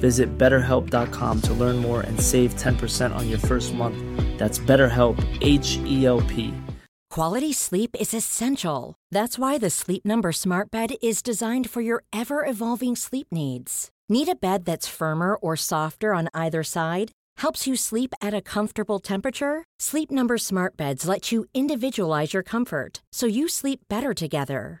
Visit 0.00 0.38
betterhelp.com 0.38 1.42
to 1.42 1.52
learn 1.54 1.76
more 1.76 2.00
and 2.00 2.18
save 2.18 2.54
10% 2.54 3.14
on 3.14 3.28
your 3.28 3.38
first 3.38 3.74
month. 3.74 3.98
That's 4.38 4.58
BetterHelp, 4.58 5.18
H 5.42 5.78
E 5.84 6.06
L 6.06 6.22
P. 6.22 6.54
Quality 7.10 7.52
sleep 7.54 7.96
is 7.98 8.12
essential. 8.14 8.94
That's 9.10 9.38
why 9.38 9.58
the 9.58 9.70
Sleep 9.70 10.04
Number 10.04 10.30
Smart 10.30 10.70
Bed 10.70 10.90
is 11.02 11.22
designed 11.22 11.70
for 11.70 11.80
your 11.80 12.04
ever 12.12 12.44
evolving 12.44 12.96
sleep 12.96 13.28
needs. 13.32 13.90
Need 14.08 14.28
a 14.28 14.34
bed 14.34 14.64
that's 14.64 14.86
firmer 14.88 15.34
or 15.34 15.56
softer 15.56 16.14
on 16.14 16.28
either 16.32 16.62
side? 16.62 17.10
Helps 17.38 17.66
you 17.66 17.76
sleep 17.76 18.14
at 18.20 18.34
a 18.34 18.42
comfortable 18.42 18.98
temperature? 19.00 19.64
Sleep 19.80 20.10
Number 20.10 20.38
Smart 20.38 20.76
Beds 20.76 21.08
let 21.08 21.32
you 21.32 21.46
individualize 21.54 22.34
your 22.34 22.42
comfort 22.42 23.02
so 23.12 23.26
you 23.26 23.48
sleep 23.48 23.80
better 23.88 24.14
together. 24.14 24.80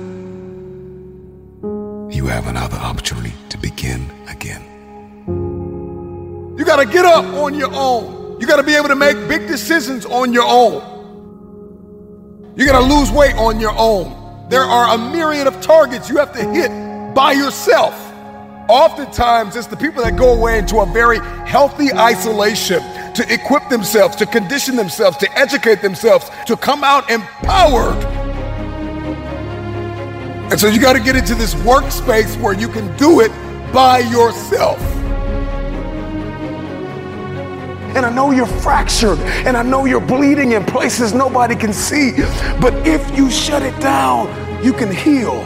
you 2.11 2.27
have 2.27 2.47
another 2.47 2.77
opportunity 2.77 3.33
to 3.49 3.57
begin 3.57 4.11
again. 4.27 4.61
You 6.57 6.65
got 6.65 6.77
to 6.77 6.85
get 6.85 7.05
up 7.05 7.25
on 7.25 7.55
your 7.55 7.73
own. 7.73 8.39
You 8.39 8.47
got 8.47 8.57
to 8.57 8.63
be 8.63 8.75
able 8.75 8.89
to 8.89 8.95
make 8.95 9.15
big 9.27 9.47
decisions 9.47 10.05
on 10.05 10.33
your 10.33 10.45
own. 10.45 10.81
You 12.55 12.65
got 12.65 12.79
to 12.79 12.85
lose 12.93 13.09
weight 13.11 13.35
on 13.35 13.59
your 13.59 13.73
own. 13.77 14.49
There 14.49 14.63
are 14.63 14.93
a 14.95 14.97
myriad 14.97 15.47
of 15.47 15.61
targets 15.61 16.09
you 16.09 16.17
have 16.17 16.33
to 16.33 16.43
hit 16.43 16.69
by 17.15 17.31
yourself. 17.31 17.93
Oftentimes, 18.67 19.55
it's 19.55 19.67
the 19.67 19.77
people 19.77 20.03
that 20.03 20.17
go 20.17 20.33
away 20.33 20.57
into 20.59 20.79
a 20.79 20.85
very 20.85 21.19
healthy 21.47 21.93
isolation 21.93 22.81
to 23.13 23.25
equip 23.33 23.69
themselves, 23.69 24.15
to 24.17 24.25
condition 24.25 24.75
themselves, 24.75 25.17
to 25.17 25.37
educate 25.37 25.81
themselves, 25.81 26.29
to 26.47 26.57
come 26.57 26.83
out 26.83 27.09
empowered. 27.09 28.20
And 30.51 30.59
so 30.59 30.67
you 30.67 30.81
got 30.81 30.93
to 30.93 30.99
get 30.99 31.15
into 31.15 31.33
this 31.33 31.53
workspace 31.55 32.39
where 32.41 32.53
you 32.53 32.67
can 32.67 32.93
do 32.97 33.21
it 33.21 33.31
by 33.71 33.99
yourself. 33.99 34.77
And 37.95 38.05
I 38.05 38.13
know 38.13 38.31
you're 38.31 38.45
fractured 38.45 39.17
and 39.19 39.55
I 39.55 39.63
know 39.63 39.85
you're 39.85 40.01
bleeding 40.01 40.51
in 40.51 40.65
places 40.65 41.13
nobody 41.13 41.55
can 41.55 41.71
see. 41.71 42.11
But 42.59 42.73
if 42.85 43.17
you 43.17 43.31
shut 43.31 43.63
it 43.63 43.79
down, 43.79 44.27
you 44.61 44.73
can 44.73 44.93
heal. 44.93 45.41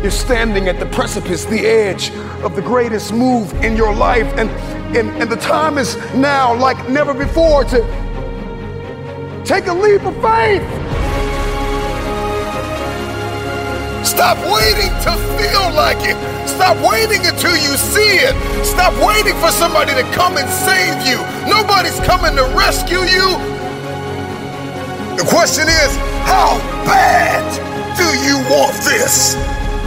You're 0.00 0.12
standing 0.12 0.68
at 0.68 0.78
the 0.78 0.86
precipice, 0.86 1.44
the 1.44 1.66
edge 1.66 2.12
of 2.44 2.54
the 2.54 2.62
greatest 2.62 3.12
move 3.12 3.52
in 3.64 3.76
your 3.76 3.92
life. 3.92 4.32
And, 4.36 4.48
and, 4.96 5.10
and 5.20 5.28
the 5.28 5.36
time 5.36 5.76
is 5.76 5.96
now, 6.14 6.54
like 6.54 6.88
never 6.88 7.12
before, 7.12 7.64
to 7.64 9.42
take 9.44 9.66
a 9.66 9.74
leap 9.74 10.04
of 10.04 10.14
faith. 10.22 11.35
Stop 14.16 14.38
waiting 14.48 14.88
to 15.04 15.12
feel 15.36 15.68
like 15.76 16.00
it. 16.00 16.16
Stop 16.48 16.80
waiting 16.80 17.20
until 17.26 17.52
you 17.52 17.76
see 17.76 18.24
it. 18.24 18.32
Stop 18.64 18.96
waiting 19.04 19.36
for 19.44 19.52
somebody 19.52 19.92
to 19.92 20.02
come 20.16 20.38
and 20.38 20.48
save 20.48 21.04
you. 21.04 21.20
Nobody's 21.44 22.00
coming 22.00 22.34
to 22.34 22.44
rescue 22.56 23.04
you. 23.04 23.36
The 25.20 25.26
question 25.28 25.68
is, 25.68 25.92
how 26.24 26.56
bad 26.88 27.44
do 28.00 28.08
you 28.24 28.40
want 28.48 28.72
this? 28.88 29.36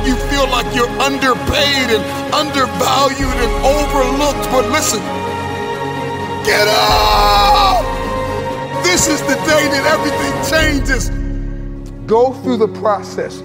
You 0.06 0.14
feel 0.30 0.46
like 0.54 0.70
you're 0.78 0.94
underpaid 1.02 1.90
and 1.90 2.06
undervalued 2.30 3.34
and 3.34 3.54
overlooked, 3.66 4.46
but 4.54 4.70
listen, 4.70 5.02
get 6.46 6.70
up! 6.70 7.82
This 8.84 9.08
is 9.08 9.22
the 9.22 9.34
day 9.50 9.66
that 9.74 9.90
everything 9.90 10.34
changes. 10.54 11.10
Go 12.06 12.34
through 12.44 12.58
the 12.58 12.80
process 12.80 13.42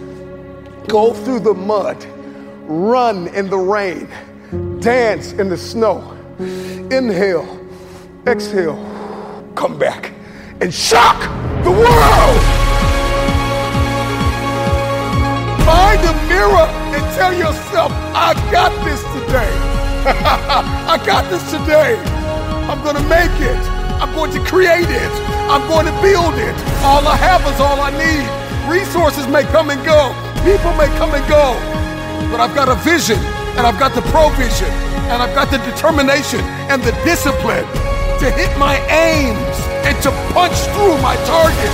Go 0.88 1.14
through 1.14 1.40
the 1.40 1.54
mud, 1.54 2.04
run 2.66 3.28
in 3.28 3.48
the 3.48 3.56
rain, 3.56 4.08
dance 4.80 5.32
in 5.32 5.48
the 5.48 5.56
snow. 5.56 6.10
Inhale, 6.38 7.58
exhale, 8.26 8.76
come 9.54 9.78
back 9.78 10.12
and 10.60 10.72
shock 10.72 11.20
the 11.64 11.70
world. 11.70 12.40
Find 15.64 16.00
a 16.04 16.14
mirror 16.28 16.68
and 16.92 17.14
tell 17.16 17.32
yourself, 17.32 17.90
I 18.12 18.34
got 18.52 18.70
this 18.84 19.00
today. 19.24 19.74
I 20.06 21.02
got 21.06 21.30
this 21.30 21.42
today. 21.50 21.96
I'm 22.68 22.82
going 22.84 22.96
to 22.96 23.08
make 23.08 23.40
it. 23.40 23.56
I'm 24.02 24.14
going 24.14 24.32
to 24.32 24.40
create 24.40 24.88
it. 24.90 25.12
I'm 25.48 25.66
going 25.66 25.86
to 25.86 26.02
build 26.02 26.34
it. 26.34 26.54
All 26.84 27.08
I 27.08 27.16
have 27.16 27.40
is 27.52 27.58
all 27.58 27.80
I 27.80 27.90
need. 27.90 28.70
Resources 28.70 29.26
may 29.26 29.44
come 29.44 29.70
and 29.70 29.82
go. 29.84 30.33
People 30.44 30.76
may 30.76 30.92
come 31.00 31.08
and 31.16 31.24
go. 31.24 31.56
But 32.28 32.44
I've 32.44 32.54
got 32.54 32.68
a 32.68 32.76
vision 32.84 33.16
and 33.56 33.64
I've 33.64 33.80
got 33.80 33.96
the 33.96 34.04
provision 34.12 34.68
and 35.08 35.24
I've 35.24 35.32
got 35.32 35.48
the 35.48 35.56
determination 35.64 36.44
and 36.68 36.84
the 36.84 36.92
discipline 37.00 37.64
to 38.20 38.28
hit 38.28 38.52
my 38.60 38.76
aims 38.92 39.56
and 39.88 39.96
to 40.04 40.12
punch 40.36 40.52
through 40.76 41.00
my 41.00 41.16
target. 41.24 41.72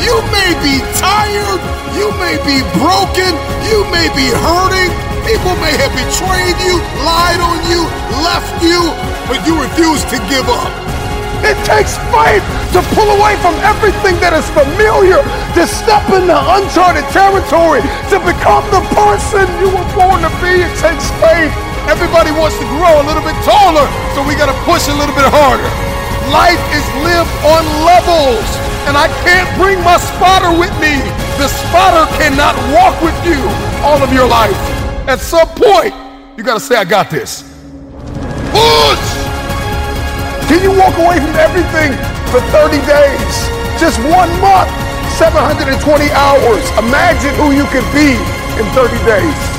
You 0.00 0.16
may 0.32 0.56
be 0.64 0.80
tired, 0.96 1.60
you 2.00 2.08
may 2.16 2.40
be 2.48 2.64
broken, 2.80 3.32
you 3.68 3.84
may 3.92 4.08
be 4.16 4.32
hurting, 4.32 4.88
people 5.28 5.52
may 5.60 5.76
have 5.76 5.92
betrayed 5.92 6.56
you, 6.64 6.80
lied 7.04 7.44
on 7.44 7.60
you, 7.68 7.84
left 8.24 8.56
you, 8.64 8.80
but 9.28 9.44
you 9.44 9.52
refuse 9.60 10.00
to 10.08 10.16
give 10.32 10.48
up. 10.48 10.95
It 11.44 11.58
takes 11.66 11.98
faith 12.14 12.44
to 12.72 12.80
pull 12.96 13.08
away 13.18 13.36
from 13.44 13.54
everything 13.60 14.16
that 14.24 14.32
is 14.32 14.46
familiar, 14.54 15.20
to 15.58 15.62
step 15.68 16.04
into 16.12 16.32
uncharted 16.32 17.04
territory, 17.12 17.84
to 18.12 18.16
become 18.22 18.64
the 18.72 18.82
person 18.96 19.44
you 19.60 19.68
were 19.68 19.88
born 19.92 20.24
to 20.24 20.32
be. 20.40 20.64
It 20.64 20.74
takes 20.80 21.10
faith. 21.20 21.52
Everybody 21.86 22.32
wants 22.34 22.58
to 22.58 22.66
grow 22.78 22.98
a 22.98 23.04
little 23.06 23.22
bit 23.22 23.36
taller, 23.46 23.86
so 24.16 24.24
we 24.26 24.34
got 24.34 24.50
to 24.50 24.58
push 24.66 24.88
a 24.90 24.96
little 24.96 25.14
bit 25.14 25.28
harder. 25.28 25.70
Life 26.34 26.58
is 26.74 26.86
lived 27.06 27.30
on 27.46 27.62
levels, 27.86 28.48
and 28.90 28.98
I 28.98 29.06
can't 29.22 29.46
bring 29.54 29.78
my 29.86 29.98
spotter 29.98 30.50
with 30.50 30.74
me. 30.82 30.98
The 31.38 31.46
spotter 31.46 32.10
cannot 32.18 32.58
walk 32.74 32.98
with 33.02 33.14
you 33.22 33.38
all 33.86 34.02
of 34.02 34.12
your 34.12 34.26
life. 34.26 34.58
At 35.06 35.20
some 35.20 35.46
point, 35.54 35.94
you 36.36 36.42
got 36.42 36.54
to 36.54 36.60
say, 36.60 36.74
I 36.74 36.84
got 36.84 37.08
this. 37.08 37.42
Push! 38.50 39.15
Can 40.48 40.62
you 40.62 40.70
walk 40.78 40.96
away 40.96 41.18
from 41.18 41.34
everything 41.34 41.90
for 42.30 42.40
30 42.54 42.78
days? 42.86 43.34
Just 43.80 43.98
one 43.98 44.30
month, 44.40 44.70
720 45.18 46.10
hours. 46.12 46.62
Imagine 46.78 47.34
who 47.34 47.50
you 47.50 47.64
could 47.66 47.82
be 47.92 48.14
in 48.54 48.64
30 48.70 48.96
days. 49.04 49.56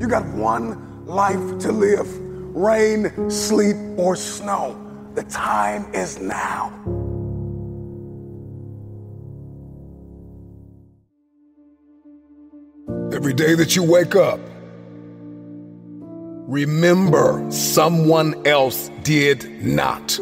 You 0.00 0.06
got 0.06 0.24
one 0.36 1.04
life 1.04 1.58
to 1.60 1.72
live 1.72 2.08
rain, 2.54 3.10
sleet, 3.28 3.76
or 3.96 4.14
snow. 4.14 4.76
The 5.14 5.24
time 5.24 5.92
is 5.92 6.20
now. 6.20 6.72
Every 13.12 13.34
day 13.34 13.54
that 13.54 13.74
you 13.74 13.82
wake 13.82 14.14
up, 14.14 14.40
remember 16.50 17.46
someone 17.52 18.44
else 18.44 18.90
did 19.04 19.64
not. 19.64 20.18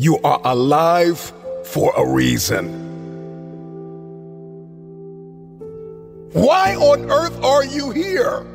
You 0.00 0.20
are 0.22 0.40
alive 0.44 1.32
for 1.64 1.92
a 1.96 2.08
reason. 2.08 2.86
Why 6.34 6.76
on 6.76 7.10
earth 7.10 7.42
are 7.42 7.64
you 7.64 7.90
here? 7.90 8.46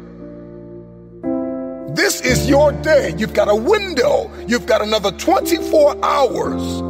This 1.94 2.22
is 2.22 2.48
your 2.48 2.72
day. 2.72 3.14
You've 3.18 3.34
got 3.34 3.50
a 3.50 3.56
window. 3.56 4.32
You've 4.48 4.66
got 4.66 4.82
another 4.82 5.12
24 5.12 5.98
hours 6.04 6.82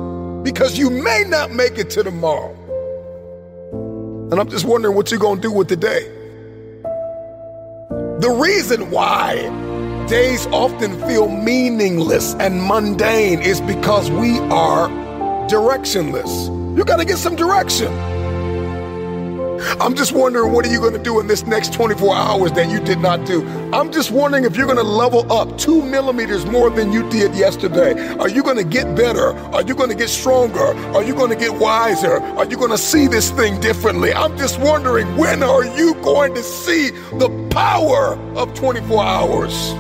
because 0.44 0.78
you 0.78 0.92
may 0.92 1.24
not 1.26 1.50
make 1.50 1.80
it 1.80 1.90
to 1.92 2.04
tomorrow. 2.04 2.54
And 4.32 4.40
I'm 4.40 4.50
just 4.50 4.66
wondering 4.66 4.96
what 4.96 5.10
you're 5.10 5.20
going 5.20 5.38
to 5.38 5.42
do 5.42 5.52
with 5.52 5.68
the 5.68 5.76
day. 5.76 6.23
The 8.24 8.32
reason 8.32 8.90
why 8.90 9.36
days 10.08 10.48
often 10.48 10.98
feel 11.10 11.28
meaningless 11.28 12.36
and 12.36 12.64
mundane 12.64 13.42
is 13.42 13.60
because 13.60 14.10
we 14.12 14.40
are 14.48 14.88
directionless. 15.50 16.48
You 16.78 16.86
got 16.86 17.00
to 17.00 17.06
get 17.06 17.18
some 17.18 17.36
direction. 17.36 17.92
I'm 19.80 19.96
just 19.96 20.12
wondering 20.12 20.52
what 20.52 20.66
are 20.66 20.72
you 20.72 20.80
going 20.80 20.94
to 20.94 21.04
do 21.04 21.20
in 21.20 21.28
this 21.28 21.46
next 21.46 21.74
24 21.74 22.16
hours 22.16 22.52
that 22.54 22.70
you 22.70 22.80
did 22.80 23.00
not 23.00 23.26
do? 23.26 23.46
I'm 23.74 23.92
just 23.92 24.12
wondering 24.12 24.44
if 24.44 24.56
you're 24.56 24.66
going 24.66 24.78
to 24.78 24.84
level 24.84 25.32
up 25.32 25.58
two 25.58 25.82
millimeters 25.82 26.46
more 26.46 26.70
than 26.70 26.92
you 26.92 27.10
did 27.10 27.34
yesterday. 27.36 27.94
Are 28.18 28.30
you 28.30 28.44
going 28.44 28.58
to 28.58 28.64
get 28.64 28.96
better? 28.96 29.36
Are 29.54 29.62
you 29.64 29.76
going 29.76 29.90
to 29.90 29.96
get 29.96 30.10
stronger? 30.10 30.76
Are 30.96 31.04
you 31.04 31.16
going 31.16 31.30
to 31.30 31.36
get 31.36 31.54
wiser? 31.54 32.20
Are 32.20 32.46
you 32.46 32.58
going 32.58 32.72
to 32.72 32.78
see 32.78 33.08
this 33.08 33.32
thing 33.32 33.60
differently? 33.60 34.14
I'm 34.14 34.38
just 34.38 34.60
wondering 34.60 35.18
when 35.18 35.44
are 35.44 35.66
you 35.66 35.94
going 35.96 36.34
to 36.36 36.44
see 36.44 36.90
the 36.90 37.30
power 37.50 38.16
of 38.36 38.54
24 38.54 39.04
hours? 39.04 39.74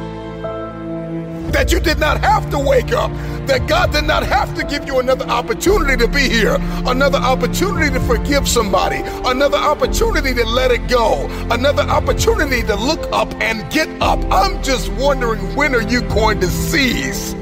That 1.53 1.71
you 1.71 1.79
did 1.79 1.99
not 1.99 2.19
have 2.21 2.49
to 2.49 2.57
wake 2.57 2.93
up 2.93 3.11
that 3.47 3.67
God 3.67 3.91
did 3.91 4.05
not 4.05 4.23
have 4.23 4.55
to 4.55 4.63
give 4.63 4.85
you 4.87 4.99
another 4.99 5.25
opportunity 5.25 5.97
to 5.97 6.07
be 6.07 6.29
here, 6.29 6.57
another 6.85 7.17
opportunity 7.17 7.91
to 7.91 7.99
forgive 8.01 8.47
somebody, 8.47 9.01
another 9.25 9.57
opportunity 9.57 10.33
to 10.33 10.45
let 10.45 10.71
it 10.71 10.87
go, 10.87 11.27
another 11.51 11.83
opportunity 11.83 12.61
to 12.63 12.75
look 12.75 13.11
up 13.11 13.33
and 13.41 13.69
get 13.71 13.89
up. 14.01 14.19
I'm 14.31 14.61
just 14.63 14.91
wondering 14.93 15.55
when 15.55 15.75
are 15.75 15.81
you 15.81 16.01
going 16.01 16.39
to 16.41 16.47
seize 16.47 17.33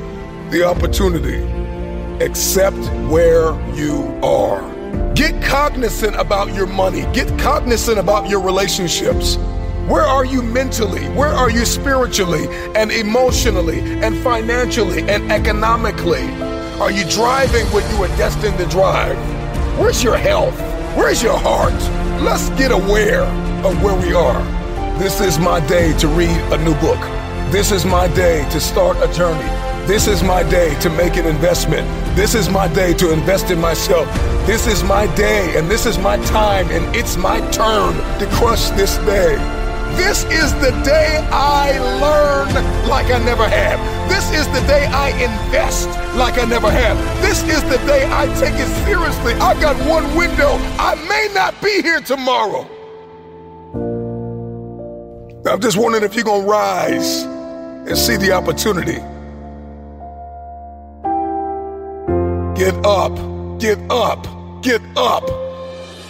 the 0.49 0.63
opportunity? 0.65 1.41
Accept 2.23 2.77
where 3.09 3.53
you 3.73 4.19
are. 4.23 4.61
Get 5.13 5.41
cognizant 5.43 6.15
about 6.15 6.53
your 6.53 6.67
money. 6.67 7.01
Get 7.13 7.27
cognizant 7.39 7.97
about 7.97 8.29
your 8.29 8.41
relationships. 8.41 9.37
Where 9.87 10.03
are 10.03 10.23
you 10.23 10.41
mentally? 10.41 11.05
Where 11.09 11.29
are 11.29 11.49
you 11.49 11.65
spiritually 11.65 12.47
and 12.75 12.91
emotionally 12.91 13.79
and 13.79 14.15
financially 14.17 15.01
and 15.09 15.31
economically? 15.31 16.29
Are 16.79 16.91
you 16.91 17.03
driving 17.09 17.65
what 17.67 17.83
you 17.91 18.03
are 18.03 18.17
destined 18.17 18.57
to 18.59 18.65
drive? 18.67 19.17
Where's 19.77 20.03
your 20.03 20.17
health? 20.17 20.57
Where's 20.95 21.21
your 21.21 21.37
heart? 21.37 21.73
Let's 22.21 22.49
get 22.51 22.71
aware 22.71 23.23
of 23.65 23.83
where 23.83 23.95
we 23.95 24.13
are. 24.13 24.41
This 24.97 25.19
is 25.19 25.39
my 25.39 25.65
day 25.67 25.97
to 25.97 26.07
read 26.07 26.37
a 26.53 26.63
new 26.63 26.75
book. 26.75 26.99
This 27.51 27.71
is 27.71 27.83
my 27.83 28.07
day 28.07 28.47
to 28.51 28.59
start 28.59 28.97
a 28.97 29.11
journey. 29.13 29.49
This 29.87 30.07
is 30.07 30.21
my 30.21 30.43
day 30.43 30.79
to 30.81 30.89
make 30.91 31.17
an 31.17 31.25
investment. 31.25 31.87
This 32.15 32.35
is 32.35 32.49
my 32.49 32.67
day 32.73 32.93
to 32.93 33.11
invest 33.11 33.49
in 33.49 33.59
myself. 33.59 34.05
This 34.45 34.67
is 34.67 34.83
my 34.83 35.13
day 35.15 35.57
and 35.57 35.69
this 35.69 35.85
is 35.85 35.97
my 35.97 36.17
time 36.25 36.69
and 36.69 36.95
it's 36.95 37.17
my 37.17 37.39
turn 37.49 37.93
to 38.19 38.27
crush 38.37 38.69
this 38.71 38.97
day. 38.99 39.60
This 39.95 40.23
is 40.25 40.53
the 40.55 40.71
day 40.83 41.17
I 41.31 41.77
learn 41.99 42.53
like 42.87 43.07
I 43.07 43.19
never 43.23 43.47
have. 43.47 43.79
This 44.09 44.31
is 44.31 44.47
the 44.47 44.65
day 44.67 44.85
I 44.87 45.09
invest 45.09 45.87
like 46.15 46.37
I 46.37 46.45
never 46.45 46.69
have. 46.71 46.97
This 47.21 47.43
is 47.43 47.63
the 47.63 47.77
day 47.87 48.07
I 48.09 48.25
take 48.39 48.55
it 48.55 48.67
seriously. 48.85 49.33
I 49.33 49.59
got 49.61 49.75
one 49.87 50.15
window. 50.15 50.57
I 50.77 50.95
may 51.07 51.33
not 51.33 51.61
be 51.61 51.81
here 51.81 52.01
tomorrow. 52.01 52.67
I'm 55.45 55.59
just 55.59 55.77
wondering 55.77 56.03
if 56.03 56.15
you're 56.15 56.23
going 56.23 56.43
to 56.43 56.47
rise 56.47 57.23
and 57.23 57.97
see 57.97 58.15
the 58.17 58.31
opportunity. 58.31 58.99
Get 62.59 62.75
up, 62.85 63.15
get 63.59 63.79
up, 63.89 64.27
get 64.61 64.81
up. 64.95 65.23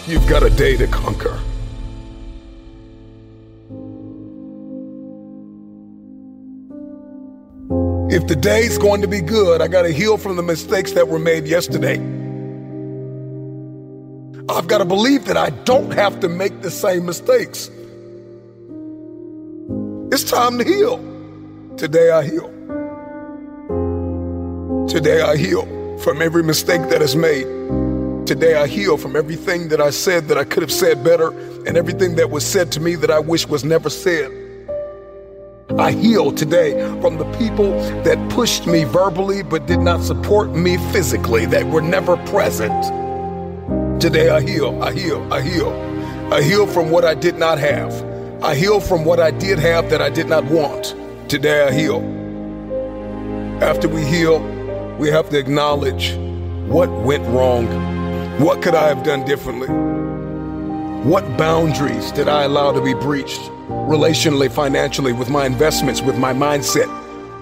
You've 0.05 0.27
got 0.27 0.43
a 0.43 0.49
day 0.49 0.75
to 0.77 0.87
conquer. 0.87 1.39
If 8.11 8.27
the 8.27 8.35
day's 8.35 8.77
going 8.77 8.99
to 9.03 9.07
be 9.07 9.21
good, 9.21 9.61
I 9.61 9.69
got 9.69 9.83
to 9.83 9.89
heal 9.93 10.17
from 10.17 10.35
the 10.35 10.43
mistakes 10.43 10.91
that 10.91 11.07
were 11.07 11.17
made 11.17 11.47
yesterday. 11.47 11.95
I've 14.49 14.67
got 14.67 14.79
to 14.79 14.85
believe 14.85 15.23
that 15.25 15.37
I 15.37 15.51
don't 15.63 15.91
have 15.91 16.19
to 16.19 16.27
make 16.27 16.61
the 16.61 16.71
same 16.71 17.05
mistakes. 17.05 17.71
It's 20.11 20.29
time 20.29 20.57
to 20.57 20.65
heal. 20.65 20.97
Today 21.77 22.11
I 22.11 22.23
heal. 22.25 22.49
Today 24.89 25.21
I 25.21 25.37
heal 25.37 25.65
from 25.99 26.21
every 26.21 26.43
mistake 26.43 26.81
that 26.89 27.01
is 27.01 27.15
made. 27.15 27.45
Today 28.27 28.55
I 28.55 28.67
heal 28.67 28.97
from 28.97 29.15
everything 29.15 29.69
that 29.69 29.79
I 29.79 29.89
said 29.89 30.27
that 30.27 30.37
I 30.37 30.43
could 30.43 30.63
have 30.63 30.71
said 30.71 31.01
better 31.01 31.29
and 31.65 31.77
everything 31.77 32.15
that 32.15 32.29
was 32.29 32.45
said 32.45 32.73
to 32.73 32.81
me 32.81 32.95
that 32.95 33.09
I 33.09 33.19
wish 33.19 33.47
was 33.47 33.63
never 33.63 33.89
said. 33.89 34.40
I 35.79 35.91
heal 35.91 36.31
today 36.31 36.71
from 37.01 37.17
the 37.17 37.25
people 37.37 37.71
that 38.03 38.29
pushed 38.29 38.67
me 38.67 38.83
verbally 38.83 39.41
but 39.43 39.65
did 39.65 39.79
not 39.79 40.03
support 40.03 40.49
me 40.49 40.77
physically, 40.91 41.45
that 41.47 41.65
were 41.65 41.81
never 41.81 42.17
present. 42.27 42.83
Today 44.01 44.29
I 44.29 44.41
heal, 44.41 44.81
I 44.83 44.91
heal, 44.91 45.31
I 45.31 45.41
heal. 45.41 45.71
I 46.33 46.41
heal 46.41 46.67
from 46.67 46.91
what 46.91 47.05
I 47.05 47.13
did 47.13 47.37
not 47.37 47.59
have. 47.59 47.93
I 48.43 48.55
heal 48.55 48.79
from 48.79 49.05
what 49.05 49.19
I 49.19 49.31
did 49.31 49.59
have 49.59 49.89
that 49.89 50.01
I 50.01 50.09
did 50.09 50.27
not 50.27 50.43
want. 50.45 50.95
Today 51.29 51.67
I 51.67 51.71
heal. 51.71 52.01
After 53.61 53.87
we 53.87 54.03
heal, 54.03 54.39
we 54.97 55.09
have 55.09 55.29
to 55.29 55.37
acknowledge 55.37 56.15
what 56.67 56.89
went 56.89 57.23
wrong. 57.27 57.67
What 58.39 58.61
could 58.61 58.75
I 58.75 58.87
have 58.87 59.03
done 59.03 59.23
differently? 59.25 60.00
What 61.03 61.37
boundaries 61.37 62.11
did 62.11 62.27
I 62.27 62.43
allow 62.43 62.71
to 62.71 62.81
be 62.81 62.93
breached? 62.93 63.51
relationally, 63.91 64.51
financially, 64.51 65.13
with 65.13 65.29
my 65.29 65.45
investments, 65.45 66.01
with 66.01 66.17
my 66.17 66.33
mindset. 66.33 66.87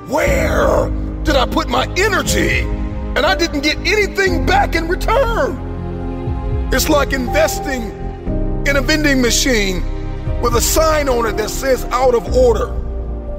Where 0.08 0.90
did 1.24 1.36
I 1.36 1.46
put 1.46 1.70
my 1.70 1.86
energy 1.98 2.62
and 3.16 3.20
I 3.20 3.36
didn't 3.36 3.62
get 3.62 3.78
anything 3.80 4.46
back 4.46 4.76
in 4.76 4.88
return? 4.88 6.70
It's 6.74 6.90
like 6.90 7.14
investing 7.14 7.84
in 8.68 8.78
a 8.78 8.82
vending 8.82 9.22
machine 9.22 9.84
with 10.42 10.56
a 10.56 10.62
sign 10.62 11.10
on 11.10 11.26
it 11.26 11.38
that 11.38 11.50
says 11.50 11.86
out 11.86 12.16
of 12.16 12.34
order. 12.36 12.74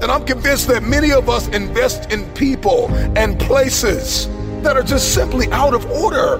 And 0.01 0.05
I'm 0.05 0.25
convinced 0.25 0.67
that 0.67 0.83
many 0.83 1.11
of 1.11 1.29
us 1.29 1.47
invest 1.49 2.11
in 2.11 2.25
people 2.33 2.89
and 3.17 3.39
places 3.39 4.27
that 4.63 4.77
are 4.77 4.83
just 4.83 5.13
simply 5.13 5.51
out 5.51 5.73
of 5.73 5.85
order. 5.91 6.37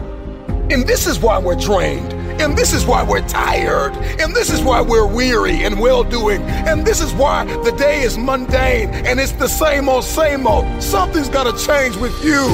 And 0.70 0.88
this 0.88 1.06
is 1.06 1.20
why 1.20 1.38
we're 1.38 1.56
drained. 1.56 2.14
And 2.42 2.58
this 2.58 2.74
is 2.74 2.88
why 2.88 3.04
we're 3.04 3.28
tired. 3.28 3.94
And 4.20 4.36
this 4.36 4.50
is 4.50 4.64
why 4.64 4.82
we're 4.82 5.06
weary 5.06 5.64
and 5.64 5.80
well 5.80 6.04
doing. 6.04 6.42
And 6.42 6.84
this 6.84 7.00
is 7.00 7.14
why 7.14 7.46
the 7.64 7.72
day 7.72 8.02
is 8.02 8.18
mundane 8.18 8.90
and 8.90 9.20
it's 9.20 9.34
the 9.34 9.48
same 9.48 9.88
old, 9.88 10.04
same 10.04 10.48
old. 10.48 10.82
Something's 10.82 11.30
got 11.30 11.44
to 11.44 11.66
change 11.66 11.96
with 11.98 12.24
you. 12.24 12.48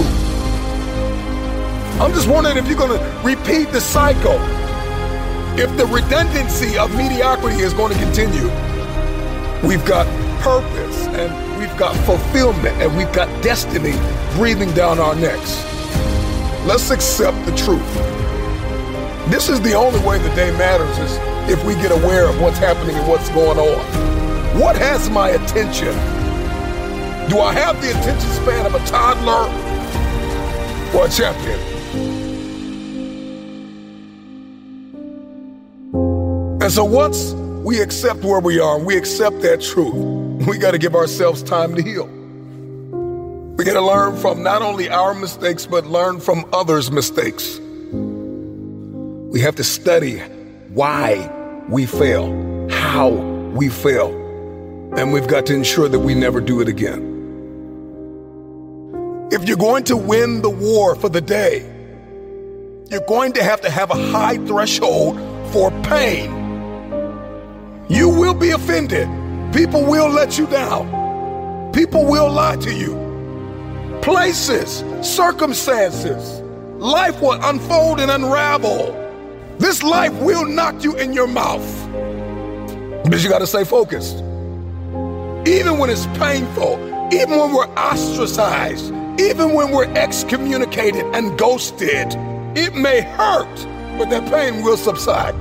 I'm 2.02 2.12
just 2.12 2.28
wondering 2.28 2.58
if 2.58 2.68
you're 2.68 2.78
going 2.78 3.00
to 3.00 3.22
repeat 3.24 3.72
the 3.72 3.80
cycle. 3.80 4.38
If 5.58 5.76
the 5.78 5.86
redundancy 5.86 6.78
of 6.78 6.94
mediocrity 6.94 7.62
is 7.62 7.74
going 7.74 7.94
to 7.94 8.00
continue, 8.00 8.50
we've 9.66 9.86
got 9.86 10.06
purpose 10.42 11.08
and 11.08 11.60
we've 11.60 11.76
got 11.78 11.96
fulfillment 12.06 12.76
and 12.82 12.96
we've 12.98 13.12
got 13.14 13.28
destiny 13.42 13.94
breathing 14.36 14.72
down 14.74 15.00
our 15.00 15.16
necks. 15.16 15.64
Let's 16.68 16.92
accept 16.92 17.46
the 17.46 17.56
truth. 17.56 18.27
This 19.30 19.50
is 19.50 19.60
the 19.60 19.74
only 19.74 20.00
way 20.00 20.18
the 20.20 20.34
day 20.36 20.52
matters 20.52 20.98
is 21.00 21.18
if 21.52 21.62
we 21.66 21.74
get 21.76 21.92
aware 21.92 22.30
of 22.30 22.40
what's 22.40 22.58
happening 22.58 22.96
and 22.96 23.08
what's 23.10 23.28
going 23.32 23.60
on. 23.60 24.58
What 24.58 24.78
has 24.78 25.10
my 25.10 25.32
attention? 25.32 25.94
Do 27.30 27.40
I 27.40 27.52
have 27.52 27.82
the 27.82 27.90
attention 27.90 28.30
span 28.32 28.66
of 28.66 28.74
a 28.74 28.80
toddler 28.86 29.50
or 30.98 31.08
a 31.08 31.10
champion? 31.10 31.60
And 36.62 36.72
so 36.72 36.86
once 36.86 37.34
we 37.66 37.82
accept 37.82 38.24
where 38.24 38.40
we 38.40 38.62
are 38.62 38.78
and 38.78 38.86
we 38.86 38.96
accept 38.96 39.42
that 39.42 39.62
truth, 39.62 40.48
we 40.48 40.58
got 40.58 40.72
to 40.72 40.78
give 40.78 40.96
ourselves 40.96 41.44
time 41.44 41.76
to 41.76 41.84
heal. 41.84 42.08
We 43.58 43.66
got 43.66 43.74
to 43.74 43.82
learn 43.82 44.16
from 44.16 44.42
not 44.42 44.62
only 44.62 44.90
our 44.90 45.14
mistakes, 45.14 45.66
but 45.66 45.86
learn 45.86 46.22
from 46.22 46.46
others' 46.54 46.92
mistakes. 46.92 47.60
We 49.38 49.44
have 49.44 49.58
to 49.58 49.64
study 49.64 50.18
why 50.70 51.30
we 51.70 51.86
fail, 51.86 52.26
how 52.72 53.10
we 53.10 53.70
fail. 53.70 54.10
And 54.98 55.14
we've 55.14 55.28
got 55.28 55.46
to 55.46 55.54
ensure 55.54 55.88
that 55.88 56.00
we 56.00 56.16
never 56.16 56.42
do 56.42 56.60
it 56.60 56.68
again. 56.68 57.04
If 59.32 59.48
you're 59.48 59.58
going 59.58 59.84
to 59.84 59.96
win 59.96 60.42
the 60.42 60.50
war 60.50 60.96
for 60.96 61.10
the 61.10 61.22
day, 61.22 61.60
you're 62.90 63.06
going 63.08 63.34
to 63.34 63.44
have 63.44 63.62
to 63.62 63.70
have 63.70 63.92
a 63.92 64.12
high 64.12 64.38
threshold 64.48 65.20
for 65.52 65.70
pain. 65.84 66.32
You 67.90 68.10
will 68.10 68.34
be 68.34 68.50
offended. 68.50 69.08
People 69.54 69.86
will 69.86 70.10
let 70.10 70.40
you 70.40 70.48
down. 70.48 71.72
People 71.74 72.08
will 72.08 72.32
lie 72.32 72.56
to 72.56 72.74
you. 72.74 74.00
Places, 74.02 74.84
circumstances, 75.08 76.42
life 76.80 77.22
will 77.22 77.38
unfold 77.44 78.00
and 78.00 78.10
unravel. 78.10 79.07
This 79.60 79.82
life 79.82 80.14
will 80.14 80.46
knock 80.46 80.84
you 80.84 80.96
in 80.96 81.14
your 81.14 81.28
mouth. 81.28 81.66
But 83.10 83.24
you 83.24 83.30
got 83.30 83.40
to 83.40 83.48
stay 83.48 83.64
focused. 83.64 84.18
Even 85.48 85.78
when 85.78 85.90
it's 85.90 86.06
painful, 86.18 86.78
even 87.12 87.40
when 87.40 87.54
we're 87.54 87.74
ostracized, 87.76 88.94
even 89.20 89.54
when 89.54 89.72
we're 89.72 89.92
excommunicated 89.96 91.06
and 91.16 91.38
ghosted, 91.40 92.14
it 92.56 92.76
may 92.76 93.02
hurt, 93.02 93.56
but 93.98 94.10
that 94.10 94.30
pain 94.32 94.64
will 94.64 94.78
subside. 94.78 95.34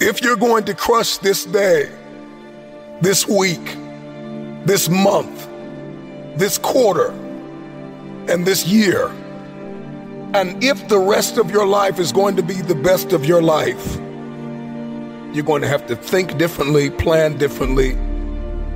If 0.00 0.20
you're 0.22 0.36
going 0.36 0.64
to 0.64 0.74
crush 0.74 1.18
this 1.18 1.44
day, 1.44 1.88
this 3.00 3.28
week, 3.28 3.76
this 4.64 4.88
month, 4.88 5.48
this 6.36 6.58
quarter, 6.58 7.12
and 8.28 8.46
this 8.46 8.66
year, 8.66 9.08
and 10.34 10.62
if 10.62 10.88
the 10.88 10.98
rest 10.98 11.38
of 11.38 11.50
your 11.50 11.66
life 11.66 11.98
is 11.98 12.12
going 12.12 12.36
to 12.36 12.42
be 12.42 12.54
the 12.54 12.74
best 12.74 13.12
of 13.12 13.24
your 13.24 13.42
life, 13.42 13.96
you're 15.34 15.44
going 15.44 15.62
to 15.62 15.68
have 15.68 15.86
to 15.86 15.96
think 15.96 16.38
differently, 16.38 16.90
plan 16.90 17.36
differently, 17.38 17.96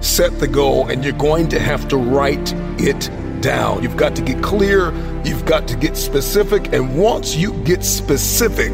set 0.00 0.38
the 0.40 0.48
goal, 0.48 0.88
and 0.88 1.04
you're 1.04 1.12
going 1.14 1.48
to 1.48 1.58
have 1.58 1.88
to 1.88 1.96
write 1.96 2.54
it 2.78 3.10
down. 3.40 3.82
You've 3.82 3.96
got 3.96 4.16
to 4.16 4.22
get 4.22 4.42
clear, 4.42 4.92
you've 5.24 5.44
got 5.44 5.68
to 5.68 5.76
get 5.76 5.96
specific, 5.96 6.72
and 6.72 6.98
once 6.98 7.36
you 7.36 7.52
get 7.64 7.84
specific, 7.84 8.72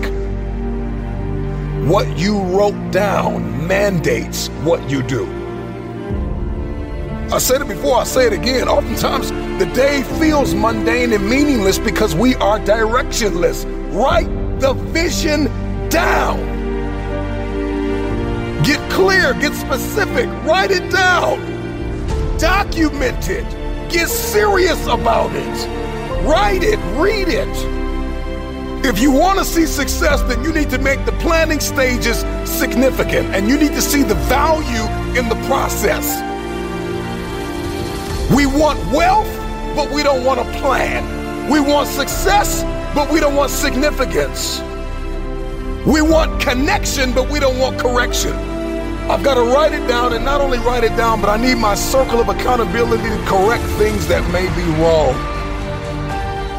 what 1.88 2.07
you 2.17 2.41
wrote 2.41 2.93
down 2.93 3.67
mandates 3.67 4.49
what 4.64 4.88
you 4.88 5.02
do. 5.02 5.41
I 7.32 7.38
said 7.38 7.62
it 7.62 7.68
before, 7.68 7.96
I 7.96 8.04
say 8.04 8.26
it 8.26 8.34
again. 8.34 8.68
Oftentimes, 8.68 9.30
the 9.58 9.64
day 9.74 10.02
feels 10.20 10.54
mundane 10.54 11.14
and 11.14 11.26
meaningless 11.30 11.78
because 11.78 12.14
we 12.14 12.34
are 12.34 12.58
directionless. 12.58 13.64
Write 13.94 14.28
the 14.60 14.74
vision 14.74 15.46
down. 15.88 16.36
Get 18.64 18.78
clear, 18.90 19.32
get 19.32 19.54
specific, 19.54 20.26
write 20.44 20.72
it 20.72 20.92
down. 20.92 21.40
Document 22.38 23.26
it. 23.30 23.48
Get 23.90 24.10
serious 24.10 24.84
about 24.86 25.30
it. 25.34 26.26
Write 26.26 26.62
it, 26.62 26.78
read 27.00 27.28
it. 27.28 27.48
If 28.84 29.00
you 29.00 29.10
want 29.10 29.38
to 29.38 29.46
see 29.46 29.64
success, 29.64 30.20
then 30.24 30.44
you 30.44 30.52
need 30.52 30.68
to 30.68 30.78
make 30.78 31.02
the 31.06 31.12
planning 31.12 31.60
stages 31.60 32.26
significant 32.44 33.28
and 33.28 33.48
you 33.48 33.56
need 33.56 33.72
to 33.72 33.80
see 33.80 34.02
the 34.02 34.16
value 34.26 35.18
in 35.18 35.30
the 35.30 35.46
process. 35.46 36.31
We 38.31 38.47
want 38.47 38.79
wealth, 38.93 39.29
but 39.75 39.91
we 39.91 40.02
don't 40.02 40.25
want 40.25 40.41
a 40.41 40.45
plan. 40.61 41.50
We 41.50 41.61
want 41.61 41.88
success, 41.88 42.62
but 42.95 43.11
we 43.11 43.21
don't 43.21 43.35
want 43.35 43.50
significance. 43.50 44.61
We 45.87 46.00
want 46.00 46.41
connection, 46.41 47.12
but 47.12 47.29
we 47.29 47.41
don't 47.41 47.59
want 47.59 47.79
correction. 47.79 48.33
I've 49.11 49.25
got 49.25 49.35
to 49.35 49.43
write 49.43 49.73
it 49.73 49.87
down 49.88 50.12
and 50.12 50.25
not 50.25 50.41
only 50.41 50.59
write 50.59 50.85
it 50.85 50.97
down, 50.97 51.21
but 51.21 51.29
I 51.29 51.37
need 51.37 51.57
my 51.57 51.75
circle 51.75 52.21
of 52.21 52.29
accountability 52.29 53.02
to 53.02 53.25
correct 53.26 53.64
things 53.76 54.07
that 54.07 54.23
may 54.31 54.47
be 54.55 54.62
wrong. 54.81 55.12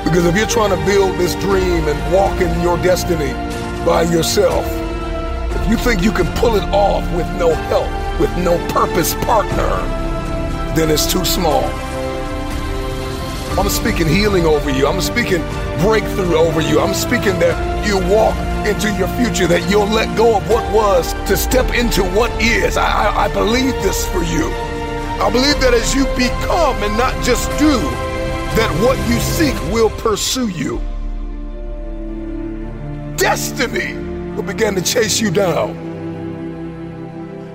Because 0.04 0.26
if 0.26 0.36
you're 0.36 0.46
trying 0.46 0.78
to 0.78 0.86
build 0.86 1.18
this 1.18 1.34
dream 1.36 1.88
and 1.88 2.14
walk 2.14 2.42
in 2.42 2.62
your 2.62 2.78
destiny 2.84 3.32
by 3.86 4.04
yourself, 4.04 4.66
if 5.56 5.70
you 5.70 5.78
think 5.78 6.04
you 6.04 6.12
can 6.12 6.28
pull 6.38 6.58
it 6.58 6.64
off 6.74 7.10
with 7.16 7.28
no 7.40 7.54
help, 7.54 7.90
with 8.20 8.36
no 8.38 8.58
purpose 8.68 9.16
partner, 9.24 10.03
then 10.76 10.90
it's 10.90 11.12
too 11.12 11.24
small. 11.24 11.64
I'm 13.60 13.70
speaking 13.70 14.08
healing 14.08 14.46
over 14.46 14.72
you. 14.72 14.88
I'm 14.88 15.02
speaking 15.02 15.42
breakthrough 15.80 16.36
over 16.36 16.62
you. 16.62 16.80
I'm 16.80 16.96
speaking 16.96 17.38
that 17.40 17.86
you 17.86 18.00
walk 18.10 18.36
into 18.66 18.92
your 18.94 19.08
future, 19.10 19.46
that 19.46 19.70
you'll 19.70 19.86
let 19.86 20.16
go 20.18 20.38
of 20.38 20.50
what 20.50 20.64
was 20.74 21.14
to 21.28 21.38
step 21.38 21.76
into 21.76 22.02
what 22.04 22.32
is. 22.42 22.78
I, 22.78 22.86
I, 22.86 23.26
I 23.26 23.34
believe 23.34 23.74
this 23.84 24.08
for 24.08 24.24
you. 24.24 24.50
I 25.22 25.30
believe 25.32 25.60
that 25.62 25.74
as 25.76 25.94
you 25.94 26.06
become 26.16 26.82
and 26.82 26.98
not 26.98 27.14
just 27.24 27.48
do, 27.60 27.80
that 28.58 28.72
what 28.82 28.98
you 29.08 29.20
seek 29.20 29.54
will 29.72 29.92
pursue 29.92 30.48
you. 30.48 30.82
Destiny 33.18 33.96
will 34.36 34.44
begin 34.44 34.74
to 34.76 34.82
chase 34.82 35.22
you 35.22 35.30
down. 35.30 35.78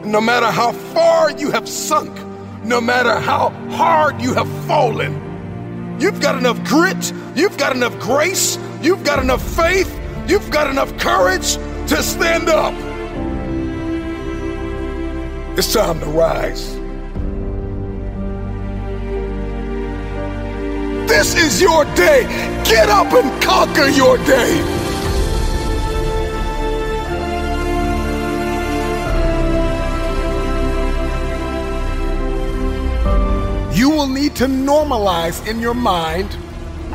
No 0.04 0.20
matter 0.20 0.46
how 0.46 0.72
far 0.72 1.32
you 1.32 1.50
have 1.50 1.68
sunk, 1.68 2.16
no 2.68 2.82
matter 2.82 3.18
how 3.18 3.48
hard 3.70 4.20
you 4.20 4.34
have 4.34 4.48
fallen, 4.66 5.14
you've 5.98 6.20
got 6.20 6.36
enough 6.36 6.62
grit, 6.64 7.12
you've 7.34 7.56
got 7.56 7.74
enough 7.74 7.98
grace, 7.98 8.58
you've 8.82 9.02
got 9.04 9.18
enough 9.18 9.42
faith, 9.56 9.98
you've 10.28 10.50
got 10.50 10.68
enough 10.68 10.96
courage 10.98 11.54
to 11.88 12.02
stand 12.02 12.50
up. 12.50 12.74
It's 15.58 15.72
time 15.72 15.98
to 16.00 16.06
rise. 16.06 16.74
This 21.08 21.34
is 21.36 21.62
your 21.62 21.86
day. 21.94 22.24
Get 22.64 22.90
up 22.90 23.10
and 23.14 23.42
conquer 23.42 23.88
your 23.88 24.18
day. 24.18 24.77
Will 33.98 34.06
need 34.06 34.36
to 34.36 34.44
normalize 34.44 35.44
in 35.48 35.58
your 35.58 35.74
mind 35.74 36.38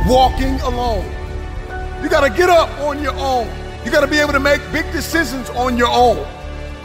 walking 0.07 0.57
alone. 0.62 1.03
You 2.01 2.07
got 2.07 2.22
to 2.22 2.29
get 2.29 2.50
up 2.50 2.69
on 2.79 3.03
your 3.03 3.13
own. 3.15 3.45
You 3.83 3.91
got 3.91 4.01
to 4.01 4.07
be 4.07 4.19
able 4.19 4.31
to 4.31 4.39
make 4.39 4.62
big 4.72 4.89
decisions 4.93 5.50
on 5.50 5.77
your 5.77 5.89
own. 5.91 6.25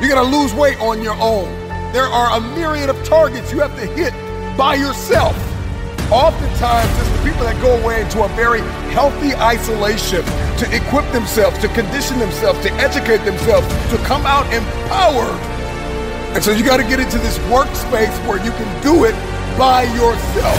You 0.02 0.08
got 0.08 0.20
to 0.20 0.28
lose 0.28 0.52
weight 0.54 0.80
on 0.80 1.02
your 1.02 1.14
own. 1.20 1.46
There 1.92 2.06
are 2.06 2.36
a 2.36 2.40
myriad 2.56 2.90
of 2.90 3.00
targets 3.04 3.52
you 3.52 3.60
have 3.60 3.74
to 3.76 3.86
hit 3.86 4.12
by 4.58 4.74
yourself. 4.74 5.36
Oftentimes, 6.10 6.90
it's 6.98 7.10
the 7.10 7.30
people 7.30 7.44
that 7.46 7.54
go 7.62 7.80
away 7.80 8.00
into 8.00 8.24
a 8.24 8.28
very 8.34 8.62
healthy 8.90 9.36
isolation 9.36 10.24
to 10.58 10.66
equip 10.74 11.06
themselves, 11.12 11.56
to 11.58 11.68
condition 11.68 12.18
themselves, 12.18 12.58
to 12.66 12.72
educate 12.82 13.18
themselves, 13.18 13.68
to 13.94 13.96
come 13.98 14.26
out 14.26 14.52
empowered. 14.52 15.38
And 16.34 16.42
so 16.42 16.50
you 16.50 16.64
got 16.64 16.78
to 16.78 16.82
get 16.82 16.98
into 16.98 17.18
this 17.18 17.38
workspace 17.46 18.18
where 18.26 18.44
you 18.44 18.50
can 18.50 18.82
do 18.82 19.04
it 19.04 19.14
by 19.58 19.82
yourself. 19.98 20.58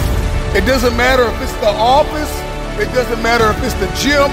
It 0.54 0.68
doesn't 0.68 0.96
matter 0.98 1.24
if 1.24 1.42
it's 1.42 1.56
the 1.64 1.72
office, 1.72 2.30
it 2.78 2.92
doesn't 2.94 3.24
matter 3.24 3.50
if 3.50 3.64
it's 3.64 3.74
the 3.80 3.88
gym, 3.96 4.28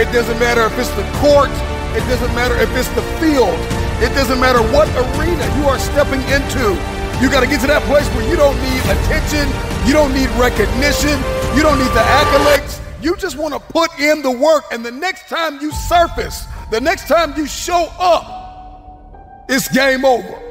it 0.00 0.10
doesn't 0.10 0.38
matter 0.40 0.64
if 0.64 0.72
it's 0.78 0.90
the 0.96 1.04
court, 1.20 1.52
it 1.92 2.00
doesn't 2.08 2.34
matter 2.34 2.56
if 2.56 2.72
it's 2.72 2.88
the 2.96 3.04
field, 3.20 3.52
it 4.00 4.08
doesn't 4.16 4.40
matter 4.40 4.60
what 4.72 4.88
arena 4.96 5.44
you 5.60 5.68
are 5.68 5.78
stepping 5.78 6.24
into. 6.32 6.72
You 7.20 7.30
got 7.30 7.40
to 7.40 7.46
get 7.46 7.60
to 7.60 7.66
that 7.68 7.82
place 7.84 8.08
where 8.16 8.28
you 8.28 8.36
don't 8.36 8.56
need 8.60 8.80
attention, 8.88 9.48
you 9.86 9.92
don't 9.92 10.12
need 10.12 10.28
recognition, 10.40 11.16
you 11.56 11.62
don't 11.62 11.78
need 11.78 11.92
the 11.92 12.04
accolades. 12.04 12.80
You 13.02 13.16
just 13.16 13.36
want 13.36 13.54
to 13.54 13.60
put 13.60 13.98
in 13.98 14.22
the 14.22 14.30
work, 14.30 14.64
and 14.72 14.84
the 14.84 14.90
next 14.90 15.28
time 15.28 15.60
you 15.60 15.72
surface, 15.72 16.46
the 16.70 16.80
next 16.80 17.06
time 17.06 17.34
you 17.36 17.46
show 17.46 17.88
up, 17.98 19.44
it's 19.48 19.68
game 19.68 20.04
over. 20.04 20.42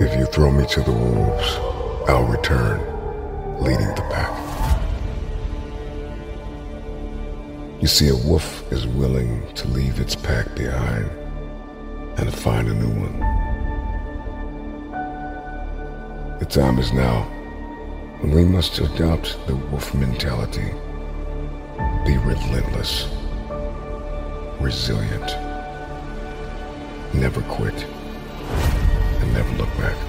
If 0.00 0.18
you 0.18 0.26
throw 0.26 0.50
me 0.50 0.66
to 0.66 0.82
the 0.82 0.92
wolves, 0.92 1.75
I'll 2.08 2.24
return, 2.24 2.78
leading 3.60 3.92
the 3.96 4.02
pack. 4.10 4.30
You 7.80 7.88
see, 7.88 8.08
a 8.08 8.14
wolf 8.14 8.62
is 8.72 8.86
willing 8.86 9.52
to 9.54 9.66
leave 9.68 9.98
its 9.98 10.14
pack 10.14 10.54
behind 10.54 11.10
and 12.16 12.32
find 12.32 12.68
a 12.68 12.74
new 12.74 12.88
one. 12.88 13.18
The 16.38 16.46
time 16.46 16.78
is 16.78 16.92
now 16.92 17.22
when 18.20 18.30
we 18.30 18.44
must 18.44 18.78
adopt 18.78 19.44
the 19.48 19.56
wolf 19.56 19.92
mentality. 19.92 20.70
Be 22.06 22.16
relentless, 22.18 23.08
resilient, 24.60 25.26
never 27.14 27.40
quit, 27.42 27.84
and 27.84 29.32
never 29.32 29.52
look 29.56 29.76
back. 29.76 30.05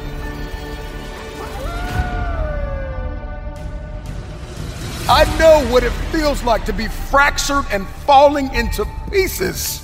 I 5.10 5.24
know 5.40 5.66
what 5.72 5.84
it 5.84 5.92
feels 6.12 6.44
like 6.44 6.66
to 6.66 6.74
be 6.74 6.90
fractured 6.90 7.64
and 7.72 7.88
falling 8.06 8.54
into 8.54 8.86
pieces. 9.10 9.82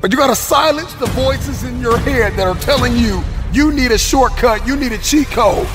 But 0.00 0.10
you 0.10 0.16
gotta 0.16 0.34
silence 0.34 0.94
the 0.94 1.06
voices 1.12 1.64
in 1.64 1.80
your 1.80 1.98
head 1.98 2.32
that 2.40 2.46
are 2.46 2.56
telling 2.56 2.96
you 2.96 3.22
you 3.52 3.72
need 3.72 3.92
a 3.92 3.98
shortcut, 3.98 4.66
you 4.66 4.74
need 4.74 4.92
a 4.92 4.98
cheat 4.98 5.28
code. 5.28 5.68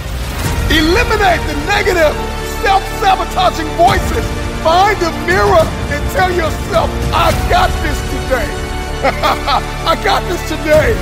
Eliminate 0.73 1.37
the 1.45 1.53
negative, 1.69 2.17
self 2.65 2.81
sabotaging 2.97 3.69
voices. 3.77 4.25
Find 4.65 4.97
a 5.05 5.11
mirror 5.29 5.61
and 5.93 6.01
tell 6.17 6.31
yourself, 6.33 6.89
I 7.13 7.29
got 7.45 7.69
this 7.85 7.99
today. 8.09 8.49
I 9.85 9.93
got 10.03 10.25
this 10.25 10.41
today. 10.49 10.97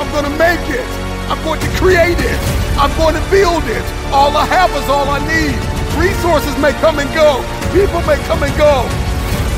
I'm 0.00 0.08
gonna 0.08 0.34
make 0.40 0.64
it. 0.72 0.88
I'm 1.28 1.42
going 1.44 1.60
to 1.60 1.68
create 1.76 2.16
it. 2.16 2.40
I'm 2.80 2.96
going 2.96 3.14
to 3.14 3.30
build 3.30 3.64
it. 3.64 3.84
All 4.12 4.36
I 4.36 4.46
have 4.46 4.70
is 4.72 4.88
all 4.88 5.08
I 5.08 5.20
need. 5.28 5.81
Resources 6.00 6.56
may 6.58 6.72
come 6.80 6.98
and 6.98 7.08
go, 7.12 7.44
people 7.76 8.00
may 8.08 8.16
come 8.24 8.40
and 8.42 8.54
go, 8.56 8.88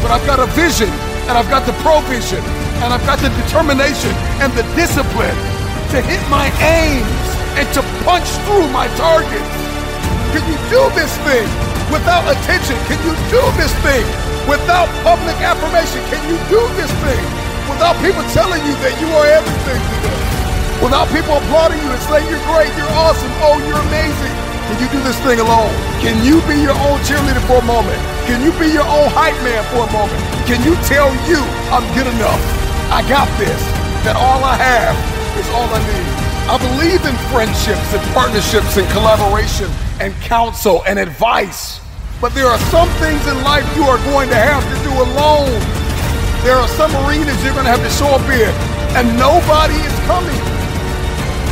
but 0.03 0.11
I've 0.11 0.26
got 0.26 0.43
a 0.43 0.47
vision 0.59 0.91
and 1.31 1.38
I've 1.38 1.49
got 1.49 1.64
the 1.64 1.73
provision 1.81 2.43
and 2.83 2.93
I've 2.93 3.05
got 3.07 3.23
the 3.23 3.31
determination 3.47 4.11
and 4.43 4.50
the 4.59 4.67
discipline 4.75 5.38
to 5.95 6.03
hit 6.03 6.21
my 6.26 6.50
aims 6.59 7.26
and 7.55 7.67
to 7.79 7.81
punch 8.03 8.26
through 8.45 8.67
my 8.75 8.91
targets. 8.99 9.55
Can 10.35 10.43
you 10.50 10.59
do 10.69 10.83
this 10.99 11.14
thing 11.23 11.47
without 11.95 12.26
attention? 12.26 12.75
Can 12.91 12.99
you 13.07 13.14
do 13.31 13.43
this 13.55 13.71
thing 13.87 14.05
without 14.50 14.91
public 15.07 15.38
affirmation? 15.38 16.03
Can 16.11 16.21
you 16.26 16.37
do 16.50 16.61
this 16.75 16.91
thing 17.07 17.25
without 17.71 17.95
people 18.03 18.26
telling 18.35 18.61
you 18.67 18.75
that 18.83 18.95
you 18.99 19.09
are 19.14 19.29
everything 19.38 19.81
to 19.81 19.97
them? 20.03 20.19
Without 20.83 21.07
people 21.14 21.38
applauding 21.38 21.79
you 21.79 21.88
and 21.88 22.03
saying 22.11 22.26
you're 22.26 22.43
great, 22.50 22.69
you're 22.75 22.95
awesome, 22.99 23.31
oh, 23.47 23.57
you're 23.62 23.81
amazing. 23.87 24.44
Can 24.64 24.80
you 24.80 24.88
do 24.88 25.00
this 25.04 25.21
thing 25.21 25.40
alone? 25.40 25.73
Can 26.00 26.16
you 26.25 26.40
be 26.49 26.56
your 26.56 26.76
own 26.88 26.97
cheerleader 27.04 27.44
for 27.44 27.61
a 27.61 27.66
moment? 27.68 28.00
Can 28.25 28.40
you 28.40 28.50
be 28.56 28.73
your 28.73 28.88
own 28.88 29.12
hype 29.12 29.37
man 29.44 29.61
for 29.68 29.85
a 29.85 29.90
moment? 29.92 30.16
Can 30.49 30.64
you 30.64 30.73
tell 30.88 31.12
you 31.28 31.40
I'm 31.68 31.85
good 31.92 32.09
enough? 32.09 32.40
I 32.88 33.04
got 33.04 33.28
this. 33.37 33.61
That 34.09 34.16
all 34.16 34.40
I 34.40 34.56
have 34.56 34.97
is 35.37 35.49
all 35.52 35.68
I 35.68 35.80
need. 35.85 36.09
I 36.49 36.56
believe 36.61 37.00
in 37.04 37.16
friendships 37.33 37.88
and 37.92 38.04
partnerships 38.12 38.76
and 38.76 38.88
collaboration 38.92 39.68
and 40.00 40.12
counsel 40.25 40.85
and 40.85 40.99
advice. 40.99 41.80
But 42.21 42.33
there 42.33 42.49
are 42.49 42.61
some 42.73 42.88
things 43.00 43.21
in 43.28 43.37
life 43.44 43.64
you 43.76 43.85
are 43.85 44.00
going 44.09 44.28
to 44.28 44.37
have 44.37 44.64
to 44.64 44.76
do 44.80 44.92
alone. 44.92 45.52
There 46.44 46.56
are 46.56 46.68
some 46.76 46.92
arenas 47.04 47.37
you're 47.44 47.56
going 47.56 47.68
to 47.68 47.73
have 47.73 47.85
to 47.85 47.92
show 47.97 48.12
up 48.12 48.25
in, 48.33 48.52
and 48.97 49.12
nobody 49.16 49.76
is 49.76 49.97
coming. 50.09 50.37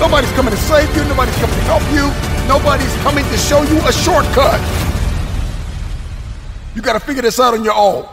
Nobody's 0.00 0.32
coming 0.32 0.52
to 0.52 0.60
save 0.64 0.88
you. 0.96 1.04
Nobody's 1.08 1.36
coming 1.40 1.56
to 1.56 1.66
help 1.68 1.84
you. 1.92 2.31
Nobody's 2.48 2.94
coming 3.02 3.24
to 3.24 3.36
show 3.36 3.62
you 3.62 3.78
a 3.86 3.92
shortcut. 3.92 4.60
You 6.74 6.82
got 6.82 6.94
to 6.94 7.00
figure 7.00 7.22
this 7.22 7.38
out 7.38 7.54
on 7.54 7.64
your 7.64 7.74
own. 7.74 8.08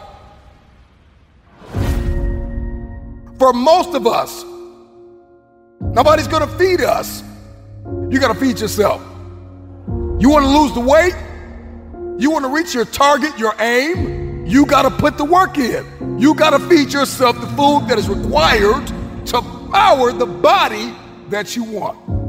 For 3.38 3.52
most 3.52 3.94
of 3.94 4.06
us, 4.06 4.44
nobody's 5.80 6.28
going 6.28 6.46
to 6.46 6.58
feed 6.58 6.82
us. 6.82 7.22
You 8.10 8.20
got 8.20 8.32
to 8.32 8.38
feed 8.38 8.60
yourself. 8.60 9.00
You 10.20 10.28
want 10.28 10.44
to 10.44 10.50
lose 10.50 10.74
the 10.74 10.80
weight? 10.80 11.14
You 12.20 12.30
want 12.30 12.44
to 12.44 12.50
reach 12.50 12.74
your 12.74 12.84
target, 12.84 13.38
your 13.38 13.54
aim? 13.58 14.46
You 14.46 14.66
got 14.66 14.82
to 14.82 14.90
put 14.90 15.16
the 15.16 15.24
work 15.24 15.56
in. 15.56 16.18
You 16.18 16.34
got 16.34 16.50
to 16.50 16.58
feed 16.68 16.92
yourself 16.92 17.40
the 17.40 17.46
food 17.48 17.88
that 17.88 17.98
is 17.98 18.08
required 18.08 18.86
to 19.26 19.40
power 19.72 20.12
the 20.12 20.26
body 20.26 20.94
that 21.30 21.56
you 21.56 21.64
want. 21.64 22.19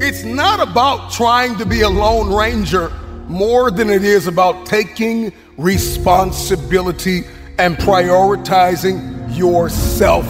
It's 0.00 0.22
not 0.22 0.60
about 0.60 1.10
trying 1.10 1.56
to 1.56 1.66
be 1.66 1.80
a 1.80 1.88
lone 1.88 2.32
ranger 2.32 2.90
more 3.26 3.72
than 3.72 3.90
it 3.90 4.04
is 4.04 4.28
about 4.28 4.64
taking 4.64 5.32
responsibility 5.56 7.24
and 7.58 7.76
prioritizing 7.76 9.36
yourself 9.36 10.24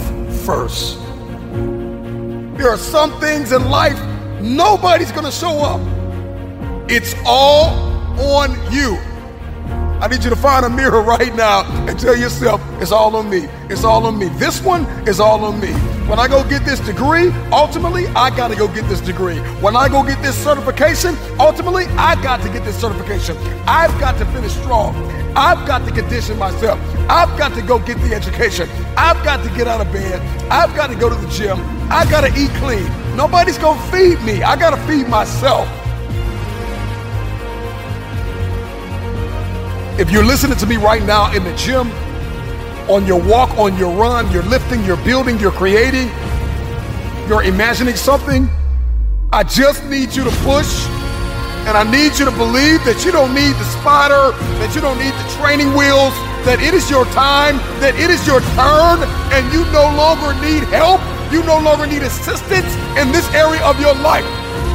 first. 0.46 0.98
There 2.56 2.70
are 2.70 2.78
some 2.78 3.20
things 3.20 3.52
in 3.52 3.68
life 3.68 4.00
nobody's 4.40 5.12
gonna 5.12 5.30
show 5.30 5.58
up. 5.58 5.80
It's 6.90 7.14
all 7.26 7.68
on 8.18 8.52
you. 8.72 8.96
I 10.00 10.06
need 10.06 10.22
you 10.22 10.30
to 10.30 10.36
find 10.36 10.64
a 10.64 10.70
mirror 10.70 11.02
right 11.02 11.34
now 11.34 11.64
and 11.88 11.98
tell 11.98 12.16
yourself, 12.16 12.60
it's 12.80 12.92
all 12.92 13.16
on 13.16 13.28
me. 13.28 13.48
It's 13.68 13.82
all 13.82 14.06
on 14.06 14.16
me. 14.16 14.28
This 14.38 14.62
one 14.62 14.84
is 15.08 15.18
all 15.18 15.44
on 15.44 15.58
me. 15.58 15.72
When 16.08 16.20
I 16.20 16.28
go 16.28 16.48
get 16.48 16.64
this 16.64 16.78
degree, 16.78 17.32
ultimately, 17.50 18.06
I 18.08 18.30
got 18.34 18.48
to 18.48 18.56
go 18.56 18.68
get 18.68 18.88
this 18.88 19.00
degree. 19.00 19.38
When 19.60 19.74
I 19.74 19.88
go 19.88 20.04
get 20.04 20.22
this 20.22 20.36
certification, 20.36 21.16
ultimately, 21.40 21.86
I 21.98 22.14
got 22.22 22.40
to 22.42 22.48
get 22.48 22.64
this 22.64 22.80
certification. 22.80 23.36
I've 23.66 23.98
got 23.98 24.16
to 24.18 24.24
finish 24.26 24.52
strong. 24.52 24.94
I've 25.36 25.66
got 25.66 25.84
to 25.86 25.92
condition 25.92 26.38
myself. 26.38 26.78
I've 27.10 27.36
got 27.36 27.52
to 27.54 27.62
go 27.62 27.80
get 27.80 27.98
the 27.98 28.14
education. 28.14 28.68
I've 28.96 29.22
got 29.24 29.42
to 29.44 29.50
get 29.56 29.66
out 29.66 29.80
of 29.80 29.92
bed. 29.92 30.22
I've 30.48 30.74
got 30.76 30.90
to 30.90 30.96
go 30.96 31.08
to 31.08 31.14
the 31.16 31.28
gym. 31.28 31.58
I 31.90 32.08
got 32.08 32.20
to 32.20 32.28
eat 32.40 32.50
clean. 32.62 32.86
Nobody's 33.16 33.58
going 33.58 33.78
to 33.78 33.86
feed 33.90 34.20
me. 34.22 34.44
I 34.44 34.54
got 34.54 34.70
to 34.70 34.80
feed 34.86 35.08
myself. 35.08 35.68
If 39.98 40.12
you're 40.12 40.24
listening 40.24 40.56
to 40.58 40.66
me 40.66 40.76
right 40.76 41.02
now 41.02 41.34
in 41.34 41.42
the 41.42 41.52
gym, 41.56 41.90
on 42.88 43.04
your 43.04 43.20
walk, 43.20 43.50
on 43.58 43.76
your 43.76 43.92
run, 43.98 44.30
you're 44.30 44.44
lifting, 44.44 44.84
you're 44.84 45.02
building, 45.04 45.40
you're 45.40 45.50
creating, 45.50 46.06
you're 47.26 47.42
imagining 47.42 47.96
something, 47.96 48.48
I 49.32 49.42
just 49.42 49.84
need 49.86 50.14
you 50.14 50.22
to 50.22 50.30
push 50.46 50.86
and 51.66 51.74
I 51.76 51.82
need 51.82 52.16
you 52.16 52.24
to 52.24 52.30
believe 52.30 52.78
that 52.86 53.02
you 53.04 53.10
don't 53.10 53.34
need 53.34 53.58
the 53.58 53.68
spotter, 53.82 54.30
that 54.62 54.70
you 54.72 54.80
don't 54.80 55.02
need 55.02 55.10
the 55.10 55.28
training 55.34 55.74
wheels, 55.74 56.14
that 56.46 56.62
it 56.62 56.74
is 56.74 56.88
your 56.88 57.04
time, 57.10 57.58
that 57.82 57.98
it 57.98 58.08
is 58.08 58.22
your 58.22 58.38
turn, 58.54 59.02
and 59.34 59.42
you 59.50 59.66
no 59.74 59.90
longer 59.98 60.30
need 60.46 60.62
help, 60.70 61.02
you 61.34 61.42
no 61.42 61.58
longer 61.58 61.90
need 61.90 62.06
assistance 62.06 62.70
in 62.94 63.10
this 63.10 63.26
area 63.34 63.60
of 63.66 63.74
your 63.82 63.98
life. 63.98 64.22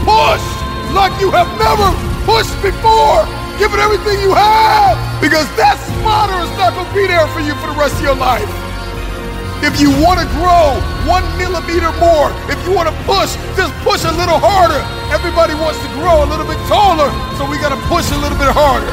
Push 0.03 0.43
like 0.91 1.15
you 1.23 1.31
have 1.31 1.47
never 1.55 1.87
pushed 2.27 2.59
before. 2.59 3.42
Give 3.61 3.69
it 3.69 3.79
everything 3.79 4.17
you 4.19 4.33
have 4.33 4.97
because 5.21 5.45
that 5.61 5.77
spotter 5.77 6.37
is 6.41 6.49
not 6.57 6.73
going 6.73 6.89
to 6.89 6.95
be 6.97 7.05
there 7.05 7.29
for 7.29 7.39
you 7.39 7.53
for 7.61 7.69
the 7.69 7.77
rest 7.77 8.01
of 8.01 8.03
your 8.03 8.17
life. 8.17 8.49
If 9.61 9.79
you 9.79 9.93
want 10.03 10.19
to 10.19 10.27
grow 10.35 10.75
one 11.07 11.23
millimeter 11.39 11.93
more, 12.01 12.33
if 12.51 12.59
you 12.67 12.75
want 12.75 12.91
to 12.91 12.95
push, 13.07 13.37
just 13.55 13.71
push 13.85 14.03
a 14.03 14.11
little 14.11 14.41
harder. 14.41 14.81
Everybody 15.13 15.55
wants 15.55 15.79
to 15.85 15.89
grow 15.95 16.25
a 16.25 16.27
little 16.27 16.43
bit 16.43 16.59
taller, 16.67 17.07
so 17.39 17.47
we 17.47 17.55
got 17.61 17.71
to 17.71 17.79
push 17.87 18.09
a 18.11 18.19
little 18.19 18.35
bit 18.35 18.51
harder. 18.51 18.91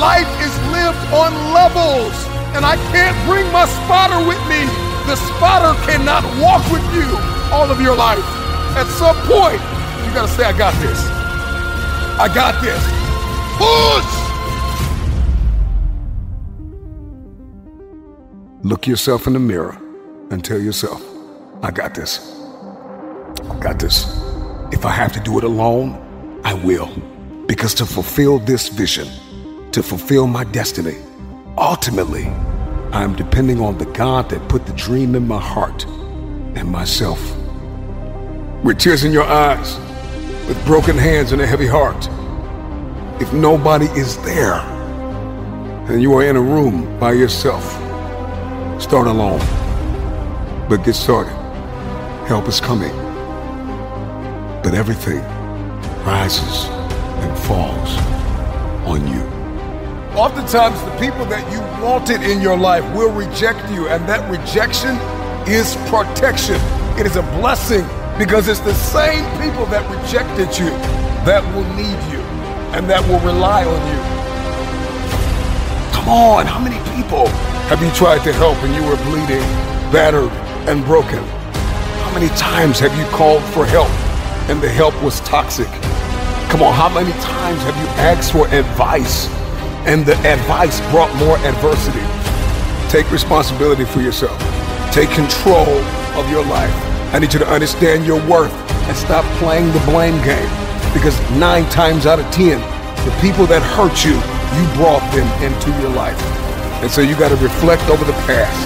Life 0.00 0.30
is 0.40 0.54
lived 0.72 1.02
on 1.12 1.34
levels, 1.52 2.14
and 2.56 2.64
I 2.64 2.80
can't 2.94 3.18
bring 3.28 3.44
my 3.52 3.66
spotter 3.82 4.22
with 4.24 4.40
me. 4.48 4.64
The 5.10 5.18
spotter 5.34 5.76
cannot 5.84 6.24
walk 6.40 6.64
with 6.70 6.86
you 6.94 7.04
all 7.52 7.68
of 7.68 7.82
your 7.82 7.98
life. 7.98 8.24
At 8.78 8.88
some 8.96 9.18
point, 9.26 9.60
you 10.06 10.14
got 10.14 10.24
to 10.24 10.32
say, 10.32 10.46
I 10.46 10.56
got 10.56 10.72
this. 10.80 11.00
I 12.16 12.30
got 12.32 12.62
this. 12.62 13.07
Look 18.64 18.86
yourself 18.86 19.26
in 19.26 19.32
the 19.32 19.38
mirror 19.38 19.78
and 20.30 20.44
tell 20.44 20.60
yourself, 20.60 21.02
I 21.62 21.70
got 21.70 21.94
this. 21.94 22.20
I 23.50 23.58
got 23.60 23.78
this. 23.78 24.04
If 24.72 24.84
I 24.84 24.90
have 24.90 25.12
to 25.14 25.20
do 25.20 25.38
it 25.38 25.44
alone, 25.44 26.40
I 26.44 26.52
will. 26.52 26.88
Because 27.46 27.72
to 27.74 27.86
fulfill 27.86 28.38
this 28.40 28.68
vision, 28.68 29.08
to 29.72 29.82
fulfill 29.82 30.26
my 30.26 30.44
destiny, 30.44 30.96
ultimately, 31.56 32.26
I 32.92 33.04
am 33.04 33.16
depending 33.16 33.60
on 33.60 33.78
the 33.78 33.86
God 33.86 34.28
that 34.30 34.46
put 34.48 34.66
the 34.66 34.74
dream 34.74 35.14
in 35.14 35.26
my 35.26 35.40
heart 35.40 35.86
and 35.86 36.68
myself. 36.68 37.20
With 38.62 38.78
tears 38.78 39.04
in 39.04 39.12
your 39.12 39.24
eyes, 39.24 39.78
with 40.46 40.62
broken 40.66 40.98
hands 40.98 41.32
and 41.32 41.40
a 41.40 41.46
heavy 41.46 41.66
heart, 41.66 42.08
if 43.20 43.32
nobody 43.32 43.86
is 43.86 44.16
there 44.18 44.60
and 45.90 46.00
you 46.00 46.14
are 46.14 46.22
in 46.22 46.36
a 46.36 46.40
room 46.40 46.98
by 47.00 47.12
yourself, 47.12 47.64
start 48.80 49.08
alone. 49.08 49.40
But 50.68 50.84
get 50.84 50.94
started. 50.94 51.32
Help 52.28 52.46
is 52.46 52.60
coming. 52.60 52.94
But 54.62 54.74
everything 54.74 55.20
rises 56.04 56.66
and 56.66 57.38
falls 57.38 57.96
on 58.86 59.08
you. 59.08 59.22
Oftentimes, 60.16 60.80
the 60.82 60.96
people 60.98 61.24
that 61.26 61.44
you 61.52 61.60
wanted 61.84 62.22
in 62.22 62.40
your 62.40 62.56
life 62.56 62.84
will 62.94 63.12
reject 63.12 63.68
you, 63.72 63.88
and 63.88 64.08
that 64.08 64.30
rejection 64.30 64.96
is 65.48 65.74
protection. 65.88 66.56
It 66.98 67.06
is 67.06 67.16
a 67.16 67.22
blessing 67.40 67.86
because 68.16 68.46
it's 68.46 68.60
the 68.60 68.74
same 68.74 69.24
people 69.40 69.66
that 69.66 69.82
rejected 69.90 70.56
you 70.58 70.70
that 71.24 71.42
will 71.54 71.64
need 71.74 72.12
you 72.12 72.17
and 72.74 72.88
that 72.88 73.00
will 73.08 73.20
rely 73.20 73.64
on 73.64 73.80
you. 73.88 74.00
Come 75.92 76.08
on, 76.08 76.46
how 76.46 76.58
many 76.58 76.76
people 76.94 77.26
have 77.68 77.82
you 77.82 77.90
tried 77.92 78.24
to 78.24 78.32
help 78.32 78.56
and 78.62 78.74
you 78.74 78.82
were 78.84 78.96
bleeding, 79.08 79.44
battered, 79.92 80.30
and 80.68 80.84
broken? 80.84 81.22
How 82.04 82.12
many 82.12 82.28
times 82.36 82.78
have 82.80 82.96
you 82.96 83.04
called 83.16 83.42
for 83.52 83.64
help 83.64 83.88
and 84.48 84.60
the 84.60 84.68
help 84.68 84.94
was 85.02 85.20
toxic? 85.20 85.68
Come 86.48 86.62
on, 86.62 86.72
how 86.72 86.88
many 86.88 87.12
times 87.20 87.60
have 87.62 87.76
you 87.76 87.88
asked 88.00 88.32
for 88.32 88.46
advice 88.48 89.28
and 89.86 90.04
the 90.04 90.16
advice 90.28 90.80
brought 90.90 91.14
more 91.16 91.36
adversity? 91.38 92.04
Take 92.88 93.10
responsibility 93.10 93.84
for 93.84 94.00
yourself. 94.00 94.38
Take 94.92 95.10
control 95.10 95.68
of 96.16 96.30
your 96.30 96.44
life. 96.44 96.72
I 97.12 97.18
need 97.18 97.32
you 97.32 97.38
to 97.40 97.48
understand 97.48 98.06
your 98.06 98.20
worth 98.28 98.52
and 98.88 98.96
stop 98.96 99.24
playing 99.38 99.72
the 99.72 99.80
blame 99.80 100.22
game 100.24 100.67
because 100.92 101.18
nine 101.38 101.68
times 101.70 102.06
out 102.06 102.18
of 102.18 102.28
ten, 102.30 102.60
the 103.04 103.14
people 103.20 103.46
that 103.46 103.62
hurt 103.76 104.04
you, 104.04 104.16
you 104.56 104.64
brought 104.76 105.04
them 105.12 105.28
into 105.44 105.70
your 105.80 105.92
life. 105.92 106.18
And 106.82 106.90
so 106.90 107.00
you 107.00 107.16
got 107.16 107.30
to 107.30 107.40
reflect 107.42 107.88
over 107.90 108.04
the 108.04 108.16
past. 108.26 108.58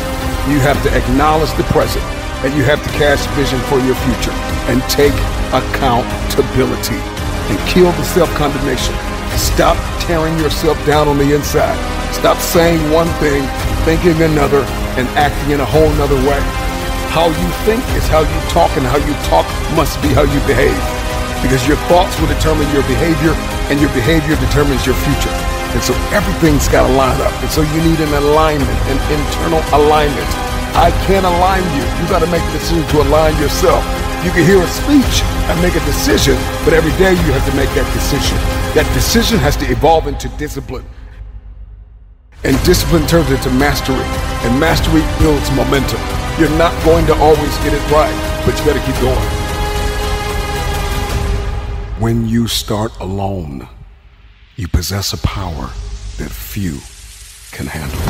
You 0.51 0.59
have 0.61 0.81
to 0.83 0.91
acknowledge 0.95 1.53
the 1.55 1.65
present 1.71 2.05
and 2.43 2.53
you 2.59 2.65
have 2.65 2.83
to 2.83 2.91
cast 2.99 3.31
vision 3.39 3.59
for 3.71 3.79
your 3.87 3.95
future 4.03 4.35
and 4.67 4.83
take 4.91 5.15
accountability 5.55 6.99
and 6.99 7.57
kill 7.71 7.91
the 7.95 8.05
self-condemnation. 8.11 8.95
Stop 9.39 9.79
tearing 10.03 10.37
yourself 10.39 10.75
down 10.85 11.07
on 11.07 11.19
the 11.19 11.35
inside. 11.35 11.79
Stop 12.13 12.39
saying 12.39 12.79
one 12.91 13.09
thing, 13.23 13.47
thinking 13.87 14.21
another, 14.23 14.67
and 14.99 15.07
acting 15.17 15.55
in 15.55 15.61
a 15.61 15.65
whole 15.65 15.89
nother 15.95 16.19
way. 16.29 16.41
How 17.15 17.29
you 17.29 17.49
think 17.65 17.83
is 17.97 18.07
how 18.09 18.21
you 18.21 18.41
talk, 18.51 18.71
and 18.77 18.87
how 18.87 18.99
you 18.99 19.15
talk 19.31 19.47
must 19.77 20.01
be 20.03 20.09
how 20.09 20.23
you 20.23 20.41
behave. 20.47 20.91
Because 21.42 21.66
your 21.66 21.76
thoughts 21.90 22.14
will 22.22 22.31
determine 22.31 22.70
your 22.70 22.87
behavior, 22.87 23.35
and 23.68 23.83
your 23.83 23.90
behavior 23.92 24.38
determines 24.38 24.87
your 24.87 24.96
future. 25.02 25.35
And 25.74 25.83
so 25.83 25.92
everything's 26.14 26.68
got 26.68 26.87
to 26.87 26.92
line 26.94 27.20
up. 27.20 27.33
And 27.42 27.50
so 27.50 27.62
you 27.62 27.81
need 27.83 27.98
an 28.00 28.14
alignment, 28.14 28.78
an 28.88 28.98
internal 29.11 29.61
alignment. 29.74 30.28
I 30.78 30.92
can't 31.05 31.24
align 31.24 31.64
you. 31.76 31.85
You 32.00 32.05
got 32.09 32.20
to 32.20 32.31
make 32.31 32.44
the 32.52 32.61
decision 32.61 32.87
to 32.96 33.02
align 33.02 33.37
yourself. 33.40 33.83
You 34.24 34.31
can 34.31 34.46
hear 34.46 34.62
a 34.62 34.66
speech 34.68 35.24
and 35.50 35.61
make 35.61 35.74
a 35.74 35.85
decision, 35.85 36.37
but 36.64 36.72
every 36.72 36.92
day 37.00 37.12
you 37.12 37.28
have 37.35 37.44
to 37.50 37.57
make 37.57 37.68
that 37.74 37.88
decision. 37.92 38.37
That 38.76 38.87
decision 38.94 39.38
has 39.38 39.57
to 39.57 39.66
evolve 39.66 40.07
into 40.07 40.28
discipline. 40.37 40.85
And 42.44 42.57
discipline 42.64 43.07
turns 43.07 43.31
into 43.31 43.50
mastery. 43.50 44.07
And 44.46 44.61
mastery 44.61 45.02
builds 45.18 45.50
momentum. 45.52 46.00
You're 46.38 46.57
not 46.57 46.72
going 46.85 47.07
to 47.07 47.14
always 47.16 47.57
get 47.64 47.72
it 47.72 47.83
right, 47.90 48.14
but 48.46 48.57
you 48.61 48.72
to 48.72 48.81
keep 48.87 48.96
going. 49.00 49.41
When 52.03 52.29
you 52.29 52.49
start 52.49 52.99
alone, 52.99 53.69
you 54.57 54.67
possess 54.67 55.12
a 55.12 55.19
power 55.19 55.71
that 56.19 56.33
few 56.33 56.81
can 57.53 57.69
handle. 57.69 58.01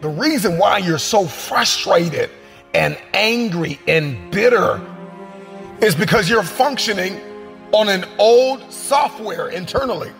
The 0.00 0.08
reason 0.08 0.58
why 0.58 0.78
you're 0.78 0.98
so 0.98 1.28
frustrated 1.28 2.28
and 2.74 2.98
angry 3.14 3.78
and 3.86 4.32
bitter 4.32 4.84
is 5.80 5.94
because 5.94 6.28
you're 6.28 6.42
functioning 6.42 7.20
on 7.70 7.88
an 7.88 8.04
old 8.18 8.68
software 8.72 9.50
internally. 9.50 10.10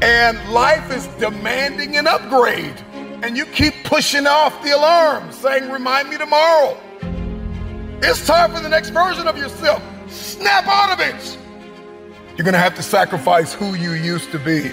And 0.00 0.52
life 0.54 0.90
is 0.90 1.06
demanding 1.20 1.98
an 1.98 2.06
upgrade. 2.06 2.82
And 3.22 3.36
you 3.36 3.46
keep 3.46 3.74
pushing 3.84 4.26
off 4.26 4.62
the 4.62 4.76
alarm, 4.76 5.32
saying, 5.32 5.70
Remind 5.70 6.08
me 6.08 6.18
tomorrow. 6.18 6.78
It's 8.00 8.24
time 8.24 8.54
for 8.54 8.60
the 8.60 8.68
next 8.68 8.90
version 8.90 9.26
of 9.26 9.36
yourself. 9.36 9.82
Snap 10.08 10.66
out 10.68 10.92
of 10.92 11.00
it. 11.00 11.38
You're 12.36 12.44
going 12.44 12.54
to 12.54 12.60
have 12.60 12.76
to 12.76 12.82
sacrifice 12.82 13.52
who 13.52 13.74
you 13.74 13.92
used 13.92 14.30
to 14.30 14.38
be. 14.38 14.70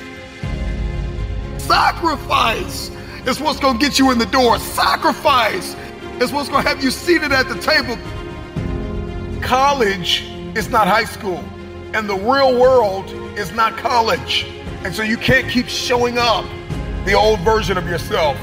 Sacrifice 1.58 2.92
is 3.26 3.40
what's 3.40 3.60
going 3.60 3.80
to 3.80 3.84
get 3.84 3.98
you 3.98 4.12
in 4.12 4.20
the 4.20 4.28
door. 4.28 4.60
Sacrifice 4.60 5.76
is 6.22 6.32
what's 6.32 6.48
going 6.48 6.64
to 6.64 6.70
have 6.70 6.84
you 6.84 6.92
seated 6.92 7.32
at 7.32 7.50
the 7.50 7.60
table. 7.60 7.98
College 9.42 10.30
is 10.56 10.70
not 10.70 10.88
high 10.88 11.06
school, 11.06 11.44
and 11.96 12.08
the 12.08 12.16
real 12.16 12.60
world 12.60 13.10
is 13.40 13.52
not 13.54 13.76
college. 13.78 14.46
And 14.84 14.94
so 14.94 15.02
you 15.02 15.18
can't 15.18 15.50
keep 15.50 15.68
showing 15.68 16.20
up 16.20 16.46
the 17.06 17.14
old 17.14 17.40
version 17.42 17.78
of 17.78 17.88
yourself. 17.88 18.38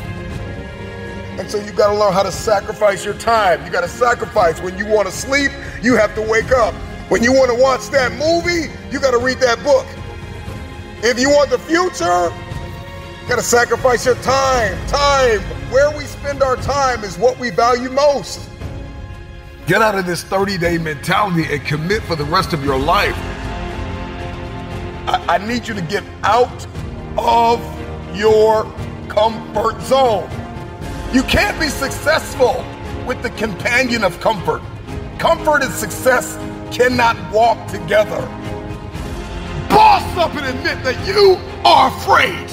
And 1.39 1.51
so 1.51 1.59
you 1.59 1.73
got 1.73 1.93
to 1.93 1.99
learn 1.99 2.13
how 2.13 2.23
to 2.23 2.31
sacrifice 2.31 3.05
your 3.05 3.15
time. 3.15 3.65
You 3.65 3.73
got 3.73 3.81
to 3.81 3.89
sacrifice. 3.89 4.61
When 4.61 4.79
you 4.79 4.87
want 4.87 5.09
to 5.09 5.13
sleep, 5.13 5.51
you 5.83 5.97
have 5.97 6.15
to 6.15 6.23
wake 6.23 6.53
up. 6.53 6.75
When 7.09 7.23
you 7.23 7.33
want 7.33 7.51
to 7.51 7.61
watch 7.61 7.89
that 7.89 8.13
movie, 8.13 8.73
you 8.91 9.01
got 9.01 9.11
to 9.11 9.19
read 9.19 9.39
that 9.39 9.63
book. 9.65 9.87
If 11.03 11.19
you 11.19 11.31
want 11.31 11.51
the 11.51 11.59
future, 11.59 12.31
you 13.23 13.29
got 13.29 13.37
to 13.37 13.43
sacrifice 13.43 14.07
your 14.07 14.15
time. 14.17 14.87
Time. 14.87 15.41
Where 15.73 15.91
we 15.97 16.05
spend 16.05 16.43
our 16.43 16.57
time 16.57 17.03
is 17.03 17.19
what 17.19 17.39
we 17.39 17.51
value 17.51 17.91
most. 17.91 18.49
Get 19.67 19.83
out 19.83 19.97
of 19.97 20.07
this 20.07 20.23
30 20.23 20.59
day 20.59 20.79
mentality 20.79 21.53
and 21.53 21.65
commit 21.65 22.03
for 22.03 22.15
the 22.15 22.25
rest 22.25 22.53
of 22.53 22.65
your 22.65 22.79
life. 22.79 23.17
I, 25.09 25.25
I 25.29 25.39
need 25.39 25.67
you 25.67 25.75
to 25.75 25.83
get 25.83 26.05
out 26.23 26.67
of 27.17 27.82
your 28.15 28.65
comfort 29.09 29.81
zone. 29.83 30.29
You 31.13 31.23
can't 31.25 31.59
be 31.61 31.69
successful 31.69 32.65
with 33.07 33.23
the 33.23 33.31
companion 33.31 34.05
of 34.05 34.19
comfort. 34.21 34.63
Comfort 35.19 35.63
and 35.63 35.73
success 35.73 36.37
cannot 36.75 37.17
walk 37.33 37.67
together. 37.69 38.21
Boss 39.69 40.03
up 40.17 40.35
and 40.35 40.47
admit 40.47 40.83
that 40.85 41.07
you 41.07 41.37
are 41.65 41.89
afraid. 41.89 42.49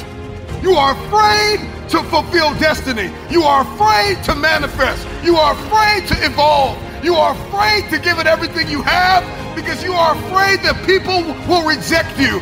You 0.62 0.74
are 0.74 0.92
afraid 1.06 1.60
to 1.90 2.04
fulfill 2.04 2.54
destiny. 2.60 3.12
You 3.32 3.44
are 3.44 3.62
afraid 3.62 4.24
to 4.26 4.36
manifest. 4.36 5.08
You 5.24 5.38
are 5.38 5.54
afraid 5.54 6.08
to 6.08 6.26
evolve. 6.26 6.78
You 7.04 7.16
are 7.16 7.34
afraid 7.34 7.90
to 7.92 8.00
give 8.00 8.20
it 8.20 8.28
everything 8.28 8.70
you 8.70 8.82
have 8.82 9.24
because 9.56 9.84
you 9.84 9.94
are 9.94 10.16
afraid 10.16 10.60
that 10.62 10.86
people 10.86 11.24
will 11.48 11.66
reject 11.66 12.20
you. 12.20 12.42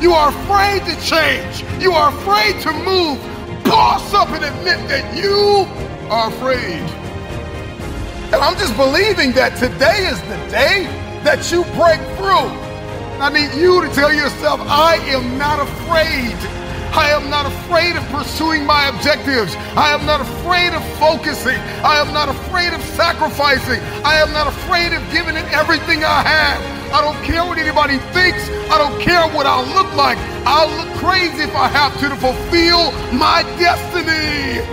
You 0.00 0.12
are 0.12 0.28
afraid 0.28 0.84
to 0.84 1.00
change. 1.00 1.64
You 1.82 1.92
are 1.92 2.10
afraid 2.10 2.60
to 2.62 2.72
move. 2.72 3.18
Boss 3.64 4.12
up 4.12 4.28
and 4.28 4.44
admit 4.44 4.86
that 4.88 5.16
you 5.16 5.66
are 6.10 6.28
afraid. 6.28 6.82
And 8.26 8.36
I'm 8.36 8.56
just 8.58 8.76
believing 8.76 9.32
that 9.32 9.56
today 9.56 10.06
is 10.06 10.20
the 10.22 10.36
day 10.50 10.84
that 11.24 11.50
you 11.50 11.64
break 11.74 12.00
through. 12.18 12.52
I 13.18 13.30
need 13.32 13.58
you 13.58 13.80
to 13.80 13.88
tell 13.94 14.12
yourself, 14.12 14.60
I 14.60 14.96
am 15.08 15.38
not 15.38 15.60
afraid. 15.60 16.36
I 16.96 17.10
am 17.10 17.28
not 17.28 17.44
afraid 17.44 17.94
of 17.94 18.02
pursuing 18.08 18.64
my 18.64 18.88
objectives. 18.88 19.54
I 19.76 19.92
am 19.92 20.06
not 20.06 20.22
afraid 20.22 20.72
of 20.72 20.82
focusing. 20.96 21.60
I 21.84 22.00
am 22.00 22.14
not 22.14 22.30
afraid 22.30 22.72
of 22.72 22.80
sacrificing. 22.96 23.84
I 24.00 24.16
am 24.16 24.32
not 24.32 24.46
afraid 24.46 24.94
of 24.96 25.04
giving 25.12 25.36
it 25.36 25.44
everything 25.52 26.04
I 26.04 26.24
have. 26.24 26.58
I 26.96 27.02
don't 27.04 27.22
care 27.22 27.44
what 27.44 27.58
anybody 27.58 27.98
thinks. 28.16 28.48
I 28.72 28.78
don't 28.78 28.98
care 28.98 29.28
what 29.36 29.44
I'll 29.44 29.68
look 29.76 29.92
like. 29.94 30.16
I'll 30.48 30.72
look 30.72 30.88
crazy 30.96 31.44
if 31.44 31.54
I 31.54 31.68
have 31.68 31.92
to 32.00 32.08
to 32.08 32.16
fulfill 32.16 32.90
my 33.12 33.44
destiny. 33.60 34.64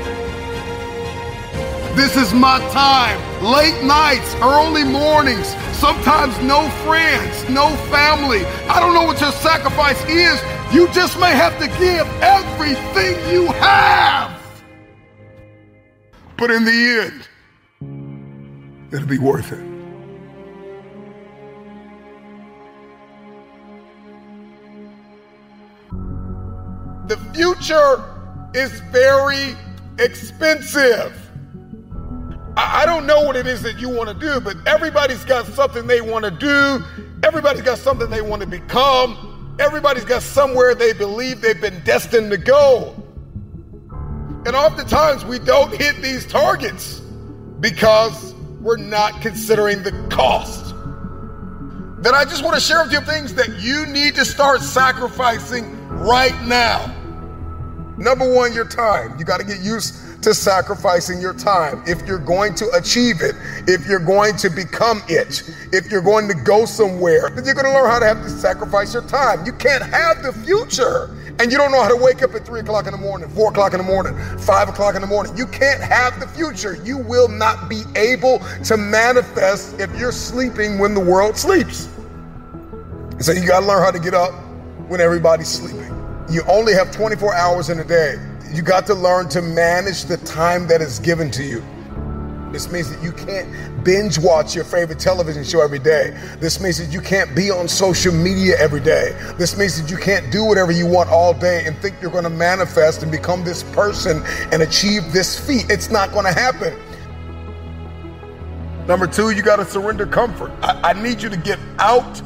This 2.00 2.16
is 2.16 2.34
my 2.34 2.58
time. 2.72 3.20
Late 3.44 3.84
nights, 3.84 4.34
early 4.42 4.86
mornings, 4.86 5.54
sometimes 5.76 6.40
no 6.42 6.70
friends, 6.88 7.50
no 7.50 7.68
family. 7.92 8.46
I 8.72 8.80
don't 8.80 8.94
know 8.94 9.04
what 9.04 9.20
your 9.20 9.34
sacrifice 9.34 10.02
is. 10.08 10.40
You 10.74 10.88
just 10.92 11.20
may 11.20 11.30
have 11.30 11.60
to 11.60 11.68
give 11.68 12.08
everything 12.24 13.32
you 13.32 13.46
have. 13.52 14.42
But 16.36 16.50
in 16.50 16.66
the 16.66 17.12
end, 17.80 18.90
it'll 18.92 19.08
be 19.08 19.20
worth 19.20 19.52
it. 19.52 19.60
The 27.08 27.18
future 27.36 28.04
is 28.56 28.80
very 28.92 29.56
expensive. 30.00 31.20
I, 32.58 32.88
don't 32.88 33.06
know 33.06 33.22
what 33.22 33.36
it 33.36 33.46
is 33.46 33.62
that 33.62 33.80
you 33.80 33.90
want 33.90 34.10
to 34.10 34.16
do, 34.16 34.40
but 34.40 34.58
everybody's 34.68 35.24
got 35.24 35.46
something 35.46 35.86
they 35.86 36.02
want 36.02 36.26
to 36.26 36.32
do. 36.32 36.84
Everybody's 37.22 37.62
got 37.62 37.78
something 37.78 38.10
they 38.10 38.22
want 38.22 38.42
to 38.42 38.48
become. 38.48 39.33
Everybody's 39.60 40.06
got 40.06 40.22
somewhere 40.22 40.74
they 40.74 40.94
believe 40.94 41.42
they've 41.42 41.60
been 41.60 41.80
destined 41.84 42.32
to 42.32 42.38
go. 42.38 42.96
And 44.46 44.56
oftentimes 44.56 45.24
we 45.24 45.40
don't 45.40 45.74
hit 45.74 46.02
these 46.02 46.26
targets 46.26 47.00
because 47.60 48.34
we're 48.60 48.78
not 48.78 49.22
considering 49.22 49.84
the 49.84 49.92
cost. 50.10 50.74
Then 52.04 52.14
I 52.16 52.26
just 52.26 52.44
want 52.44 52.56
to 52.56 52.62
share 52.62 52.84
with 52.84 52.92
you 52.92 53.00
things 53.02 53.34
that 53.36 53.62
you 53.62 53.86
need 53.86 54.16
to 54.16 54.26
start 54.26 54.62
sacrificing 54.62 55.88
right 55.88 56.38
now. 56.44 56.94
Number 57.98 58.34
one, 58.34 58.54
your 58.54 58.68
time. 58.68 59.18
You 59.18 59.24
got 59.24 59.40
to 59.40 59.46
get 59.46 59.62
used 59.62 59.96
to 60.24 60.34
sacrificing 60.34 61.22
your 61.22 61.34
time. 61.34 61.84
If 61.86 62.06
you're 62.08 62.18
going 62.18 62.56
to 62.56 62.70
achieve 62.72 63.22
it, 63.22 63.36
if 63.68 63.88
you're 63.88 64.00
going 64.00 64.36
to 64.38 64.50
become 64.50 65.02
it, 65.08 65.44
if 65.72 65.92
you're 65.92 66.02
going 66.02 66.28
to 66.30 66.34
go 66.34 66.66
somewhere, 66.66 67.30
then 67.30 67.46
you're 67.46 67.54
going 67.54 67.66
to 67.66 67.74
learn 67.74 67.90
how 67.90 68.00
to 68.00 68.06
have 68.06 68.24
to 68.24 68.30
sacrifice 68.30 68.94
your 68.94 69.04
time. 69.04 69.46
You 69.46 69.54
can't 69.54 69.84
have 69.84 70.24
the 70.24 70.34
future 70.34 71.16
and 71.40 71.52
you 71.52 71.58
don't 71.58 71.72
know 71.72 71.82
how 71.82 71.90
to 71.90 71.96
wake 71.96 72.22
up 72.22 72.34
at 72.36 72.46
3 72.46 72.60
o'clock 72.62 72.86
in 72.86 72.92
the 72.92 72.98
morning, 72.98 73.28
4 73.30 73.50
o'clock 73.50 73.74
in 73.74 73.80
the 73.80 73.84
morning, 73.84 74.16
5 74.38 74.70
o'clock 74.70 74.96
in 74.96 75.02
the 75.02 75.08
morning. 75.08 75.36
You 75.36 75.48
can't 75.48 75.82
have 75.82 76.20
the 76.20 76.28
future. 76.28 76.76
You 76.84 77.00
will 77.00 77.28
not 77.28 77.70
be 77.70 77.84
able 77.96 78.40
to 78.66 78.78
manifest 78.78 79.80
if 79.80 79.98
you're 79.98 80.12
sleeping 80.12 80.78
when 80.78 80.94
the 80.94 81.00
world 81.00 81.36
sleeps. 81.36 81.90
So 83.20 83.32
you 83.32 83.48
got 83.48 83.62
to 83.62 83.66
learn 83.66 83.82
how 83.82 83.92
to 83.92 84.00
get 84.00 84.14
up 84.14 84.34
when 84.88 85.02
everybody's 85.02 85.48
sleeping. 85.48 85.92
You 86.30 86.44
only 86.48 86.74
have 86.74 86.92
24 86.92 87.34
hours 87.34 87.70
in 87.70 87.80
a 87.80 87.84
day. 87.84 88.16
You 88.54 88.62
got 88.62 88.86
to 88.88 88.94
learn 88.94 89.30
to 89.30 89.42
manage 89.42 90.06
the 90.06 90.18
time 90.18 90.68
that 90.68 90.82
is 90.82 91.00
given 91.00 91.32
to 91.32 91.44
you. 91.44 91.64
This 92.52 92.72
means 92.72 92.88
that 92.96 93.02
you 93.02 93.12
can't 93.12 93.84
binge 93.84 94.20
watch 94.20 94.54
your 94.54 94.64
favorite 94.64 95.00
television 95.00 95.44
show 95.44 95.64
every 95.64 95.80
day. 95.80 96.16
This 96.40 96.62
means 96.62 96.78
that 96.78 96.94
you 96.94 97.02
can't 97.02 97.36
be 97.36 97.50
on 97.50 97.68
social 97.68 98.14
media 98.14 98.56
every 98.60 98.80
day. 98.80 99.18
This 99.40 99.58
means 99.58 99.82
that 99.82 99.90
you 99.90 99.98
can't 99.98 100.32
do 100.32 100.46
whatever 100.46 100.72
you 100.72 100.86
want 100.86 101.10
all 101.10 101.34
day 101.34 101.64
and 101.66 101.76
think 101.78 101.96
you're 102.00 102.12
going 102.12 102.26
to 102.26 102.30
manifest 102.30 103.02
and 103.02 103.12
become 103.12 103.44
this 103.44 103.64
person 103.64 104.22
and 104.52 104.62
achieve 104.62 105.12
this 105.12 105.40
feat. 105.40 105.66
It's 105.72 105.90
not 105.90 106.12
going 106.12 106.26
to 106.26 106.32
happen. 106.32 106.78
Number 108.86 109.08
two, 109.08 109.32
you 109.32 109.42
got 109.42 109.56
to 109.56 109.66
surrender 109.66 110.06
comfort. 110.06 110.52
I, 110.62 110.92
I 110.92 110.94
need 111.02 111.24
you 111.24 111.30
to 111.30 111.38
get 111.38 111.58
out 111.80 112.22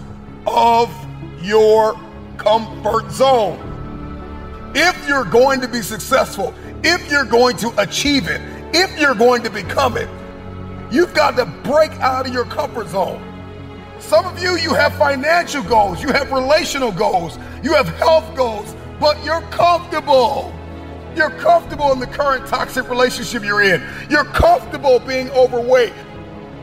of 0.46 0.94
your 1.42 1.98
comfort 2.38 3.12
zone. 3.12 3.77
If 4.76 5.08
you're 5.08 5.26
going 5.26 5.62
to 5.62 5.68
be 5.68 5.82
successful, 5.82 6.54
if 6.84 7.10
you're 7.12 7.26
going 7.26 7.58
to 7.58 7.74
achieve 7.82 8.28
it, 8.28 8.42
if 8.74 9.00
you're 9.00 9.16
going 9.16 9.44
to 9.44 9.50
become 9.50 9.98
it, 9.98 10.10
you've 10.92 11.14
got 11.14 11.36
to 11.38 11.46
break 11.46 11.92
out 11.94 12.28
of 12.28 12.34
your 12.34 12.46
comfort 12.46 12.90
zone. 12.90 13.24
Some 14.00 14.26
of 14.26 14.42
you, 14.42 14.58
you 14.58 14.74
have 14.74 14.94
financial 14.96 15.64
goals, 15.64 16.02
you 16.02 16.10
have 16.10 16.32
relational 16.32 16.92
goals, 16.92 17.38
you 17.64 17.74
have 17.74 17.88
health 17.98 18.36
goals, 18.36 18.76
but 19.00 19.24
you're 19.24 19.42
comfortable. 19.50 20.54
You're 21.16 21.32
comfortable 21.32 21.92
in 21.94 22.00
the 22.00 22.08
current 22.08 22.46
toxic 22.48 22.90
relationship 22.90 23.44
you're 23.44 23.64
in. 23.64 23.84
You're 24.10 24.26
comfortable 24.26 25.00
being 25.00 25.30
overweight. 25.32 25.94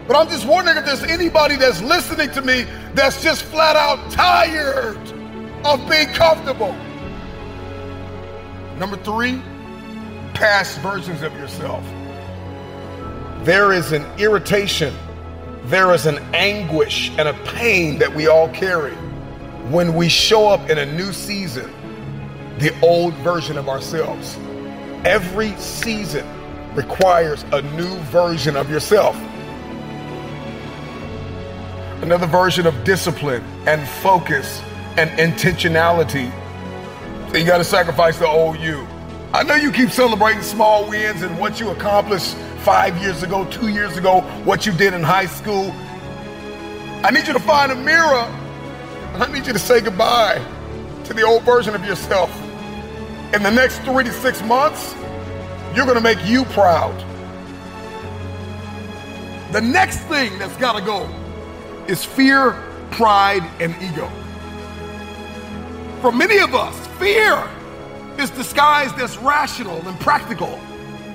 But 0.07 0.17
I'm 0.17 0.29
just 0.29 0.47
wondering 0.47 0.77
if 0.77 0.85
there's 0.85 1.03
anybody 1.03 1.57
that's 1.57 1.83
listening 1.83 2.31
to 2.33 2.43
me 2.43 2.67
that's 2.95 3.23
just 3.23 3.43
flat 3.43 3.75
out 3.75 4.13
tired 4.13 4.99
of 5.65 5.89
being 5.89 6.09
comfortable. 6.09 6.75
Number 8.79 8.97
three, 8.97 9.41
past 10.35 10.79
versions 10.81 11.23
of 11.23 11.33
yourself. 11.35 11.85
There 13.45 13.73
is 13.73 13.93
an 13.93 14.05
irritation, 14.19 14.95
there 15.65 15.93
is 15.93 16.07
an 16.07 16.19
anguish 16.35 17.11
and 17.19 17.29
a 17.29 17.35
pain 17.45 17.99
that 17.99 18.15
we 18.15 18.27
all 18.27 18.49
carry 18.49 18.95
when 19.71 19.95
we 19.95 20.09
show 20.09 20.49
up 20.49 20.69
in 20.69 20.79
a 20.79 20.87
new 20.87 21.13
season, 21.13 21.71
the 22.59 22.75
old 22.81 23.15
version 23.15 23.57
of 23.57 23.69
ourselves. 23.69 24.37
Every 25.05 25.55
season 25.57 26.27
requires 26.75 27.45
a 27.53 27.63
new 27.63 27.97
version 28.05 28.57
of 28.57 28.71
yourself. 28.71 29.17
Another 32.03 32.27
version 32.27 32.67
of 32.67 32.85
discipline 32.85 33.43
and 33.67 33.89
focus 33.89 34.61
and 34.97 35.11
intentionality. 35.19 36.31
So 37.35 37.39
you 37.39 37.47
got 37.47 37.59
to 37.59 37.65
sacrifice 37.65 38.17
the 38.17 38.29
old 38.29 38.61
you. 38.61 38.87
I 39.33 39.43
know 39.43 39.57
you 39.57 39.73
keep 39.73 39.91
celebrating 39.91 40.41
small 40.41 40.89
wins 40.89 41.23
and 41.23 41.37
what 41.37 41.59
you 41.59 41.71
accomplished 41.71 42.37
five 42.61 42.97
years 43.03 43.25
ago, 43.25 43.45
two 43.47 43.67
years 43.71 43.97
ago, 43.97 44.21
what 44.45 44.67
you 44.67 44.73
did 44.73 44.95
in 44.95 45.03
high 45.03 45.27
school. 45.27 45.73
I 47.03 47.11
need 47.11 47.27
you 47.27 47.33
to 47.33 47.41
find 47.41 47.73
a 47.73 47.75
mirror 47.75 48.23
and 49.15 49.21
I 49.21 49.27
need 49.33 49.49
you 49.49 49.53
to 49.53 49.59
say 49.59 49.81
goodbye 49.81 50.41
to 51.07 51.13
the 51.13 51.23
old 51.23 51.43
version 51.43 51.75
of 51.75 51.85
yourself. 51.85 52.31
In 53.35 53.43
the 53.43 53.51
next 53.51 53.81
three 53.81 54.05
to 54.05 54.13
six 54.13 54.41
months, 54.45 54.95
you're 55.75 55.87
going 55.87 55.99
to 55.99 56.05
make 56.05 56.25
you 56.25 56.45
proud. 56.45 56.97
The 59.51 59.61
next 59.61 59.99
thing 60.03 60.39
that's 60.39 60.57
got 60.59 60.79
to 60.79 60.85
go 60.85 61.09
is 61.89 62.05
fear, 62.05 62.53
pride, 62.93 63.43
and 63.59 63.75
ego. 63.83 64.09
For 66.01 66.13
many 66.13 66.39
of 66.39 66.55
us, 66.55 66.84
fear 66.99 67.49
is 68.19 68.31
disguised 68.31 68.97
as 68.97 69.19
rational 69.19 69.87
and 69.87 69.99
practical. 70.01 70.61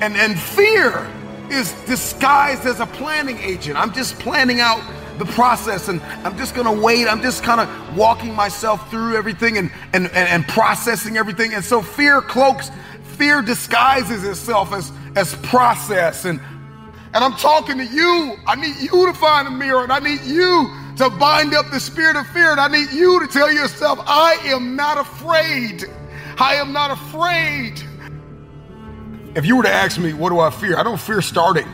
And, 0.01 0.15
and 0.15 0.39
fear 0.39 1.09
is 1.49 1.73
disguised 1.85 2.65
as 2.65 2.79
a 2.79 2.85
planning 2.85 3.37
agent. 3.37 3.77
I'm 3.77 3.93
just 3.93 4.17
planning 4.19 4.59
out 4.59 4.81
the 5.17 5.25
process 5.25 5.89
and 5.89 6.01
I'm 6.23 6.37
just 6.37 6.55
gonna 6.55 6.73
wait. 6.73 7.07
I'm 7.07 7.21
just 7.21 7.43
kind 7.43 7.59
of 7.59 7.97
walking 7.97 8.33
myself 8.33 8.89
through 8.89 9.17
everything 9.17 9.57
and, 9.57 9.71
and, 9.93 10.05
and, 10.07 10.15
and, 10.15 10.47
processing 10.47 11.17
everything. 11.17 11.53
And 11.53 11.63
so 11.63 11.81
fear 11.81 12.21
cloaks, 12.21 12.71
fear 13.17 13.41
disguises 13.41 14.23
itself 14.23 14.71
as, 14.71 14.91
as 15.15 15.35
process. 15.35 16.23
And, 16.23 16.39
and 17.13 17.23
I'm 17.23 17.33
talking 17.33 17.77
to 17.77 17.85
you. 17.85 18.37
I 18.47 18.55
need 18.55 18.77
you 18.77 19.07
to 19.07 19.13
find 19.13 19.47
a 19.47 19.51
mirror 19.51 19.83
and 19.83 19.91
I 19.91 19.99
need 19.99 20.21
you 20.21 20.73
to 20.99 21.09
bind 21.09 21.53
up 21.53 21.71
the 21.71 21.79
spirit 21.79 22.15
of 22.15 22.27
fear. 22.27 22.51
And 22.51 22.59
I 22.59 22.67
need 22.67 22.91
you 22.91 23.19
to 23.19 23.27
tell 23.27 23.51
yourself, 23.51 23.99
I 24.05 24.33
am 24.45 24.75
not 24.75 24.97
afraid. 24.97 25.85
I 26.37 26.55
am 26.55 26.71
not 26.71 26.91
afraid. 26.91 27.81
If 29.35 29.45
you 29.45 29.55
were 29.55 29.63
to 29.63 29.71
ask 29.71 29.99
me, 29.99 30.13
what 30.13 30.29
do 30.29 30.39
I 30.39 30.49
fear? 30.49 30.77
I 30.77 30.83
don't 30.83 30.99
fear 30.99 31.21
starting. 31.21 31.67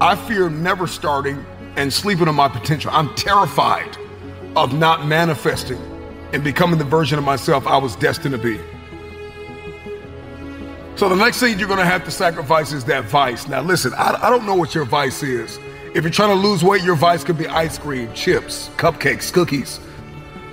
I 0.00 0.16
fear 0.16 0.50
never 0.50 0.86
starting 0.86 1.44
and 1.76 1.92
sleeping 1.92 2.26
on 2.26 2.34
my 2.34 2.48
potential. 2.48 2.90
I'm 2.92 3.14
terrified 3.14 3.96
of 4.56 4.74
not 4.74 5.06
manifesting 5.06 5.78
and 6.32 6.42
becoming 6.42 6.78
the 6.78 6.84
version 6.84 7.18
of 7.18 7.24
myself 7.24 7.66
I 7.66 7.76
was 7.76 7.94
destined 7.96 8.32
to 8.34 8.38
be. 8.38 8.58
So 10.96 11.08
the 11.08 11.14
next 11.14 11.38
thing 11.38 11.58
you're 11.58 11.68
going 11.68 11.78
to 11.78 11.84
have 11.84 12.04
to 12.06 12.10
sacrifice 12.10 12.72
is 12.72 12.84
that 12.86 13.04
vice. 13.04 13.46
Now, 13.46 13.60
listen, 13.60 13.92
I, 13.94 14.18
I 14.22 14.30
don't 14.30 14.46
know 14.46 14.54
what 14.54 14.74
your 14.74 14.86
vice 14.86 15.22
is. 15.22 15.60
If 15.96 16.04
you're 16.04 16.10
trying 16.10 16.28
to 16.28 16.46
lose 16.46 16.62
weight, 16.62 16.82
your 16.82 16.94
vice 16.94 17.24
could 17.24 17.38
be 17.38 17.46
ice 17.46 17.78
cream, 17.78 18.12
chips, 18.12 18.68
cupcakes, 18.76 19.32
cookies. 19.32 19.80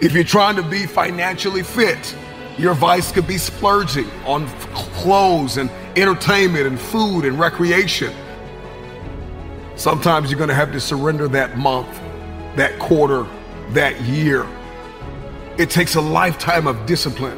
If 0.01 0.13
you're 0.13 0.23
trying 0.23 0.55
to 0.55 0.61
be 0.63 0.85
financially 0.85 1.63
fit, 1.63 2.15
your 2.57 2.73
vice 2.73 3.11
could 3.11 3.27
be 3.27 3.37
splurging 3.37 4.09
on 4.25 4.47
clothes 4.73 5.57
and 5.57 5.69
entertainment 5.97 6.65
and 6.65 6.79
food 6.79 7.25
and 7.25 7.37
recreation. 7.37 8.15
Sometimes 9.75 10.31
you're 10.31 10.37
going 10.37 10.47
to 10.47 10.55
have 10.55 10.71
to 10.71 10.79
surrender 10.79 11.27
that 11.27 11.57
month, 11.57 11.89
that 12.55 12.79
quarter, 12.79 13.27
that 13.71 13.99
year. 14.03 14.47
It 15.57 15.69
takes 15.69 15.95
a 15.95 16.01
lifetime 16.01 16.67
of 16.67 16.85
discipline. 16.85 17.37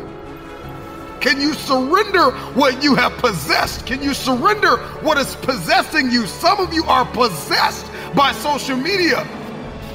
Can 1.21 1.41
you 1.41 1.55
surrender 1.55 2.29
what 2.53 2.83
you 2.83 2.93
have 2.93 3.13
possessed? 3.13 3.87
Can 3.87 4.03
you 4.03 4.13
surrender 4.13 4.77
what 5.01 5.17
is 5.17 5.35
possessing 5.37 6.11
you? 6.11 6.27
Some 6.27 6.59
of 6.59 6.71
you 6.71 6.83
are 6.83 7.03
possessed 7.03 7.87
by 8.15 8.31
social 8.31 8.77
media. 8.77 9.27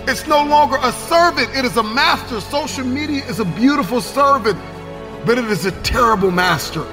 It's 0.07 0.27
no 0.27 0.45
longer 0.45 0.79
a 0.83 0.93
servant, 0.93 1.49
it 1.57 1.65
is 1.65 1.77
a 1.77 1.83
master. 1.83 2.41
Social 2.41 2.85
media 2.85 3.25
is 3.27 3.41
a 3.41 3.45
beautiful 3.45 4.01
servant 4.01 4.59
but 5.25 5.39
it 5.39 5.45
is 5.47 5.67
a 5.67 5.73
terrible 5.83 6.31
master. 6.31 6.87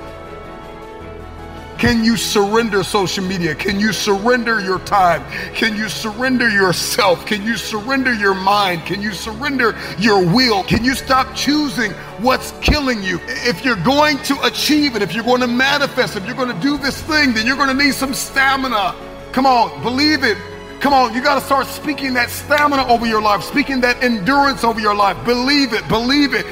Can 1.78 2.04
you 2.04 2.18
surrender 2.18 2.84
social 2.84 3.24
media? 3.24 3.54
Can 3.54 3.80
you 3.80 3.94
surrender 3.94 4.60
your 4.60 4.80
time? 4.80 5.24
Can 5.54 5.78
you 5.78 5.90
surrender 5.90 6.50
yourself? 6.50 7.24
Can 7.28 7.44
you 7.44 7.56
surrender 7.56 8.12
your 8.16 8.34
mind? 8.34 8.84
Can 8.86 9.00
you 9.00 9.12
surrender 9.12 9.78
your 10.00 10.26
will? 10.26 10.64
Can 10.64 10.84
you 10.84 10.96
stop 10.96 11.36
choosing 11.36 11.92
what's 12.20 12.52
killing 12.62 13.04
you? 13.04 13.20
If 13.28 13.64
you're 13.64 13.84
going 13.84 14.18
to 14.24 14.42
achieve 14.42 14.96
it, 14.96 15.04
if 15.04 15.14
you're 15.14 15.24
going 15.24 15.42
to 15.42 15.48
manifest, 15.48 16.16
if 16.16 16.26
you're 16.26 16.36
going 16.36 16.54
to 16.54 16.62
do 16.62 16.80
this 16.80 17.00
thing, 17.04 17.34
then 17.34 17.46
you're 17.46 17.58
going 17.58 17.78
to 17.78 17.84
need 17.84 17.94
some 17.94 18.14
stamina. 18.14 18.96
Come 19.32 19.46
on, 19.46 19.84
believe 19.84 20.24
it. 20.24 20.38
Come 20.80 20.94
on, 20.94 21.14
you 21.14 21.24
got 21.24 21.40
to 21.40 21.46
start 21.46 21.66
speaking 21.66 22.14
that 22.14 22.30
stamina 22.30 22.86
over 22.88 23.06
your 23.06 23.22
life, 23.22 23.42
speaking 23.42 23.82
that 23.82 24.04
endurance 24.04 24.64
over 24.64 24.80
your 24.80 24.96
life. 24.96 25.18
Believe 25.26 25.74
it, 25.74 25.88
believe 25.88 26.34
it. 26.34 26.46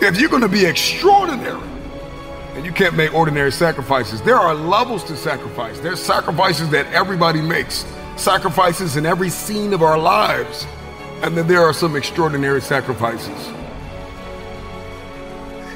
If 0.00 0.18
you're 0.18 0.28
going 0.28 0.42
to 0.42 0.48
be 0.48 0.66
extraordinary, 0.66 1.62
and 2.54 2.66
you 2.66 2.72
can't 2.72 2.96
make 2.96 3.14
ordinary 3.14 3.52
sacrifices, 3.52 4.20
there 4.22 4.36
are 4.36 4.54
levels 4.54 5.04
to 5.04 5.16
sacrifice. 5.16 5.78
There's 5.78 6.02
sacrifices 6.02 6.68
that 6.70 6.86
everybody 6.92 7.40
makes, 7.40 7.86
sacrifices 8.16 8.96
in 8.96 9.06
every 9.06 9.30
scene 9.30 9.72
of 9.72 9.82
our 9.82 9.98
lives. 9.98 10.66
And 11.22 11.36
then 11.36 11.46
there 11.46 11.62
are 11.62 11.72
some 11.72 11.94
extraordinary 11.94 12.60
sacrifices. 12.60 13.48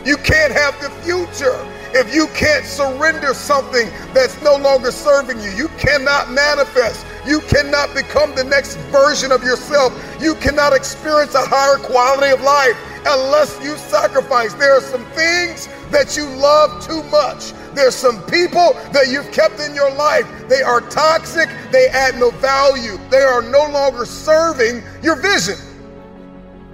You 0.05 0.17
can't 0.17 0.53
have 0.53 0.81
the 0.83 0.91
future 1.03 1.76
if 1.97 2.15
you 2.15 2.27
can't 2.29 2.65
surrender 2.65 3.35
something 3.35 3.89
that's 4.13 4.41
no 4.43 4.57
longer 4.57 4.93
serving 4.93 5.41
you. 5.41 5.51
You 5.51 5.69
cannot 5.79 6.31
manifest. 6.31 7.07
You 7.27 7.41
cannot 7.41 7.95
become 7.95 8.35
the 8.35 8.45
next 8.45 8.77
version 8.93 9.33
of 9.33 9.43
yourself. 9.43 9.93
You 10.21 10.35
cannot 10.37 10.75
experience 10.75 11.35
a 11.35 11.45
higher 11.45 11.79
quality 11.79 12.33
of 12.33 12.43
life 12.43 12.77
unless 13.07 13.59
you 13.65 13.77
sacrifice. 13.77 14.55
There 14.55 14.77
are 14.77 14.81
some 14.81 15.05
things 15.13 15.69
that 15.91 16.17
you 16.17 16.27
love 16.27 16.85
too 16.87 17.03
much 17.05 17.53
There's 17.75 17.95
some 17.95 18.23
people 18.25 18.73
that 18.93 19.09
you've 19.09 19.31
kept 19.33 19.61
in 19.61 19.75
your 19.75 19.91
life. 19.95 20.27
They 20.49 20.63
are 20.63 20.81
toxic, 20.81 21.49
they 21.71 21.89
add 21.89 22.19
no 22.19 22.31
value, 22.31 22.99
they 23.11 23.21
are 23.21 23.43
no 23.43 23.69
longer 23.71 24.07
serving 24.07 24.83
your 25.03 25.17
vision. 25.17 25.57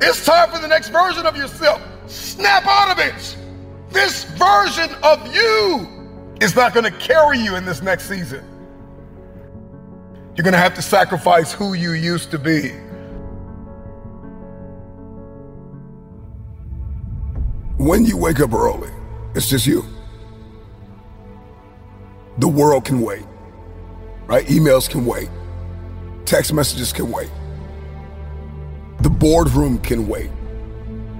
It's 0.01 0.25
time 0.25 0.51
for 0.51 0.61
the 0.61 0.69
next 0.69 0.91
version 0.91 1.27
of 1.27 1.37
yourself. 1.37 1.83
Snap 2.07 2.65
out 2.67 2.91
of 2.91 2.99
it. 3.05 3.37
This 3.93 4.25
version 4.25 4.91
of 5.03 5.35
you 5.35 5.89
is 6.41 6.57
not 6.57 6.75
going 6.75 6.85
to 6.85 6.99
carry 6.99 7.39
you 7.39 7.57
in 7.57 7.65
this 7.65 7.83
next 7.83 8.09
season. 8.09 8.45
You're 10.35 10.45
going 10.45 10.53
to 10.55 10.59
have 10.59 10.75
to 10.75 10.83
sacrifice 10.83 11.53
who 11.53 11.75
you 11.75 11.93
used 11.93 12.31
to 12.31 12.39
be. 12.39 12.71
When 17.77 18.05
you 18.05 18.17
wake 18.17 18.41
up 18.41 18.55
early, 18.55 18.91
it's 19.35 19.49
just 19.49 19.67
you. 19.67 19.85
The 22.39 22.49
world 22.49 22.85
can 22.87 23.03
wait, 23.03 23.25
right? 24.27 24.47
Emails 24.47 24.89
can 24.89 25.05
wait, 25.05 25.29
text 26.25 26.53
messages 26.53 26.93
can 26.93 27.11
wait, 27.11 27.31
the 29.01 29.11
boardroom 29.11 29.79
can 29.81 30.09
wait, 30.09 30.31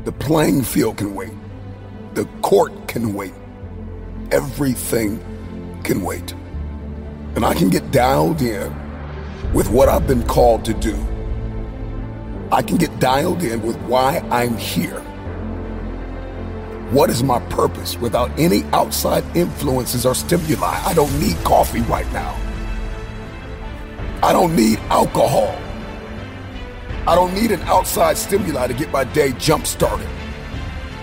the 0.05 0.13
playing 0.13 0.63
field 0.63 0.97
can 0.97 1.15
wait, 1.15 1.33
the 2.15 2.27
court 2.43 2.73
can 2.89 3.15
wait, 3.15 3.33
everything 4.31 5.19
can 5.83 6.03
wait. 6.03 6.33
And 7.35 7.45
I 7.45 7.55
can 7.55 7.71
get 7.71 7.91
dialed 7.91 8.43
in 8.43 8.73
with 9.55 9.71
what 9.71 9.89
I've 9.89 10.07
been 10.07 10.23
called 10.27 10.65
to 10.67 10.75
do. 10.75 10.95
I 12.51 12.61
can 12.61 12.77
get 12.77 12.99
dialed 13.01 13.43
in 13.43 13.63
with 13.63 13.77
why 13.83 14.19
I'm 14.31 14.57
here. 14.59 15.01
What 16.91 17.09
is 17.09 17.23
my 17.23 17.41
purpose 17.49 17.97
without 17.97 18.31
any 18.39 18.65
outside 18.75 19.25
influences 19.35 20.05
or 20.05 20.15
stimuli? 20.15 20.83
I 20.85 20.93
don't 20.93 21.19
need 21.19 21.37
coffee 21.39 21.81
right 21.83 22.11
now. 22.13 22.37
I 24.23 24.35
don't 24.35 24.55
need 24.55 24.79
alcohol. 24.91 25.59
I 27.09 27.15
don't 27.15 27.33
need 27.35 27.51
an 27.51 27.63
outside 27.63 28.19
stimuli 28.19 28.67
to 28.67 28.75
get 28.75 28.91
my 28.91 29.05
day 29.05 29.33
jump 29.39 29.67
started. 29.67 30.07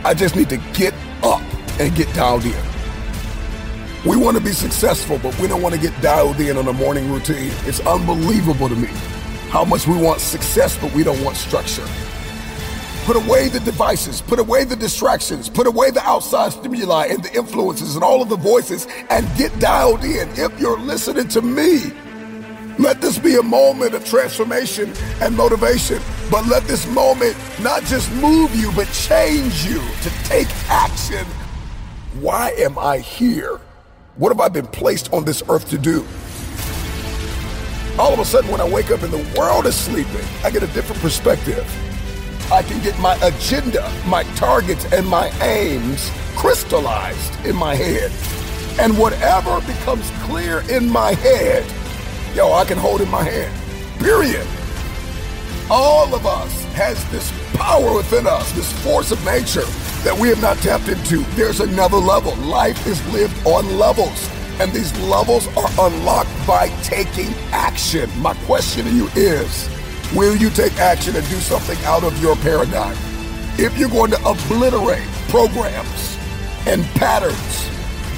I 0.06 0.14
just 0.14 0.36
need 0.36 0.50
to 0.50 0.58
get 0.74 0.94
up 1.24 1.42
and 1.80 1.94
get 1.96 2.14
dialed 2.16 2.46
in. 2.46 2.56
We 4.06 4.16
want 4.16 4.38
to 4.38 4.44
be 4.44 4.54
successful, 4.54 5.20
but 5.22 5.38
we 5.40 5.48
don't 5.48 5.62
want 5.62 5.76
to 5.76 5.82
get 5.82 6.00
dialed 6.02 6.40
in 6.40 6.56
on 6.56 6.68
a 6.68 6.74
morning 6.74 7.12
routine. 7.12 7.52
It's 7.66 7.82
unbelievable 7.82 8.70
to 8.70 8.76
me 8.76 8.88
how 9.50 9.66
much 9.66 9.88
we 9.88 9.98
want 9.98 10.22
success, 10.22 10.78
but 10.78 10.94
we 10.94 11.04
don't 11.04 11.22
want 11.24 11.36
structure. 11.36 11.86
Put 13.04 13.18
away 13.18 13.50
the 13.50 13.60
devices, 13.60 14.22
put 14.22 14.40
away 14.40 14.64
the 14.64 14.76
distractions, 14.76 15.50
put 15.50 15.68
away 15.68 15.92
the 15.92 16.02
outside 16.08 16.54
stimuli 16.54 17.08
and 17.08 17.24
the 17.24 17.36
influences 17.36 17.96
and 17.96 18.04
all 18.04 18.22
of 18.22 18.30
the 18.30 18.38
voices 18.38 18.88
and 19.10 19.28
get 19.36 19.58
dialed 19.60 20.04
in. 20.04 20.30
If 20.38 20.58
you're 20.60 20.80
listening 20.80 21.28
to 21.30 21.42
me, 21.42 21.92
let 22.80 23.02
this 23.02 23.20
be 23.20 23.36
a 23.36 23.44
moment 23.44 23.94
of 23.94 24.06
transformation 24.06 24.94
and 25.20 25.36
motivation, 25.36 26.02
but 26.32 26.48
let 26.48 26.64
this 26.64 26.88
moment 26.88 27.36
not 27.62 27.84
just 27.84 28.10
move 28.14 28.56
you, 28.56 28.72
but 28.72 28.88
change 28.94 29.66
you 29.66 29.82
to 30.02 30.10
take 30.24 30.48
action. 30.70 31.26
Why 32.22 32.52
am 32.52 32.80
I 32.80 33.00
here? 33.00 33.60
What 34.16 34.30
have 34.30 34.40
I 34.40 34.48
been 34.48 34.66
placed 34.66 35.12
on 35.12 35.26
this 35.26 35.44
earth 35.50 35.70
to 35.72 35.78
do? 35.78 36.06
All 38.00 38.14
of 38.14 38.20
a 38.20 38.26
sudden, 38.26 38.50
when 38.50 38.62
I 38.62 38.68
wake 38.68 38.92
up 38.92 39.04
and 39.04 39.12
the 39.12 39.38
world 39.38 39.66
is 39.66 39.76
sleeping, 39.76 40.26
I 40.46 40.50
get 40.50 40.64
a 40.64 40.68
different 40.68 41.02
perspective. 41.02 41.68
I 42.50 42.64
can 42.64 42.82
get 42.82 42.98
my 43.00 43.16
agenda, 43.22 43.92
my 44.08 44.24
targets, 44.36 44.86
and 44.94 45.06
my 45.06 45.28
aims 45.42 46.10
crystallized 46.38 47.46
in 47.46 47.58
my 47.58 47.76
head. 47.76 48.10
And 48.80 48.98
whatever 48.98 49.60
becomes 49.68 50.10
clear 50.22 50.62
in 50.70 50.90
my 50.90 51.12
head, 51.12 51.66
yo, 52.36 52.54
I 52.54 52.66
can 52.66 52.78
hold 52.78 53.02
in 53.02 53.10
my 53.10 53.24
hand. 53.24 53.54
Period. 54.00 54.46
All 55.70 56.14
of 56.16 56.26
us 56.26 56.64
has 56.74 57.04
this 57.12 57.32
power 57.54 57.96
within 57.96 58.26
us, 58.26 58.52
this 58.54 58.72
force 58.84 59.12
of 59.12 59.24
nature 59.26 59.66
that 60.04 60.18
we 60.18 60.30
have 60.30 60.42
not 60.42 60.58
tapped 60.58 60.88
into. 60.88 61.20
There's 61.36 61.60
another 61.60 61.98
level. 61.98 62.36
Life 62.38 62.88
is 62.88 63.06
lived 63.14 63.36
on 63.46 63.78
levels, 63.78 64.30
and 64.60 64.72
these 64.72 64.98
levels 65.02 65.48
are 65.58 65.70
unlocked 65.80 66.48
by 66.48 66.70
taking 66.82 67.34
action. 67.52 68.10
My 68.20 68.34
question 68.46 68.86
to 68.86 68.92
you 68.92 69.08
is 69.16 69.70
Will 70.16 70.36
you 70.36 70.50
take 70.50 70.76
action 70.78 71.16
and 71.16 71.28
do 71.30 71.36
something 71.36 71.78
out 71.86 72.04
of 72.04 72.20
your 72.20 72.36
paradigm? 72.38 72.98
If 73.60 73.78
you're 73.78 73.90
going 73.90 74.10
to 74.12 74.18
obliterate 74.26 75.08
programs 75.28 76.18
and 76.66 76.84
patterns, 76.96 77.70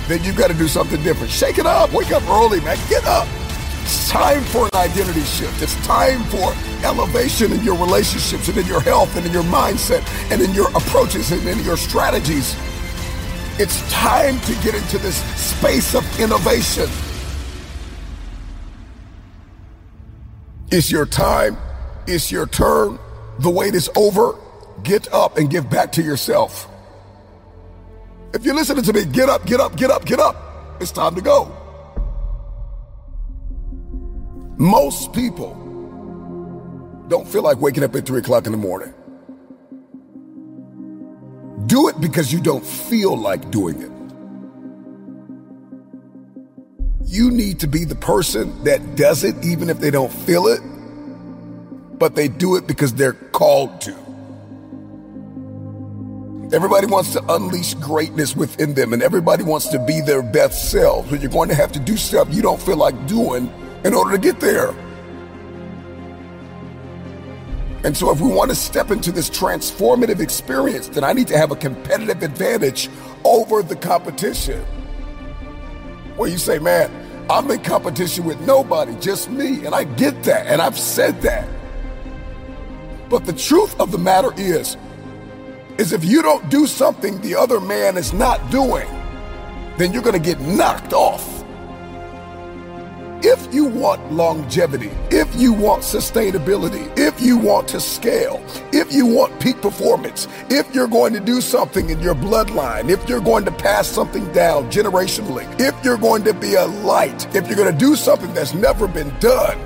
then 0.07 0.23
you've 0.23 0.37
got 0.37 0.49
to 0.49 0.53
do 0.53 0.69
something 0.69 1.01
different. 1.03 1.31
Shake 1.31 1.57
it 1.57 1.65
up. 1.65 1.91
Wake 1.91 2.11
up 2.11 2.23
early, 2.29 2.61
man. 2.61 2.77
Get 2.87 3.05
up. 3.05 3.27
It's 3.91 4.09
time 4.09 4.41
for 4.45 4.67
an 4.67 4.75
identity 4.75 5.19
shift. 5.19 5.61
It's 5.61 5.75
time 5.85 6.23
for 6.23 6.53
elevation 6.85 7.51
in 7.51 7.61
your 7.61 7.77
relationships 7.77 8.47
and 8.47 8.57
in 8.57 8.65
your 8.65 8.79
health 8.79 9.17
and 9.17 9.25
in 9.25 9.33
your 9.33 9.43
mindset 9.43 10.01
and 10.31 10.41
in 10.41 10.53
your 10.53 10.69
approaches 10.69 11.33
and 11.33 11.45
in 11.45 11.59
your 11.65 11.75
strategies. 11.75 12.55
It's 13.59 13.81
time 13.91 14.39
to 14.39 14.53
get 14.63 14.75
into 14.75 14.97
this 14.97 15.17
space 15.35 15.93
of 15.93 16.05
innovation. 16.21 16.89
It's 20.71 20.89
your 20.89 21.05
time. 21.05 21.57
It's 22.07 22.31
your 22.31 22.47
turn. 22.47 22.97
The 23.39 23.49
wait 23.49 23.75
is 23.75 23.89
over. 23.97 24.39
Get 24.83 25.11
up 25.11 25.37
and 25.37 25.49
give 25.49 25.69
back 25.69 25.91
to 25.93 26.01
yourself. 26.01 26.69
If 28.33 28.45
you're 28.45 28.55
listening 28.55 28.85
to 28.85 28.93
me, 28.93 29.03
get 29.03 29.27
up, 29.27 29.45
get 29.45 29.59
up, 29.59 29.75
get 29.75 29.91
up, 29.91 30.05
get 30.05 30.21
up. 30.21 30.77
It's 30.79 30.93
time 30.93 31.13
to 31.15 31.21
go. 31.21 31.60
Most 34.61 35.11
people 35.11 35.55
don't 37.07 37.27
feel 37.27 37.41
like 37.41 37.59
waking 37.59 37.83
up 37.83 37.95
at 37.95 38.05
three 38.05 38.19
o'clock 38.19 38.45
in 38.45 38.51
the 38.51 38.59
morning. 38.59 38.93
Do 41.65 41.87
it 41.89 41.99
because 41.99 42.31
you 42.31 42.39
don't 42.39 42.63
feel 42.63 43.17
like 43.17 43.49
doing 43.49 43.81
it. 43.81 43.91
You 47.07 47.31
need 47.31 47.59
to 47.61 47.67
be 47.67 47.85
the 47.85 47.95
person 47.95 48.63
that 48.63 48.95
does 48.95 49.23
it 49.23 49.33
even 49.43 49.67
if 49.67 49.79
they 49.79 49.89
don't 49.89 50.13
feel 50.13 50.45
it, 50.45 50.61
but 51.97 52.13
they 52.13 52.27
do 52.27 52.55
it 52.55 52.67
because 52.67 52.93
they're 52.93 53.13
called 53.13 53.81
to. 53.81 53.95
Everybody 56.53 56.85
wants 56.85 57.13
to 57.13 57.33
unleash 57.33 57.73
greatness 57.73 58.35
within 58.35 58.75
them 58.75 58.93
and 58.93 59.01
everybody 59.01 59.43
wants 59.43 59.69
to 59.69 59.83
be 59.87 60.01
their 60.01 60.21
best 60.21 60.69
selves, 60.69 61.09
but 61.09 61.19
you're 61.19 61.31
going 61.31 61.49
to 61.49 61.55
have 61.55 61.71
to 61.71 61.79
do 61.79 61.97
stuff 61.97 62.27
you 62.31 62.43
don't 62.43 62.61
feel 62.61 62.77
like 62.77 63.07
doing 63.07 63.51
in 63.83 63.93
order 63.93 64.11
to 64.11 64.17
get 64.17 64.39
there. 64.39 64.73
And 67.83 67.97
so, 67.97 68.11
if 68.11 68.21
we 68.21 68.29
want 68.29 68.51
to 68.51 68.55
step 68.55 68.91
into 68.91 69.11
this 69.11 69.29
transformative 69.29 70.19
experience, 70.19 70.89
then 70.89 71.03
I 71.03 71.13
need 71.13 71.27
to 71.29 71.37
have 71.37 71.49
a 71.51 71.55
competitive 71.55 72.21
advantage 72.21 72.89
over 73.23 73.63
the 73.63 73.75
competition. 73.75 74.61
Where 76.15 76.29
you 76.29 76.37
say, 76.37 76.59
man, 76.59 76.91
I'm 77.27 77.49
in 77.49 77.59
competition 77.63 78.25
with 78.25 78.39
nobody, 78.41 78.95
just 78.99 79.31
me. 79.31 79.65
And 79.65 79.73
I 79.73 79.85
get 79.85 80.23
that, 80.23 80.45
and 80.45 80.61
I've 80.61 80.77
said 80.77 81.21
that. 81.21 81.47
But 83.09 83.25
the 83.25 83.33
truth 83.33 83.79
of 83.79 83.91
the 83.91 83.97
matter 83.97 84.31
is, 84.37 84.77
is 85.79 85.91
if 85.91 86.05
you 86.05 86.21
don't 86.21 86.49
do 86.49 86.67
something 86.67 87.19
the 87.21 87.35
other 87.35 87.59
man 87.59 87.97
is 87.97 88.13
not 88.13 88.51
doing, 88.51 88.87
then 89.77 89.91
you're 89.91 90.03
going 90.03 90.13
to 90.13 90.19
get 90.19 90.39
knocked 90.39 90.93
off. 90.93 91.40
If 93.23 93.53
you 93.53 93.65
want 93.65 94.11
longevity, 94.11 94.89
if 95.11 95.33
you 95.35 95.53
want 95.53 95.83
sustainability, 95.83 96.91
if 96.97 97.21
you 97.21 97.37
want 97.37 97.67
to 97.67 97.79
scale, 97.79 98.43
if 98.73 98.91
you 98.91 99.05
want 99.05 99.39
peak 99.39 99.61
performance, 99.61 100.27
if 100.49 100.73
you're 100.73 100.87
going 100.87 101.13
to 101.13 101.19
do 101.19 101.39
something 101.39 101.91
in 101.91 101.99
your 101.99 102.15
bloodline, 102.15 102.89
if 102.89 103.07
you're 103.07 103.21
going 103.21 103.45
to 103.45 103.51
pass 103.51 103.87
something 103.87 104.25
down 104.31 104.71
generationally, 104.71 105.45
if 105.59 105.75
you're 105.85 105.97
going 105.97 106.23
to 106.23 106.33
be 106.33 106.55
a 106.55 106.65
light, 106.65 107.27
if 107.35 107.47
you're 107.47 107.57
going 107.57 107.71
to 107.71 107.77
do 107.77 107.95
something 107.95 108.33
that's 108.33 108.55
never 108.55 108.87
been 108.87 109.13
done, 109.19 109.59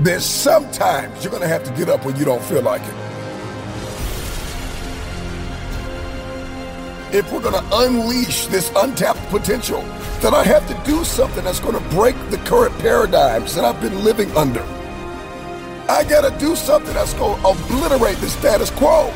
then 0.00 0.20
sometimes 0.20 1.24
you're 1.24 1.30
going 1.30 1.42
to 1.42 1.48
have 1.48 1.64
to 1.64 1.72
get 1.72 1.88
up 1.88 2.04
when 2.04 2.16
you 2.16 2.26
don't 2.26 2.42
feel 2.42 2.60
like 2.60 2.82
it. 2.82 3.11
If 7.12 7.30
we're 7.30 7.42
going 7.42 7.62
to 7.62 7.76
unleash 7.76 8.46
this 8.46 8.72
untapped 8.74 9.20
potential, 9.28 9.82
then 10.20 10.32
I 10.32 10.44
have 10.44 10.66
to 10.66 10.90
do 10.90 11.04
something 11.04 11.44
that's 11.44 11.60
going 11.60 11.74
to 11.74 11.90
break 11.94 12.16
the 12.30 12.38
current 12.38 12.76
paradigms 12.78 13.54
that 13.54 13.66
I've 13.66 13.78
been 13.82 14.02
living 14.02 14.34
under. 14.34 14.62
I 15.90 16.04
got 16.08 16.22
to 16.22 16.38
do 16.38 16.56
something 16.56 16.94
that's 16.94 17.12
going 17.12 17.38
to 17.38 17.48
obliterate 17.48 18.16
the 18.16 18.30
status 18.30 18.70
quo. 18.70 19.10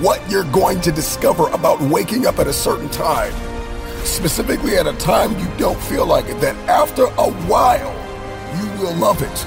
What 0.00 0.20
you're 0.30 0.44
going 0.44 0.82
to 0.82 0.92
discover 0.92 1.48
about 1.48 1.80
waking 1.80 2.26
up 2.26 2.38
at 2.38 2.46
a 2.46 2.52
certain 2.52 2.90
time, 2.90 3.32
specifically 4.04 4.76
at 4.76 4.86
a 4.86 4.92
time 4.98 5.38
you 5.38 5.48
don't 5.56 5.80
feel 5.84 6.04
like 6.04 6.26
it, 6.26 6.38
that 6.42 6.56
after 6.68 7.04
a 7.04 7.30
while, 7.48 7.94
you 8.58 8.82
will 8.82 8.94
love 8.96 9.22
it. 9.22 9.46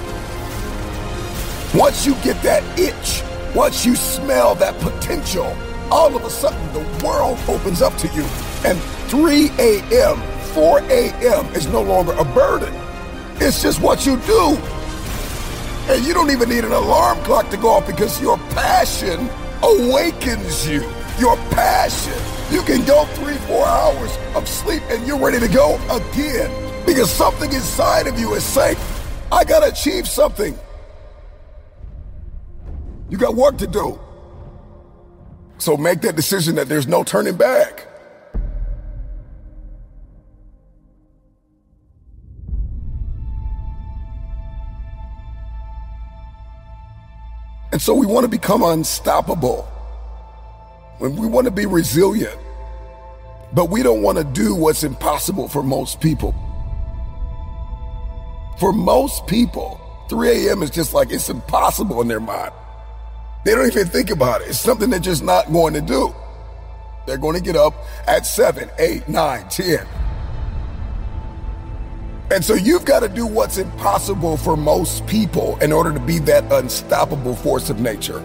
Once 1.77 2.03
you 2.03 2.15
get 2.23 2.41
that 2.41 2.63
itch, 2.79 3.21
once 3.55 3.85
you 3.85 3.95
smell 3.95 4.55
that 4.55 4.73
potential, 4.79 5.55
all 5.91 6.15
of 6.15 6.23
a 6.23 6.29
sudden 6.29 6.73
the 6.73 7.05
world 7.05 7.37
opens 7.47 7.81
up 7.81 7.95
to 7.97 8.07
you 8.09 8.23
and 8.65 8.79
3 9.09 9.49
a.m., 9.59 10.17
4 10.53 10.79
a.m. 10.79 11.45
is 11.53 11.67
no 11.67 11.81
longer 11.81 12.13
a 12.13 12.25
burden. 12.25 12.73
It's 13.35 13.61
just 13.61 13.81
what 13.81 14.05
you 14.05 14.17
do. 14.21 14.57
And 15.87 16.03
you 16.03 16.13
don't 16.13 16.31
even 16.31 16.49
need 16.49 16.63
an 16.63 16.71
alarm 16.71 17.19
clock 17.19 17.49
to 17.51 17.57
go 17.57 17.69
off 17.69 17.85
because 17.85 18.19
your 18.21 18.37
passion 18.55 19.29
awakens 19.61 20.67
you. 20.67 20.81
Your 21.19 21.35
passion. 21.51 22.19
You 22.51 22.61
can 22.61 22.85
go 22.85 23.05
three, 23.13 23.35
four 23.47 23.65
hours 23.65 24.17
of 24.35 24.47
sleep 24.47 24.81
and 24.89 25.05
you're 25.05 25.19
ready 25.19 25.39
to 25.39 25.47
go 25.47 25.75
again 25.91 26.49
because 26.85 27.11
something 27.11 27.51
inside 27.51 28.07
of 28.07 28.19
you 28.19 28.33
is 28.33 28.43
saying, 28.43 28.77
I 29.31 29.43
got 29.43 29.59
to 29.59 29.67
achieve 29.67 30.07
something. 30.07 30.57
You 33.09 33.17
got 33.17 33.35
work 33.35 33.57
to 33.59 33.67
do. 33.67 33.99
So 35.57 35.77
make 35.77 36.01
that 36.01 36.15
decision 36.15 36.55
that 36.55 36.67
there's 36.67 36.87
no 36.87 37.03
turning 37.03 37.37
back. 37.37 37.87
And 47.71 47.81
so 47.81 47.93
we 47.93 48.05
want 48.05 48.23
to 48.23 48.29
become 48.29 48.63
unstoppable. 48.63 49.63
When 50.99 51.17
we 51.17 51.27
want 51.27 51.45
to 51.45 51.51
be 51.51 51.65
resilient. 51.65 52.37
But 53.53 53.69
we 53.69 53.83
don't 53.83 54.01
want 54.01 54.17
to 54.17 54.23
do 54.23 54.55
what's 54.55 54.83
impossible 54.83 55.49
for 55.49 55.61
most 55.61 55.99
people. 55.99 56.33
For 58.59 58.71
most 58.71 59.27
people, 59.27 59.81
3 60.09 60.47
a.m. 60.47 60.63
is 60.63 60.69
just 60.69 60.93
like 60.93 61.11
it's 61.11 61.29
impossible 61.29 62.01
in 62.01 62.07
their 62.07 62.21
mind. 62.21 62.53
They 63.45 63.53
don't 63.53 63.67
even 63.67 63.87
think 63.87 64.09
about 64.09 64.41
it. 64.41 64.49
It's 64.49 64.59
something 64.59 64.89
they're 64.89 64.99
just 64.99 65.23
not 65.23 65.53
going 65.53 65.75
to 65.75 65.81
do. 65.81 66.13
They're 67.05 67.19
going 67.19 67.35
to 67.35 67.41
get 67.41 67.55
up 67.55 67.75
at 68.07 68.25
7, 68.25 68.71
8, 68.79 69.07
9, 69.07 69.49
10. 69.49 69.87
And 72.31 72.43
so 72.43 72.55
you've 72.55 72.85
got 72.85 73.01
to 73.01 73.07
do 73.07 73.27
what's 73.27 73.59
impossible 73.59 74.35
for 74.37 74.57
most 74.57 75.05
people 75.05 75.57
in 75.57 75.71
order 75.71 75.93
to 75.93 75.99
be 75.99 76.17
that 76.19 76.51
unstoppable 76.51 77.35
force 77.35 77.69
of 77.69 77.79
nature. 77.79 78.17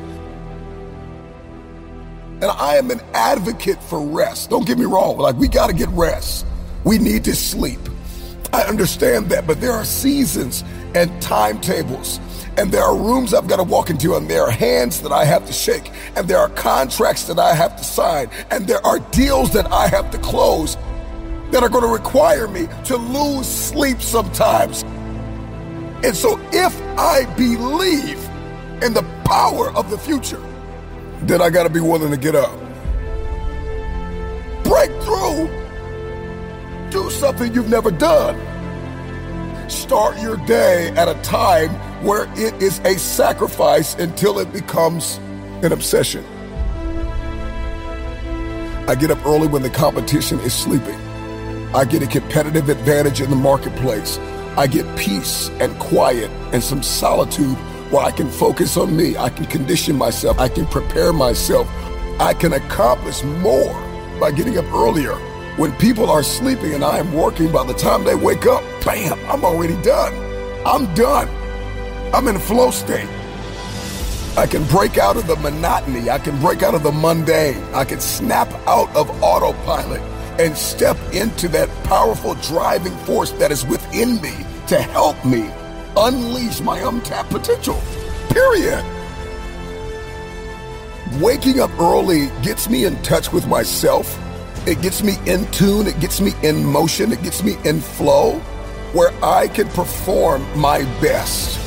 And 2.40 2.44
I 2.44 2.76
am 2.76 2.90
an 2.90 3.02
advocate 3.12 3.82
for 3.82 4.00
rest. 4.00 4.48
Don't 4.48 4.66
get 4.66 4.78
me 4.78 4.86
wrong. 4.86 5.18
Like, 5.18 5.36
we 5.36 5.48
got 5.48 5.66
to 5.66 5.74
get 5.74 5.90
rest. 5.90 6.46
We 6.84 6.96
need 6.96 7.24
to 7.24 7.36
sleep. 7.36 7.80
I 8.54 8.62
understand 8.62 9.26
that, 9.26 9.46
but 9.46 9.60
there 9.60 9.72
are 9.72 9.84
seasons 9.84 10.64
and 10.94 11.20
timetables. 11.20 12.20
And 12.56 12.72
there 12.72 12.82
are 12.82 12.96
rooms 12.96 13.32
I've 13.32 13.48
got 13.48 13.56
to 13.56 13.62
walk 13.62 13.90
into, 13.90 14.16
and 14.16 14.28
there 14.28 14.42
are 14.42 14.50
hands 14.50 15.00
that 15.02 15.12
I 15.12 15.24
have 15.24 15.46
to 15.46 15.52
shake, 15.52 15.90
and 16.16 16.26
there 16.28 16.38
are 16.38 16.48
contracts 16.50 17.24
that 17.24 17.38
I 17.38 17.54
have 17.54 17.76
to 17.76 17.84
sign, 17.84 18.28
and 18.50 18.66
there 18.66 18.84
are 18.84 18.98
deals 19.10 19.52
that 19.52 19.70
I 19.72 19.86
have 19.88 20.10
to 20.10 20.18
close 20.18 20.76
that 21.52 21.62
are 21.62 21.68
going 21.68 21.84
to 21.84 21.92
require 21.92 22.48
me 22.48 22.68
to 22.84 22.96
lose 22.96 23.46
sleep 23.46 24.00
sometimes. 24.00 24.82
And 26.02 26.16
so, 26.16 26.40
if 26.52 26.80
I 26.98 27.24
believe 27.36 28.18
in 28.82 28.94
the 28.94 29.02
power 29.24 29.70
of 29.72 29.90
the 29.90 29.98
future, 29.98 30.42
then 31.22 31.42
I 31.42 31.50
got 31.50 31.64
to 31.64 31.70
be 31.70 31.80
willing 31.80 32.10
to 32.10 32.16
get 32.16 32.34
up. 32.34 32.58
Break 34.64 34.90
through. 35.02 35.48
Do 36.90 37.10
something 37.10 37.54
you've 37.54 37.68
never 37.68 37.90
done. 37.90 38.38
Start 39.68 40.20
your 40.20 40.36
day 40.46 40.88
at 40.96 41.08
a 41.08 41.14
time 41.22 41.70
where 42.02 42.24
it 42.36 42.54
is 42.62 42.78
a 42.80 42.98
sacrifice 42.98 43.94
until 43.96 44.38
it 44.38 44.52
becomes 44.52 45.18
an 45.62 45.72
obsession. 45.72 46.24
I 48.88 48.94
get 48.94 49.10
up 49.10 49.24
early 49.26 49.46
when 49.46 49.62
the 49.62 49.70
competition 49.70 50.40
is 50.40 50.54
sleeping. 50.54 50.98
I 51.74 51.84
get 51.84 52.02
a 52.02 52.06
competitive 52.06 52.68
advantage 52.68 53.20
in 53.20 53.30
the 53.30 53.36
marketplace. 53.36 54.18
I 54.56 54.66
get 54.66 54.98
peace 54.98 55.48
and 55.60 55.78
quiet 55.78 56.30
and 56.52 56.62
some 56.62 56.82
solitude 56.82 57.56
where 57.92 58.02
I 58.02 58.10
can 58.10 58.28
focus 58.28 58.76
on 58.76 58.96
me. 58.96 59.16
I 59.16 59.28
can 59.28 59.44
condition 59.44 59.96
myself. 59.96 60.40
I 60.40 60.48
can 60.48 60.66
prepare 60.66 61.12
myself. 61.12 61.68
I 62.18 62.34
can 62.34 62.54
accomplish 62.54 63.22
more 63.22 63.74
by 64.18 64.32
getting 64.32 64.58
up 64.58 64.66
earlier. 64.72 65.14
When 65.56 65.72
people 65.76 66.10
are 66.10 66.22
sleeping 66.22 66.74
and 66.74 66.82
I 66.82 66.98
am 66.98 67.12
working, 67.12 67.52
by 67.52 67.64
the 67.64 67.74
time 67.74 68.04
they 68.04 68.14
wake 68.14 68.46
up, 68.46 68.64
bam, 68.84 69.18
I'm 69.26 69.44
already 69.44 69.80
done. 69.82 70.14
I'm 70.66 70.92
done. 70.94 71.28
I'm 72.12 72.26
in 72.26 72.40
flow 72.40 72.72
state. 72.72 73.08
I 74.36 74.46
can 74.46 74.64
break 74.64 74.98
out 74.98 75.16
of 75.16 75.28
the 75.28 75.36
monotony. 75.36 76.10
I 76.10 76.18
can 76.18 76.40
break 76.40 76.64
out 76.64 76.74
of 76.74 76.82
the 76.82 76.90
mundane. 76.90 77.62
I 77.72 77.84
can 77.84 78.00
snap 78.00 78.48
out 78.66 78.88
of 78.96 79.08
autopilot 79.22 80.00
and 80.40 80.56
step 80.56 80.96
into 81.12 81.46
that 81.48 81.68
powerful 81.84 82.34
driving 82.34 82.96
force 82.98 83.30
that 83.32 83.52
is 83.52 83.64
within 83.64 84.20
me 84.20 84.32
to 84.66 84.80
help 84.80 85.24
me 85.24 85.50
unleash 85.96 86.60
my 86.60 86.80
untapped 86.80 87.30
potential. 87.30 87.80
Period. 88.30 88.84
Waking 91.20 91.60
up 91.60 91.70
early 91.78 92.26
gets 92.42 92.68
me 92.68 92.86
in 92.86 93.00
touch 93.02 93.32
with 93.32 93.46
myself. 93.46 94.18
It 94.66 94.82
gets 94.82 95.04
me 95.04 95.14
in 95.26 95.48
tune. 95.52 95.86
It 95.86 96.00
gets 96.00 96.20
me 96.20 96.32
in 96.42 96.64
motion. 96.64 97.12
It 97.12 97.22
gets 97.22 97.44
me 97.44 97.56
in 97.64 97.80
flow 97.80 98.38
where 98.94 99.12
I 99.22 99.46
can 99.46 99.68
perform 99.68 100.44
my 100.58 100.82
best. 101.00 101.59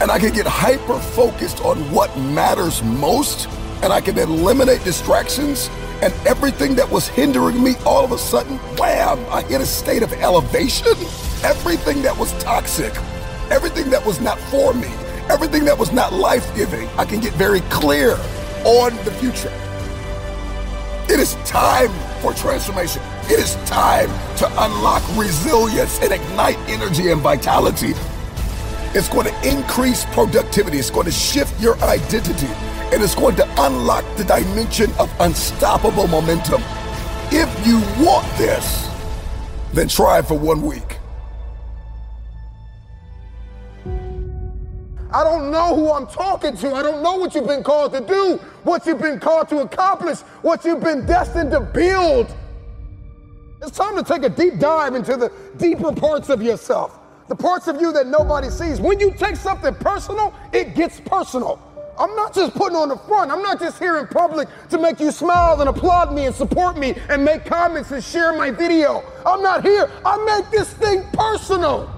And 0.00 0.10
I 0.10 0.18
can 0.18 0.32
get 0.32 0.46
hyper 0.46 0.98
focused 0.98 1.60
on 1.60 1.78
what 1.92 2.16
matters 2.18 2.82
most. 2.82 3.48
And 3.82 3.92
I 3.92 4.00
can 4.00 4.18
eliminate 4.18 4.82
distractions 4.84 5.70
and 6.02 6.14
everything 6.26 6.74
that 6.76 6.90
was 6.90 7.08
hindering 7.08 7.62
me, 7.62 7.74
all 7.84 8.04
of 8.04 8.12
a 8.12 8.18
sudden, 8.18 8.56
wham, 8.78 9.18
I 9.30 9.42
hit 9.42 9.60
a 9.60 9.66
state 9.66 10.02
of 10.02 10.12
elevation. 10.14 10.92
Everything 11.44 12.00
that 12.02 12.16
was 12.16 12.32
toxic, 12.42 12.94
everything 13.50 13.90
that 13.90 14.04
was 14.04 14.20
not 14.20 14.38
for 14.38 14.72
me, 14.72 14.88
everything 15.28 15.64
that 15.66 15.78
was 15.78 15.92
not 15.92 16.12
life 16.12 16.54
giving, 16.56 16.88
I 16.96 17.04
can 17.04 17.20
get 17.20 17.34
very 17.34 17.60
clear 17.68 18.12
on 18.64 18.96
the 19.04 19.10
future. 19.10 19.52
It 21.12 21.20
is 21.20 21.34
time 21.44 21.90
for 22.22 22.32
transformation. 22.32 23.02
It 23.24 23.38
is 23.38 23.56
time 23.66 24.08
to 24.38 24.46
unlock 24.64 25.02
resilience 25.16 25.98
and 26.00 26.12
ignite 26.12 26.58
energy 26.68 27.10
and 27.10 27.20
vitality. 27.20 27.94
It's 28.92 29.08
going 29.08 29.26
to 29.26 29.48
increase 29.48 30.04
productivity. 30.06 30.78
It's 30.78 30.90
going 30.90 31.06
to 31.06 31.12
shift 31.12 31.60
your 31.60 31.80
identity 31.82 32.48
and 32.92 33.02
it's 33.02 33.14
going 33.14 33.36
to 33.36 33.48
unlock 33.62 34.04
the 34.16 34.24
dimension 34.24 34.90
of 34.98 35.12
unstoppable 35.20 36.08
momentum. 36.08 36.62
If 37.32 37.66
you 37.66 37.78
want 38.04 38.26
this, 38.36 38.88
then 39.72 39.88
try 39.88 40.18
it 40.18 40.26
for 40.26 40.36
one 40.36 40.62
week. 40.62 40.98
I 45.12 45.24
don't 45.24 45.50
know 45.50 45.74
who 45.74 45.92
I'm 45.92 46.06
talking 46.06 46.56
to. 46.56 46.74
I 46.74 46.82
don't 46.82 47.02
know 47.02 47.16
what 47.16 47.34
you've 47.34 47.46
been 47.46 47.64
called 47.64 47.92
to 47.92 48.00
do, 48.00 48.36
what 48.62 48.86
you've 48.86 49.00
been 49.00 49.18
called 49.18 49.48
to 49.48 49.58
accomplish, 49.58 50.20
what 50.42 50.64
you've 50.64 50.80
been 50.80 51.04
destined 51.04 51.50
to 51.50 51.60
build. 51.60 52.34
It's 53.62 53.76
time 53.76 53.96
to 53.96 54.04
take 54.04 54.22
a 54.22 54.28
deep 54.28 54.58
dive 54.58 54.94
into 54.94 55.16
the 55.16 55.32
deeper 55.56 55.92
parts 55.92 56.28
of 56.28 56.42
yourself, 56.42 56.99
the 57.30 57.36
parts 57.36 57.68
of 57.68 57.80
you 57.80 57.92
that 57.92 58.08
nobody 58.08 58.50
sees. 58.50 58.80
When 58.80 58.98
you 58.98 59.12
take 59.12 59.36
something 59.36 59.72
personal, 59.76 60.34
it 60.52 60.74
gets 60.74 60.98
personal. 60.98 61.62
I'm 61.96 62.16
not 62.16 62.34
just 62.34 62.54
putting 62.54 62.76
on 62.76 62.88
the 62.88 62.96
front. 62.96 63.30
I'm 63.30 63.40
not 63.40 63.60
just 63.60 63.78
here 63.78 63.98
in 63.98 64.08
public 64.08 64.48
to 64.70 64.78
make 64.78 64.98
you 64.98 65.12
smile 65.12 65.60
and 65.60 65.70
applaud 65.70 66.12
me 66.12 66.26
and 66.26 66.34
support 66.34 66.76
me 66.76 66.96
and 67.08 67.24
make 67.24 67.44
comments 67.44 67.92
and 67.92 68.02
share 68.02 68.32
my 68.32 68.50
video. 68.50 69.04
I'm 69.24 69.42
not 69.42 69.62
here. 69.62 69.88
I 70.04 70.16
make 70.24 70.50
this 70.50 70.72
thing 70.72 71.04
personal. 71.12 71.88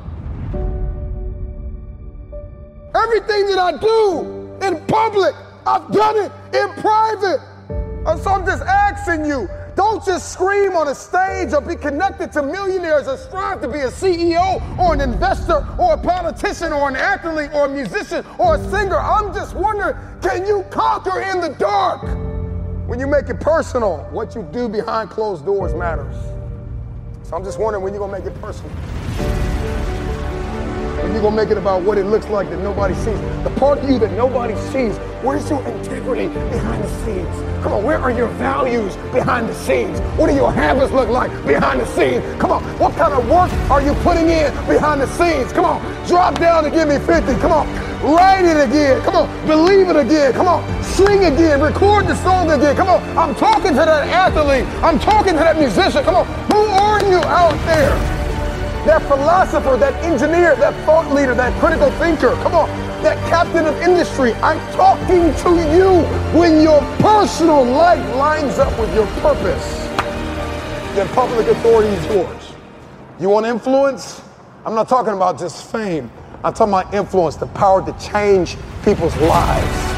Everything 2.95 3.47
that 3.47 3.59
I 3.59 3.78
do 3.80 4.59
in 4.61 4.85
public, 4.85 5.35
I've 5.66 5.91
done 5.93 6.16
it 6.18 6.33
in 6.55 6.68
private. 6.83 7.41
And 8.07 8.20
So 8.20 8.33
I'm 8.33 8.45
just 8.45 8.64
asking 8.64 9.24
you, 9.24 9.49
don't 9.75 10.05
just 10.05 10.33
scream 10.33 10.77
on 10.77 10.89
a 10.89 10.95
stage 10.95 11.53
or 11.53 11.61
be 11.61 11.77
connected 11.77 12.33
to 12.33 12.43
millionaires 12.43 13.09
or 13.09 13.16
strive 13.16 13.61
to 13.62 13.68
be 13.68 13.81
a 13.81 13.91
CEO 13.91 14.61
or 14.79 14.95
an 14.95 15.01
investor 15.01 15.66
or 15.79 15.95
a 15.95 15.99
politician 15.99 16.73
or 16.73 16.89
an 16.89 16.97
athlete 16.97 17.51
or 17.55 17.66
a 17.66 17.68
musician 17.68 18.25
or 18.39 18.57
a 18.57 18.70
singer. 18.70 18.99
I'm 18.99 19.33
just 19.33 19.55
wondering 19.55 19.97
can 20.20 20.47
you 20.47 20.64
conquer 20.70 21.20
in 21.20 21.41
the 21.41 21.51
dark? 21.59 22.03
When 22.89 23.01
you 23.01 23.07
make 23.07 23.29
it 23.29 23.41
personal, 23.41 24.07
what 24.11 24.35
you 24.35 24.43
do 24.53 24.68
behind 24.68 25.11
closed 25.11 25.45
doors 25.47 25.75
matters. 25.75 26.16
So 27.23 27.37
I'm 27.37 27.45
just 27.45 27.59
wondering 27.59 27.83
when 27.83 27.95
you're 27.95 28.07
going 28.07 28.23
to 28.23 28.29
make 28.29 28.37
it 28.37 28.41
personal. 28.43 29.91
When 31.03 31.12
you're 31.12 31.22
to 31.22 31.30
make 31.32 31.50
it 31.50 31.59
about 31.59 31.82
what 31.82 31.98
it 31.98 32.07
looks 32.07 32.28
like 32.28 32.48
that 32.50 32.61
nobody 32.61 32.94
sees. 32.94 33.18
The 33.42 33.53
part 33.59 33.80
of 33.80 33.90
you 33.90 33.98
that 33.98 34.12
nobody 34.12 34.55
sees. 34.70 34.96
Where's 35.20 35.50
your 35.50 35.61
integrity 35.66 36.28
behind 36.28 36.84
the 36.84 37.05
scenes? 37.05 37.36
Come 37.62 37.72
on, 37.72 37.82
where 37.82 37.98
are 37.98 38.12
your 38.12 38.28
values 38.38 38.94
behind 39.12 39.48
the 39.48 39.55
scenes? 39.55 39.98
What 40.16 40.28
do 40.28 40.34
your 40.34 40.53
habits 40.53 40.92
look 40.92 41.09
like 41.09 41.30
behind 41.44 41.80
the 41.80 41.86
scenes? 41.86 42.22
Come 42.40 42.53
on, 42.53 42.62
what 42.78 42.94
kind 42.94 43.12
of 43.12 43.28
work 43.28 43.50
are 43.68 43.82
you 43.82 43.94
putting 44.03 44.28
in 44.28 44.53
behind 44.68 45.00
the 45.00 45.09
scenes? 45.09 45.53
Come 45.53 45.64
on, 45.64 45.80
drop 46.07 46.38
down 46.38 46.66
and 46.66 46.72
give 46.72 46.86
me 46.86 46.98
50. 46.98 47.34
Come 47.40 47.50
on, 47.50 47.66
write 48.03 48.44
it 48.44 48.68
again. 48.68 49.03
Come 49.03 49.16
on, 49.16 49.46
believe 49.46 49.88
it 49.88 49.96
again. 49.96 50.32
Come 50.32 50.46
on, 50.46 50.84
sing 50.84 51.24
again, 51.24 51.61
record 51.61 52.07
the 52.07 52.14
song 52.22 52.48
again. 52.50 52.76
Come 52.76 52.88
on, 52.88 53.03
I'm 53.18 53.34
talking 53.34 53.70
to 53.70 53.82
that 53.86 54.07
athlete. 54.07 54.66
I'm 54.84 55.00
talking 55.00 55.32
to 55.32 55.38
that 55.40 55.59
musician. 55.59 56.05
Come 56.05 56.14
on, 56.14 56.26
who 56.53 56.59
are 56.59 57.00
you 57.11 57.18
out 57.26 57.59
there? 57.66 58.22
That 58.87 59.01
philosopher, 59.03 59.76
that 59.76 59.95
engineer, 60.03 60.57
that 60.57 60.74
thought 60.85 61.14
leader, 61.14 61.35
that 61.35 61.57
critical 61.61 61.89
thinker. 61.93 62.33
Come 62.43 62.55
on, 62.55 62.68
that 63.05 63.16
captain 63.28 63.64
of 63.66 63.80
industry. 63.80 64.33
I'm 64.35 64.59
talking 64.72 65.33
to 65.45 65.51
you 65.76 66.03
when 66.37 66.61
your 66.61 66.80
personal 66.99 67.64
life 67.64 68.05
lines 68.16 68.59
up 68.59 68.76
with 68.80 68.93
your 68.93 69.07
purpose. 69.22 69.87
Then 70.97 71.09
public 71.11 71.47
authority 71.47 71.91
is 71.91 72.07
yours. 72.07 72.55
You 73.20 73.28
want 73.28 73.47
influence? 73.47 74.20
I'm 74.66 74.74
not 74.74 74.89
talking 74.89 75.12
about 75.12 75.39
just 75.39 75.70
fame. 75.70 76.11
I'm 76.43 76.53
talking 76.53 76.74
about 76.74 76.93
influence, 76.93 77.37
the 77.37 77.47
power 77.47 77.87
to 77.87 77.93
change 78.05 78.57
people's 78.85 79.16
lives. 79.18 79.93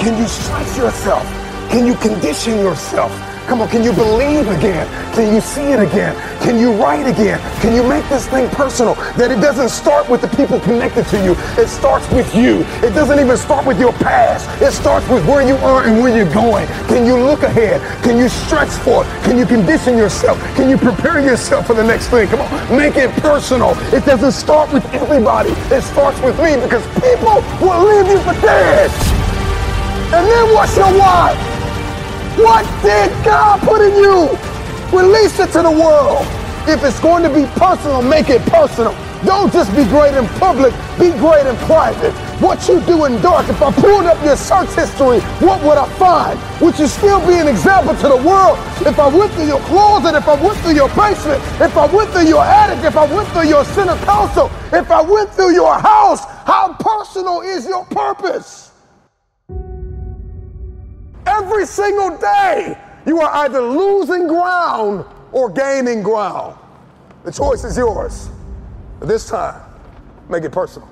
Can 0.00 0.16
you 0.16 0.28
stretch 0.28 0.78
yourself? 0.78 1.24
Can 1.70 1.86
you 1.86 1.96
condition 1.96 2.58
yourself? 2.58 3.29
Come 3.46 3.60
on, 3.62 3.68
can 3.68 3.82
you 3.82 3.92
believe 3.92 4.46
again? 4.48 4.86
Can 5.14 5.34
you 5.34 5.40
see 5.40 5.72
it 5.72 5.80
again? 5.80 6.14
Can 6.40 6.58
you 6.58 6.72
write 6.72 7.06
again? 7.06 7.40
Can 7.60 7.74
you 7.74 7.82
make 7.86 8.08
this 8.08 8.28
thing 8.28 8.48
personal? 8.50 8.94
That 9.16 9.30
it 9.30 9.40
doesn't 9.40 9.70
start 9.70 10.08
with 10.08 10.20
the 10.20 10.28
people 10.28 10.60
connected 10.60 11.06
to 11.08 11.24
you. 11.24 11.34
It 11.60 11.68
starts 11.68 12.08
with 12.10 12.32
you. 12.34 12.64
It 12.86 12.94
doesn't 12.94 13.18
even 13.18 13.36
start 13.36 13.66
with 13.66 13.80
your 13.80 13.92
past. 13.94 14.48
It 14.62 14.72
starts 14.72 15.08
with 15.08 15.26
where 15.26 15.46
you 15.46 15.56
are 15.56 15.84
and 15.84 16.00
where 16.00 16.14
you're 16.16 16.32
going. 16.32 16.66
Can 16.86 17.04
you 17.04 17.18
look 17.18 17.42
ahead? 17.42 17.80
Can 18.04 18.18
you 18.18 18.28
stretch 18.28 18.70
for 18.70 19.04
it? 19.04 19.24
Can 19.24 19.36
you 19.36 19.46
condition 19.46 19.96
yourself? 19.98 20.38
Can 20.54 20.70
you 20.70 20.78
prepare 20.78 21.20
yourself 21.20 21.66
for 21.66 21.74
the 21.74 21.84
next 21.84 22.08
thing? 22.08 22.28
Come 22.28 22.40
on, 22.40 22.76
make 22.76 22.96
it 22.96 23.10
personal. 23.20 23.72
It 23.92 24.04
doesn't 24.04 24.32
start 24.32 24.72
with 24.72 24.86
everybody. 24.94 25.50
It 25.74 25.82
starts 25.82 26.20
with 26.20 26.38
me 26.38 26.54
because 26.54 26.86
people 27.02 27.42
will 27.60 27.82
leave 27.84 28.06
you 28.06 28.18
for 28.20 28.34
dead. 28.40 28.90
And 30.12 30.26
then 30.26 30.54
what's 30.54 30.76
your 30.76 30.86
why? 30.98 31.49
What 32.36 32.64
did 32.82 33.10
God 33.24 33.60
put 33.62 33.80
in 33.82 33.96
you? 33.96 34.30
Release 34.96 35.38
it 35.40 35.52
to 35.52 35.62
the 35.62 35.70
world. 35.70 36.26
If 36.68 36.84
it's 36.84 37.00
going 37.00 37.22
to 37.24 37.30
be 37.30 37.46
personal, 37.58 38.02
make 38.02 38.30
it 38.30 38.42
personal. 38.42 38.94
Don't 39.24 39.52
just 39.52 39.74
be 39.76 39.84
great 39.84 40.14
in 40.14 40.26
public, 40.40 40.72
be 40.98 41.10
great 41.18 41.46
in 41.46 41.56
private. 41.68 42.12
What 42.40 42.66
you 42.68 42.80
do 42.82 43.04
in 43.04 43.20
dark, 43.20 43.48
if 43.48 43.60
I 43.60 43.70
pulled 43.72 44.06
up 44.06 44.22
your 44.24 44.36
search 44.36 44.70
history, 44.74 45.20
what 45.44 45.62
would 45.62 45.76
I 45.76 45.88
find? 45.98 46.40
Would 46.62 46.78
you 46.78 46.86
still 46.86 47.20
be 47.26 47.34
an 47.34 47.48
example 47.48 47.94
to 47.96 48.08
the 48.08 48.16
world? 48.16 48.58
If 48.86 48.98
I 48.98 49.08
went 49.08 49.32
through 49.32 49.46
your 49.46 49.60
closet, 49.60 50.14
if 50.14 50.26
I 50.26 50.42
went 50.42 50.58
through 50.60 50.74
your 50.74 50.88
basement, 50.90 51.42
if 51.60 51.76
I 51.76 51.86
went 51.92 52.10
through 52.10 52.26
your 52.28 52.42
attic, 52.42 52.84
if 52.84 52.96
I 52.96 53.12
went 53.12 53.28
through 53.28 53.48
your 53.48 53.64
center 53.64 53.96
console, 54.06 54.50
if 54.72 54.90
I 54.90 55.02
went 55.02 55.30
through 55.34 55.52
your 55.52 55.74
house, 55.78 56.24
how 56.46 56.74
personal 56.80 57.42
is 57.42 57.66
your 57.66 57.84
purpose? 57.86 58.69
Every 61.30 61.64
single 61.64 62.18
day, 62.18 62.76
you 63.06 63.20
are 63.20 63.30
either 63.44 63.60
losing 63.60 64.26
ground 64.26 65.04
or 65.32 65.48
gaining 65.48 66.02
ground. 66.02 66.58
The 67.24 67.30
choice 67.30 67.64
is 67.64 67.76
yours. 67.76 68.30
This 69.00 69.28
time, 69.28 69.62
make 70.28 70.42
it 70.44 70.50
personal. 70.50 70.88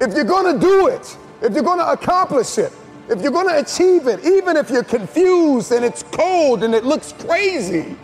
If 0.00 0.14
you're 0.14 0.24
to 0.54 0.60
do 0.60 0.86
it, 0.88 1.16
if 1.42 1.54
you're 1.54 1.64
to 1.78 1.90
accomplish 1.90 2.58
it, 2.58 2.72
if 3.08 3.22
you're 3.22 3.32
to 3.48 3.58
achieve 3.58 4.06
it, 4.06 4.24
even 4.24 4.56
if 4.56 4.70
you're 4.70 4.84
confused 4.84 5.72
and 5.72 5.84
it's 5.84 6.02
cold 6.02 6.62
and 6.62 6.74
it 6.74 6.84
looks 6.84 7.12
crazy, 7.12 7.96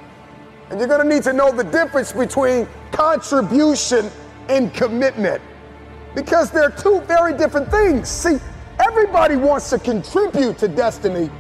and 0.71 0.79
you're 0.79 0.89
going 0.89 1.07
to 1.07 1.15
need 1.15 1.23
to 1.25 1.33
know 1.33 1.53
the 1.53 1.65
difference 1.65 2.13
between 2.13 2.67
contribution 2.93 4.11
and 4.49 4.73
commitment 4.75 5.41
because 6.15 6.51
they're 6.51 6.71
two 6.71 7.01
very 7.03 7.37
different 7.37 7.71
things. 7.71 8.09
See, 8.09 8.39
everybody 8.79 9.37
wants 9.37 9.71
to 9.71 9.79
contribute 9.79 10.59
to 10.59 10.69
destiny, 10.69 11.31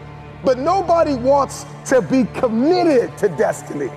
but 0.45 0.59
nobody 0.59 1.15
wants 1.15 1.65
to 1.87 2.03
be 2.03 2.25
committed 2.39 3.17
to 3.19 3.29
destiny. 3.29 3.91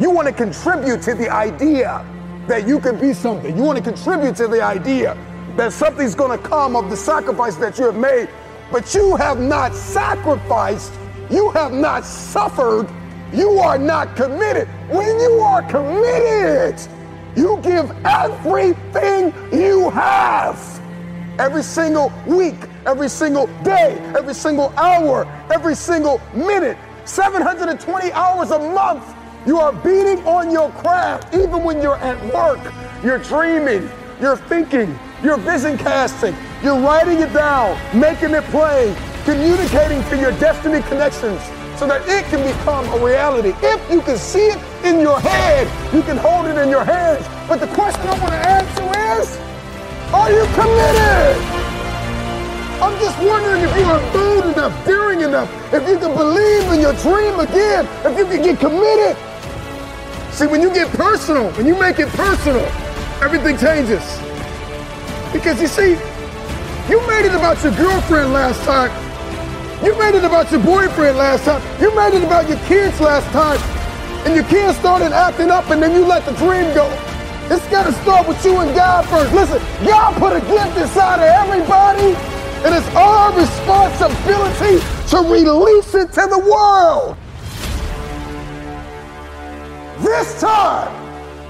You 0.00 0.10
want 0.10 0.28
to 0.28 0.34
contribute 0.34 1.02
to 1.02 1.14
the 1.14 1.28
idea 1.30 2.04
that 2.48 2.66
you 2.66 2.80
can 2.80 2.98
be 2.98 3.12
something. 3.12 3.56
You 3.56 3.62
want 3.62 3.78
to 3.78 3.84
contribute 3.84 4.36
to 4.36 4.48
the 4.48 4.62
idea 4.62 5.16
that 5.56 5.72
something's 5.72 6.14
going 6.14 6.36
to 6.36 6.48
come 6.48 6.74
of 6.74 6.90
the 6.90 6.96
sacrifice 6.96 7.56
that 7.56 7.78
you 7.78 7.86
have 7.86 7.96
made, 7.96 8.28
but 8.72 8.92
you 8.94 9.16
have 9.16 9.38
not 9.38 9.74
sacrificed, 9.74 10.92
you 11.30 11.50
have 11.50 11.72
not 11.72 12.04
suffered 12.04 12.88
you 13.34 13.58
are 13.58 13.78
not 13.78 14.14
committed. 14.16 14.68
When 14.88 15.18
you 15.18 15.40
are 15.40 15.62
committed, 15.62 16.80
you 17.36 17.58
give 17.62 17.90
everything 18.04 19.34
you 19.52 19.90
have. 19.90 20.80
Every 21.38 21.64
single 21.64 22.12
week, 22.26 22.54
every 22.86 23.08
single 23.08 23.46
day, 23.64 23.98
every 24.16 24.34
single 24.34 24.72
hour, 24.76 25.26
every 25.52 25.74
single 25.74 26.20
minute, 26.32 26.78
720 27.06 28.12
hours 28.12 28.52
a 28.52 28.58
month. 28.58 29.04
You 29.46 29.58
are 29.58 29.72
beating 29.72 30.24
on 30.26 30.52
your 30.52 30.70
craft 30.70 31.34
even 31.34 31.64
when 31.64 31.82
you're 31.82 31.96
at 31.96 32.32
work. 32.32 32.72
You're 33.02 33.18
dreaming, 33.18 33.90
you're 34.20 34.36
thinking, 34.36 34.96
you're 35.24 35.38
vision 35.38 35.76
casting, 35.76 36.36
you're 36.62 36.78
writing 36.78 37.18
it 37.18 37.32
down, 37.32 37.76
making 37.98 38.30
it 38.30 38.44
plain, 38.44 38.94
communicating 39.24 40.02
to 40.10 40.16
your 40.16 40.30
destiny 40.38 40.80
connections 40.82 41.42
so 41.84 41.88
that 41.88 42.08
it 42.08 42.24
can 42.32 42.40
become 42.40 42.88
a 42.96 43.04
reality. 43.04 43.52
If 43.60 43.76
you 43.92 44.00
can 44.00 44.16
see 44.16 44.48
it 44.48 44.58
in 44.88 45.00
your 45.00 45.20
head, 45.20 45.68
you 45.92 46.00
can 46.00 46.16
hold 46.16 46.46
it 46.46 46.56
in 46.56 46.70
your 46.70 46.82
hands. 46.82 47.28
But 47.46 47.60
the 47.60 47.66
question 47.76 48.00
I 48.08 48.16
want 48.24 48.32
to 48.32 48.40
ask 48.40 48.72
you 48.80 48.88
is, 49.20 49.28
are 50.08 50.32
you 50.32 50.48
committed? 50.56 51.36
I'm 52.80 52.96
just 53.04 53.18
wondering 53.20 53.60
if 53.60 53.76
you 53.76 53.84
are 53.84 54.00
bold 54.16 54.46
enough, 54.56 54.72
daring 54.86 55.20
enough, 55.20 55.52
if 55.74 55.86
you 55.86 55.98
can 55.98 56.16
believe 56.16 56.72
in 56.72 56.80
your 56.80 56.96
dream 57.04 57.38
again, 57.38 57.84
if 58.00 58.16
you 58.16 58.24
can 58.32 58.40
get 58.40 58.58
committed. 58.60 59.14
See, 60.32 60.46
when 60.46 60.62
you 60.62 60.72
get 60.72 60.88
personal, 60.96 61.52
when 61.52 61.66
you 61.66 61.78
make 61.78 61.98
it 61.98 62.08
personal, 62.16 62.64
everything 63.20 63.58
changes. 63.58 64.00
Because 65.36 65.60
you 65.60 65.68
see, 65.68 66.00
you 66.88 66.96
made 67.12 67.28
it 67.28 67.34
about 67.36 67.62
your 67.62 67.76
girlfriend 67.76 68.32
last 68.32 68.64
time, 68.64 69.03
you 69.84 69.98
made 69.98 70.14
it 70.14 70.24
about 70.24 70.50
your 70.50 70.62
boyfriend 70.62 71.18
last 71.18 71.44
time. 71.44 71.60
You 71.80 71.94
made 71.94 72.14
it 72.14 72.24
about 72.24 72.48
your 72.48 72.58
kids 72.60 73.00
last 73.00 73.30
time. 73.32 73.60
And 74.24 74.34
your 74.34 74.44
kids 74.44 74.78
started 74.78 75.12
acting 75.12 75.50
up 75.50 75.68
and 75.68 75.82
then 75.82 75.92
you 75.92 76.06
let 76.06 76.24
the 76.24 76.32
dream 76.32 76.72
go. 76.74 76.88
It's 77.50 77.68
got 77.68 77.84
to 77.84 77.92
start 77.92 78.26
with 78.26 78.42
you 78.44 78.56
and 78.58 78.74
God 78.74 79.04
first. 79.08 79.34
Listen, 79.34 79.60
God 79.84 80.14
put 80.18 80.32
a 80.32 80.40
gift 80.40 80.78
inside 80.78 81.16
of 81.16 81.28
everybody. 81.28 82.16
And 82.64 82.74
it's 82.74 82.88
our 82.96 83.36
responsibility 83.36 84.80
to 85.10 85.18
release 85.18 85.94
it 85.94 86.10
to 86.12 86.26
the 86.30 86.38
world. 86.38 87.16
This 90.00 90.40
time, 90.40 90.88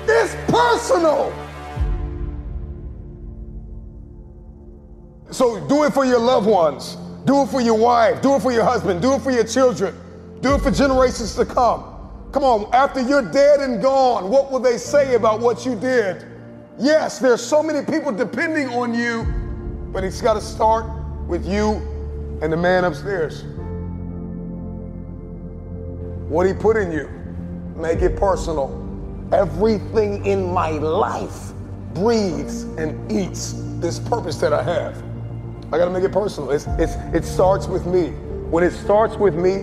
it's 0.08 0.34
personal. 0.50 1.32
So 5.30 5.64
do 5.68 5.84
it 5.84 5.94
for 5.94 6.04
your 6.04 6.18
loved 6.18 6.48
ones. 6.48 6.96
Do 7.24 7.42
it 7.42 7.48
for 7.48 7.60
your 7.60 7.78
wife. 7.78 8.20
Do 8.22 8.34
it 8.34 8.42
for 8.42 8.52
your 8.52 8.64
husband. 8.64 9.00
Do 9.00 9.14
it 9.14 9.22
for 9.22 9.30
your 9.30 9.44
children. 9.44 9.98
Do 10.40 10.54
it 10.54 10.60
for 10.60 10.70
generations 10.70 11.34
to 11.36 11.46
come. 11.46 11.94
Come 12.32 12.42
on, 12.42 12.68
after 12.74 13.00
you're 13.00 13.22
dead 13.22 13.60
and 13.60 13.80
gone, 13.80 14.28
what 14.28 14.50
will 14.50 14.58
they 14.58 14.76
say 14.76 15.14
about 15.14 15.40
what 15.40 15.64
you 15.64 15.76
did? 15.76 16.26
Yes, 16.78 17.20
there's 17.20 17.40
so 17.40 17.62
many 17.62 17.86
people 17.86 18.10
depending 18.10 18.68
on 18.70 18.92
you, 18.92 19.24
but 19.92 20.02
it's 20.02 20.20
got 20.20 20.34
to 20.34 20.40
start 20.40 20.84
with 21.28 21.46
you 21.46 21.74
and 22.42 22.52
the 22.52 22.56
man 22.56 22.84
upstairs. 22.84 23.44
What 26.28 26.46
he 26.46 26.52
put 26.52 26.76
in 26.76 26.90
you, 26.90 27.08
make 27.76 28.02
it 28.02 28.16
personal. 28.16 28.80
Everything 29.32 30.26
in 30.26 30.52
my 30.52 30.70
life 30.70 31.52
breathes 31.94 32.64
and 32.64 33.10
eats 33.12 33.54
this 33.78 34.00
purpose 34.00 34.38
that 34.38 34.52
I 34.52 34.64
have. 34.64 35.13
I 35.74 35.76
got 35.76 35.86
to 35.86 35.90
make 35.90 36.04
it 36.04 36.12
personal. 36.12 36.52
It's, 36.52 36.68
it's, 36.78 36.94
it 37.12 37.24
starts 37.24 37.66
with 37.66 37.84
me. 37.84 38.10
When 38.48 38.62
it 38.62 38.70
starts 38.70 39.16
with 39.16 39.34
me, 39.34 39.54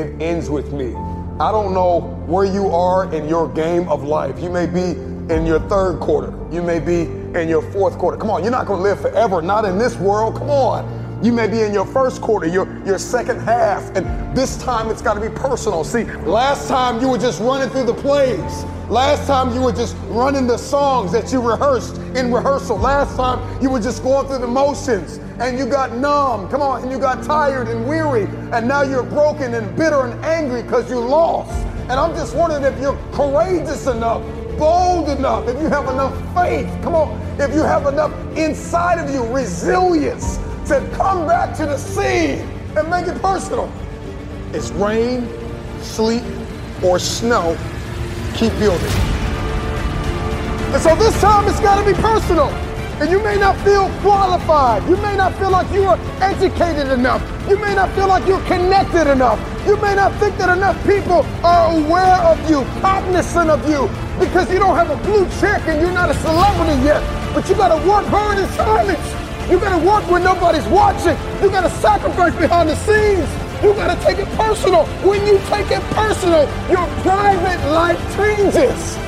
it 0.00 0.22
ends 0.22 0.48
with 0.48 0.72
me. 0.72 0.94
I 1.40 1.50
don't 1.50 1.74
know 1.74 2.02
where 2.28 2.44
you 2.44 2.68
are 2.68 3.12
in 3.12 3.28
your 3.28 3.48
game 3.48 3.88
of 3.88 4.04
life. 4.04 4.38
You 4.38 4.48
may 4.48 4.66
be 4.66 4.92
in 5.34 5.44
your 5.44 5.58
third 5.68 5.98
quarter. 5.98 6.32
You 6.52 6.62
may 6.62 6.78
be 6.78 7.10
in 7.36 7.48
your 7.48 7.62
fourth 7.72 7.98
quarter. 7.98 8.16
Come 8.16 8.30
on, 8.30 8.44
you're 8.44 8.52
not 8.52 8.68
to 8.68 8.74
live 8.74 9.00
forever, 9.00 9.42
not 9.42 9.64
in 9.64 9.76
this 9.76 9.96
world. 9.96 10.36
Come 10.36 10.50
on. 10.50 11.20
You 11.20 11.32
may 11.32 11.48
be 11.48 11.62
in 11.62 11.72
your 11.72 11.84
first 11.84 12.22
quarter, 12.22 12.46
your, 12.46 12.68
your 12.86 12.98
second 12.98 13.40
half, 13.40 13.82
and 13.96 14.36
this 14.36 14.58
time 14.58 14.88
it's 14.88 15.02
got 15.02 15.14
to 15.14 15.20
be 15.20 15.30
personal. 15.30 15.82
See, 15.82 16.04
last 16.04 16.68
time 16.68 17.00
you 17.00 17.08
were 17.08 17.18
just 17.18 17.40
running 17.40 17.70
through 17.70 17.86
the 17.86 17.94
plays. 17.94 18.64
Last 18.88 19.26
time 19.26 19.52
you 19.52 19.62
were 19.62 19.72
just 19.72 19.96
running 20.10 20.46
the 20.46 20.58
songs 20.58 21.10
that 21.10 21.32
you 21.32 21.40
rehearsed 21.40 21.96
in 22.14 22.32
rehearsal. 22.32 22.78
Last 22.78 23.16
time 23.16 23.60
you 23.60 23.68
were 23.68 23.80
just 23.80 24.04
going 24.04 24.28
through 24.28 24.38
the 24.38 24.46
motions. 24.46 25.18
And 25.38 25.58
you 25.58 25.66
got 25.66 25.96
numb. 25.96 26.48
Come 26.48 26.62
on, 26.62 26.82
and 26.82 26.90
you 26.90 26.98
got 26.98 27.22
tired 27.22 27.68
and 27.68 27.86
weary, 27.86 28.24
and 28.52 28.66
now 28.66 28.82
you're 28.82 29.02
broken 29.02 29.54
and 29.54 29.76
bitter 29.76 30.02
and 30.02 30.24
angry 30.24 30.62
because 30.62 30.88
you 30.90 30.98
lost. 30.98 31.52
And 31.88 31.92
I'm 31.92 32.14
just 32.14 32.34
wondering 32.34 32.64
if 32.64 32.80
you're 32.80 32.98
courageous 33.12 33.86
enough, 33.86 34.22
bold 34.58 35.08
enough, 35.08 35.46
if 35.48 35.60
you 35.60 35.68
have 35.68 35.88
enough 35.88 36.14
faith, 36.34 36.66
come 36.82 36.94
on, 36.94 37.20
if 37.40 37.54
you 37.54 37.62
have 37.62 37.86
enough 37.86 38.12
inside 38.36 38.98
of 38.98 39.12
you 39.14 39.24
resilience 39.32 40.38
to 40.66 40.80
come 40.94 41.26
back 41.26 41.56
to 41.58 41.66
the 41.66 41.76
scene 41.76 42.40
and 42.76 42.90
make 42.90 43.06
it 43.06 43.20
personal. 43.22 43.72
It's 44.52 44.70
rain, 44.70 45.28
sleet, 45.80 46.24
or 46.82 46.98
snow. 46.98 47.56
Keep 48.34 48.52
building. 48.58 48.90
And 50.72 50.82
so 50.82 50.94
this 50.96 51.18
time 51.20 51.48
it's 51.48 51.60
got 51.60 51.82
to 51.82 51.90
be 51.90 51.96
personal. 52.00 52.65
And 52.98 53.10
you 53.10 53.22
may 53.22 53.36
not 53.36 53.56
feel 53.60 53.90
qualified. 54.00 54.88
You 54.88 54.96
may 54.96 55.16
not 55.16 55.34
feel 55.36 55.50
like 55.50 55.70
you 55.70 55.84
are 55.84 55.98
educated 56.22 56.88
enough. 56.88 57.20
You 57.46 57.58
may 57.58 57.74
not 57.74 57.94
feel 57.94 58.08
like 58.08 58.26
you're 58.26 58.40
connected 58.46 59.10
enough. 59.10 59.38
You 59.66 59.76
may 59.76 59.94
not 59.94 60.14
think 60.14 60.38
that 60.38 60.48
enough 60.48 60.80
people 60.86 61.26
are 61.44 61.76
aware 61.76 62.16
of 62.24 62.38
you, 62.48 62.64
cognizant 62.80 63.50
of 63.50 63.68
you, 63.68 63.86
because 64.18 64.50
you 64.50 64.58
don't 64.58 64.76
have 64.76 64.88
a 64.88 64.96
blue 65.04 65.28
check 65.40 65.60
and 65.68 65.78
you're 65.78 65.92
not 65.92 66.08
a 66.08 66.14
celebrity 66.14 66.80
yet. 66.82 67.02
But 67.34 67.46
you 67.50 67.54
got 67.54 67.68
to 67.68 67.86
work 67.86 68.06
hard 68.06 68.38
in 68.38 68.48
silence. 68.56 69.06
You 69.50 69.60
got 69.60 69.78
to 69.78 69.86
work 69.86 70.10
when 70.10 70.24
nobody's 70.24 70.66
watching. 70.66 71.18
You 71.42 71.50
got 71.50 71.68
to 71.68 71.70
sacrifice 71.78 72.34
behind 72.34 72.70
the 72.70 72.76
scenes. 72.76 73.28
You 73.62 73.74
got 73.74 73.94
to 73.94 74.04
take 74.06 74.18
it 74.18 74.28
personal. 74.38 74.86
When 75.04 75.26
you 75.26 75.38
take 75.52 75.70
it 75.70 75.82
personal, 75.92 76.48
your 76.70 76.86
private 77.04 77.60
life 77.70 78.00
changes. 78.16 79.05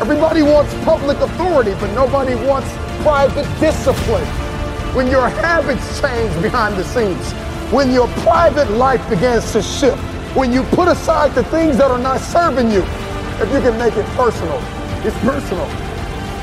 Everybody 0.00 0.42
wants 0.42 0.72
public 0.84 1.18
authority, 1.18 1.74
but 1.80 1.92
nobody 1.92 2.34
wants 2.34 2.68
private 3.02 3.46
discipline, 3.60 4.24
when 4.94 5.06
your 5.08 5.28
habits 5.28 6.00
change 6.00 6.32
behind 6.42 6.76
the 6.76 6.84
scenes, 6.84 7.32
when 7.72 7.92
your 7.92 8.08
private 8.22 8.70
life 8.72 9.06
begins 9.08 9.52
to 9.52 9.62
shift, 9.62 9.98
when 10.34 10.52
you 10.52 10.62
put 10.64 10.88
aside 10.88 11.34
the 11.34 11.44
things 11.44 11.76
that 11.76 11.90
are 11.90 11.98
not 11.98 12.20
serving 12.20 12.70
you, 12.70 12.82
if 13.40 13.52
you 13.52 13.60
can 13.60 13.78
make 13.78 13.96
it 13.96 14.06
personal, 14.16 14.58
it's 15.04 15.18
personal. 15.18 15.66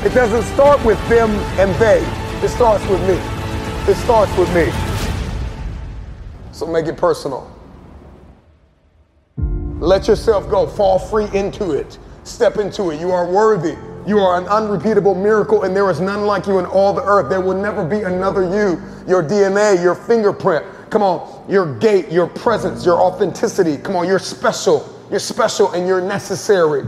It 0.04 0.14
doesn't 0.14 0.44
start 0.54 0.84
with 0.84 0.98
them 1.08 1.30
and 1.58 1.74
they. 1.80 2.00
It 2.44 2.48
starts 2.48 2.86
with 2.88 3.00
me. 3.08 3.16
It 3.90 3.96
starts 3.96 4.36
with 4.36 4.54
me. 4.54 4.70
So 6.52 6.66
make 6.66 6.86
it 6.86 6.96
personal. 6.96 7.50
Let 9.78 10.08
yourself 10.08 10.48
go. 10.48 10.66
Fall 10.66 10.98
free 10.98 11.28
into 11.34 11.72
it. 11.72 11.98
Step 12.26 12.56
into 12.56 12.90
it. 12.90 12.98
You 12.98 13.12
are 13.12 13.24
worthy. 13.30 13.76
You 14.04 14.18
are 14.18 14.36
an 14.36 14.48
unrepeatable 14.48 15.14
miracle, 15.14 15.62
and 15.62 15.76
there 15.76 15.88
is 15.90 16.00
none 16.00 16.26
like 16.26 16.46
you 16.48 16.58
in 16.58 16.66
all 16.66 16.92
the 16.92 17.04
earth. 17.04 17.30
There 17.30 17.40
will 17.40 17.56
never 17.56 17.84
be 17.84 18.02
another 18.02 18.42
you. 18.42 18.82
Your 19.06 19.22
DNA, 19.22 19.80
your 19.80 19.94
fingerprint, 19.94 20.66
come 20.90 21.02
on, 21.02 21.48
your 21.48 21.78
gait, 21.78 22.10
your 22.10 22.26
presence, 22.26 22.84
your 22.84 23.00
authenticity. 23.00 23.76
Come 23.76 23.94
on, 23.94 24.08
you're 24.08 24.18
special. 24.18 24.92
You're 25.08 25.20
special 25.20 25.70
and 25.72 25.86
you're 25.86 26.00
necessary. 26.00 26.82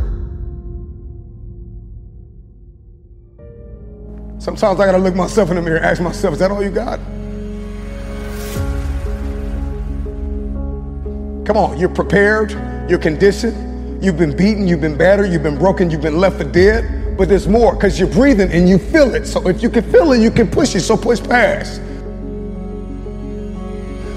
Sometimes 4.41 4.81
I 4.81 4.87
gotta 4.87 4.99
look 4.99 5.15
myself 5.15 5.51
in 5.51 5.57
the 5.57 5.63
mirror 5.63 5.79
ask 5.79 6.03
myself, 6.03 6.33
is 6.33 6.41
that 6.41 6.51
all 6.51 6.65
you 6.65 6.71
got? 6.71 6.99
Come 11.47 11.57
on, 11.57 11.79
you're 11.79 11.89
prepared, 11.89 12.51
you're 12.91 12.99
conditioned, 12.99 13.68
you've 14.01 14.17
been 14.17 14.37
beaten, 14.37 14.67
you've 14.67 14.81
been 14.81 14.97
battered, 14.97 15.33
you've 15.33 15.43
been 15.43 15.59
broken, 15.59 15.91
you've 15.91 16.03
been 16.03 16.19
left 16.19 16.39
for 16.39 16.45
dead 16.45 16.99
but 17.19 17.29
there's 17.29 17.49
more 17.49 17.75
because 17.75 17.99
you're 17.99 18.09
breathing 18.09 18.51
and 18.53 18.69
you 18.69 18.79
feel 18.79 19.13
it. 19.17 19.27
So 19.27 19.49
if 19.49 19.61
you 19.61 19.69
can 19.69 19.83
feel 19.91 20.13
it, 20.13 20.21
you 20.21 20.31
can 20.31 20.49
push 20.49 20.77
it. 20.77 20.83
So 20.83 20.97
push 20.97 21.21
past. 21.21 21.83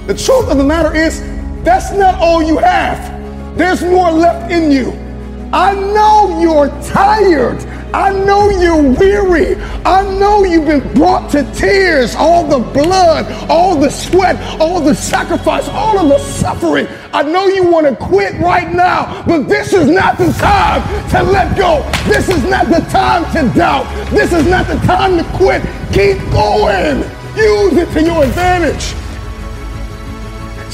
The 0.06 0.14
truth 0.14 0.48
of 0.48 0.56
the 0.56 0.64
matter 0.64 0.94
is, 0.94 1.20
that's 1.64 1.92
not 1.92 2.14
all 2.14 2.42
you 2.42 2.58
have. 2.58 3.58
There's 3.58 3.82
more 3.82 4.10
left 4.12 4.52
in 4.52 4.70
you. 4.70 4.92
I 5.52 5.74
know 5.74 6.40
you're 6.40 6.68
tired. 6.82 7.60
I 7.94 8.10
know 8.10 8.48
you're 8.48 8.82
weary. 8.82 9.56
I 9.84 10.02
know 10.18 10.44
you've 10.44 10.66
been 10.66 10.94
brought 10.94 11.30
to 11.32 11.44
tears. 11.52 12.14
All 12.14 12.46
the 12.46 12.58
blood, 12.58 13.30
all 13.50 13.76
the 13.76 13.90
sweat, 13.90 14.40
all 14.60 14.80
the 14.80 14.94
sacrifice, 14.94 15.68
all 15.68 15.98
of 15.98 16.08
the 16.08 16.18
suffering. 16.18 16.86
I 17.12 17.22
know 17.22 17.46
you 17.48 17.70
want 17.70 17.86
to 17.86 17.94
quit 17.94 18.40
right 18.40 18.72
now, 18.72 19.22
but 19.26 19.48
this 19.48 19.72
is 19.74 19.90
not 19.90 20.16
the 20.16 20.32
time 20.32 20.82
to 21.10 21.22
let 21.22 21.56
go. 21.56 21.82
This 22.06 22.28
is 22.28 22.42
not 22.44 22.66
the 22.68 22.80
time 22.90 23.24
to 23.32 23.54
doubt. 23.54 23.84
This 24.10 24.32
is 24.32 24.46
not 24.46 24.66
the 24.66 24.76
time 24.86 25.18
to 25.18 25.24
quit. 25.36 25.62
Keep 25.92 26.18
going. 26.32 26.98
Use 27.36 27.76
it 27.76 27.92
to 27.92 28.02
your 28.02 28.24
advantage. 28.24 28.94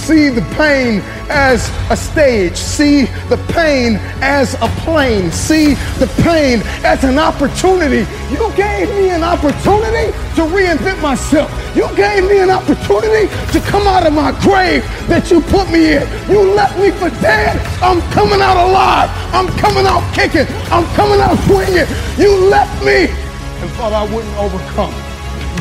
See 0.09 0.31
the 0.31 0.41
pain 0.57 1.03
as 1.29 1.71
a 1.91 1.95
stage. 1.95 2.57
See 2.57 3.05
the 3.29 3.37
pain 3.53 3.97
as 4.23 4.55
a 4.55 4.69
plane. 4.81 5.31
See 5.31 5.75
the 6.01 6.07
pain 6.25 6.63
as 6.83 7.05
an 7.05 7.19
opportunity. 7.19 8.09
You 8.33 8.51
gave 8.57 8.89
me 8.89 9.11
an 9.11 9.23
opportunity 9.23 10.11
to 10.37 10.49
reinvent 10.49 11.03
myself. 11.03 11.53
You 11.77 11.95
gave 11.95 12.25
me 12.25 12.39
an 12.39 12.49
opportunity 12.49 13.29
to 13.53 13.61
come 13.69 13.87
out 13.87 14.07
of 14.07 14.15
my 14.15 14.33
grave 14.41 14.83
that 15.09 15.31
you 15.31 15.43
put 15.43 15.71
me 15.71 15.97
in. 16.01 16.09
You 16.31 16.55
left 16.55 16.79
me 16.81 16.91
for 16.91 17.11
dead. 17.21 17.61
I'm 17.83 18.01
coming 18.13 18.41
out 18.41 18.57
alive. 18.57 19.11
I'm 19.35 19.49
coming 19.59 19.85
out 19.85 20.01
kicking. 20.15 20.47
I'm 20.73 20.87
coming 20.97 21.21
out 21.21 21.37
swinging. 21.45 21.85
You 22.17 22.49
left 22.49 22.83
me 22.83 23.13
and 23.61 23.71
thought 23.77 23.93
I 23.93 24.05
wouldn't 24.09 24.37
overcome. 24.39 24.95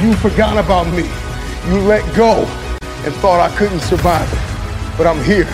You 0.01 0.15
forgot 0.15 0.55
about 0.55 0.87
me. 0.95 1.03
You 1.67 1.81
let 1.83 2.15
go 2.15 2.47
and 3.07 3.15
thought 3.15 3.39
I 3.39 3.55
couldn't 3.55 3.79
survive 3.79 4.27
it. 4.31 4.97
But 4.97 5.07
I'm 5.07 5.23
here. 5.23 5.47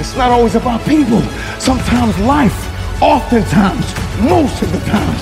It's 0.00 0.16
not 0.16 0.30
always 0.30 0.54
about 0.56 0.80
people. 0.86 1.20
Sometimes 1.60 2.18
life, 2.20 2.56
oftentimes, 3.02 3.86
most 4.20 4.62
of 4.62 4.72
the 4.72 4.80
times, 4.90 5.20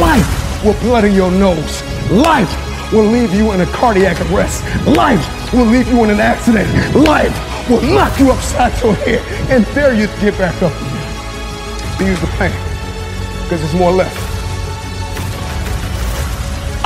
life 0.00 0.62
will 0.62 0.78
bloody 0.80 1.10
your 1.10 1.30
nose. 1.30 1.82
Life 2.12 2.52
will 2.92 3.06
leave 3.06 3.34
you 3.34 3.52
in 3.52 3.62
a 3.62 3.66
cardiac 3.66 4.20
arrest. 4.30 4.62
Life 4.86 5.24
will 5.52 5.66
leave 5.66 5.88
you 5.88 6.04
in 6.04 6.10
an 6.10 6.20
accident. 6.20 6.68
Life 6.94 7.34
will 7.68 7.82
knock 7.82 8.20
you 8.20 8.30
upside 8.30 8.78
your 8.82 8.94
head 8.94 9.24
and 9.50 9.64
dare 9.74 9.94
you 9.94 10.06
to 10.06 10.20
get 10.20 10.36
back 10.38 10.62
up 10.62 10.72
use 12.04 12.20
the 12.20 12.26
pain 12.38 12.52
because 13.42 13.60
there's 13.60 13.74
more 13.74 13.90
left. 13.90 14.37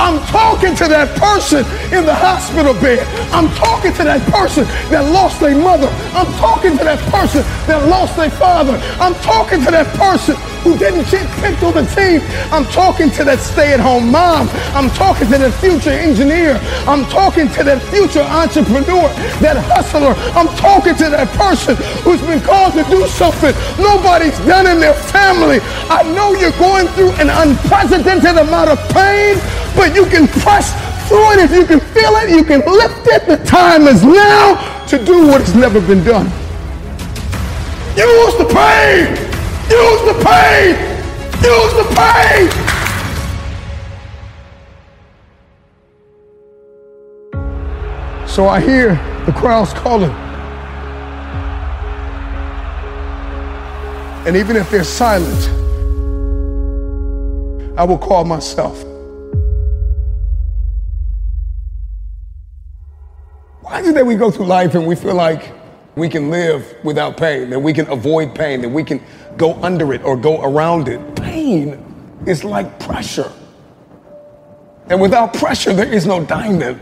I'm 0.03 0.19
talking 0.27 0.75
to 0.75 0.87
that 0.89 1.15
person 1.15 1.63
in 1.95 2.03
the 2.03 2.13
hospital 2.13 2.73
bed. 2.73 3.07
I'm 3.31 3.47
talking 3.55 3.93
to 3.93 4.03
that 4.03 4.19
person 4.27 4.65
that 4.91 5.07
lost 5.15 5.39
their 5.39 5.55
mother. 5.55 5.87
I'm 6.11 6.27
talking 6.43 6.77
to 6.77 6.83
that 6.83 6.99
person 7.07 7.39
that 7.71 7.87
lost 7.87 8.17
their 8.17 8.29
father. 8.29 8.75
I'm 8.99 9.15
talking 9.23 9.63
to 9.63 9.71
that 9.71 9.87
person 9.95 10.35
who 10.59 10.77
didn't 10.77 11.07
get 11.07 11.23
picked 11.39 11.63
on 11.63 11.79
the 11.79 11.87
team. 11.95 12.19
I'm 12.51 12.67
talking 12.67 13.11
to 13.11 13.23
that 13.23 13.39
stay-at-home 13.39 14.11
mom. 14.11 14.51
I'm 14.75 14.91
talking 14.91 15.31
to 15.31 15.37
that 15.39 15.55
future 15.63 15.95
engineer. 15.95 16.59
I'm 16.83 17.07
talking 17.07 17.47
to 17.55 17.63
that 17.63 17.79
future 17.87 18.27
entrepreneur, 18.27 19.07
that 19.39 19.55
hustler. 19.71 20.19
I'm 20.35 20.51
talking 20.59 20.99
to 20.99 21.15
that 21.15 21.31
person 21.39 21.79
who's 22.03 22.19
been 22.27 22.43
called 22.43 22.75
to 22.75 22.83
do 22.91 23.07
something 23.07 23.55
nobody's 23.79 24.35
done 24.43 24.67
in 24.67 24.79
their 24.79 24.95
family. 25.15 25.59
I 25.87 26.03
know 26.11 26.35
you're 26.35 26.55
going 26.59 26.87
through 26.95 27.15
an 27.23 27.31
unprecedented 27.31 28.35
amount 28.35 28.67
of 28.67 28.79
pain, 28.91 29.39
but 29.75 29.95
you 29.95 30.05
can 30.05 30.27
press 30.27 30.73
through 31.07 31.31
it. 31.33 31.39
If 31.39 31.51
you 31.51 31.65
can 31.65 31.79
feel 31.79 32.15
it, 32.17 32.29
you 32.29 32.43
can 32.43 32.61
lift 32.61 33.07
it. 33.07 33.25
The 33.27 33.37
time 33.45 33.83
is 33.83 34.03
now 34.03 34.85
to 34.87 35.03
do 35.03 35.27
what 35.27 35.41
has 35.41 35.55
never 35.55 35.81
been 35.81 36.03
done. 36.03 36.25
Use 37.95 38.35
the 38.37 38.45
pain. 38.53 39.33
Use 39.69 40.01
the 40.01 40.13
pain! 40.23 40.75
Use 41.41 41.73
the 41.73 41.85
pain! 41.95 42.49
So 48.27 48.47
I 48.47 48.59
hear 48.59 48.95
the 49.25 49.31
crowds 49.31 49.73
calling. 49.73 50.11
And 54.27 54.35
even 54.35 54.57
if 54.57 54.69
they're 54.69 54.83
silent, 54.83 55.49
I 57.77 57.83
will 57.83 57.97
call 57.97 58.25
myself. 58.25 58.92
Why 63.73 63.79
is 63.79 63.87
it 63.87 63.95
that 63.95 64.05
we 64.05 64.13
go 64.13 64.29
through 64.29 64.45
life 64.45 64.75
and 64.75 64.85
we 64.85 64.93
feel 64.93 65.15
like 65.15 65.51
we 65.95 66.07
can 66.07 66.29
live 66.29 66.75
without 66.83 67.17
pain, 67.17 67.49
that 67.49 67.59
we 67.59 67.73
can 67.73 67.89
avoid 67.89 68.35
pain, 68.35 68.61
that 68.61 68.69
we 68.69 68.83
can 68.83 69.01
go 69.35 69.55
under 69.63 69.95
it 69.95 70.03
or 70.03 70.15
go 70.15 70.43
around 70.43 70.87
it. 70.87 71.15
Pain 71.15 71.83
is 72.27 72.43
like 72.43 72.79
pressure. 72.79 73.31
And 74.91 75.01
without 75.01 75.33
pressure, 75.33 75.73
there 75.73 75.91
is 75.91 76.05
no 76.05 76.23
diamond. 76.23 76.79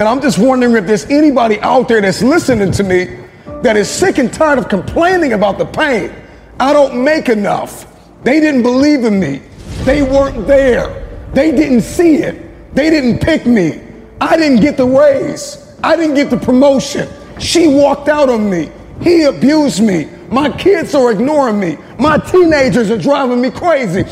And 0.00 0.08
I'm 0.08 0.20
just 0.20 0.36
wondering 0.36 0.74
if 0.74 0.84
there's 0.84 1.04
anybody 1.04 1.60
out 1.60 1.86
there 1.86 2.00
that's 2.00 2.24
listening 2.24 2.72
to 2.72 2.82
me 2.82 3.20
that 3.62 3.76
is 3.76 3.88
sick 3.88 4.18
and 4.18 4.32
tired 4.32 4.58
of 4.58 4.68
complaining 4.68 5.32
about 5.32 5.58
the 5.58 5.66
pain. 5.66 6.12
I 6.58 6.72
don't 6.72 7.04
make 7.04 7.28
enough. 7.28 7.86
They 8.24 8.40
didn't 8.40 8.62
believe 8.64 9.04
in 9.04 9.20
me. 9.20 9.42
They 9.84 10.02
weren't 10.02 10.44
there. 10.48 11.06
They 11.34 11.52
didn't 11.52 11.82
see 11.82 12.16
it. 12.16 12.43
They 12.74 12.90
didn't 12.90 13.20
pick 13.20 13.46
me. 13.46 13.80
I 14.20 14.36
didn't 14.36 14.60
get 14.60 14.76
the 14.76 14.86
raise. 14.86 15.76
I 15.82 15.96
didn't 15.96 16.16
get 16.16 16.30
the 16.30 16.36
promotion. 16.36 17.08
She 17.38 17.68
walked 17.68 18.08
out 18.08 18.28
on 18.28 18.50
me. 18.50 18.70
He 19.00 19.22
abused 19.22 19.82
me. 19.82 20.08
My 20.28 20.50
kids 20.50 20.94
are 20.94 21.12
ignoring 21.12 21.60
me. 21.60 21.78
My 21.98 22.18
teenagers 22.18 22.90
are 22.90 22.98
driving 22.98 23.40
me 23.40 23.50
crazy. 23.50 24.04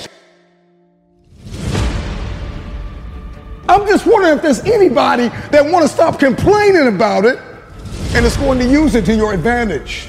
I'm 3.69 3.87
just 3.87 4.07
wondering 4.07 4.37
if 4.37 4.43
there's 4.43 4.61
anybody 4.61 5.29
that 5.51 5.65
want 5.65 5.83
to 5.83 5.89
stop 5.89 6.19
complaining 6.19 6.89
about 6.89 7.25
it 7.25 7.39
and 8.15 8.25
is 8.27 8.37
going 8.37 8.59
to 8.59 8.67
use 8.67 8.95
it 8.95 9.05
to 9.07 9.15
your 9.15 9.33
advantage. 9.33 10.09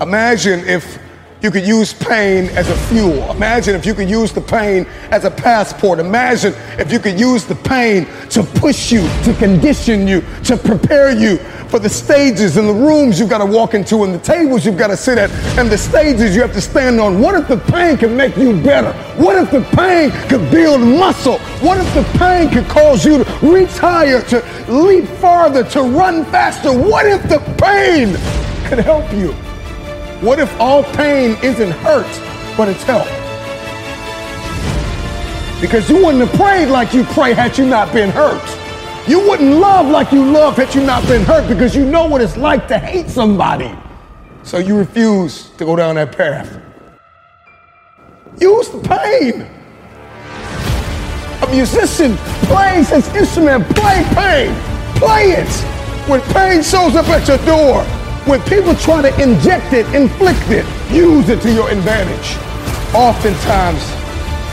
Imagine 0.00 0.60
if 0.60 0.98
you 1.44 1.50
could 1.50 1.66
use 1.66 1.92
pain 1.92 2.46
as 2.56 2.70
a 2.70 2.76
fuel. 2.88 3.30
Imagine 3.30 3.74
if 3.74 3.84
you 3.84 3.92
could 3.92 4.08
use 4.08 4.32
the 4.32 4.40
pain 4.40 4.86
as 5.10 5.26
a 5.26 5.30
passport. 5.30 5.98
Imagine 5.98 6.54
if 6.78 6.90
you 6.90 6.98
could 6.98 7.20
use 7.20 7.44
the 7.44 7.54
pain 7.54 8.06
to 8.30 8.42
push 8.42 8.90
you, 8.90 9.02
to 9.24 9.34
condition 9.34 10.08
you, 10.08 10.22
to 10.42 10.56
prepare 10.56 11.10
you 11.10 11.36
for 11.68 11.78
the 11.78 11.88
stages 11.88 12.56
and 12.56 12.66
the 12.66 12.72
rooms 12.72 13.20
you've 13.20 13.28
got 13.28 13.44
to 13.44 13.46
walk 13.46 13.74
into 13.74 14.04
and 14.04 14.14
the 14.14 14.18
tables 14.20 14.64
you've 14.64 14.78
got 14.78 14.86
to 14.86 14.96
sit 14.96 15.18
at 15.18 15.30
and 15.58 15.68
the 15.68 15.76
stages 15.76 16.34
you 16.34 16.40
have 16.40 16.54
to 16.54 16.62
stand 16.62 16.98
on. 16.98 17.20
What 17.20 17.34
if 17.34 17.46
the 17.46 17.58
pain 17.58 17.98
could 17.98 18.12
make 18.12 18.38
you 18.38 18.58
better? 18.62 18.94
What 19.22 19.36
if 19.36 19.50
the 19.50 19.60
pain 19.76 20.12
could 20.30 20.50
build 20.50 20.80
muscle? 20.80 21.38
What 21.60 21.78
if 21.78 21.94
the 21.94 22.18
pain 22.18 22.48
could 22.48 22.66
cause 22.68 23.04
you 23.04 23.22
to 23.22 23.38
reach 23.42 23.76
higher, 23.76 24.22
to 24.22 24.42
leap 24.66 25.04
farther, 25.20 25.62
to 25.62 25.82
run 25.82 26.24
faster? 26.24 26.72
What 26.72 27.04
if 27.04 27.22
the 27.28 27.40
pain 27.60 28.14
could 28.66 28.78
help 28.78 29.12
you? 29.12 29.34
What 30.24 30.38
if 30.38 30.58
all 30.58 30.82
pain 30.82 31.36
isn't 31.42 31.70
hurt, 31.70 32.08
but 32.56 32.66
it's 32.66 32.82
help? 32.82 33.04
Because 35.60 35.90
you 35.90 35.96
wouldn't 35.96 36.26
have 36.26 36.40
prayed 36.40 36.70
like 36.70 36.94
you 36.94 37.04
pray 37.04 37.34
had 37.34 37.58
you 37.58 37.66
not 37.66 37.92
been 37.92 38.08
hurt. 38.08 38.42
You 39.06 39.20
wouldn't 39.28 39.56
love 39.56 39.86
like 39.86 40.12
you 40.12 40.24
love 40.24 40.56
had 40.56 40.74
you 40.74 40.80
not 40.80 41.06
been 41.06 41.24
hurt 41.24 41.46
because 41.46 41.76
you 41.76 41.84
know 41.84 42.06
what 42.06 42.22
it's 42.22 42.38
like 42.38 42.66
to 42.68 42.78
hate 42.78 43.10
somebody. 43.10 43.70
So 44.44 44.56
you 44.56 44.78
refuse 44.78 45.50
to 45.58 45.66
go 45.66 45.76
down 45.76 45.96
that 45.96 46.16
path. 46.16 46.58
Use 48.40 48.70
the 48.70 48.78
pain. 48.78 49.46
A 51.42 51.54
musician 51.54 52.16
plays 52.46 52.88
his 52.88 53.06
instrument, 53.14 53.66
play 53.76 54.02
pain. 54.14 54.54
Play 54.96 55.32
it. 55.32 55.50
When 56.08 56.22
pain 56.32 56.62
shows 56.62 56.96
up 56.96 57.08
at 57.08 57.28
your 57.28 57.36
door, 57.44 57.84
when 58.26 58.40
people 58.44 58.74
try 58.74 59.02
to 59.02 59.12
inject 59.20 59.72
it, 59.74 59.84
inflict 59.94 60.48
it, 60.48 60.64
use 60.90 61.28
it 61.28 61.42
to 61.42 61.52
your 61.52 61.68
advantage. 61.68 62.36
Oftentimes, 62.94 63.82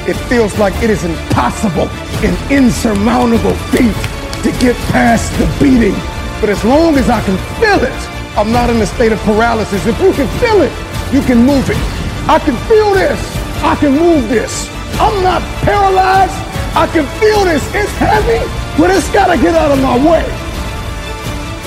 it 0.09 0.17
feels 0.27 0.57
like 0.59 0.75
it 0.83 0.89
is 0.89 1.05
impossible, 1.05 1.87
an 2.19 2.35
insurmountable 2.51 3.53
feat 3.71 3.95
to 4.43 4.51
get 4.59 4.75
past 4.91 5.31
the 5.39 5.47
beating. 5.63 5.95
But 6.41 6.49
as 6.49 6.63
long 6.65 6.97
as 6.97 7.09
I 7.09 7.21
can 7.23 7.37
feel 7.61 7.79
it, 7.79 8.01
I'm 8.35 8.51
not 8.51 8.69
in 8.69 8.75
a 8.81 8.85
state 8.85 9.13
of 9.13 9.19
paralysis. 9.19 9.85
If 9.85 9.99
you 10.01 10.11
can 10.11 10.27
feel 10.39 10.61
it, 10.61 10.73
you 11.13 11.21
can 11.21 11.45
move 11.45 11.69
it. 11.69 11.79
I 12.27 12.39
can 12.39 12.57
feel 12.67 12.93
this. 12.93 13.19
I 13.63 13.75
can 13.75 13.93
move 13.93 14.27
this. 14.27 14.67
I'm 14.99 15.23
not 15.23 15.41
paralyzed. 15.63 16.35
I 16.75 16.87
can 16.91 17.05
feel 17.19 17.45
this. 17.45 17.63
It's 17.73 17.91
heavy, 17.95 18.43
but 18.77 18.91
it's 18.91 19.09
got 19.11 19.33
to 19.33 19.41
get 19.41 19.55
out 19.55 19.71
of 19.71 19.81
my 19.81 19.95
way. 19.95 20.23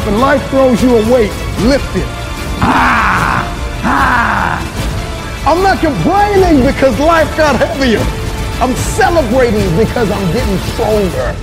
When 0.04 0.20
life 0.20 0.44
throws 0.50 0.82
you 0.82 0.96
a 0.98 1.12
weight, 1.12 1.32
lift 1.62 1.96
it. 1.96 2.06
Ah, 2.60 3.44
ah. 3.84 4.24
I'm 5.46 5.62
not 5.62 5.78
complaining 5.78 6.64
because 6.64 6.98
life 6.98 7.36
got 7.36 7.56
heavier. 7.56 8.00
I'm 8.62 8.74
celebrating 8.74 9.76
because 9.76 10.10
I'm 10.10 10.32
getting 10.32 10.58
stronger. 10.72 11.36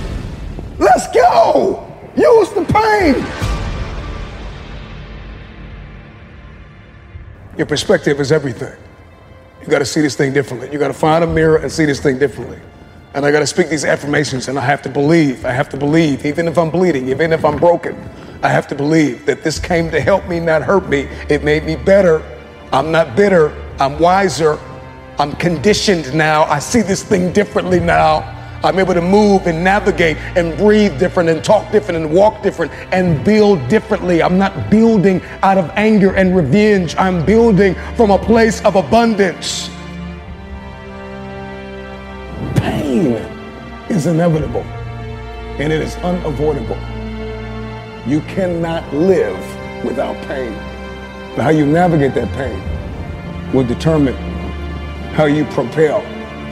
Let's 0.78 1.06
go. 1.12 1.86
Use 2.16 2.50
the 2.50 2.64
pain. 2.64 3.24
Your 7.56 7.66
perspective 7.66 8.18
is 8.18 8.32
everything. 8.32 8.76
You 9.60 9.68
got 9.68 9.78
to 9.78 9.84
see 9.84 10.00
this 10.00 10.16
thing 10.16 10.32
differently. 10.32 10.72
You 10.72 10.78
got 10.78 10.88
to 10.88 10.94
find 10.94 11.22
a 11.22 11.26
mirror 11.26 11.58
and 11.58 11.70
see 11.70 11.84
this 11.84 12.00
thing 12.00 12.18
differently. 12.18 12.58
And 13.14 13.24
I 13.24 13.30
got 13.30 13.40
to 13.40 13.46
speak 13.46 13.68
these 13.68 13.84
affirmations 13.84 14.48
and 14.48 14.58
I 14.58 14.62
have 14.62 14.82
to 14.82 14.88
believe. 14.88 15.44
I 15.44 15.52
have 15.52 15.68
to 15.68 15.76
believe, 15.76 16.26
even 16.26 16.48
if 16.48 16.58
I'm 16.58 16.70
bleeding, 16.70 17.08
even 17.08 17.32
if 17.32 17.44
I'm 17.44 17.58
broken. 17.58 17.94
I 18.42 18.48
have 18.48 18.66
to 18.68 18.74
believe 18.74 19.24
that 19.26 19.44
this 19.44 19.60
came 19.60 19.88
to 19.92 20.00
help 20.00 20.26
me, 20.26 20.40
not 20.40 20.62
hurt 20.62 20.88
me. 20.88 21.08
It 21.28 21.44
made 21.44 21.64
me 21.64 21.76
better. 21.76 22.20
I'm 22.72 22.90
not 22.90 23.14
bitter. 23.14 23.52
I'm 23.78 24.00
wiser. 24.00 24.58
I'm 25.18 25.32
conditioned 25.32 26.12
now. 26.12 26.44
I 26.44 26.58
see 26.58 26.82
this 26.82 27.04
thing 27.04 27.32
differently 27.32 27.78
now. 27.78 28.38
I'm 28.64 28.80
able 28.80 28.94
to 28.94 29.00
move 29.00 29.46
and 29.46 29.62
navigate 29.62 30.16
and 30.36 30.56
breathe 30.56 30.98
different 30.98 31.28
and 31.28 31.44
talk 31.44 31.70
different 31.70 32.04
and 32.04 32.12
walk 32.12 32.42
different 32.42 32.72
and 32.92 33.24
build 33.24 33.66
differently. 33.68 34.22
I'm 34.22 34.38
not 34.38 34.70
building 34.70 35.20
out 35.42 35.58
of 35.58 35.70
anger 35.76 36.14
and 36.14 36.34
revenge. 36.34 36.96
I'm 36.96 37.24
building 37.24 37.76
from 37.96 38.10
a 38.10 38.18
place 38.18 38.60
of 38.64 38.74
abundance. 38.74 39.68
Pain 42.56 43.14
is 43.88 44.06
inevitable 44.06 44.62
and 45.58 45.72
it 45.72 45.80
is 45.80 45.94
unavoidable. 45.96 46.78
You 48.06 48.20
cannot 48.22 48.92
live 48.92 49.84
without 49.84 50.16
pain. 50.26 50.52
But 51.36 51.44
how 51.44 51.50
you 51.50 51.64
navigate 51.64 52.14
that 52.14 52.32
pain 52.32 53.52
will 53.52 53.64
determine 53.64 54.14
how 55.14 55.26
you 55.26 55.44
propel 55.46 56.02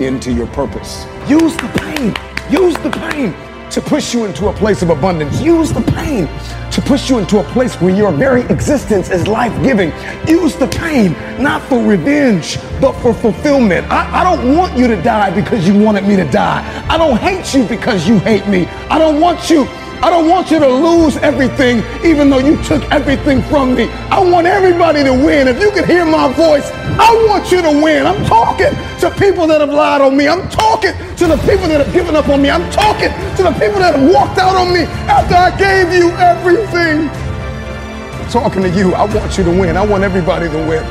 into 0.00 0.32
your 0.32 0.46
purpose. 0.48 1.04
Use 1.28 1.56
the 1.56 1.68
pain. 1.76 2.14
Use 2.50 2.76
the 2.78 2.90
pain 2.90 3.49
to 3.70 3.80
push 3.80 4.12
you 4.12 4.24
into 4.24 4.48
a 4.48 4.52
place 4.52 4.82
of 4.82 4.90
abundance. 4.90 5.40
Use 5.40 5.72
the 5.72 5.80
pain 5.80 6.26
to 6.70 6.80
push 6.82 7.08
you 7.08 7.18
into 7.18 7.38
a 7.38 7.44
place 7.44 7.74
where 7.80 7.94
your 7.94 8.12
very 8.12 8.42
existence 8.42 9.10
is 9.10 9.26
life 9.26 9.52
giving. 9.62 9.92
Use 10.26 10.56
the 10.56 10.66
pain 10.68 11.12
not 11.42 11.62
for 11.62 11.82
revenge, 11.82 12.58
but 12.80 12.92
for 13.00 13.14
fulfillment. 13.14 13.86
I, 13.90 14.20
I, 14.20 14.24
don't 14.24 14.56
want 14.56 14.76
you 14.76 14.86
to 14.88 15.00
die 15.02 15.30
because 15.34 15.66
you 15.66 15.78
wanted 15.78 16.04
me 16.04 16.16
to 16.16 16.24
die. 16.30 16.64
I 16.88 16.98
don't 16.98 17.18
hate 17.18 17.54
you 17.54 17.64
because 17.66 18.08
you 18.08 18.18
hate 18.20 18.46
me. 18.46 18.66
I 18.88 18.98
don't 18.98 19.20
want 19.20 19.50
you 19.50 19.66
I 20.02 20.08
don't 20.08 20.30
want 20.30 20.50
you 20.50 20.58
to 20.58 20.66
lose 20.66 21.18
everything, 21.18 21.84
even 22.02 22.30
though 22.30 22.38
you 22.38 22.56
took 22.62 22.82
everything 22.90 23.42
from 23.42 23.74
me. 23.74 23.84
I 24.08 24.18
want 24.18 24.46
everybody 24.46 25.04
to 25.04 25.12
win. 25.12 25.46
If 25.46 25.60
you 25.60 25.70
can 25.72 25.84
hear 25.84 26.06
my 26.06 26.32
voice, 26.32 26.70
I 27.00 27.24
want 27.26 27.50
you 27.50 27.62
to 27.62 27.70
win. 27.82 28.06
I'm 28.06 28.22
talking 28.26 28.76
to 29.00 29.10
people 29.16 29.46
that 29.46 29.62
have 29.62 29.72
lied 29.72 30.02
on 30.02 30.14
me. 30.14 30.28
I'm 30.28 30.46
talking 30.50 30.92
to 31.16 31.26
the 31.26 31.38
people 31.48 31.66
that 31.72 31.80
have 31.80 31.94
given 31.94 32.14
up 32.14 32.28
on 32.28 32.42
me. 32.42 32.50
I'm 32.50 32.70
talking 32.70 33.08
to 33.36 33.42
the 33.42 33.52
people 33.56 33.80
that 33.80 33.96
have 33.96 34.04
walked 34.12 34.36
out 34.36 34.54
on 34.54 34.68
me 34.68 34.84
after 35.08 35.34
I 35.34 35.48
gave 35.56 35.96
you 35.96 36.12
everything. 36.20 37.08
I'm 37.08 38.28
talking 38.28 38.60
to 38.62 38.68
you. 38.68 38.92
I 38.92 39.08
want 39.14 39.38
you 39.38 39.44
to 39.44 39.50
win. 39.50 39.78
I 39.78 39.84
want 39.84 40.04
everybody 40.04 40.50
to 40.50 40.58
win. 40.68 40.84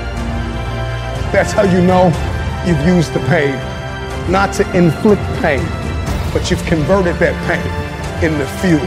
That's 1.30 1.52
how 1.52 1.62
you 1.62 1.80
know 1.80 2.10
you've 2.66 2.82
used 2.88 3.14
the 3.14 3.22
pain, 3.30 3.54
not 4.32 4.52
to 4.56 4.66
inflict 4.76 5.22
pain, 5.46 5.62
but 6.34 6.50
you've 6.50 6.66
converted 6.66 7.18
that 7.22 7.38
pain 7.46 7.70
into 8.26 8.50
fuel. 8.58 8.82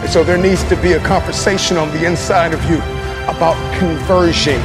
And 0.00 0.08
so 0.08 0.24
there 0.24 0.38
needs 0.38 0.64
to 0.70 0.76
be 0.80 0.92
a 0.92 1.00
conversation 1.04 1.76
on 1.76 1.90
the 1.90 2.06
inside 2.06 2.54
of 2.54 2.64
you 2.70 2.78
about 3.28 3.54
conversion. 3.78 4.60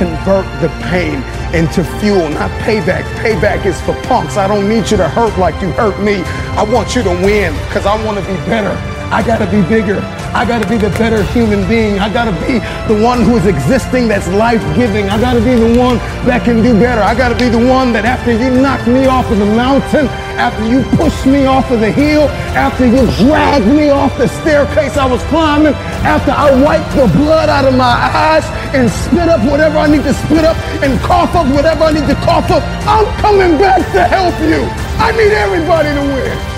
Convert 0.00 0.48
the 0.62 0.68
pain 0.88 1.20
into 1.54 1.84
fuel, 2.00 2.28
not 2.28 2.50
payback. 2.62 3.04
Payback 3.22 3.66
is 3.66 3.80
for 3.82 3.94
punks. 4.02 4.36
I 4.36 4.48
don't 4.48 4.68
need 4.68 4.90
you 4.90 4.96
to 4.96 5.08
hurt 5.08 5.38
like 5.38 5.60
you 5.60 5.70
hurt 5.72 6.00
me. 6.02 6.22
I 6.56 6.62
want 6.62 6.94
you 6.96 7.02
to 7.02 7.10
win 7.10 7.52
because 7.66 7.86
I 7.86 8.02
want 8.04 8.18
to 8.18 8.24
be 8.24 8.36
better. 8.46 8.91
I 9.12 9.20
got 9.20 9.44
to 9.44 9.46
be 9.52 9.60
bigger. 9.68 10.00
I 10.32 10.48
got 10.48 10.62
to 10.62 10.68
be 10.68 10.78
the 10.78 10.88
better 10.96 11.22
human 11.36 11.68
being. 11.68 12.00
I 12.00 12.08
got 12.08 12.24
to 12.24 12.32
be 12.48 12.64
the 12.88 12.96
one 12.96 13.20
who 13.20 13.36
is 13.36 13.44
existing 13.44 14.08
that's 14.08 14.26
life 14.28 14.64
giving. 14.74 15.10
I 15.10 15.20
got 15.20 15.34
to 15.34 15.44
be 15.44 15.52
the 15.52 15.76
one 15.76 16.00
that 16.24 16.48
can 16.48 16.64
do 16.64 16.72
better. 16.72 17.02
I 17.02 17.12
got 17.14 17.28
to 17.28 17.36
be 17.36 17.52
the 17.52 17.60
one 17.60 17.92
that 17.92 18.06
after 18.08 18.32
you 18.32 18.48
knock 18.48 18.80
me 18.88 19.04
off 19.04 19.28
of 19.30 19.36
the 19.36 19.52
mountain, 19.52 20.08
after 20.40 20.64
you 20.64 20.80
pushed 20.96 21.26
me 21.28 21.44
off 21.44 21.70
of 21.70 21.80
the 21.80 21.92
hill, 21.92 22.24
after 22.56 22.88
you 22.88 23.04
dragged 23.20 23.68
me 23.68 23.90
off 23.90 24.16
the 24.16 24.28
staircase 24.40 24.96
I 24.96 25.04
was 25.04 25.20
climbing, 25.28 25.76
after 26.08 26.32
I 26.32 26.48
wiped 26.64 26.96
the 26.96 27.04
blood 27.20 27.52
out 27.52 27.68
of 27.68 27.76
my 27.76 27.92
eyes 28.16 28.48
and 28.72 28.88
spit 28.88 29.28
up 29.28 29.44
whatever 29.44 29.76
I 29.76 29.92
need 29.92 30.08
to 30.08 30.14
spit 30.24 30.48
up 30.48 30.56
and 30.80 30.98
cough 31.04 31.36
up 31.36 31.52
whatever 31.52 31.84
I 31.84 31.92
need 31.92 32.08
to 32.08 32.16
cough 32.24 32.48
up, 32.48 32.64
I'm 32.88 33.04
coming 33.20 33.60
back 33.60 33.84
to 33.92 34.08
help 34.08 34.40
you. 34.40 34.64
I 34.96 35.12
need 35.12 35.36
everybody 35.36 35.92
to 35.92 36.00
win. 36.00 36.51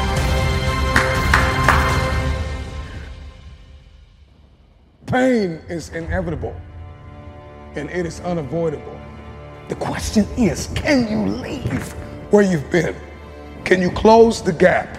Pain 5.15 5.61
is 5.69 5.91
inevitable 5.91 6.61
and 7.77 7.89
it 7.89 8.05
is 8.05 8.19
unavoidable. 8.23 9.01
The 9.69 9.77
question 9.77 10.27
is 10.37 10.67
can 10.75 11.07
you 11.09 11.25
leave 11.37 11.93
where 12.33 12.43
you've 12.43 12.69
been? 12.69 12.97
Can 13.63 13.81
you 13.81 13.93
close 13.93 14.43
the 14.43 14.53
gap 14.53 14.99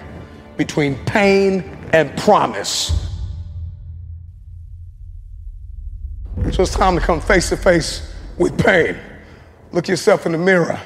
between 0.56 0.94
pain 1.04 1.60
and 1.92 2.16
promise? 2.16 3.12
So 6.50 6.62
it's 6.62 6.72
time 6.72 6.94
to 6.94 7.02
come 7.02 7.20
face 7.20 7.50
to 7.50 7.56
face 7.58 8.10
with 8.38 8.58
pain. 8.58 8.96
Look 9.72 9.86
yourself 9.86 10.24
in 10.24 10.32
the 10.32 10.38
mirror 10.38 10.80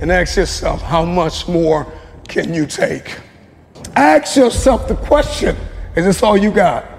and 0.00 0.10
ask 0.10 0.38
yourself, 0.38 0.80
how 0.80 1.04
much 1.04 1.46
more 1.46 1.92
can 2.26 2.54
you 2.54 2.64
take? 2.64 3.18
Ask 3.96 4.34
yourself 4.34 4.88
the 4.88 4.96
question 4.96 5.58
is 5.94 6.06
this 6.06 6.22
all 6.22 6.38
you 6.38 6.50
got? 6.50 6.91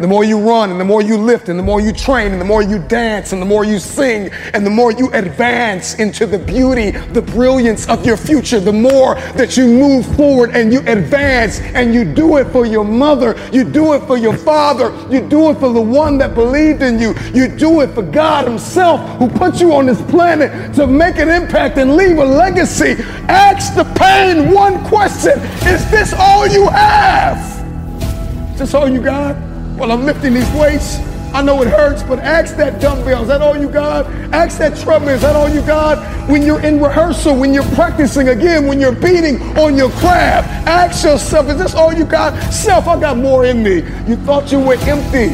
The 0.00 0.06
more 0.06 0.24
you 0.24 0.40
run 0.40 0.70
and 0.70 0.80
the 0.80 0.84
more 0.84 1.02
you 1.02 1.18
lift 1.18 1.50
and 1.50 1.58
the 1.58 1.62
more 1.62 1.78
you 1.78 1.92
train 1.92 2.32
and 2.32 2.40
the 2.40 2.44
more 2.44 2.62
you 2.62 2.78
dance 2.78 3.34
and 3.34 3.42
the 3.42 3.46
more 3.46 3.66
you 3.66 3.78
sing 3.78 4.30
and 4.54 4.64
the 4.64 4.70
more 4.70 4.92
you 4.92 5.10
advance 5.12 5.94
into 5.96 6.24
the 6.24 6.38
beauty, 6.38 6.92
the 6.92 7.20
brilliance 7.20 7.86
of 7.86 8.06
your 8.06 8.16
future, 8.16 8.60
the 8.60 8.72
more 8.72 9.16
that 9.36 9.58
you 9.58 9.66
move 9.66 10.06
forward 10.16 10.56
and 10.56 10.72
you 10.72 10.80
advance 10.86 11.60
and 11.60 11.92
you 11.92 12.04
do 12.04 12.38
it 12.38 12.46
for 12.46 12.64
your 12.64 12.84
mother, 12.84 13.36
you 13.52 13.62
do 13.62 13.92
it 13.92 14.00
for 14.06 14.16
your 14.16 14.34
father, 14.34 14.90
you 15.12 15.20
do 15.20 15.50
it 15.50 15.58
for 15.58 15.70
the 15.70 15.80
one 15.80 16.16
that 16.16 16.34
believed 16.34 16.80
in 16.80 16.98
you, 16.98 17.14
you 17.34 17.46
do 17.46 17.82
it 17.82 17.88
for 17.88 18.02
God 18.02 18.46
Himself 18.46 19.00
who 19.18 19.28
put 19.28 19.60
you 19.60 19.74
on 19.74 19.84
this 19.84 20.00
planet 20.10 20.74
to 20.76 20.86
make 20.86 21.18
an 21.18 21.28
impact 21.28 21.76
and 21.76 21.94
leave 21.94 22.16
a 22.16 22.24
legacy. 22.24 22.96
Ask 23.28 23.74
the 23.74 23.84
pain 23.98 24.50
one 24.50 24.82
question 24.86 25.38
Is 25.66 25.90
this 25.90 26.14
all 26.14 26.46
you 26.46 26.68
have? 26.68 27.38
Is 28.54 28.60
this 28.60 28.72
all 28.72 28.88
you 28.88 29.02
got? 29.02 29.49
Well, 29.80 29.92
I'm 29.92 30.04
lifting 30.04 30.34
these 30.34 30.50
weights. 30.52 30.98
I 31.32 31.40
know 31.40 31.62
it 31.62 31.68
hurts, 31.68 32.02
but 32.02 32.18
ask 32.18 32.54
that 32.56 32.82
dumbbell. 32.82 33.22
Is 33.22 33.28
that 33.28 33.40
all 33.40 33.56
you 33.56 33.66
got? 33.66 34.04
Ask 34.30 34.58
that 34.58 34.76
treadmill. 34.76 35.14
Is 35.14 35.22
that 35.22 35.34
all 35.34 35.48
you 35.48 35.62
got? 35.62 36.28
When 36.28 36.42
you're 36.42 36.60
in 36.60 36.82
rehearsal, 36.82 37.34
when 37.34 37.54
you're 37.54 37.64
practicing 37.74 38.28
again, 38.28 38.66
when 38.66 38.78
you're 38.78 38.94
beating 38.94 39.40
on 39.56 39.78
your 39.78 39.88
craft, 39.92 40.48
ask 40.68 41.02
yourself, 41.02 41.48
is 41.48 41.56
this 41.56 41.74
all 41.74 41.94
you 41.94 42.04
got? 42.04 42.38
Self, 42.52 42.88
I 42.88 43.00
got 43.00 43.16
more 43.16 43.46
in 43.46 43.62
me. 43.62 43.76
You 44.06 44.16
thought 44.16 44.52
you 44.52 44.60
were 44.60 44.74
empty, 44.74 45.28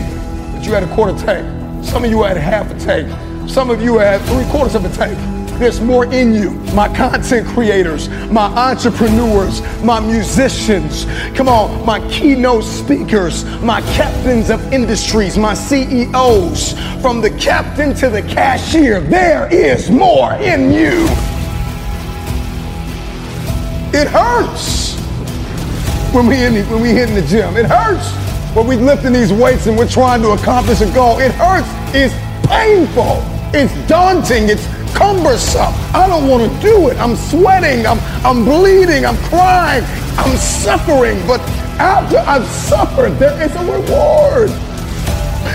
but 0.53 0.65
you 0.65 0.73
had 0.75 0.85
a 0.85 0.95
quarter 0.95 1.19
tank. 1.19 1.85
Some 1.85 2.05
of 2.05 2.11
you 2.13 2.23
had 2.23 2.37
half 2.37 2.71
a 2.71 2.79
tank. 2.79 3.11
Some 3.51 3.69
of 3.69 3.83
you 3.83 3.99
had 3.99 4.21
three 4.27 4.45
quarters 4.53 4.77
of 4.77 4.85
a 4.85 4.91
tank. 4.91 5.36
There's 5.59 5.81
more 5.81 6.05
in 6.13 6.35
you. 6.35 6.51
My 6.75 6.95
content 6.95 7.47
creators, 7.49 8.11
my 8.31 8.47
entrepreneurs, 8.47 9.63
my 9.83 10.01
musicians, 10.01 11.07
come 11.35 11.49
on, 11.49 11.85
my 11.87 12.07
keynote 12.11 12.65
speakers, 12.65 13.45
my 13.63 13.81
captains 13.95 14.51
of 14.51 14.61
industries, 14.73 15.39
my 15.39 15.55
CEOs, 15.55 16.75
from 17.01 17.23
the 17.23 17.31
captain 17.39 17.95
to 17.95 18.11
the 18.11 18.21
cashier, 18.23 19.01
there 19.01 19.53
is 19.53 19.91
more 19.91 20.35
in 20.35 20.73
you. 20.73 21.07
It 23.99 24.09
hurts 24.09 24.95
when 26.13 26.27
we 26.27 26.45
in 26.45 26.53
the, 26.53 26.65
when 26.65 26.83
we 26.83 26.91
hit 26.91 27.09
in 27.09 27.15
the 27.15 27.23
gym. 27.23 27.57
It 27.57 27.65
hurts 27.65 28.13
when 28.55 28.67
we 28.67 28.77
lifting 28.77 29.15
these 29.15 29.33
weights 29.33 29.67
and 29.67 29.77
we're 29.79 29.89
trying 29.89 30.21
to 30.21 30.33
accomplish 30.33 30.83
a 30.83 30.93
goal. 30.93 31.19
It 31.19 31.33
hurts. 31.33 31.69
It's 31.95 32.15
painful. 32.47 33.23
It's 33.55 33.73
daunting. 33.89 34.51
It's 34.51 34.67
cumbersome. 34.97 35.75
I 35.95 36.07
don't 36.09 36.29
want 36.29 36.51
to 36.51 36.61
do 36.61 36.89
it. 36.89 36.97
I'm 36.99 37.17
sweating. 37.17 37.87
I'm, 37.87 38.01
I'm 38.25 38.45
bleeding. 38.45 39.05
I'm 39.07 39.17
crying. 39.29 39.85
I'm 40.19 40.37
suffering. 40.37 41.19
But 41.27 41.41
after 41.79 42.19
I've 42.19 42.47
suffered, 42.47 43.11
there 43.19 43.41
is 43.43 43.55
a 43.55 43.65
reward. 43.65 44.51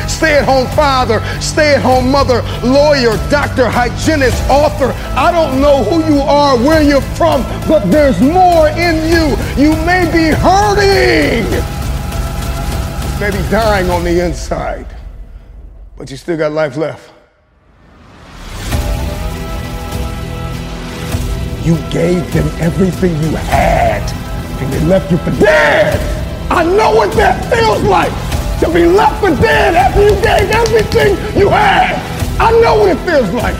Stay 0.08 0.38
at 0.38 0.46
home 0.46 0.68
father, 0.76 1.20
stay 1.42 1.76
at 1.76 1.82
home 1.82 2.12
mother, 2.12 2.42
lawyer, 2.64 3.18
doctor, 3.30 3.68
hygienist, 3.68 4.42
author. 4.50 4.94
I 5.18 5.32
don't 5.32 5.60
know 5.60 5.84
who 5.84 6.14
you 6.14 6.22
are, 6.22 6.58
where 6.58 6.82
you're 6.82 7.02
from, 7.02 7.44
but 7.68 7.89
there's 7.92 8.22
more 8.22 8.68
in 8.70 8.96
you. 9.10 9.36
You 9.62 9.76
may 9.86 10.06
be 10.12 10.30
hurting, 10.30 11.50
maybe 13.20 13.38
dying 13.50 13.89
on 13.89 14.04
the 14.04 14.24
inside, 14.24 14.88
but 15.98 16.10
you 16.10 16.18
still 16.18 16.38
got 16.38 16.52
life 16.52 16.78
left. 16.78 17.11
You 21.64 21.78
gave 21.91 22.26
them 22.34 22.49
everything 22.59 23.12
you 23.22 23.36
had, 23.36 24.01
and 24.59 24.74
they 24.74 24.84
left 24.86 25.12
you 25.12 25.18
for 25.20 25.30
dead. 25.39 25.93
I 26.49 26.64
know 26.64 26.95
what 26.95 27.12
that 27.14 27.38
feels 27.53 27.84
like 27.84 28.12
to 28.62 28.74
be 28.74 28.88
left 28.88 29.22
for 29.22 29.30
dead 29.39 29.76
after 29.76 30.01
you 30.01 30.16
gave 30.22 30.49
everything 30.49 31.14
you 31.39 31.49
had. 31.49 32.01
I 32.41 32.49
know 32.62 32.80
what 32.80 32.89
it 32.89 32.99
feels 33.05 33.30
like. 33.34 33.53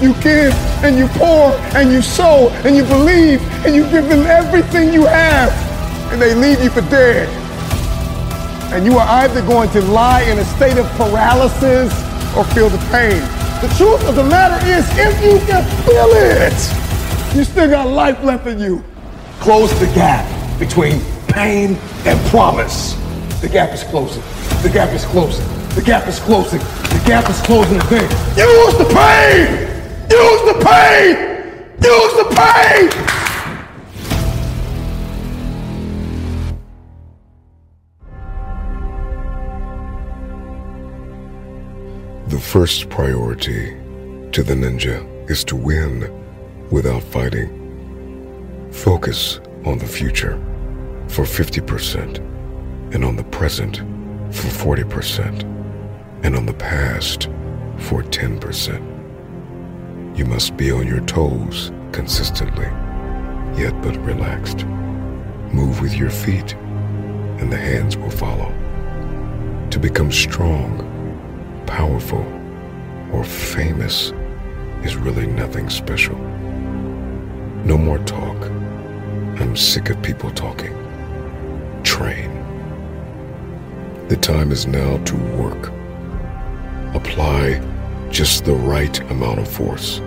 You 0.00 0.14
give 0.24 0.54
and 0.82 0.96
you 0.96 1.06
pour 1.08 1.52
and 1.76 1.92
you 1.92 2.00
sow 2.00 2.48
and 2.64 2.74
you 2.74 2.84
believe 2.84 3.42
and 3.66 3.76
you 3.76 3.84
give 3.90 4.08
them 4.08 4.24
everything 4.26 4.90
you 4.90 5.04
have, 5.04 5.52
and 6.10 6.22
they 6.22 6.34
leave 6.34 6.62
you 6.64 6.70
for 6.70 6.80
dead. 6.88 7.28
And 8.72 8.86
you 8.86 8.96
are 8.96 9.06
either 9.20 9.42
going 9.42 9.68
to 9.72 9.82
lie 9.82 10.22
in 10.22 10.38
a 10.38 10.44
state 10.56 10.78
of 10.78 10.86
paralysis 10.96 11.92
or 12.34 12.44
feel 12.56 12.70
the 12.70 12.80
pain. 12.90 13.20
The 13.60 13.68
truth 13.76 14.08
of 14.08 14.16
the 14.16 14.24
matter 14.24 14.56
is, 14.66 14.88
if 14.96 15.12
you 15.22 15.38
can 15.46 15.62
feel 15.84 16.08
it, 16.16 16.56
you 17.34 17.44
still 17.44 17.68
got 17.68 17.88
life 17.88 18.22
left 18.22 18.46
in 18.46 18.58
you. 18.58 18.84
Close 19.40 19.72
the 19.80 19.86
gap 19.94 20.26
between 20.58 21.00
pain 21.28 21.76
and 22.04 22.20
promise. 22.28 22.94
The 23.40 23.48
gap 23.48 23.72
is 23.72 23.82
closing. 23.84 24.22
The 24.62 24.70
gap 24.72 24.90
is 24.92 25.04
closing. 25.06 25.46
The 25.74 25.82
gap 25.82 26.06
is 26.06 26.18
closing. 26.20 26.58
The 26.60 27.02
gap 27.06 27.30
is 27.30 27.40
closing 27.40 27.80
again. 27.80 28.10
Use 28.36 28.76
the 28.76 28.84
pain! 28.92 29.72
Use 30.10 30.42
the 30.46 30.58
pain! 30.62 31.16
Use 31.82 32.14
the 32.18 32.24
pain! 32.36 32.90
The 42.28 42.38
first 42.38 42.90
priority 42.90 43.74
to 44.32 44.42
the 44.42 44.54
ninja 44.54 45.30
is 45.30 45.44
to 45.44 45.56
win 45.56 46.21
without 46.72 47.02
fighting. 47.02 47.50
Focus 48.72 49.40
on 49.66 49.76
the 49.78 49.86
future 49.86 50.40
for 51.06 51.24
50% 51.24 52.16
and 52.94 53.04
on 53.04 53.14
the 53.14 53.24
present 53.24 53.76
for 54.34 54.48
40% 54.74 55.42
and 56.24 56.34
on 56.34 56.46
the 56.46 56.54
past 56.54 57.24
for 57.76 58.02
10%. 58.02 58.88
You 60.16 60.24
must 60.24 60.56
be 60.56 60.72
on 60.72 60.86
your 60.86 61.00
toes 61.02 61.70
consistently, 61.92 62.70
yet 63.60 63.78
but 63.82 63.96
relaxed. 63.98 64.64
Move 65.52 65.82
with 65.82 65.94
your 65.94 66.10
feet 66.10 66.54
and 67.38 67.52
the 67.52 67.58
hands 67.58 67.98
will 67.98 68.10
follow. 68.10 68.50
To 69.70 69.78
become 69.78 70.10
strong, 70.10 70.88
powerful, 71.66 72.24
or 73.12 73.24
famous 73.24 74.14
is 74.84 74.96
really 74.96 75.26
nothing 75.26 75.68
special. 75.68 76.31
No 77.64 77.78
more 77.78 77.98
talk. 77.98 78.36
I'm 79.40 79.56
sick 79.56 79.88
of 79.90 80.02
people 80.02 80.32
talking. 80.32 80.74
Train. 81.84 82.30
The 84.08 84.16
time 84.16 84.50
is 84.50 84.66
now 84.66 84.96
to 85.04 85.16
work. 85.36 85.72
Apply 86.92 87.62
just 88.10 88.44
the 88.44 88.54
right 88.54 88.98
amount 89.12 89.38
of 89.38 89.48
force. 89.48 90.00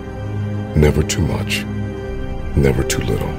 Never 0.76 1.02
too 1.02 1.22
much, 1.22 1.64
never 2.54 2.84
too 2.84 3.02
little. 3.02 3.34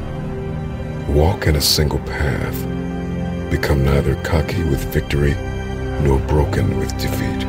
Walk 1.13 1.45
in 1.45 1.55
a 1.55 1.61
single 1.61 1.99
path. 1.99 2.59
Become 3.51 3.85
neither 3.85 4.15
cocky 4.23 4.63
with 4.63 4.83
victory 4.91 5.35
nor 6.01 6.19
broken 6.21 6.79
with 6.79 6.91
defeat. 6.97 7.47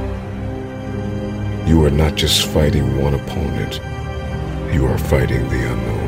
You 1.66 1.82
are 1.86 1.90
not 1.90 2.14
just 2.14 2.46
fighting 2.46 3.02
one 3.02 3.14
opponent, 3.14 3.80
you 4.72 4.86
are 4.86 4.98
fighting 4.98 5.48
the 5.48 5.72
unknown. 5.72 6.07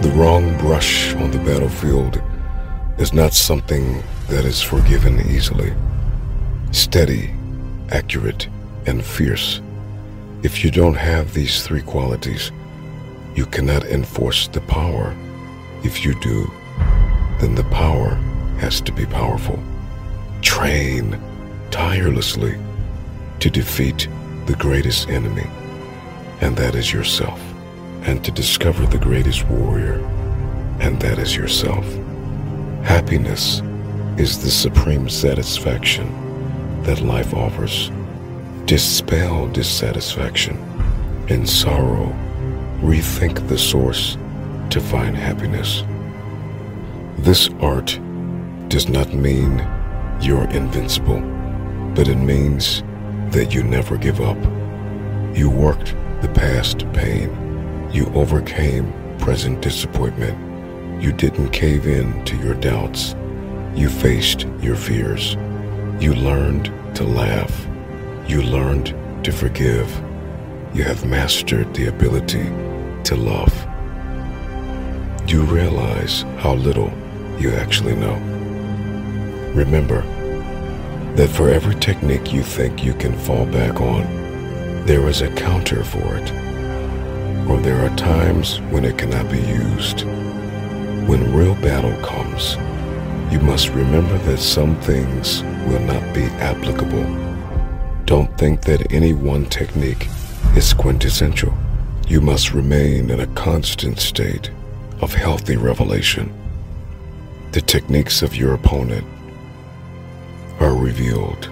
The 0.00 0.10
wrong 0.10 0.56
brush 0.58 1.12
on 1.16 1.32
the 1.32 1.38
battlefield 1.38 2.22
is 2.98 3.12
not 3.12 3.34
something 3.34 4.00
that 4.28 4.44
is 4.44 4.62
forgiven 4.62 5.18
easily. 5.28 5.74
Steady, 6.70 7.34
accurate, 7.90 8.48
and 8.86 9.04
fierce. 9.04 9.60
If 10.44 10.62
you 10.62 10.70
don't 10.70 10.94
have 10.94 11.34
these 11.34 11.64
three 11.64 11.82
qualities, 11.82 12.52
you 13.34 13.44
cannot 13.44 13.86
enforce 13.86 14.46
the 14.46 14.60
power. 14.60 15.16
If 15.82 16.04
you 16.04 16.14
do, 16.20 16.48
then 17.40 17.56
the 17.56 17.68
power 17.72 18.10
has 18.60 18.80
to 18.82 18.92
be 18.92 19.04
powerful. 19.04 19.58
Train 20.42 21.20
tirelessly 21.72 22.56
to 23.40 23.50
defeat 23.50 24.06
the 24.46 24.54
greatest 24.54 25.08
enemy, 25.08 25.46
and 26.40 26.56
that 26.56 26.76
is 26.76 26.92
yourself 26.92 27.47
and 28.02 28.24
to 28.24 28.30
discover 28.30 28.86
the 28.86 28.98
greatest 28.98 29.46
warrior, 29.48 30.00
and 30.80 31.00
that 31.00 31.18
is 31.18 31.36
yourself. 31.36 31.84
Happiness 32.82 33.60
is 34.16 34.42
the 34.42 34.50
supreme 34.50 35.08
satisfaction 35.08 36.12
that 36.82 37.00
life 37.00 37.34
offers. 37.34 37.90
Dispel 38.64 39.48
dissatisfaction 39.48 40.56
and 41.28 41.48
sorrow. 41.48 42.14
Rethink 42.80 43.46
the 43.48 43.58
source 43.58 44.16
to 44.70 44.80
find 44.80 45.16
happiness. 45.16 45.82
This 47.18 47.50
art 47.60 47.98
does 48.68 48.88
not 48.88 49.12
mean 49.12 49.58
you're 50.20 50.48
invincible, 50.50 51.20
but 51.94 52.08
it 52.08 52.16
means 52.16 52.82
that 53.30 53.52
you 53.52 53.62
never 53.62 53.96
give 53.96 54.20
up. 54.20 54.38
You 55.36 55.50
worked 55.50 55.94
the 56.22 56.28
past 56.34 56.90
pain 56.92 57.47
you 57.90 58.06
overcame 58.14 58.92
present 59.18 59.60
disappointment. 59.60 60.36
you 61.02 61.12
didn't 61.12 61.50
cave 61.50 61.86
in 61.86 62.24
to 62.24 62.36
your 62.38 62.54
doubts. 62.54 63.14
You 63.74 63.88
faced 63.88 64.46
your 64.60 64.74
fears. 64.74 65.36
You 66.00 66.14
learned 66.14 66.72
to 66.96 67.04
laugh. 67.04 67.66
You 68.26 68.42
learned 68.42 68.94
to 69.24 69.30
forgive. 69.30 69.88
You 70.74 70.82
have 70.82 71.06
mastered 71.06 71.72
the 71.72 71.86
ability 71.86 72.44
to 73.04 73.14
love. 73.14 73.54
You 75.28 75.42
realize 75.42 76.22
how 76.38 76.54
little 76.54 76.92
you 77.38 77.50
actually 77.50 77.94
know. 77.94 78.16
Remember 79.54 80.02
that 81.14 81.28
for 81.28 81.48
every 81.48 81.76
technique 81.76 82.32
you 82.32 82.42
think 82.42 82.82
you 82.82 82.94
can 82.94 83.16
fall 83.18 83.46
back 83.46 83.80
on, 83.80 84.04
there 84.84 85.08
is 85.08 85.22
a 85.22 85.32
counter 85.34 85.84
for 85.84 86.16
it. 86.16 86.47
Or 87.48 87.58
there 87.58 87.84
are 87.84 87.96
times 87.96 88.60
when 88.70 88.84
it 88.84 88.98
cannot 88.98 89.30
be 89.30 89.40
used. 89.40 90.02
When 91.08 91.34
real 91.34 91.54
battle 91.56 91.96
comes, 92.04 92.56
you 93.32 93.40
must 93.40 93.70
remember 93.70 94.18
that 94.18 94.38
some 94.38 94.76
things 94.80 95.42
will 95.66 95.80
not 95.80 96.14
be 96.14 96.24
applicable. 96.24 97.04
Don't 98.04 98.36
think 98.36 98.62
that 98.62 98.92
any 98.92 99.12
one 99.14 99.46
technique 99.46 100.08
is 100.56 100.74
quintessential. 100.74 101.52
You 102.06 102.20
must 102.20 102.52
remain 102.52 103.10
in 103.10 103.20
a 103.20 103.26
constant 103.28 103.98
state 103.98 104.50
of 105.00 105.14
healthy 105.14 105.56
revelation. 105.56 106.32
The 107.52 107.60
techniques 107.60 108.22
of 108.22 108.36
your 108.36 108.54
opponent 108.54 109.06
are 110.60 110.74
revealed. 110.74 111.48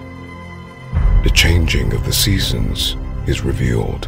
The 1.23 1.31
changing 1.33 1.93
of 1.93 2.05
the 2.05 2.13
seasons 2.13 2.95
is 3.25 3.41
revealed. 3.41 4.05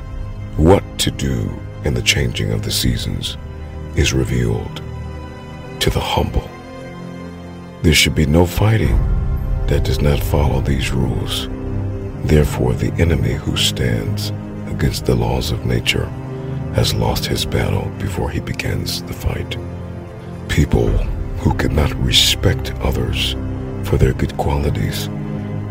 What 0.57 0.83
to 0.99 1.11
do 1.11 1.59
in 1.85 1.93
the 1.93 2.01
changing 2.01 2.51
of 2.51 2.63
the 2.63 2.71
seasons 2.71 3.37
is 3.95 4.13
revealed 4.13 4.81
to 5.79 5.89
the 5.89 5.99
humble. 5.99 6.49
There 7.81 7.93
should 7.93 8.15
be 8.15 8.25
no 8.25 8.45
fighting 8.45 8.97
that 9.67 9.83
does 9.83 10.01
not 10.01 10.19
follow 10.19 10.61
these 10.61 10.91
rules. 10.91 11.47
Therefore, 12.25 12.73
the 12.73 12.91
enemy 13.01 13.33
who 13.33 13.55
stands 13.55 14.31
against 14.67 15.05
the 15.05 15.15
laws 15.15 15.51
of 15.51 15.65
nature 15.65 16.05
has 16.73 16.93
lost 16.93 17.25
his 17.25 17.45
battle 17.45 17.89
before 17.97 18.29
he 18.29 18.39
begins 18.39 19.01
the 19.03 19.13
fight. 19.13 19.57
People 20.49 20.89
who 21.39 21.53
cannot 21.55 21.93
respect 21.95 22.73
others 22.81 23.33
for 23.83 23.97
their 23.97 24.13
good 24.13 24.35
qualities, 24.37 25.07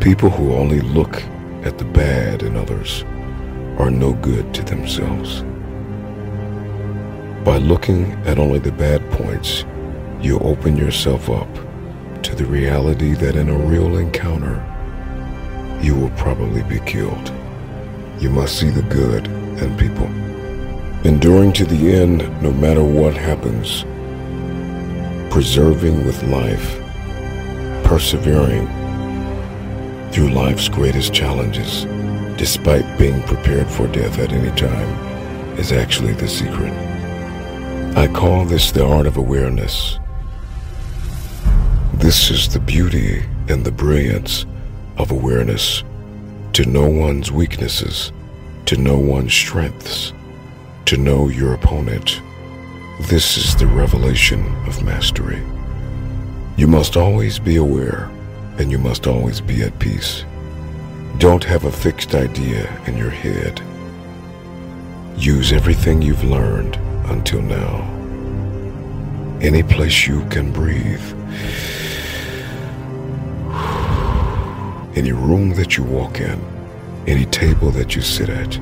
people 0.00 0.30
who 0.30 0.54
only 0.54 0.80
look 0.80 1.22
at 1.64 1.76
the 1.76 1.84
bad 1.84 2.42
in 2.42 2.56
others, 2.56 3.04
are 3.78 3.90
no 3.90 4.14
good 4.14 4.52
to 4.54 4.62
themselves. 4.62 5.44
By 7.48 7.56
looking 7.56 8.12
at 8.26 8.38
only 8.38 8.58
the 8.58 8.72
bad 8.72 9.00
points, 9.10 9.64
you 10.20 10.38
open 10.40 10.76
yourself 10.76 11.30
up 11.30 11.48
to 12.22 12.34
the 12.34 12.44
reality 12.44 13.14
that 13.14 13.36
in 13.36 13.48
a 13.48 13.56
real 13.56 13.96
encounter, 13.96 14.62
you 15.80 15.94
will 15.94 16.10
probably 16.10 16.62
be 16.64 16.78
killed. 16.80 17.32
You 18.18 18.28
must 18.28 18.58
see 18.58 18.68
the 18.68 18.82
good 18.82 19.28
in 19.62 19.74
people. 19.78 20.04
Enduring 21.10 21.54
to 21.54 21.64
the 21.64 21.90
end, 21.90 22.18
no 22.42 22.52
matter 22.52 22.84
what 22.84 23.16
happens. 23.16 23.82
Preserving 25.32 26.04
with 26.04 26.22
life. 26.24 26.78
Persevering 27.82 28.66
through 30.12 30.32
life's 30.32 30.68
greatest 30.68 31.14
challenges, 31.14 31.86
despite 32.36 32.98
being 32.98 33.22
prepared 33.22 33.68
for 33.68 33.88
death 33.88 34.18
at 34.18 34.32
any 34.32 34.54
time, 34.54 35.58
is 35.58 35.72
actually 35.72 36.12
the 36.12 36.28
secret. 36.28 36.87
I 37.96 38.06
call 38.06 38.44
this 38.44 38.70
the 38.70 38.86
art 38.86 39.06
of 39.06 39.16
awareness. 39.16 39.98
This 41.94 42.30
is 42.30 42.52
the 42.52 42.60
beauty 42.60 43.24
and 43.48 43.64
the 43.64 43.72
brilliance 43.72 44.46
of 44.98 45.10
awareness 45.10 45.82
to 46.52 46.64
know 46.64 46.88
one's 46.88 47.32
weaknesses, 47.32 48.12
to 48.66 48.76
know 48.76 48.98
one's 48.98 49.34
strengths, 49.34 50.12
to 50.84 50.96
know 50.96 51.28
your 51.28 51.54
opponent. 51.54 52.20
This 53.02 53.36
is 53.36 53.56
the 53.56 53.66
revelation 53.66 54.46
of 54.66 54.84
mastery. 54.84 55.42
You 56.56 56.68
must 56.68 56.96
always 56.96 57.38
be 57.38 57.56
aware 57.56 58.10
and 58.58 58.70
you 58.70 58.78
must 58.78 59.06
always 59.06 59.40
be 59.40 59.62
at 59.62 59.78
peace. 59.78 60.24
Don't 61.18 61.44
have 61.44 61.64
a 61.64 61.72
fixed 61.72 62.14
idea 62.14 62.70
in 62.86 62.96
your 62.96 63.10
head. 63.10 63.60
Use 65.16 65.52
everything 65.52 66.00
you've 66.00 66.24
learned 66.24 66.78
until 67.10 67.42
now. 67.42 67.82
Any 69.40 69.62
place 69.62 70.06
you 70.06 70.24
can 70.30 70.52
breathe. 70.52 71.06
Any 74.96 75.12
room 75.12 75.50
that 75.54 75.76
you 75.76 75.84
walk 75.84 76.20
in, 76.20 76.40
any 77.06 77.24
table 77.26 77.70
that 77.70 77.94
you 77.94 78.02
sit 78.02 78.28
at, 78.28 78.58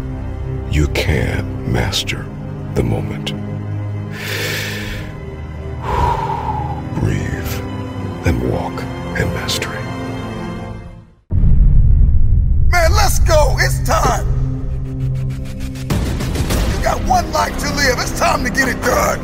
you 0.71 0.89
can 0.89 1.73
master 1.73 2.27
the 2.75 2.83
moment. 2.83 3.33
Breathe 7.01 7.55
and 8.27 8.51
walk 8.51 8.83
in 9.19 9.27
mastery. 9.35 9.83
Man, 12.69 12.93
let's 12.93 13.19
go. 13.21 13.57
It's 13.59 13.87
time. 13.89 14.26
One 17.07 17.31
life 17.31 17.57
to 17.59 17.73
live. 17.75 17.99
It's 18.01 18.19
time 18.19 18.43
to 18.43 18.51
get 18.51 18.69
it 18.69 18.81
done. 18.83 19.21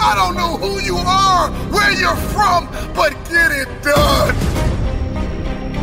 I 0.00 0.14
don't 0.14 0.34
know 0.34 0.56
who 0.56 0.80
you 0.80 0.96
are, 0.96 1.50
where 1.70 1.92
you're 1.92 2.16
from, 2.16 2.66
but 2.94 3.12
get 3.28 3.52
it 3.52 3.68
done. 3.82 4.34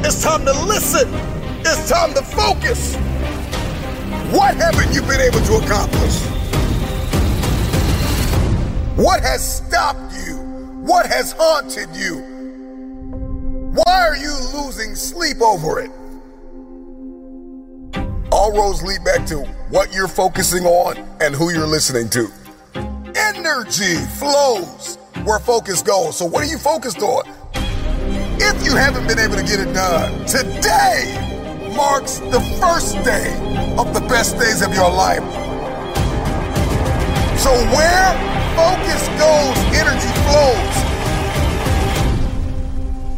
It's 0.03 0.23
time 0.23 0.43
to 0.45 0.53
listen. 0.65 1.07
It's 1.59 1.87
time 1.87 2.15
to 2.15 2.23
focus. 2.23 2.95
What 4.33 4.55
haven't 4.57 4.91
you 4.91 5.01
been 5.03 5.21
able 5.21 5.41
to 5.41 5.55
accomplish? 5.63 6.19
What 8.97 9.21
has 9.21 9.57
stopped 9.57 10.13
you? 10.25 10.37
What 10.81 11.05
has 11.05 11.33
haunted 11.37 11.95
you? 11.95 12.17
Why 13.73 14.07
are 14.07 14.17
you 14.17 14.33
losing 14.53 14.95
sleep 14.95 15.41
over 15.41 15.79
it? 15.79 15.91
All 18.31 18.53
roads 18.53 18.83
lead 18.83 19.03
back 19.03 19.25
to 19.27 19.39
what 19.69 19.91
you're 19.91 20.07
focusing 20.07 20.63
on 20.65 20.97
and 21.19 21.33
who 21.33 21.51
you're 21.51 21.65
listening 21.65 22.09
to. 22.11 22.31
Energy 23.15 23.95
flows 24.17 24.97
where 25.23 25.39
focus 25.39 25.81
goes. 25.81 26.17
So, 26.17 26.25
what 26.25 26.43
are 26.43 26.47
you 26.47 26.59
focused 26.59 27.01
on? 27.01 27.27
If 28.41 28.63
you 28.63 28.75
haven't 28.75 29.07
been 29.07 29.17
able 29.17 29.35
to 29.35 29.43
get 29.43 29.59
it 29.59 29.73
done, 29.73 30.25
today 30.27 31.73
marks 31.75 32.19
the 32.19 32.39
first 32.61 33.03
day 33.03 33.33
of 33.77 33.93
the 33.95 34.01
best 34.07 34.37
days 34.37 34.61
of 34.61 34.73
your 34.75 34.91
life. 34.91 35.23
So, 37.39 37.49
where 37.73 38.13
focus 38.55 39.07
goes, 39.17 39.57
energy 39.73 40.13
flows. 40.29 40.75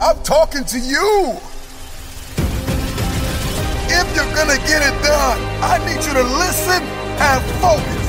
I'm 0.01 0.23
talking 0.23 0.63
to 0.63 0.79
you. 0.79 1.50
If 3.91 4.07
you're 4.15 4.31
gonna 4.31 4.55
get 4.63 4.79
it 4.79 4.95
done, 5.03 5.35
I 5.59 5.75
need 5.83 5.99
you 5.99 6.13
to 6.15 6.23
listen 6.39 6.79
and 7.19 7.43
focus. 7.59 8.07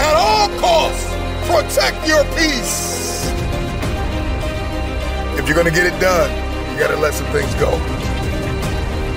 At 0.00 0.16
all 0.16 0.48
costs, 0.56 1.04
protect 1.44 2.08
your 2.08 2.24
peace. 2.32 3.28
If 5.36 5.44
you're 5.44 5.56
gonna 5.56 5.70
get 5.70 5.84
it 5.84 6.00
done, 6.00 6.32
you 6.72 6.80
gotta 6.80 6.96
let 6.96 7.12
some 7.12 7.28
things 7.36 7.52
go. 7.60 7.68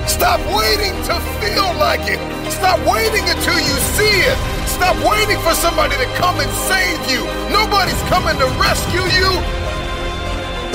Stop 0.06 0.44
waiting 0.52 0.92
to 1.08 1.16
feel 1.40 1.72
like 1.80 2.04
it. 2.04 2.20
Stop 2.52 2.76
waiting 2.84 3.24
until 3.24 3.56
you 3.56 3.76
see 3.96 4.20
it. 4.28 4.36
Stop 4.68 5.00
waiting 5.00 5.40
for 5.40 5.54
somebody 5.56 5.96
to 5.96 6.08
come 6.20 6.36
and 6.36 6.52
save 6.68 7.00
you. 7.08 7.24
Nobody's 7.48 8.00
coming 8.12 8.36
to 8.36 8.46
rescue 8.60 9.08
you. 9.16 9.30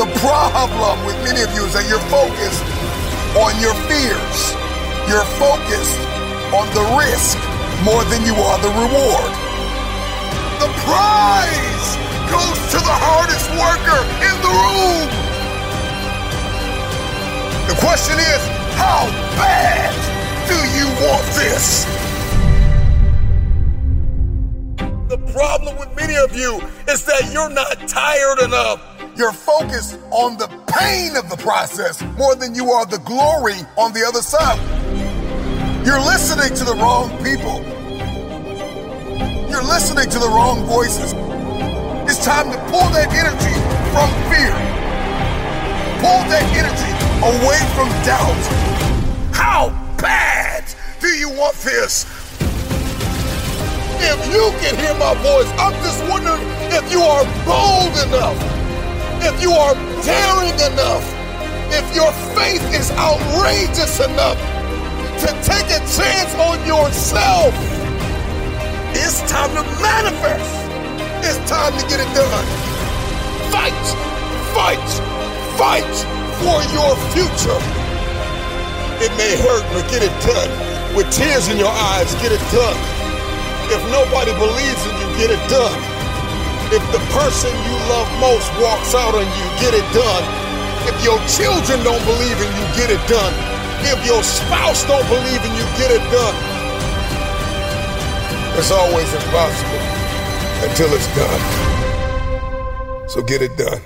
The 0.01 0.09
problem 0.25 1.05
with 1.05 1.17
many 1.21 1.45
of 1.45 1.53
you 1.53 1.69
is 1.69 1.73
that 1.77 1.85
you're 1.87 2.01
focused 2.09 2.65
on 3.35 3.59
your 3.59 3.75
fears. 3.91 4.55
You're 5.11 5.27
focused 5.35 5.99
on 6.55 6.71
the 6.71 6.85
risk 6.95 7.37
more 7.83 8.03
than 8.07 8.23
you 8.23 8.33
are 8.33 8.59
the 8.63 8.71
reward. 8.71 9.31
The 10.63 10.71
prize 10.87 11.87
goes 12.31 12.57
to 12.71 12.79
the 12.79 12.95
hardest 12.95 13.51
worker 13.59 14.01
in 14.23 14.35
the 14.39 14.53
room. 14.55 15.07
The 17.67 17.75
question 17.83 18.15
is, 18.17 18.41
how 18.79 19.03
bad 19.35 19.91
do 20.47 20.55
you 20.71 20.87
want 21.03 21.25
this? 21.35 21.83
The 25.09 25.17
problem 25.33 25.77
with 25.77 25.93
many 25.95 26.15
of 26.15 26.35
you 26.35 26.61
is 26.87 27.05
that 27.05 27.31
you're 27.33 27.49
not 27.49 27.85
tired 27.87 28.39
enough. 28.39 28.94
You're 29.15 29.31
focused 29.33 29.99
on 30.11 30.37
the 30.37 30.47
pain 30.67 31.15
of 31.15 31.29
the 31.29 31.37
process 31.37 32.01
more 32.17 32.35
than 32.35 32.55
you 32.55 32.71
are 32.71 32.85
the 32.85 32.99
glory 32.99 33.59
on 33.77 33.93
the 33.93 34.03
other 34.05 34.21
side. 34.21 34.59
You're 35.85 36.01
listening 36.01 36.55
to 36.57 36.65
the 36.65 36.75
wrong 36.75 37.09
people. 37.23 37.63
you're 39.49 39.63
listening 39.63 40.09
to 40.09 40.19
the 40.19 40.27
wrong 40.27 40.65
voices. 40.65 41.13
It's 42.09 42.23
time 42.25 42.51
to 42.51 42.57
pull 42.71 42.87
that 42.91 43.09
energy 43.13 43.55
from 43.95 44.09
fear. 44.31 44.53
Pull 46.03 46.21
that 46.31 46.45
energy 46.59 46.93
away 47.23 47.59
from 47.75 47.89
doubt. 48.03 48.43
How 49.33 49.69
bad 50.01 50.65
do 51.01 51.07
you 51.07 51.29
want 51.29 51.55
this? 51.57 52.05
If 53.99 54.19
you 54.33 54.51
can 54.61 54.75
hear 54.77 54.93
my 54.95 55.13
voice, 55.23 55.49
I'm 55.57 55.73
just 55.83 56.03
wondering 56.09 56.41
if 56.73 56.91
you 56.91 57.01
are 57.01 57.25
bold 57.45 57.93
enough, 58.07 58.37
if 59.25 59.41
you 59.41 59.51
are 59.51 59.73
daring 60.05 60.53
enough, 60.69 61.01
if 61.73 61.85
your 61.95 62.11
faith 62.37 62.61
is 62.77 62.91
outrageous 62.93 63.99
enough 63.99 64.37
to 65.17 65.27
take 65.41 65.65
a 65.73 65.81
chance 65.89 66.31
on 66.37 66.61
yourself. 66.67 67.49
It's 68.93 69.25
time 69.25 69.49
to 69.57 69.63
manifest. 69.81 70.53
It's 71.25 71.41
time 71.49 71.73
to 71.73 71.83
get 71.89 71.99
it 71.99 72.11
done. 72.13 72.45
Fight, 73.49 73.85
fight, 74.53 74.89
fight 75.57 75.95
for 76.37 76.61
your 76.69 76.93
future. 77.09 77.61
It 79.01 79.11
may 79.17 79.35
hurt, 79.41 79.65
but 79.73 79.89
get 79.89 80.03
it 80.03 80.13
done. 80.21 80.51
With 80.95 81.09
tears 81.11 81.47
in 81.49 81.57
your 81.57 81.73
eyes, 81.73 82.13
get 82.21 82.31
it 82.31 82.43
done. 82.53 82.77
If 83.73 83.81
nobody 83.89 84.33
believes 84.37 84.81
in 84.85 84.93
you, 85.01 85.17
get 85.17 85.31
it 85.31 85.49
done. 85.49 85.94
If 86.73 86.81
the 86.91 86.99
person 87.13 87.53
you 87.53 87.75
love 87.93 88.09
most 88.19 88.49
walks 88.57 88.95
out 88.95 89.13
on 89.13 89.25
you, 89.37 89.45
get 89.61 89.73
it 89.73 89.85
done. 89.93 90.25
If 90.89 90.97
your 91.05 91.21
children 91.29 91.83
don't 91.85 92.03
believe 92.05 92.41
in 92.41 92.49
you, 92.57 92.65
get 92.73 92.89
it 92.89 93.01
done. 93.07 93.33
If 93.85 94.03
your 94.05 94.23
spouse 94.23 94.83
don't 94.85 95.07
believe 95.07 95.45
in 95.45 95.53
you, 95.53 95.65
get 95.77 95.91
it 95.91 96.01
done. 96.09 96.35
It's 98.57 98.71
always 98.71 99.13
impossible 99.13 99.79
until 100.67 100.89
it's 100.93 101.07
done. 101.15 103.09
So 103.09 103.21
get 103.21 103.43
it 103.43 103.55
done. 103.57 103.81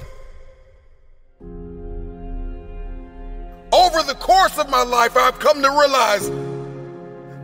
Over 3.73 4.03
the 4.03 4.15
course 4.15 4.57
of 4.57 4.69
my 4.69 4.83
life, 4.83 5.17
I've 5.17 5.37
come 5.39 5.61
to 5.61 5.69
realize 5.69 6.29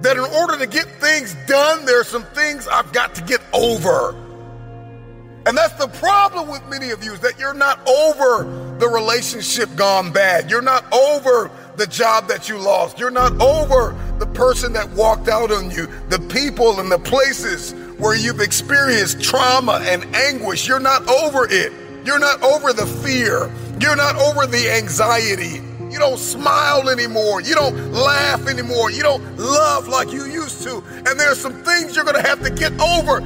that 0.01 0.15
in 0.17 0.23
order 0.35 0.57
to 0.57 0.67
get 0.67 0.85
things 1.01 1.35
done, 1.47 1.85
there 1.85 1.99
are 1.99 2.05
some 2.05 2.23
things 2.23 2.67
I've 2.67 2.93
got 2.93 3.13
to 3.15 3.21
get 3.21 3.41
over. 3.53 4.15
And 5.47 5.55
that's 5.55 5.73
the 5.73 5.87
problem 5.99 6.49
with 6.49 6.67
many 6.69 6.89
of 6.89 7.03
you 7.03 7.13
is 7.13 7.19
that 7.19 7.37
you're 7.37 7.53
not 7.53 7.79
over 7.87 8.75
the 8.79 8.87
relationship 8.87 9.73
gone 9.75 10.11
bad. 10.11 10.49
You're 10.49 10.61
not 10.61 10.91
over 10.91 11.51
the 11.75 11.85
job 11.85 12.27
that 12.29 12.49
you 12.49 12.57
lost. 12.57 12.97
You're 12.97 13.11
not 13.11 13.39
over 13.39 13.95
the 14.17 14.25
person 14.25 14.73
that 14.73 14.89
walked 14.91 15.27
out 15.27 15.51
on 15.51 15.69
you, 15.69 15.87
the 16.09 16.19
people 16.33 16.79
and 16.79 16.91
the 16.91 16.97
places 16.97 17.73
where 17.99 18.15
you've 18.15 18.39
experienced 18.39 19.21
trauma 19.21 19.81
and 19.83 20.03
anguish. 20.15 20.67
You're 20.67 20.79
not 20.79 21.07
over 21.07 21.47
it. 21.47 21.71
You're 22.05 22.19
not 22.19 22.41
over 22.41 22.73
the 22.73 22.85
fear. 22.85 23.51
You're 23.79 23.95
not 23.95 24.15
over 24.15 24.47
the 24.47 24.71
anxiety. 24.71 25.61
You 25.91 25.99
don't 25.99 26.17
smile 26.17 26.89
anymore. 26.89 27.41
You 27.41 27.55
don't 27.55 27.93
laugh 27.93 28.47
anymore. 28.47 28.89
You 28.89 29.03
don't 29.03 29.37
love 29.37 29.87
like 29.87 30.11
you 30.11 30.25
used 30.25 30.63
to. 30.63 30.83
And 31.05 31.19
there's 31.19 31.39
some 31.39 31.63
things 31.63 31.95
you're 31.95 32.03
going 32.03 32.21
to 32.21 32.27
have 32.27 32.43
to 32.43 32.49
get 32.49 32.73
over. 32.81 33.21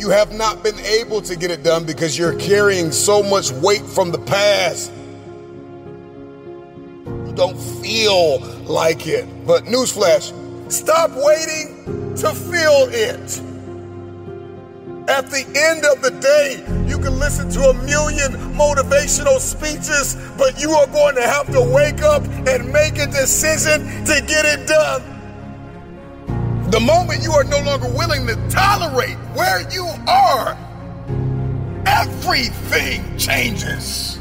You 0.00 0.08
have 0.08 0.32
not 0.32 0.62
been 0.62 0.78
able 0.80 1.20
to 1.20 1.36
get 1.36 1.50
it 1.50 1.62
done 1.62 1.84
because 1.84 2.16
you're 2.16 2.34
carrying 2.36 2.90
so 2.90 3.22
much 3.22 3.52
weight 3.52 3.82
from 3.82 4.10
the 4.10 4.18
past. 4.18 4.90
You 7.04 7.34
don't 7.34 7.60
feel 7.82 8.40
like 8.64 9.06
it. 9.06 9.26
But 9.46 9.64
newsflash, 9.64 10.32
stop 10.72 11.10
waiting 11.10 12.14
to 12.16 12.32
feel 12.32 12.88
it. 12.88 13.42
At 15.06 15.30
the 15.30 15.44
end 15.54 15.84
of 15.84 16.00
the 16.00 16.18
day, 16.18 16.64
you 16.88 16.98
can 16.98 17.18
listen 17.18 17.50
to 17.50 17.68
a 17.68 17.74
million 17.84 18.32
motivational 18.56 19.38
speeches, 19.38 20.16
but 20.38 20.58
you 20.58 20.70
are 20.70 20.86
going 20.86 21.16
to 21.16 21.26
have 21.26 21.52
to 21.52 21.60
wake 21.60 22.00
up 22.00 22.22
and 22.48 22.72
make 22.72 22.96
a 22.96 23.06
decision 23.06 23.82
to 24.06 24.24
get 24.26 24.46
it 24.46 24.66
done. 24.66 25.19
The 26.70 26.78
moment 26.78 27.24
you 27.24 27.32
are 27.32 27.42
no 27.42 27.58
longer 27.62 27.88
willing 27.88 28.28
to 28.28 28.36
tolerate 28.48 29.16
where 29.34 29.68
you 29.72 29.88
are, 30.06 30.56
everything 31.84 33.18
changes. 33.18 34.20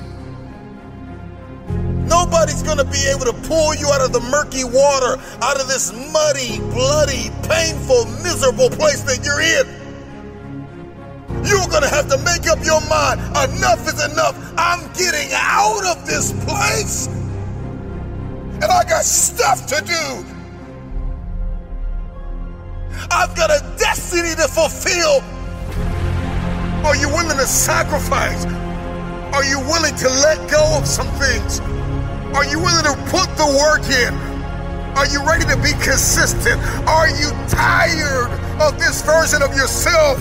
Nobody's 1.68 2.64
gonna 2.64 2.86
be 2.86 3.06
able 3.06 3.26
to 3.26 3.34
pull 3.48 3.76
you 3.76 3.92
out 3.94 4.02
of 4.02 4.14
the 4.14 4.20
murky 4.32 4.64
water, 4.64 5.22
out 5.44 5.62
of 5.62 5.68
this 5.68 5.94
muddy, 6.12 6.58
bloody, 6.74 7.30
painful, 7.48 8.06
miserable 8.24 8.72
place 8.72 9.04
that 9.04 9.24
you're 9.24 9.42
in. 9.42 9.68
You're 11.46 11.68
gonna 11.68 11.88
have 11.88 12.10
to 12.10 12.18
make 12.26 12.50
up 12.50 12.66
your 12.66 12.82
mind. 12.90 13.22
Enough 13.54 13.88
is 13.88 14.04
enough. 14.12 14.36
I'm 14.58 14.92
getting 14.94 15.30
out 15.34 15.86
of 15.86 16.04
this 16.08 16.32
place. 16.46 17.06
And 17.06 18.66
I 18.66 18.84
got 18.90 19.06
stuff 19.06 19.68
to 19.68 19.86
do. 19.86 20.39
I've 23.12 23.36
got 23.36 23.50
a 23.50 23.60
destiny 23.78 24.36
to 24.36 24.48
fulfill. 24.48 25.22
Are 26.86 26.96
you 26.96 27.10
willing 27.10 27.38
to 27.38 27.48
sacrifice? 27.48 28.46
Are 29.34 29.44
you 29.44 29.60
willing 29.60 29.96
to 29.96 30.10
let 30.10 30.50
go 30.50 30.78
of 30.78 30.88
some 30.88 31.08
things? 31.20 31.60
Are 32.36 32.46
you 32.46 32.60
willing 32.60 32.86
to 32.86 32.96
put 33.10 33.28
the 33.36 33.46
work 33.58 33.84
in? 33.90 34.14
Are 34.96 35.08
you 35.08 35.26
ready 35.26 35.46
to 35.46 35.58
be 35.58 35.72
consistent? 35.84 36.62
Are 36.88 37.10
you 37.10 37.32
tired 37.48 38.32
of 38.62 38.78
this 38.80 39.02
version 39.02 39.42
of 39.42 39.56
yourself? 39.56 40.18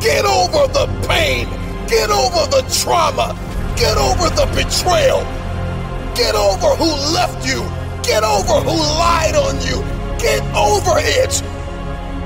Get 0.00 0.24
over 0.24 0.70
the 0.72 0.86
pain. 1.08 1.48
Get 1.88 2.10
over 2.10 2.46
the 2.50 2.62
trauma. 2.82 3.34
Get 3.76 3.96
over 3.96 4.30
the 4.30 4.46
betrayal. 4.54 5.20
Get 6.14 6.34
over 6.34 6.76
who 6.76 6.90
left 7.12 7.46
you. 7.46 7.62
Get 8.02 8.22
over 8.22 8.60
who 8.62 8.76
lied 8.76 9.34
on 9.34 9.56
you. 9.66 9.82
Get 10.18 10.42
over 10.54 10.94
it. 10.96 11.42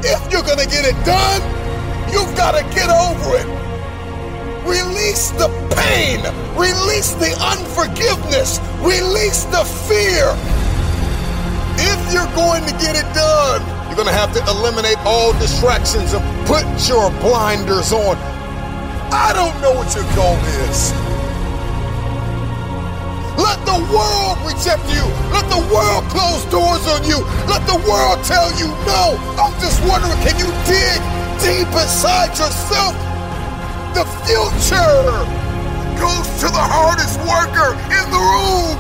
If 0.03 0.33
you're 0.33 0.43
going 0.43 0.59
to 0.59 0.69
get 0.69 0.85
it 0.85 0.97
done, 1.05 1.43
you've 2.13 2.35
got 2.37 2.57
to 2.57 2.65
get 2.75 2.89
over 2.89 3.37
it. 3.37 3.49
Release 4.65 5.31
the 5.33 5.49
pain. 5.77 6.21
Release 6.57 7.13
the 7.15 7.33
unforgiveness. 7.41 8.61
Release 8.81 9.45
the 9.53 9.65
fear. 9.89 10.33
If 11.77 12.01
you're 12.13 12.33
going 12.35 12.65
to 12.65 12.73
get 12.81 12.97
it 12.97 13.09
done, 13.15 13.61
you're 13.87 13.97
going 13.97 14.09
to 14.09 14.15
have 14.15 14.33
to 14.35 14.43
eliminate 14.51 14.99
all 15.05 15.33
distractions 15.35 16.13
and 16.13 16.23
put 16.47 16.65
your 16.89 17.11
blinders 17.21 17.93
on. 17.93 18.17
I 19.13 19.33
don't 19.35 19.61
know 19.61 19.75
what 19.75 19.95
your 19.95 20.05
goal 20.15 20.39
is. 20.69 20.93
Let 23.41 23.57
the 23.65 23.81
world 23.89 24.37
reject 24.45 24.85
you. 24.93 25.01
Let 25.33 25.49
the 25.49 25.65
world 25.73 26.05
close 26.13 26.45
doors 26.53 26.85
on 26.93 27.01
you. 27.09 27.25
Let 27.49 27.65
the 27.65 27.81
world 27.89 28.21
tell 28.29 28.53
you 28.61 28.69
no. 28.85 29.17
I'm 29.41 29.57
just 29.65 29.81
wondering 29.89 30.13
can 30.21 30.37
you 30.37 30.53
dig 30.69 31.01
deep 31.41 31.73
inside 31.73 32.37
yourself? 32.37 32.93
The 33.97 34.05
future 34.29 35.25
goes 35.97 36.29
to 36.45 36.53
the 36.53 36.61
hardest 36.61 37.17
worker 37.25 37.81
in 37.89 38.05
the 38.13 38.21
room. 38.21 38.77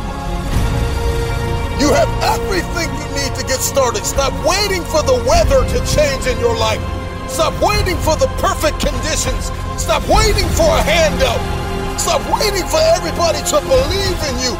You 1.80 1.88
have 1.96 2.12
everything 2.36 2.92
you 3.00 3.08
need 3.16 3.32
to 3.40 3.44
get 3.48 3.64
started. 3.64 4.04
Stop 4.04 4.36
waiting 4.44 4.84
for 4.84 5.02
the 5.02 5.16
weather 5.24 5.64
to 5.64 5.78
change 5.88 6.26
in 6.28 6.38
your 6.38 6.54
life. 6.54 6.84
Stop 7.30 7.56
waiting 7.64 7.96
for 7.96 8.16
the 8.16 8.28
perfect 8.36 8.78
conditions. 8.80 9.48
Stop 9.80 10.04
waiting 10.06 10.48
for 10.52 10.68
a 10.68 10.82
handout. 10.84 11.59
Stop 12.00 12.24
waiting 12.32 12.64
for 12.64 12.80
everybody 12.96 13.44
to 13.44 13.60
believe 13.60 14.18
in 14.24 14.34
you 14.40 14.56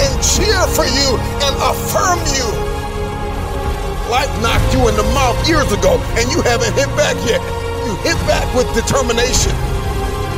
and 0.00 0.10
cheer 0.24 0.64
for 0.72 0.88
you 0.88 1.10
and 1.44 1.52
affirm 1.60 2.16
you. 2.32 2.48
Life 4.08 4.32
knocked 4.40 4.72
you 4.72 4.88
in 4.88 4.96
the 4.96 5.04
mouth 5.12 5.36
years 5.44 5.68
ago 5.76 6.00
and 6.16 6.24
you 6.32 6.40
haven't 6.40 6.72
hit 6.72 6.88
back 6.96 7.20
yet. 7.28 7.36
You 7.84 7.92
hit 8.00 8.16
back 8.24 8.48
with 8.56 8.64
determination. 8.72 9.52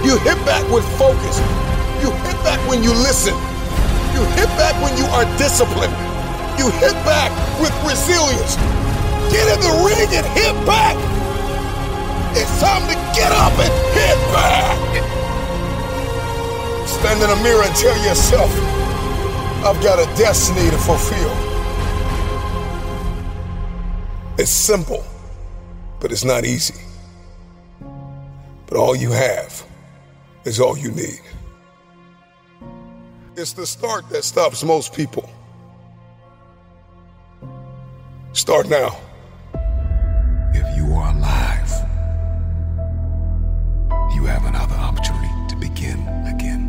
You 0.02 0.18
hit 0.26 0.34
back 0.42 0.66
with 0.74 0.82
focus. 0.98 1.38
You 2.02 2.10
hit 2.26 2.34
back 2.42 2.58
when 2.66 2.82
you 2.82 2.90
listen. 2.90 3.38
You 4.10 4.26
hit 4.34 4.50
back 4.58 4.74
when 4.82 4.98
you 4.98 5.06
are 5.14 5.24
disciplined. 5.38 5.94
You 6.58 6.74
hit 6.82 6.98
back 7.06 7.30
with 7.62 7.70
resilience. 7.86 8.58
Get 9.30 9.46
in 9.46 9.62
the 9.62 9.74
ring 9.86 10.10
and 10.10 10.26
hit 10.34 10.58
back. 10.66 10.98
It's 12.34 12.50
time 12.58 12.82
to 12.90 12.98
get 13.14 13.30
up 13.30 13.54
and 13.62 13.72
hit 13.94 14.18
back. 14.34 14.82
Stand 16.86 17.22
in 17.22 17.28
the 17.28 17.42
mirror 17.42 17.62
and 17.62 17.74
tell 17.76 17.96
yourself, 18.04 18.50
I've 19.64 19.82
got 19.82 19.98
a 19.98 20.06
destiny 20.16 20.70
to 20.70 20.78
fulfill. 20.78 21.32
It's 24.38 24.50
simple, 24.50 25.04
but 26.00 26.10
it's 26.10 26.24
not 26.24 26.44
easy. 26.44 26.80
But 28.66 28.76
all 28.76 28.96
you 28.96 29.10
have 29.12 29.64
is 30.44 30.58
all 30.58 30.76
you 30.76 30.90
need. 30.90 31.20
It's 33.36 33.52
the 33.52 33.66
start 33.66 34.08
that 34.10 34.24
stops 34.24 34.64
most 34.64 34.94
people. 34.94 35.30
Start 38.32 38.68
now. 38.68 38.96
If 40.54 40.76
you 40.76 40.92
are 40.94 41.14
alive, 41.14 41.72
you 44.14 44.24
have 44.24 44.44
another 44.46 44.74
opportunity 44.74 45.28
to 45.48 45.56
begin 45.56 45.98
again 46.26 46.61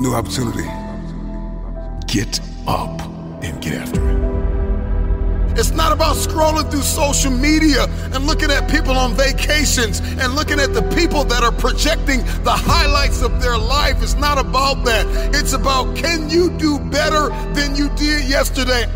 new 0.00 0.14
opportunity. 0.14 0.68
Get 2.06 2.40
up 2.66 3.00
and 3.42 3.60
get 3.62 3.74
after 3.74 4.00
it. 4.10 4.22
It's 5.58 5.70
not 5.70 5.92
about 5.92 6.16
scrolling 6.16 6.70
through 6.70 6.82
social 6.82 7.30
media 7.30 7.84
and 8.14 8.26
looking 8.26 8.50
at 8.50 8.70
people 8.70 8.96
on 8.96 9.14
vacations 9.14 10.00
and 10.00 10.34
looking 10.34 10.58
at 10.58 10.72
the 10.72 10.82
people 10.94 11.24
that 11.24 11.44
are 11.44 11.52
projecting 11.52 12.20
the 12.42 12.52
highlights 12.52 13.20
of 13.20 13.42
their 13.42 13.58
life. 13.58 14.02
It's 14.02 14.14
not 14.14 14.38
about 14.38 14.84
that. 14.86 15.06
It's 15.34 15.52
about 15.52 15.94
can 15.94 16.30
you 16.30 16.50
do 16.56 16.78
better 16.78 17.28
than 17.52 17.76
you 17.76 17.90
did 17.96 18.28
yesterday? 18.28 18.86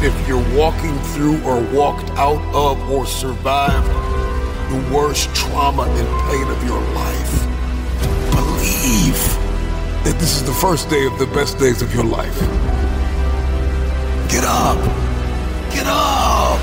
If 0.00 0.28
you're 0.28 0.56
walking 0.56 0.98
through 1.12 1.42
or 1.44 1.60
walked 1.72 2.10
out 2.12 2.42
of 2.54 2.80
or 2.90 3.06
survived 3.06 3.88
the 4.72 4.94
worst 4.94 5.34
trauma 5.34 5.82
and 5.82 6.08
pain 6.30 6.48
of 6.48 6.64
your 6.64 6.80
life, 6.94 7.53
believe 8.34 9.18
that 10.04 10.16
this 10.18 10.36
is 10.36 10.44
the 10.44 10.52
first 10.52 10.90
day 10.90 11.06
of 11.06 11.18
the 11.18 11.26
best 11.26 11.58
days 11.58 11.82
of 11.82 11.94
your 11.94 12.04
life. 12.04 12.38
Get 14.28 14.44
up! 14.44 14.78
Get 15.72 15.86
up! 15.86 16.60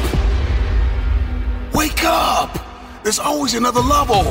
Wake 1.73 2.03
up! 2.03 2.57
There's 3.03 3.19
always 3.19 3.53
another 3.56 3.81
level. 3.81 4.23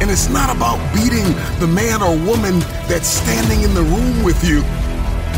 And 0.00 0.10
it's 0.10 0.28
not 0.28 0.54
about 0.54 0.78
beating 0.94 1.26
the 1.58 1.66
man 1.66 2.02
or 2.02 2.16
woman 2.24 2.60
that's 2.86 3.08
standing 3.08 3.62
in 3.62 3.74
the 3.74 3.82
room 3.82 4.22
with 4.22 4.44
you. 4.44 4.62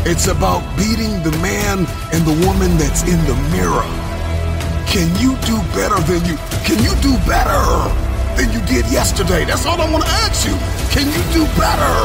It's 0.05 0.27
about 0.27 0.61
beating 0.77 1.23
the 1.23 1.31
man 1.41 1.85
and 2.13 2.25
the 2.25 2.45
woman 2.45 2.77
that's 2.77 3.03
in 3.03 3.19
the 3.25 3.35
mirror. 3.49 3.87
Can 4.85 5.09
you 5.19 5.35
do 5.47 5.57
better 5.73 5.99
than 6.03 6.25
you 6.25 6.37
can 6.65 6.77
you 6.83 6.93
do 7.01 7.17
better 7.25 8.10
than 8.37 8.51
you 8.51 8.61
did 8.65 8.85
yesterday? 8.91 9.45
That's 9.45 9.65
all 9.65 9.79
I 9.81 9.89
want 9.89 10.03
to 10.03 10.11
ask 10.25 10.47
you. 10.47 10.55
Can 10.93 11.07
you 11.07 11.23
do 11.33 11.43
better? 11.59 11.95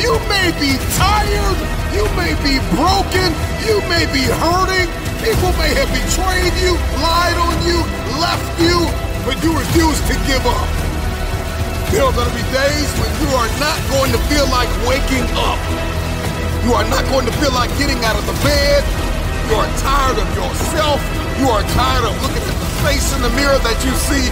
You 0.00 0.12
may 0.28 0.52
be 0.60 0.76
tired 0.96 1.76
you 1.96 2.04
may 2.12 2.36
be 2.44 2.60
broken. 2.76 3.32
You 3.64 3.80
may 3.88 4.04
be 4.12 4.28
hurting. 4.28 4.88
People 5.24 5.48
may 5.56 5.72
have 5.72 5.88
betrayed 5.88 6.52
you, 6.60 6.76
lied 7.00 7.38
on 7.40 7.56
you, 7.64 7.80
left 8.20 8.44
you, 8.60 8.84
but 9.24 9.40
you 9.40 9.56
refuse 9.56 9.96
to 10.04 10.14
give 10.28 10.44
up. 10.44 10.68
There 11.88 12.04
are 12.04 12.12
going 12.12 12.28
to 12.28 12.36
be 12.36 12.44
days 12.52 12.90
when 13.00 13.08
you 13.24 13.32
are 13.32 13.48
not 13.56 13.80
going 13.88 14.12
to 14.12 14.20
feel 14.28 14.44
like 14.52 14.68
waking 14.84 15.24
up. 15.40 15.56
You 16.68 16.76
are 16.76 16.84
not 16.92 17.08
going 17.08 17.24
to 17.24 17.32
feel 17.40 17.54
like 17.56 17.72
getting 17.80 17.96
out 18.04 18.20
of 18.20 18.28
the 18.28 18.36
bed. 18.44 18.84
You 19.48 19.56
are 19.56 19.70
tired 19.80 20.20
of 20.20 20.28
yourself. 20.36 21.00
You 21.40 21.48
are 21.48 21.64
tired 21.72 22.04
of 22.04 22.14
looking 22.20 22.44
at 22.44 22.56
the 22.60 22.65
face 22.86 23.10
in 23.18 23.20
the 23.22 23.34
mirror 23.34 23.58
that 23.66 23.78
you 23.82 23.90
see. 24.06 24.30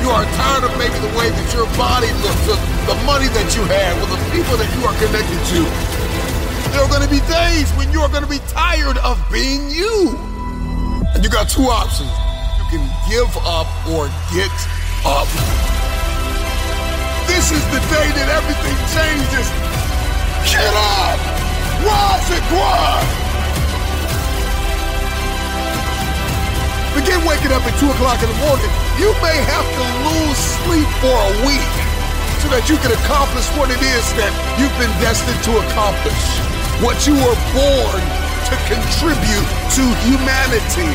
You 0.00 0.08
are 0.08 0.24
tired 0.40 0.64
of 0.64 0.72
maybe 0.80 0.96
the 1.04 1.12
way 1.20 1.28
that 1.28 1.48
your 1.52 1.68
body 1.76 2.08
looks, 2.24 2.48
the 2.88 2.96
money 3.04 3.28
that 3.36 3.52
you 3.52 3.60
have, 3.68 3.92
or 4.00 4.08
the 4.08 4.20
people 4.32 4.56
that 4.56 4.70
you 4.72 4.80
are 4.88 4.96
connected 4.96 5.40
to. 5.52 5.60
There 6.72 6.80
are 6.80 6.88
going 6.88 7.04
to 7.04 7.12
be 7.12 7.20
days 7.28 7.68
when 7.76 7.92
you 7.92 8.00
are 8.00 8.08
going 8.08 8.24
to 8.24 8.32
be 8.32 8.40
tired 8.48 8.96
of 9.04 9.20
being 9.28 9.68
you. 9.68 10.16
And 11.12 11.20
you 11.20 11.28
got 11.28 11.52
two 11.52 11.68
options. 11.68 12.08
You 12.56 12.64
can 12.72 12.84
give 13.12 13.28
up 13.44 13.68
or 13.92 14.08
get 14.32 14.56
up. 15.04 15.28
This 17.28 17.52
is 17.52 17.64
the 17.68 17.84
day 17.92 18.08
that 18.16 18.28
everything 18.32 18.78
changes. 18.96 19.46
Get 20.48 20.72
up! 20.72 21.20
Rise 21.84 22.28
and 22.32 22.44
grind! 22.48 23.19
Begin 27.00 27.24
waking 27.24 27.48
up 27.56 27.64
at 27.64 27.72
2 27.80 27.88
o'clock 27.96 28.20
in 28.20 28.28
the 28.28 28.40
morning. 28.44 28.68
You 29.00 29.08
may 29.24 29.32
have 29.48 29.64
to 29.64 29.84
lose 30.04 30.36
sleep 30.60 30.84
for 31.00 31.16
a 31.16 31.32
week 31.48 31.72
so 32.44 32.52
that 32.52 32.68
you 32.68 32.76
can 32.84 32.92
accomplish 32.92 33.48
what 33.56 33.72
it 33.72 33.80
is 33.80 34.04
that 34.20 34.28
you've 34.60 34.76
been 34.76 34.92
destined 35.00 35.40
to 35.48 35.64
accomplish 35.64 36.20
what 36.84 37.08
you 37.08 37.16
were 37.16 37.38
born 37.56 38.04
to 38.52 38.54
contribute 38.68 39.48
to 39.80 39.84
humanity. 40.04 40.92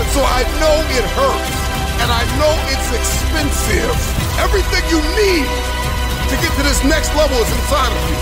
And 0.00 0.06
so 0.16 0.24
I 0.24 0.48
know 0.64 0.76
it 0.96 1.04
hurts, 1.12 1.60
and 2.00 2.08
I 2.08 2.24
know 2.40 2.52
it's 2.72 2.88
expensive. 2.88 3.92
Everything 4.40 4.80
you 4.88 5.04
need 5.12 5.44
to 5.44 6.34
get 6.40 6.56
to 6.56 6.64
this 6.64 6.80
next 6.88 7.12
level 7.20 7.36
is 7.36 7.52
inside 7.52 7.92
of 7.92 8.00
you. 8.08 8.16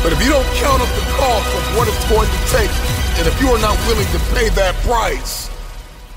But 0.00 0.16
if 0.16 0.18
you 0.24 0.32
don't 0.32 0.48
count 0.64 0.80
up 0.80 0.88
the 0.96 1.06
cost 1.12 1.44
of 1.60 1.62
what 1.76 1.92
it's 1.92 2.04
going 2.08 2.24
to 2.24 2.40
take, 2.48 2.72
and 3.20 3.28
if 3.28 3.36
you 3.36 3.52
are 3.52 3.60
not 3.60 3.76
willing 3.84 4.08
to 4.16 4.20
pay 4.32 4.48
that 4.56 4.72
price, 4.88 5.41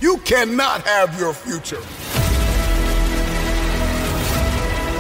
you 0.02 0.18
cannot 0.20 0.82
have 0.82 1.18
your 1.20 1.34
future 1.34 1.82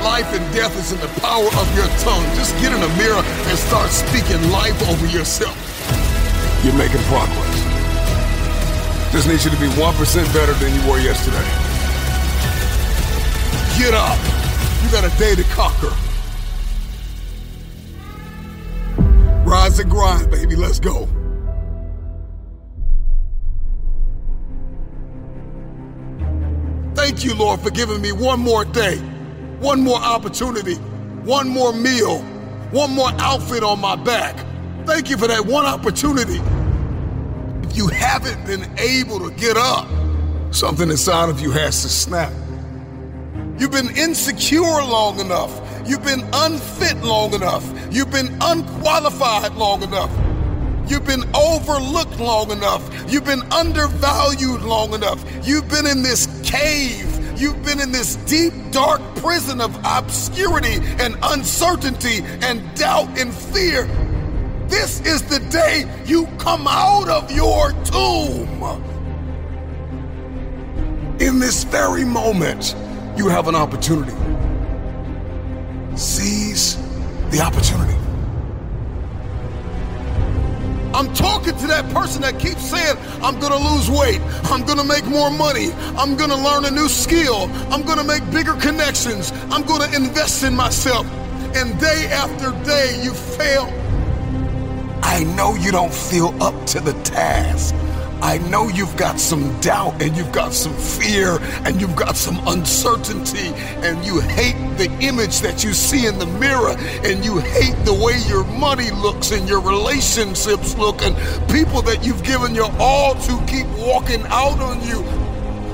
life 0.05 0.31
and 0.34 0.45
death 0.53 0.77
is 0.77 0.91
in 0.91 0.99
the 0.99 1.19
power 1.19 1.47
of 1.47 1.67
your 1.76 1.88
tongue. 1.97 2.23
Just 2.38 2.53
get 2.61 2.72
in 2.72 2.77
a 2.77 2.91
mirror 2.95 3.23
and 3.26 3.57
start 3.57 3.89
speaking 3.89 4.39
life 4.51 4.77
over 4.88 5.07
yourself. 5.07 5.57
You're 6.63 6.77
making 6.77 7.01
progress. 7.09 7.57
Just 9.11 9.27
need 9.27 9.43
you 9.43 9.49
to 9.49 9.59
be 9.59 9.67
1% 9.81 10.34
better 10.34 10.53
than 10.53 10.73
you 10.76 10.81
were 10.88 10.99
yesterday. 10.99 11.43
Get 13.80 13.95
up. 13.95 14.19
You 14.84 14.91
got 14.91 15.03
a 15.03 15.17
day 15.17 15.34
to 15.34 15.43
conquer. 15.55 15.93
Rise 19.43 19.80
and 19.80 19.89
grind, 19.89 20.30
baby. 20.30 20.55
Let's 20.55 20.80
go. 20.80 21.09
Thank 27.06 27.23
you, 27.23 27.36
Lord, 27.36 27.60
for 27.60 27.69
giving 27.69 28.02
me 28.02 28.11
one 28.11 28.40
more 28.40 28.65
day 28.65 28.98
one 29.60 29.84
more 29.84 29.99
opportunity, 29.99 30.73
one 31.23 31.48
more 31.48 31.72
meal, 31.72 32.18
one 32.72 32.91
more 32.95 33.11
outfit 33.19 33.61
on 33.61 33.80
my 33.80 33.95
back. 33.95 34.36
Thank 34.88 35.11
you 35.11 35.18
for 35.18 35.27
that 35.27 35.45
one 35.45 35.68
opportunity. 35.68 36.41
If 37.61 37.77
you 37.77 37.90
haven't 37.90 38.44
been 38.48 38.68
able 38.80 39.19
to 39.19 39.36
get 39.36 39.56
up, 39.56 39.88
something 40.52 40.90
inside 40.90 41.30
of 41.30 41.40
you 41.40 41.52
has 41.52 41.84
to 41.84 41.90
snap. 41.90 42.34
You've 43.60 43.72
been 43.72 43.95
insecure 43.95 44.61
long 44.64 45.19
enough. 45.19 45.61
You've 45.86 46.03
been 46.03 46.27
unfit 46.34 46.98
long 47.03 47.36
enough. 47.36 47.64
You've 47.91 48.10
been 48.10 48.36
unqualified 48.41 49.53
long 49.53 49.84
enough. 49.84 50.10
You've 50.88 51.06
been 51.06 51.24
overlooked 51.36 52.20
long 52.20 52.52
enough. 52.52 52.84
You've 53.12 53.26
been 53.26 53.41
undervalued 53.52 54.62
long 54.62 54.94
enough. 54.94 55.24
You've 55.45 55.68
been 55.68 55.88
in 55.88 56.03
this 56.03 56.28
cave 56.44 57.16
You've 57.38 57.64
been 57.66 57.82
in 57.82 57.91
this 57.91 58.16
deep, 58.16 58.53
dark 58.72 59.02
prison 59.16 59.60
of 59.60 59.76
obscurity 59.84 60.78
and 60.99 61.18
uncertainty 61.22 62.22
and 62.41 62.74
doubt 62.76 63.20
and 63.20 63.34
fear. 63.34 63.84
This 64.68 65.02
is 65.02 65.22
the 65.24 65.40
day 65.52 65.86
you 66.06 66.28
come 66.38 66.66
out 66.66 67.10
of 67.10 67.32
your 67.32 67.72
tomb. 67.84 68.64
In 71.20 71.40
this 71.40 71.66
very 71.66 72.06
moment, 72.06 72.74
you 73.18 73.28
have 73.28 73.49
an 73.49 73.56
opportunity. 73.56 74.16
Seize 75.98 76.78
the 77.32 77.41
opportunity. 77.41 77.98
I'm 80.95 81.13
talking 81.13 81.57
to 81.57 81.67
that 81.67 81.93
person 81.93 82.22
that 82.22 82.39
keeps 82.39 82.69
saying, 82.69 82.95
I'm 83.22 83.38
gonna 83.38 83.57
lose 83.57 83.91
weight, 83.91 84.22
I'm 84.45 84.65
gonna 84.65 84.85
make 84.85 85.03
more 85.03 85.30
money, 85.30 85.73
I'm 85.97 86.15
gonna 86.15 86.41
learn 86.41 86.63
a 86.63 86.72
new 86.72 86.88
skill, 86.88 87.49
I'm 87.69 87.84
gonna 87.84 88.05
make 88.05 88.23
bigger 88.31 88.53
connections, 88.53 89.34
I'm 89.51 89.63
gonna 89.63 89.93
invest 89.93 90.43
in 90.43 90.55
myself. 90.55 91.05
And 91.53 91.77
day 91.81 92.07
after 92.13 92.51
day, 92.63 92.97
you 93.03 93.13
fail. 93.13 93.65
I 95.03 95.26
know 95.35 95.55
you 95.55 95.73
don't 95.73 95.93
feel 95.93 96.34
up 96.41 96.65
to 96.67 96.80
the 96.80 96.93
task. 97.03 97.76
I 98.21 98.37
know 98.49 98.67
you've 98.69 98.95
got 98.97 99.19
some 99.19 99.59
doubt 99.61 100.01
and 100.01 100.15
you've 100.15 100.31
got 100.31 100.53
some 100.53 100.73
fear 100.73 101.37
and 101.65 101.79
you've 101.79 101.95
got 101.95 102.15
some 102.15 102.39
uncertainty 102.47 103.49
and 103.85 104.03
you 104.05 104.19
hate 104.21 104.55
the 104.77 104.89
image 104.99 105.41
that 105.41 105.63
you 105.63 105.73
see 105.73 106.07
in 106.07 106.17
the 106.17 106.25
mirror 106.25 106.75
and 107.03 107.23
you 107.23 107.39
hate 107.39 107.75
the 107.85 107.93
way 107.93 108.17
your 108.27 108.43
money 108.45 108.89
looks 108.91 109.31
and 109.31 109.47
your 109.47 109.61
relationships 109.61 110.77
look 110.77 111.01
and 111.01 111.15
people 111.49 111.81
that 111.83 112.05
you've 112.05 112.23
given 112.23 112.55
your 112.55 112.71
all 112.79 113.15
to 113.15 113.45
keep 113.45 113.67
walking 113.77 114.23
out 114.27 114.59
on 114.59 114.81
you. 114.87 115.03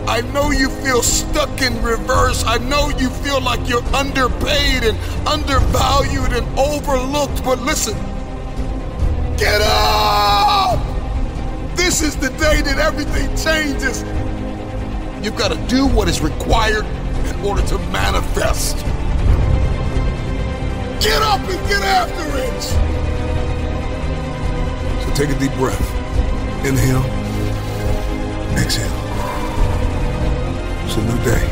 I 0.08 0.22
know 0.34 0.52
you 0.52 0.70
feel 0.70 1.04
stuck 1.04 1.62
in 1.62 1.82
reverse. 1.84 2.44
I 2.46 2.58
know 2.58 2.90
you 2.90 3.10
feel 3.10 3.40
like 3.40 3.70
you're 3.70 3.86
underpaid 3.96 4.84
and 4.84 4.98
undervalued 5.28 6.34
and 6.34 6.60
overlooked, 6.60 7.44
but 7.44 7.60
listen, 7.60 7.94
get 9.38 9.62
up! 9.62 10.91
This 11.84 12.04
is 12.04 12.16
the 12.16 12.30
day 12.30 12.62
that 12.62 12.78
everything 12.78 13.28
changes. 13.36 14.04
You've 15.26 15.36
got 15.36 15.50
to 15.52 15.58
do 15.68 15.88
what 15.88 16.08
is 16.08 16.22
required 16.22 16.86
in 16.86 17.40
order 17.44 17.64
to 17.64 17.80
manifest. 17.90 18.78
Get 21.04 21.22
up 21.24 21.42
and 21.42 21.60
get 21.68 21.82
after 21.82 22.38
it. 22.38 22.62
So 25.04 25.14
take 25.16 25.36
a 25.36 25.40
deep 25.40 25.54
breath. 25.56 25.82
Inhale. 26.64 27.04
Exhale. 28.62 28.98
It's 30.86 30.96
a 30.96 31.04
new 31.04 31.20
day. 31.26 31.46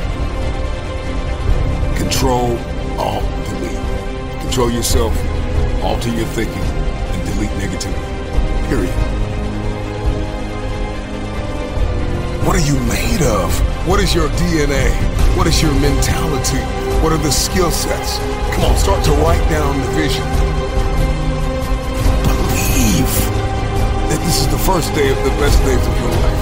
Control, 1.98 2.56
Alt, 3.00 3.26
Delete. 3.50 4.42
Control 4.44 4.70
yourself, 4.70 5.14
alter 5.84 6.10
your 6.10 6.28
thinking, 6.28 6.62
and 6.62 7.26
delete 7.34 7.50
negativity. 7.58 8.70
Period. 8.70 9.19
What 12.50 12.58
are 12.58 12.66
you 12.66 12.80
made 12.90 13.22
of? 13.22 13.54
What 13.88 14.00
is 14.00 14.16
your 14.16 14.28
DNA? 14.30 14.90
What 15.38 15.46
is 15.46 15.62
your 15.62 15.72
mentality? 15.74 16.58
What 16.98 17.14
are 17.14 17.22
the 17.22 17.30
skill 17.30 17.70
sets? 17.70 18.18
Come 18.58 18.66
on, 18.66 18.76
start 18.76 19.06
to 19.06 19.12
write 19.22 19.46
down 19.54 19.78
the 19.78 19.86
vision. 19.94 20.26
Believe 22.26 23.14
that 24.10 24.18
this 24.26 24.42
is 24.42 24.48
the 24.50 24.58
first 24.66 24.90
day 24.98 25.14
of 25.14 25.18
the 25.22 25.30
best 25.38 25.62
days 25.62 25.78
of 25.78 25.94
your 26.02 26.10
life. 26.10 26.42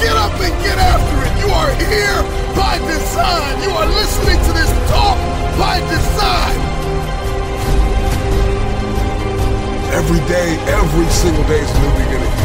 Get 0.00 0.16
up 0.16 0.32
and 0.40 0.56
get 0.64 0.78
after 0.80 1.16
it. 1.20 1.32
You 1.44 1.52
are 1.52 1.76
here 1.92 2.24
by 2.56 2.80
design. 2.88 3.60
You 3.60 3.76
are 3.76 3.92
listening 3.92 4.40
to 4.40 4.52
this 4.56 4.72
talk 4.88 5.20
by 5.60 5.84
design. 5.92 6.60
Every 9.92 10.24
day, 10.32 10.56
every 10.72 11.08
single 11.12 11.44
day 11.44 11.60
is 11.60 11.68
a 11.68 11.80
new 11.84 11.92
beginning. 12.08 12.39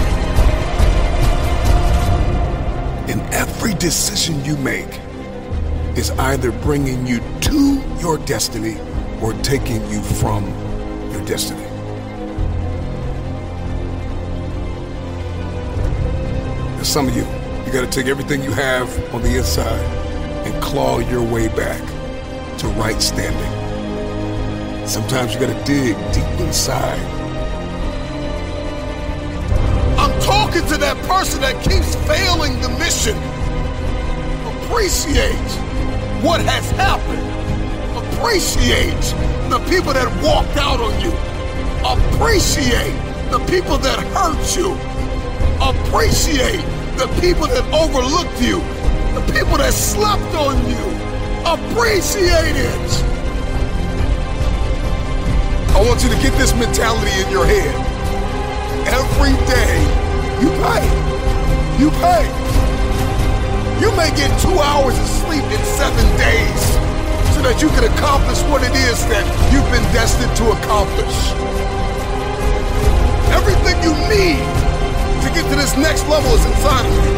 And 3.15 3.33
every 3.33 3.73
decision 3.75 4.43
you 4.43 4.57
make 4.57 4.99
is 5.97 6.11
either 6.19 6.51
bringing 6.51 7.07
you 7.07 7.21
to 7.43 7.81
your 8.01 8.17
destiny 8.17 8.77
or 9.21 9.31
taking 9.35 9.89
you 9.89 10.01
from 10.01 10.43
your 11.13 11.23
destiny. 11.23 11.63
And 16.75 16.85
some 16.85 17.07
of 17.07 17.15
you, 17.15 17.23
you 17.65 17.71
got 17.71 17.89
to 17.89 17.89
take 17.89 18.07
everything 18.07 18.43
you 18.43 18.51
have 18.51 18.89
on 19.15 19.21
the 19.21 19.37
inside 19.37 19.79
and 20.45 20.61
claw 20.61 20.99
your 20.99 21.23
way 21.23 21.47
back 21.47 21.79
to 22.59 22.67
right 22.77 23.01
standing. 23.01 24.85
Sometimes 24.85 25.33
you 25.33 25.39
got 25.39 25.57
to 25.57 25.63
dig 25.63 25.95
deep 26.13 26.39
inside. 26.45 27.14
Talking 30.56 30.72
to 30.72 30.77
that 30.80 30.98
person 31.07 31.41
that 31.41 31.56
keeps 31.64 31.95
failing 32.07 32.60
the 32.61 32.69
mission. 32.80 33.15
Appreciate 34.64 35.36
what 36.23 36.40
has 36.41 36.69
happened. 36.72 37.23
Appreciate 37.98 39.02
the 39.49 39.60
people 39.69 39.91
that 39.94 40.07
walked 40.23 40.56
out 40.57 40.80
on 40.80 40.95
you. 41.02 41.11
Appreciate 41.84 42.95
the 43.32 43.40
people 43.49 43.77
that 43.80 43.99
hurt 44.15 44.56
you. 44.56 44.72
Appreciate 45.60 46.64
the 46.95 47.07
people 47.19 47.48
that 47.48 47.65
overlooked 47.73 48.41
you. 48.41 48.60
The 49.14 49.23
people 49.34 49.57
that 49.57 49.73
slept 49.73 50.36
on 50.36 50.56
you. 50.69 50.86
Appreciate 51.44 52.56
it. 52.56 52.90
I 55.76 55.84
want 55.86 56.02
you 56.03 56.10
to 56.10 56.19
get 56.22 56.32
this 56.38 56.53
mentality 56.56 57.11
in 57.22 57.30
your 57.30 57.45
head. 57.45 57.76
Every 58.88 59.34
day, 59.48 60.05
you 60.41 60.49
pay. 60.59 60.83
You 61.79 61.89
pay. 62.03 62.25
You 63.79 63.91
may 63.95 64.09
get 64.15 64.31
two 64.41 64.57
hours 64.59 64.97
of 64.99 65.07
sleep 65.23 65.43
in 65.43 65.61
seven 65.79 66.05
days 66.17 66.61
so 67.35 67.41
that 67.43 67.59
you 67.61 67.69
can 67.69 67.83
accomplish 67.83 68.41
what 68.51 68.63
it 68.63 68.75
is 68.87 68.99
that 69.07 69.23
you've 69.51 69.67
been 69.71 69.83
destined 69.91 70.31
to 70.39 70.51
accomplish. 70.55 71.15
Everything 73.31 73.75
you 73.83 73.93
need 74.11 74.43
to 75.23 75.27
get 75.35 75.43
to 75.49 75.55
this 75.55 75.75
next 75.77 76.07
level 76.07 76.31
is 76.31 76.45
inside 76.45 76.85
of 76.87 76.95
you. 77.03 77.15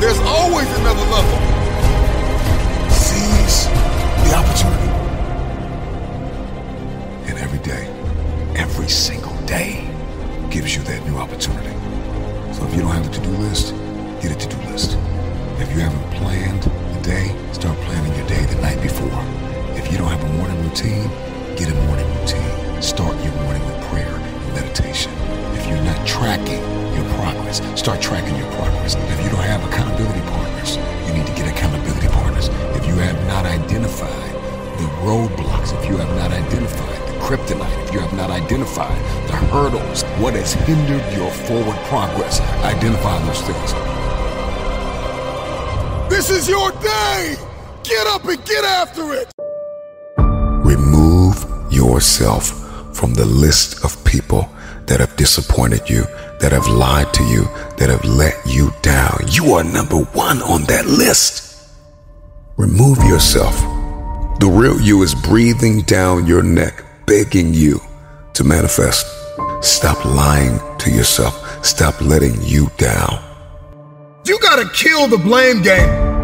There's 0.00 0.20
always 0.20 0.68
another 0.80 1.04
level. 1.12 1.36
Seize 2.92 3.68
the 4.24 4.32
opportunity. 4.36 4.92
And 7.28 7.38
every 7.38 7.60
day, 7.60 7.88
every 8.56 8.88
single 8.88 9.36
day 9.46 9.83
gives 10.54 10.76
you 10.76 10.82
that 10.84 11.04
new 11.10 11.18
opportunity. 11.18 11.74
So 12.54 12.62
if 12.62 12.76
you 12.76 12.82
don't 12.86 12.94
have 12.94 13.10
a 13.10 13.10
to-do 13.10 13.34
list, 13.42 13.74
get 14.22 14.30
a 14.30 14.38
to-do 14.38 14.56
list. 14.70 14.94
If 15.58 15.66
you 15.74 15.82
haven't 15.82 16.06
planned 16.14 16.62
the 16.62 17.00
day, 17.02 17.34
start 17.50 17.76
planning 17.82 18.14
your 18.14 18.28
day 18.28 18.38
the 18.46 18.62
night 18.62 18.80
before. 18.80 19.18
If 19.74 19.90
you 19.90 19.98
don't 19.98 20.06
have 20.06 20.22
a 20.22 20.32
morning 20.38 20.54
routine, 20.62 21.10
get 21.58 21.74
a 21.74 21.76
morning 21.90 22.06
routine. 22.22 22.54
Start 22.80 23.18
your 23.26 23.34
morning 23.42 23.66
with 23.66 23.82
prayer 23.90 24.14
and 24.14 24.54
meditation. 24.54 25.10
If 25.58 25.66
you're 25.66 25.82
not 25.82 25.98
tracking 26.06 26.62
your 26.94 27.06
progress, 27.18 27.58
start 27.74 28.00
tracking 28.00 28.38
your 28.38 28.50
progress. 28.54 28.94
If 28.94 29.18
you 29.26 29.30
don't 29.34 29.42
have 29.50 29.58
accountability 29.66 30.22
partners, 30.30 30.78
you 31.10 31.18
need 31.18 31.26
to 31.26 31.34
get 31.34 31.50
accountability 31.50 32.06
partners. 32.14 32.46
If 32.78 32.86
you 32.86 32.94
have 33.02 33.18
not 33.26 33.44
identified 33.44 34.34
the 34.78 34.86
roadblocks, 35.02 35.74
if 35.82 35.90
you 35.90 35.96
have 35.96 36.14
not 36.14 36.30
identified 36.30 37.03
kryptonite, 37.24 37.84
if 37.84 37.92
you 37.94 38.00
have 38.00 38.12
not 38.12 38.30
identified 38.30 38.96
the 39.28 39.36
hurdles, 39.50 40.02
what 40.20 40.34
has 40.34 40.52
hindered 40.52 41.02
your 41.16 41.30
forward 41.30 41.76
progress, 41.88 42.40
identify 42.62 43.18
those 43.24 43.40
things. 43.40 43.72
This 46.10 46.28
is 46.28 46.48
your 46.48 46.70
day! 46.82 47.36
Get 47.82 48.06
up 48.06 48.24
and 48.24 48.44
get 48.44 48.64
after 48.64 49.14
it! 49.14 49.32
Remove 50.64 51.44
yourself 51.72 52.44
from 52.94 53.14
the 53.14 53.24
list 53.24 53.84
of 53.84 54.04
people 54.04 54.48
that 54.86 55.00
have 55.00 55.16
disappointed 55.16 55.88
you, 55.88 56.02
that 56.40 56.52
have 56.52 56.68
lied 56.68 57.12
to 57.14 57.24
you, 57.24 57.44
that 57.78 57.88
have 57.88 58.04
let 58.04 58.34
you 58.46 58.70
down. 58.82 59.18
You 59.30 59.54
are 59.54 59.64
number 59.64 59.96
one 59.96 60.42
on 60.42 60.64
that 60.64 60.84
list. 60.86 61.70
Remove 62.56 62.98
yourself. 62.98 63.56
The 64.40 64.48
real 64.50 64.78
you 64.80 65.02
is 65.02 65.14
breathing 65.14 65.82
down 65.82 66.26
your 66.26 66.42
neck, 66.42 66.84
begging 67.06 67.54
you 67.54 67.80
to 68.34 68.44
manifest. 68.44 69.06
Stop 69.60 70.04
lying 70.04 70.58
to 70.78 70.90
yourself. 70.90 71.64
Stop 71.64 72.00
letting 72.00 72.40
you 72.42 72.70
down. 72.76 73.22
You 74.26 74.38
gotta 74.40 74.68
kill 74.70 75.08
the 75.08 75.18
blame 75.18 75.62
game. 75.62 76.14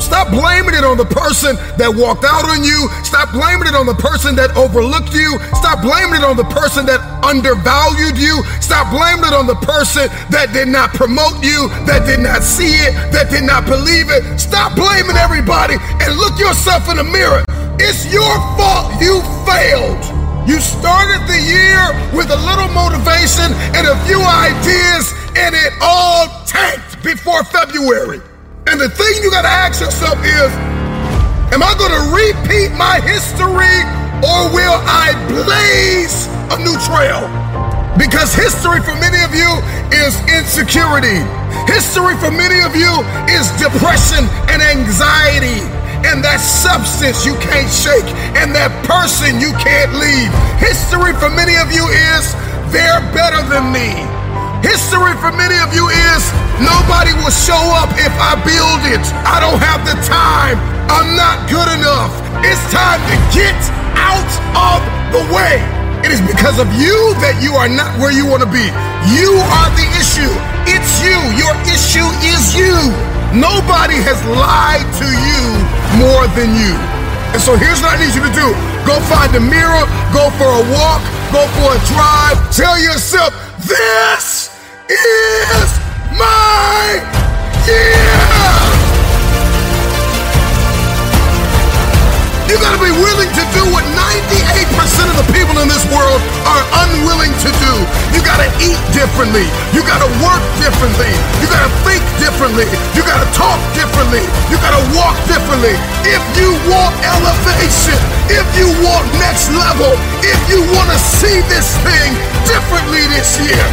Stop 0.00 0.30
blaming 0.30 0.74
it 0.74 0.84
on 0.84 0.96
the 0.96 1.04
person 1.04 1.56
that 1.74 1.90
walked 1.90 2.22
out 2.22 2.46
on 2.46 2.62
you. 2.62 2.86
Stop 3.02 3.32
blaming 3.34 3.66
it 3.66 3.74
on 3.74 3.86
the 3.86 3.98
person 3.98 4.36
that 4.36 4.54
overlooked 4.56 5.12
you. 5.12 5.38
Stop 5.58 5.82
blaming 5.82 6.22
it 6.22 6.24
on 6.24 6.36
the 6.38 6.46
person 6.54 6.86
that 6.86 7.02
undervalued 7.26 8.14
you. 8.14 8.46
Stop 8.62 8.94
blaming 8.94 9.26
it 9.26 9.34
on 9.34 9.50
the 9.50 9.58
person 9.58 10.06
that 10.30 10.54
did 10.54 10.68
not 10.68 10.94
promote 10.94 11.42
you, 11.42 11.66
that 11.82 12.06
did 12.06 12.20
not 12.20 12.46
see 12.46 12.78
it, 12.78 12.94
that 13.10 13.30
did 13.30 13.42
not 13.42 13.66
believe 13.66 14.06
it. 14.08 14.22
Stop 14.38 14.78
blaming 14.78 15.18
everybody 15.18 15.74
and 15.74 16.14
look 16.14 16.38
yourself 16.38 16.86
in 16.88 16.96
the 16.96 17.04
mirror. 17.04 17.42
It's 17.82 18.06
your 18.14 18.34
fault 18.54 18.94
you 19.02 19.18
failed. 19.42 20.27
You 20.48 20.64
started 20.64 21.20
the 21.28 21.36
year 21.44 21.92
with 22.16 22.32
a 22.32 22.40
little 22.48 22.72
motivation 22.72 23.52
and 23.76 23.84
a 23.84 23.92
few 24.08 24.16
ideas, 24.16 25.12
and 25.36 25.52
it 25.52 25.74
all 25.84 26.24
tanked 26.48 27.04
before 27.04 27.44
February. 27.44 28.22
And 28.66 28.80
the 28.80 28.88
thing 28.88 29.12
you 29.22 29.30
gotta 29.30 29.52
ask 29.52 29.78
yourself 29.78 30.16
is 30.24 30.48
Am 31.52 31.60
I 31.60 31.76
gonna 31.76 32.00
repeat 32.16 32.72
my 32.80 32.96
history 33.04 33.76
or 34.24 34.48
will 34.48 34.80
I 34.88 35.12
blaze 35.28 36.32
a 36.48 36.56
new 36.64 36.80
trail? 36.80 37.28
Because 38.00 38.32
history 38.32 38.80
for 38.80 38.96
many 39.04 39.20
of 39.20 39.36
you 39.36 39.52
is 39.92 40.16
insecurity. 40.32 41.20
History 41.68 42.16
for 42.24 42.32
many 42.32 42.64
of 42.64 42.72
you 42.72 43.04
is 43.28 43.52
depression 43.60 44.24
and 44.48 44.64
anxiety. 44.64 45.77
And 46.06 46.22
that 46.22 46.38
substance 46.38 47.26
you 47.26 47.34
can't 47.42 47.66
shake, 47.66 48.06
and 48.38 48.54
that 48.54 48.70
person 48.86 49.42
you 49.42 49.50
can't 49.58 49.90
leave. 49.98 50.30
History 50.62 51.14
for 51.18 51.26
many 51.30 51.58
of 51.58 51.74
you 51.74 51.82
is 51.90 52.34
they're 52.70 53.02
better 53.10 53.42
than 53.50 53.72
me. 53.74 53.94
History 54.62 55.14
for 55.18 55.30
many 55.34 55.58
of 55.62 55.70
you 55.74 55.86
is 55.90 56.22
nobody 56.58 57.14
will 57.18 57.34
show 57.34 57.62
up 57.78 57.90
if 57.98 58.10
I 58.18 58.34
build 58.42 58.82
it. 58.90 59.02
I 59.22 59.38
don't 59.38 59.58
have 59.62 59.82
the 59.86 59.94
time. 60.06 60.58
I'm 60.90 61.14
not 61.14 61.46
good 61.50 61.70
enough. 61.78 62.10
It's 62.42 62.62
time 62.70 62.98
to 63.10 63.16
get 63.34 63.58
out 63.94 64.30
of 64.54 64.80
the 65.14 65.22
way. 65.34 65.62
It 66.06 66.14
is 66.14 66.22
because 66.22 66.58
of 66.58 66.70
you 66.78 66.94
that 67.22 67.42
you 67.42 67.54
are 67.58 67.68
not 67.68 67.90
where 67.98 68.14
you 68.14 68.26
want 68.26 68.42
to 68.42 68.50
be. 68.50 68.66
You 69.14 69.34
are 69.34 69.70
the 69.74 69.86
issue. 69.98 70.57
Nobody 73.38 74.02
has 74.02 74.18
lied 74.34 74.82
to 74.98 75.06
you 75.06 75.46
more 76.02 76.26
than 76.34 76.58
you. 76.58 76.74
And 77.30 77.40
so 77.40 77.54
here's 77.54 77.78
what 77.78 77.94
I 77.94 78.02
need 78.02 78.10
you 78.10 78.24
to 78.26 78.34
do 78.34 78.50
go 78.82 78.98
find 79.06 79.30
a 79.36 79.40
mirror, 79.40 79.84
go 80.10 80.26
for 80.34 80.50
a 80.50 80.64
walk, 80.74 81.02
go 81.30 81.46
for 81.54 81.70
a 81.70 81.80
drive. 81.86 82.38
Tell 82.50 82.78
yourself, 82.82 83.30
this 83.62 84.50
is 84.90 85.70
my 86.18 86.98
year! 87.66 88.37
You 92.48 92.56
gotta 92.64 92.80
be 92.80 92.88
willing 92.88 93.28
to 93.28 93.44
do 93.52 93.60
what 93.76 93.84
98% 93.92 95.12
of 95.12 95.16
the 95.20 95.28
people 95.36 95.52
in 95.60 95.68
this 95.68 95.84
world 95.92 96.16
are 96.48 96.64
unwilling 96.88 97.36
to 97.44 97.50
do. 97.60 97.72
You 98.16 98.24
gotta 98.24 98.48
eat 98.56 98.80
differently. 98.96 99.44
You 99.76 99.84
gotta 99.84 100.08
work 100.24 100.40
differently. 100.56 101.12
You 101.44 101.46
gotta 101.52 101.68
think 101.84 102.00
differently. 102.16 102.64
You 102.96 103.04
gotta 103.04 103.28
talk 103.36 103.60
differently. 103.76 104.24
You 104.48 104.56
gotta 104.64 104.80
walk 104.96 105.12
differently. 105.28 105.76
If 106.08 106.24
you 106.40 106.56
want 106.72 106.96
elevation, 107.04 108.00
if 108.32 108.48
you 108.56 108.72
want 108.80 109.04
next 109.20 109.52
level, 109.52 109.92
if 110.24 110.40
you 110.48 110.64
wanna 110.72 110.96
see 111.20 111.44
this 111.52 111.76
thing 111.84 112.16
differently 112.48 113.04
this 113.12 113.36
year, 113.44 113.64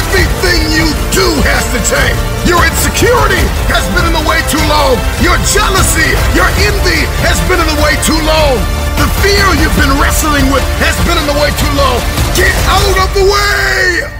everything 0.00 0.72
you 0.72 0.88
do 1.12 1.28
has 1.44 1.68
to 1.76 1.80
change. 1.84 2.31
Your 2.42 2.58
insecurity 2.58 3.38
has 3.70 3.86
been 3.94 4.02
in 4.02 4.14
the 4.18 4.26
way 4.26 4.42
too 4.50 4.62
long. 4.66 4.98
Your 5.22 5.38
jealousy, 5.54 6.10
your 6.34 6.50
envy 6.66 7.06
has 7.22 7.38
been 7.46 7.62
in 7.62 7.68
the 7.70 7.78
way 7.78 7.94
too 8.02 8.18
long. 8.26 8.58
The 8.98 9.06
fear 9.22 9.46
you've 9.62 9.78
been 9.78 9.94
wrestling 10.02 10.50
with 10.50 10.62
has 10.82 10.98
been 11.06 11.14
in 11.14 11.26
the 11.30 11.38
way 11.38 11.54
too 11.54 11.72
long. 11.78 12.02
Get 12.34 12.50
out 12.66 12.96
of 12.98 13.08
the 13.14 13.26
way! 13.30 14.10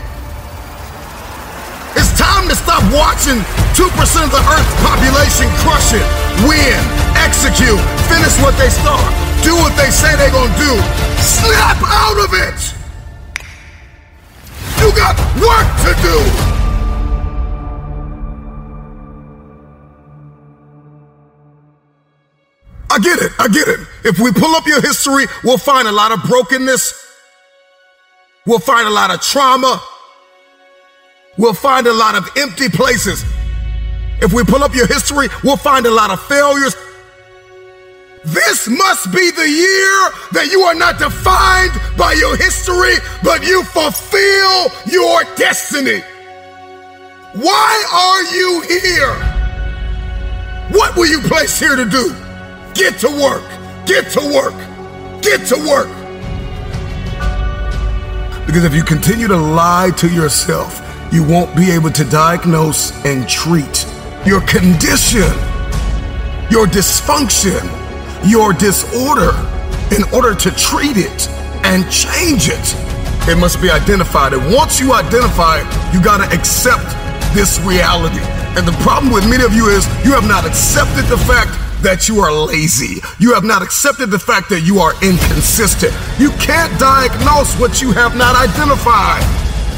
It's 1.99 2.15
time 2.15 2.47
to 2.47 2.55
stop 2.55 2.87
watching 2.95 3.43
2% 3.75 3.91
of 3.91 4.31
the 4.31 4.43
Earth's 4.55 4.75
population 4.87 5.51
crush 5.67 5.91
it, 5.91 6.07
win, 6.47 6.79
execute, 7.19 7.83
finish 8.07 8.39
what 8.39 8.55
they 8.55 8.71
start, 8.71 9.03
do 9.43 9.53
what 9.59 9.75
they 9.75 9.91
say 9.91 10.15
they're 10.15 10.31
gonna 10.31 10.55
do. 10.63 10.73
Snap 11.19 11.79
out 11.83 12.19
of 12.23 12.31
it! 12.39 12.59
You 14.79 14.95
got 14.95 15.19
work 15.43 15.69
to 15.85 15.93
do! 16.07 16.62
Get 23.03 23.19
it. 23.21 23.33
I 23.39 23.49
get 23.49 23.69
it. 23.69 23.81
If 24.05 24.19
we 24.19 24.33
pull 24.33 24.55
up 24.55 24.67
your 24.67 24.81
history, 24.81 25.27
we'll 25.45 25.59
find 25.59 25.89
a 25.89 25.93
lot 25.93 26.13
of 26.13 26.23
brokenness. 26.25 26.95
We'll 28.47 28.59
find 28.59 28.87
a 28.87 28.91
lot 28.91 29.13
of 29.13 29.21
trauma. 29.21 29.83
We'll 31.39 31.55
find 31.55 31.87
a 31.87 31.93
lot 31.93 32.15
of 32.15 32.29
empty 32.37 32.69
places. 32.69 33.25
If 34.21 34.33
we 34.33 34.45
pull 34.45 34.63
up 34.63 34.75
your 34.75 34.87
history, 34.87 35.29
we'll 35.43 35.57
find 35.57 35.87
a 35.87 35.91
lot 35.91 36.11
of 36.11 36.23
failures. 36.23 36.77
This 38.25 38.69
must 38.69 39.11
be 39.11 39.31
the 39.33 39.49
year 39.49 40.11
that 40.33 40.49
you 40.53 40.61
are 40.63 40.75
not 40.75 40.99
defined 40.99 41.73
by 41.99 42.13
your 42.13 42.37
history, 42.37 42.95
but 43.25 43.43
you 43.45 43.65
fulfill 43.65 44.71
your 44.87 45.25
destiny. 45.35 46.01
Why 47.35 47.85
are 47.93 48.23
you 48.35 48.61
here? 48.69 49.15
What 50.71 50.97
were 50.97 51.07
you 51.07 51.21
placed 51.23 51.59
here 51.59 51.75
to 51.75 51.85
do? 51.85 52.15
Get 52.75 52.99
to 53.01 53.09
work. 53.09 53.45
Get 53.87 54.11
to 54.13 54.21
work. 54.21 54.55
Get 55.23 55.47
to 55.49 55.57
work. 55.69 55.89
Because 58.47 58.65
if 58.65 58.75
you 58.75 58.83
continue 58.83 59.29
to 59.29 59.37
lie 59.37 59.91
to 59.99 60.09
yourself, 60.09 60.81
you 61.13 61.23
won't 61.23 61.55
be 61.55 61.71
able 61.71 61.91
to 61.91 62.05
diagnose 62.05 62.93
and 63.05 63.29
treat 63.29 63.87
your 64.25 64.41
condition, 64.43 65.31
your 66.51 66.67
dysfunction, 66.67 67.61
your 68.29 68.53
disorder 68.53 69.33
in 69.95 70.05
order 70.15 70.35
to 70.35 70.51
treat 70.53 70.97
it 70.97 71.29
and 71.65 71.91
change 71.91 72.49
it. 72.49 72.77
It 73.29 73.39
must 73.39 73.61
be 73.61 73.71
identified. 73.71 74.33
And 74.33 74.53
once 74.53 74.81
you 74.81 74.95
identify 74.95 75.61
it, 75.61 75.95
you 75.95 76.03
got 76.03 76.19
to 76.19 76.37
accept 76.37 76.89
this 77.35 77.61
reality. 77.61 78.21
And 78.57 78.67
the 78.67 78.77
problem 78.83 79.13
with 79.13 79.29
many 79.29 79.45
of 79.45 79.53
you 79.53 79.69
is 79.69 79.87
you 80.05 80.13
have 80.13 80.27
not 80.27 80.45
accepted 80.47 81.05
the 81.07 81.19
fact 81.19 81.53
that 81.83 82.09
you 82.09 82.21
are 82.21 82.33
lazy. 82.33 83.03
You 83.19 83.35
have 83.35 83.45
not 83.45 83.63
accepted 83.63 84.11
the 84.11 84.19
fact 84.19 84.49
that 84.51 84.61
you 84.61 84.79
are 84.79 84.95
inconsistent. 85.03 85.93
You 86.19 86.31
can't 86.39 86.73
diagnose 86.79 87.59
what 87.59 87.83
you 87.83 87.91
have 87.93 88.17
not 88.17 88.35
identified. 88.39 89.23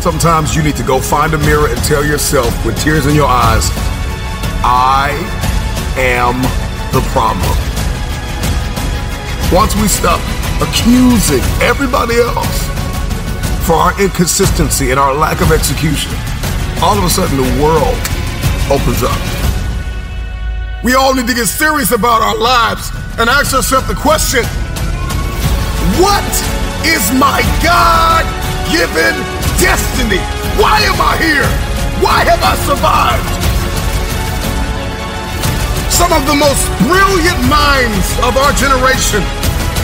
Sometimes 0.02 0.54
you 0.54 0.62
need 0.62 0.76
to 0.76 0.84
go 0.84 1.00
find 1.00 1.32
a 1.32 1.38
mirror 1.38 1.68
and 1.68 1.78
tell 1.84 2.04
yourself 2.04 2.52
with 2.64 2.78
tears 2.78 3.06
in 3.06 3.14
your 3.14 3.26
eyes, 3.26 3.68
I 4.60 5.16
am 5.96 6.36
the 6.92 7.00
problem. 7.12 7.48
Once 9.52 9.74
we 9.76 9.88
stop 9.88 10.20
accusing 10.60 11.40
everybody 11.64 12.16
else 12.20 12.68
for 13.66 13.74
our 13.74 13.98
inconsistency 14.00 14.90
and 14.90 15.00
our 15.00 15.14
lack 15.14 15.40
of 15.40 15.52
execution, 15.52 16.12
all 16.82 16.98
of 16.98 17.04
a 17.04 17.10
sudden 17.10 17.36
the 17.36 17.62
world 17.62 17.96
opens 18.70 19.02
up. 19.02 19.43
We 20.84 20.92
all 20.92 21.16
need 21.16 21.26
to 21.28 21.34
get 21.34 21.48
serious 21.48 21.96
about 21.96 22.20
our 22.20 22.36
lives 22.36 22.92
and 23.16 23.32
ask 23.32 23.56
ourselves 23.56 23.88
the 23.88 23.96
question 23.96 24.44
What 25.96 26.28
is 26.84 27.00
my 27.16 27.40
God 27.64 28.28
given 28.68 29.16
destiny? 29.56 30.20
Why 30.60 30.84
am 30.84 31.00
I 31.00 31.16
here? 31.16 31.48
Why 32.04 32.28
have 32.28 32.44
I 32.44 32.52
survived? 32.68 33.32
Some 35.88 36.12
of 36.12 36.20
the 36.28 36.36
most 36.36 36.68
brilliant 36.84 37.40
minds 37.48 38.04
of 38.20 38.36
our 38.36 38.52
generation 38.52 39.24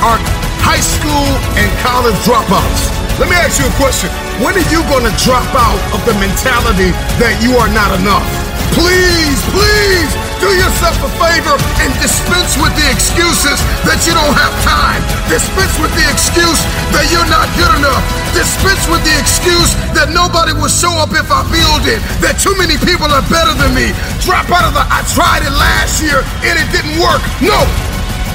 are 0.05 0.21
high 0.61 0.85
school 0.85 1.33
and 1.57 1.69
college 1.81 2.21
dropouts. 2.29 2.93
Let 3.17 3.33
me 3.33 3.41
ask 3.41 3.57
you 3.57 3.65
a 3.65 3.77
question. 3.81 4.13
When 4.45 4.53
are 4.53 4.69
you 4.69 4.85
going 4.93 5.09
to 5.09 5.15
drop 5.25 5.49
out 5.57 5.81
of 5.97 6.05
the 6.05 6.13
mentality 6.21 6.93
that 7.17 7.41
you 7.41 7.57
are 7.57 7.73
not 7.73 7.97
enough? 7.97 8.50
Please, 8.75 9.41
please 9.51 10.11
do 10.39 10.49
yourself 10.57 10.97
a 11.05 11.11
favor 11.21 11.57
and 11.85 11.91
dispense 12.01 12.57
with 12.57 12.73
the 12.79 12.87
excuses 12.89 13.59
that 13.85 14.01
you 14.09 14.17
don't 14.17 14.33
have 14.33 14.55
time. 14.65 15.03
Dispense 15.29 15.75
with 15.83 15.93
the 15.99 16.07
excuse 16.09 16.61
that 16.97 17.05
you're 17.13 17.29
not 17.29 17.47
good 17.59 17.73
enough. 17.77 18.01
Dispense 18.33 18.87
with 18.89 19.03
the 19.05 19.15
excuse 19.21 19.75
that 19.93 20.15
nobody 20.15 20.57
will 20.57 20.73
show 20.73 20.95
up 21.03 21.13
if 21.13 21.29
I 21.29 21.45
build 21.53 21.85
it. 21.91 22.01
That 22.25 22.41
too 22.41 22.55
many 22.57 22.79
people 22.81 23.11
are 23.11 23.27
better 23.29 23.53
than 23.59 23.75
me. 23.77 23.93
Drop 24.25 24.49
out 24.49 24.65
of 24.65 24.73
the 24.73 24.85
I 24.87 25.05
tried 25.13 25.45
it 25.45 25.55
last 25.55 26.01
year 26.01 26.25
and 26.47 26.55
it 26.57 26.69
didn't 26.73 26.97
work. 27.03 27.21
No, 27.45 27.59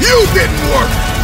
you 0.03 0.17
didn't 0.35 0.61
work. 0.75 1.14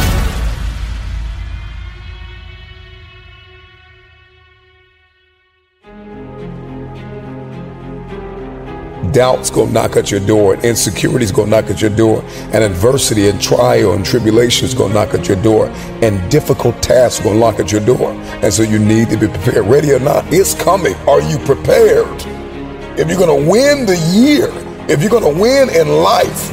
Doubt's 9.12 9.50
gonna 9.50 9.70
knock 9.70 9.96
at 9.96 10.10
your 10.10 10.20
door, 10.20 10.54
and 10.54 10.64
insecurity's 10.64 11.30
gonna 11.30 11.50
knock 11.50 11.66
at 11.66 11.82
your 11.82 11.90
door, 11.90 12.24
and 12.52 12.64
adversity 12.64 13.28
and 13.28 13.40
trial 13.40 13.92
and 13.92 14.04
tribulation 14.04 14.66
is 14.66 14.72
gonna 14.72 14.94
knock 14.94 15.12
at 15.12 15.28
your 15.28 15.36
door, 15.42 15.68
and 16.00 16.30
difficult 16.30 16.82
tasks 16.82 17.20
are 17.20 17.24
gonna 17.24 17.38
knock 17.38 17.60
at 17.60 17.70
your 17.70 17.84
door. 17.84 18.12
And 18.42 18.52
so 18.52 18.62
you 18.62 18.78
need 18.78 19.10
to 19.10 19.18
be 19.18 19.28
prepared. 19.28 19.66
Ready 19.66 19.92
or 19.92 19.98
not, 19.98 20.24
it's 20.32 20.54
coming. 20.54 20.94
Are 21.06 21.20
you 21.20 21.36
prepared? 21.40 22.06
If 22.98 23.08
you're 23.08 23.18
gonna 23.18 23.34
win 23.34 23.84
the 23.84 23.96
year, 24.14 24.50
if 24.88 25.02
you're 25.02 25.10
gonna 25.10 25.28
win 25.28 25.68
in 25.68 25.88
life, 25.88 26.48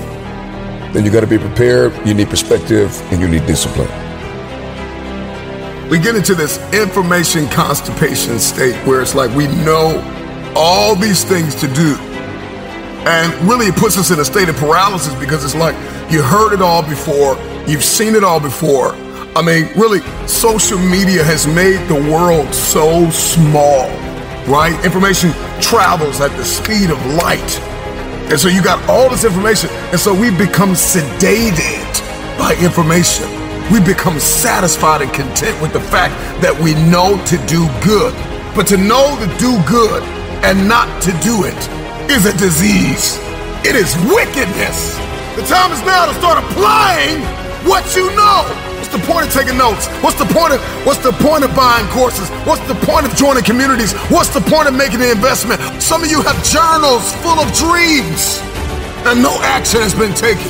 then 0.91 1.06
you 1.06 1.11
gotta 1.11 1.27
be 1.27 1.38
prepared, 1.38 1.94
you 2.06 2.14
need 2.14 2.30
perspective, 2.30 3.02
and 3.11 3.22
you 3.22 3.30
need 3.30 3.45
discipline. 3.45 3.90
We 5.90 5.98
get 5.98 6.15
into 6.15 6.36
this 6.36 6.60
information 6.73 7.48
constipation 7.48 8.38
state 8.38 8.76
where 8.86 9.02
it's 9.02 9.15
like 9.15 9.34
we 9.34 9.48
know 9.64 10.03
all 10.56 10.95
these 10.95 11.23
things 11.23 11.56
to 11.56 11.68
do 11.73 11.98
and 13.10 13.34
really, 13.49 13.65
it 13.65 13.76
puts 13.76 13.98
us 13.98 14.11
in 14.11 14.19
a 14.19 14.26
state 14.26 14.49
of 14.49 14.56
paralysis 14.57 15.15
because 15.15 15.44
it's 15.44 15.56
like 15.56 15.73
you 16.11 16.22
heard 16.22 16.53
it 16.53 16.61
all 16.61 16.88
before, 16.88 17.38
you've 17.68 17.84
seen 17.84 18.14
it 18.14 18.23
all 18.23 18.40
before. 18.40 18.91
I 19.36 19.41
mean, 19.41 19.68
really, 19.76 20.02
social 20.27 20.77
media 20.77 21.23
has 21.23 21.48
made 21.48 21.80
the 21.88 21.95
world 21.95 22.53
so 22.53 23.10
small, 23.10 23.90
right? 24.45 24.80
Information 24.86 25.31
travels 25.60 26.22
at 26.22 26.30
the 26.38 26.45
speed 26.45 26.91
of 26.91 27.03
light. 27.15 27.60
And 28.30 28.40
so 28.40 28.48
you 28.48 28.64
got 28.64 28.77
all 28.88 29.10
this 29.10 29.23
information. 29.23 29.72
And 29.90 29.99
so 29.99 30.14
we 30.14 30.30
become 30.30 30.73
sedated 30.73 31.90
by 32.38 32.56
information. 32.61 33.26
We 33.73 33.80
become 33.80 34.19
satisfied 34.19 35.02
and 35.02 35.11
content 35.11 35.60
with 35.64 35.73
the 35.73 35.81
fact 35.81 36.14
that 36.44 36.53
we 36.61 36.76
know 36.76 37.18
to 37.26 37.38
do 37.48 37.65
good. 37.84 38.14
But 38.56 38.68
to 38.68 38.77
know 38.77 39.18
to 39.18 39.26
do 39.40 39.57
good 39.65 40.03
and 40.45 40.68
not 40.68 41.02
to 41.02 41.11
do 41.23 41.45
it 41.45 41.79
is 42.10 42.26
a 42.26 42.34
disease. 42.34 43.22
It 43.61 43.77
is 43.77 43.94
wickedness. 44.10 44.98
The 45.38 45.45
time 45.45 45.69
is 45.72 45.81
now 45.86 46.10
to 46.10 46.14
start 46.18 46.41
applying 46.41 47.22
what 47.69 47.86
you 47.95 48.10
know. 48.18 48.49
What's 48.81 48.90
the 48.90 49.03
point 49.06 49.27
of 49.27 49.31
taking 49.31 49.57
notes? 49.57 49.86
What's 50.02 50.18
the 50.18 50.26
point 50.26 50.57
of 50.57 50.60
what's 50.90 51.03
the 51.06 51.14
point 51.22 51.45
of 51.45 51.53
buying 51.56 51.86
courses? 51.94 52.30
What's 52.49 52.65
the 52.65 52.73
point 52.81 53.06
of 53.06 53.14
joining 53.14 53.44
communities? 53.44 53.94
What's 54.10 54.34
the 54.34 54.41
point 54.41 54.68
of 54.68 54.73
making 54.73 55.06
an 55.06 55.14
investment? 55.14 55.61
Some 55.77 56.02
of 56.02 56.10
you 56.10 56.26
have 56.26 56.38
journals 56.41 57.14
full 57.22 57.38
of 57.38 57.45
dreams 57.53 58.41
and 59.06 59.22
no 59.22 59.38
action 59.45 59.86
has 59.86 59.94
been 59.94 60.18
taken. 60.18 60.49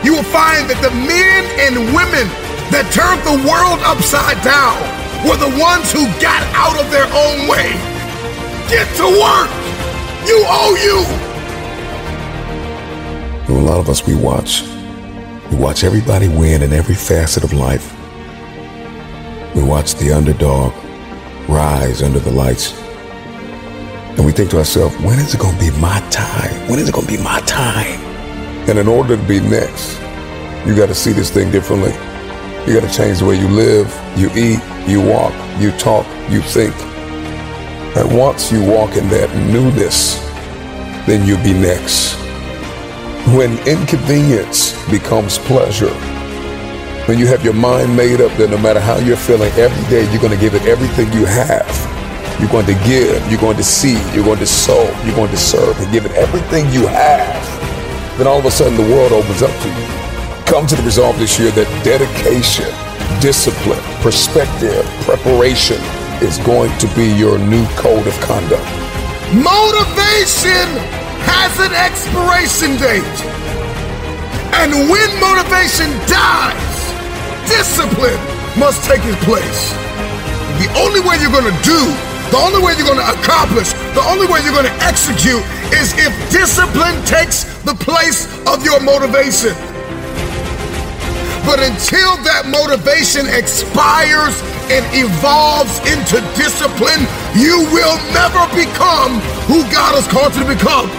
You 0.00 0.16
will 0.16 0.30
find 0.32 0.64
that 0.72 0.80
the 0.80 0.92
men 1.04 1.44
and 1.68 1.92
women 1.92 2.24
that 2.72 2.88
turned 2.96 3.20
the 3.28 3.36
world 3.44 3.76
upside 3.84 4.40
down 4.40 4.80
were 5.28 5.36
the 5.36 5.52
ones 5.60 5.92
who 5.92 6.08
got 6.16 6.40
out 6.56 6.80
of 6.80 6.88
their 6.88 7.06
own 7.12 7.44
way. 7.44 7.76
Get 8.72 8.88
to 8.96 9.06
work. 9.20 9.67
You 10.28 10.44
owe 10.46 10.76
you. 13.48 13.54
A 13.54 13.58
lot 13.58 13.78
of 13.78 13.88
us, 13.88 14.06
we 14.06 14.14
watch. 14.14 14.62
We 15.50 15.56
watch 15.56 15.84
everybody 15.84 16.28
win 16.28 16.62
in 16.62 16.74
every 16.74 16.94
facet 16.94 17.44
of 17.44 17.54
life. 17.54 17.94
We 19.54 19.62
watch 19.62 19.94
the 19.94 20.12
underdog 20.12 20.74
rise 21.48 22.02
under 22.02 22.18
the 22.18 22.30
lights. 22.30 22.78
And 24.18 24.26
we 24.26 24.32
think 24.32 24.50
to 24.50 24.58
ourselves, 24.58 24.94
when 24.98 25.18
is 25.18 25.32
it 25.32 25.40
going 25.40 25.56
to 25.56 25.60
be 25.60 25.70
my 25.80 26.00
time? 26.10 26.68
When 26.68 26.78
is 26.78 26.90
it 26.90 26.94
going 26.94 27.06
to 27.06 27.16
be 27.16 27.22
my 27.22 27.40
time? 27.46 27.98
And 28.68 28.78
in 28.78 28.86
order 28.86 29.16
to 29.16 29.22
be 29.22 29.40
next, 29.40 29.98
you 30.66 30.76
got 30.76 30.88
to 30.88 30.94
see 30.94 31.12
this 31.12 31.30
thing 31.30 31.50
differently. 31.50 31.92
You 32.66 32.78
got 32.78 32.86
to 32.86 32.94
change 32.94 33.20
the 33.20 33.24
way 33.24 33.40
you 33.40 33.48
live, 33.48 33.88
you 34.14 34.28
eat, 34.36 34.60
you 34.86 35.00
walk, 35.00 35.32
you 35.58 35.70
talk, 35.78 36.06
you 36.30 36.42
think. 36.42 36.74
And 37.98 38.16
once 38.16 38.52
you 38.52 38.62
walk 38.62 38.96
in 38.96 39.08
that 39.08 39.26
newness, 39.50 40.20
then 41.04 41.26
you'll 41.26 41.42
be 41.42 41.52
next. 41.52 42.14
When 43.34 43.58
inconvenience 43.66 44.78
becomes 44.88 45.38
pleasure, 45.38 45.90
when 47.10 47.18
you 47.18 47.26
have 47.26 47.42
your 47.42 47.54
mind 47.54 47.96
made 47.96 48.20
up 48.20 48.30
that 48.38 48.50
no 48.50 48.58
matter 48.58 48.78
how 48.78 48.98
you're 48.98 49.16
feeling, 49.16 49.50
every 49.54 49.82
day 49.90 50.08
you're 50.12 50.22
going 50.22 50.32
to 50.32 50.38
give 50.38 50.54
it 50.54 50.62
everything 50.62 51.12
you 51.12 51.26
have. 51.26 51.66
You're 52.38 52.54
going 52.54 52.66
to 52.66 52.78
give, 52.86 53.18
you're 53.32 53.40
going 53.40 53.56
to 53.56 53.64
see, 53.64 53.98
you're 54.14 54.24
going 54.24 54.38
to 54.38 54.46
sow, 54.46 54.84
you're 55.04 55.16
going 55.16 55.32
to 55.32 55.36
serve, 55.36 55.76
and 55.80 55.90
give 55.90 56.06
it 56.06 56.12
everything 56.12 56.70
you 56.70 56.86
have. 56.86 57.42
Then 58.16 58.28
all 58.28 58.38
of 58.38 58.44
a 58.44 58.50
sudden 58.52 58.76
the 58.76 58.94
world 58.94 59.10
opens 59.10 59.42
up 59.42 59.50
to 59.50 59.68
you. 59.68 59.86
Come 60.46 60.68
to 60.68 60.76
the 60.76 60.84
resolve 60.84 61.18
this 61.18 61.36
year 61.36 61.50
that 61.50 61.66
dedication, 61.82 62.70
discipline, 63.20 63.82
perspective, 64.02 64.86
preparation 65.02 65.82
is 66.22 66.38
going 66.38 66.72
to 66.78 66.86
be 66.94 67.06
your 67.14 67.38
new 67.38 67.64
code 67.76 68.06
of 68.06 68.14
conduct. 68.20 68.64
Motivation 69.30 70.66
has 71.28 71.52
an 71.60 71.74
expiration 71.76 72.74
date. 72.80 73.18
And 74.58 74.90
when 74.90 75.08
motivation 75.20 75.92
dies, 76.08 76.74
discipline 77.46 78.18
must 78.58 78.82
take 78.88 79.04
its 79.04 79.20
place. 79.22 79.70
The 80.58 80.66
only 80.80 80.98
way 81.04 81.20
you're 81.22 81.30
gonna 81.30 81.54
do, 81.62 81.80
the 82.34 82.40
only 82.40 82.58
way 82.64 82.74
you're 82.74 82.88
gonna 82.88 83.06
accomplish, 83.14 83.70
the 83.94 84.02
only 84.08 84.26
way 84.26 84.40
you're 84.42 84.56
gonna 84.56 84.74
execute 84.82 85.44
is 85.70 85.94
if 85.94 86.10
discipline 86.32 86.98
takes 87.04 87.44
the 87.62 87.74
place 87.78 88.26
of 88.48 88.64
your 88.64 88.80
motivation. 88.80 89.54
But 91.48 91.64
until 91.64 92.20
that 92.28 92.44
motivation 92.44 93.24
expires 93.24 94.36
and 94.68 94.84
evolves 94.92 95.80
into 95.88 96.20
discipline, 96.36 97.00
you 97.32 97.64
will 97.72 97.96
never 98.12 98.44
become 98.52 99.16
who 99.48 99.64
God 99.72 99.96
has 99.96 100.04
called 100.12 100.36
you 100.36 100.44
to 100.44 100.50
become. 100.52 100.92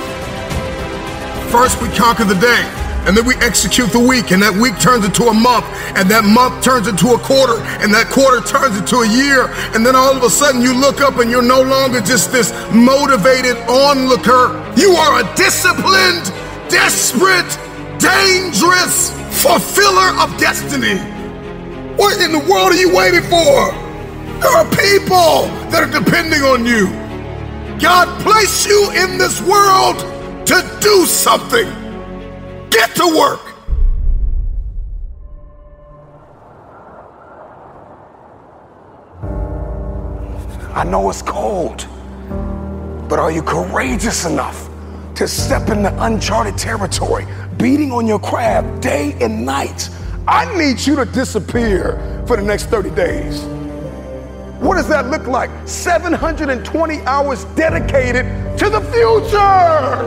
First, 1.54 1.78
we 1.78 1.86
conquer 1.94 2.26
the 2.26 2.34
day 2.42 2.66
and 3.06 3.14
then 3.14 3.30
we 3.30 3.38
execute 3.46 3.94
the 3.94 4.02
week, 4.02 4.34
and 4.34 4.42
that 4.42 4.50
week 4.58 4.74
turns 4.82 5.06
into 5.06 5.30
a 5.30 5.34
month, 5.34 5.70
and 5.94 6.10
that 6.10 6.26
month 6.26 6.66
turns 6.66 6.90
into 6.90 7.14
a 7.14 7.20
quarter, 7.22 7.62
and 7.86 7.94
that 7.94 8.10
quarter 8.10 8.42
turns 8.42 8.74
into 8.74 9.06
a 9.06 9.08
year, 9.08 9.54
and 9.78 9.86
then 9.86 9.96
all 9.96 10.18
of 10.18 10.22
a 10.26 10.30
sudden 10.30 10.66
you 10.66 10.74
look 10.74 11.00
up 11.00 11.22
and 11.22 11.30
you're 11.30 11.46
no 11.46 11.62
longer 11.62 12.02
just 12.02 12.34
this 12.34 12.50
motivated 12.74 13.56
onlooker. 13.70 14.58
You 14.74 14.98
are 14.98 15.22
a 15.22 15.26
disciplined, 15.38 16.26
desperate, 16.74 17.50
dangerous 18.02 19.19
fulfiller 19.40 20.12
of 20.20 20.38
destiny. 20.38 20.98
What 21.96 22.20
in 22.22 22.34
the 22.34 22.40
world 22.40 22.74
are 22.74 22.76
you 22.76 22.94
waiting 22.94 23.22
for? 23.22 23.72
There 24.42 24.52
are 24.52 24.66
people 24.66 25.48
that 25.72 25.82
are 25.82 26.00
depending 26.00 26.42
on 26.42 26.66
you. 26.66 26.88
God 27.80 28.22
placed 28.22 28.68
you 28.68 28.92
in 28.92 29.18
this 29.18 29.42
world 29.42 29.98
to 30.46 30.78
do 30.82 31.06
something. 31.06 31.68
Get 32.70 32.94
to 32.96 33.18
work. 33.18 33.40
I 40.76 40.84
know 40.84 41.10
it's 41.10 41.22
cold, 41.22 41.88
but 43.08 43.20
are 43.20 43.32
you 43.32 43.42
courageous 43.42 44.26
enough 44.26 44.69
to 45.20 45.28
step 45.28 45.68
into 45.68 45.94
uncharted 46.02 46.58
territory, 46.58 47.28
beating 47.58 47.92
on 47.92 48.08
your 48.08 48.20
crab 48.20 48.80
day 48.80 49.18
and 49.20 49.46
night? 49.46 49.90
I 50.26 50.46
need 50.58 50.80
you 50.80 50.96
to 50.96 51.04
disappear 51.04 52.24
for 52.26 52.38
the 52.38 52.42
next 52.42 52.68
30 52.68 52.92
days. 52.92 53.42
What 54.62 54.76
does 54.76 54.88
that 54.88 55.08
look 55.08 55.28
like? 55.28 55.50
720 55.68 57.02
hours 57.02 57.44
dedicated 57.56 58.26
to 58.60 58.70
the 58.70 58.80
future. 58.94 60.06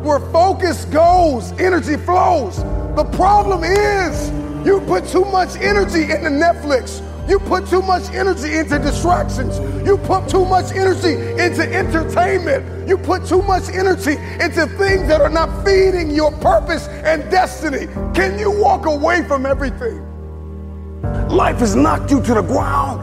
Where 0.00 0.20
focus 0.30 0.86
goes, 0.86 1.52
energy 1.60 1.98
flows. 1.98 2.64
The 2.96 3.04
problem 3.12 3.62
is 3.62 4.30
you 4.66 4.80
put 4.86 5.06
too 5.06 5.26
much 5.26 5.56
energy 5.56 6.04
into 6.04 6.30
Netflix. 6.30 7.02
You 7.28 7.38
put 7.38 7.66
too 7.68 7.82
much 7.82 8.10
energy 8.10 8.56
into 8.56 8.78
distractions. 8.78 9.58
You 9.86 9.96
put 9.96 10.28
too 10.28 10.44
much 10.44 10.72
energy 10.72 11.14
into 11.40 11.62
entertainment. 11.72 12.88
You 12.88 12.98
put 12.98 13.26
too 13.26 13.42
much 13.42 13.68
energy 13.68 14.16
into 14.40 14.66
things 14.66 15.06
that 15.08 15.20
are 15.20 15.30
not 15.30 15.64
feeding 15.64 16.10
your 16.10 16.32
purpose 16.32 16.88
and 16.88 17.22
destiny. 17.30 17.86
Can 18.12 18.38
you 18.38 18.50
walk 18.50 18.86
away 18.86 19.22
from 19.28 19.46
everything? 19.46 20.04
Life 21.28 21.58
has 21.58 21.76
knocked 21.76 22.10
you 22.10 22.20
to 22.22 22.34
the 22.34 22.42
ground. 22.42 23.00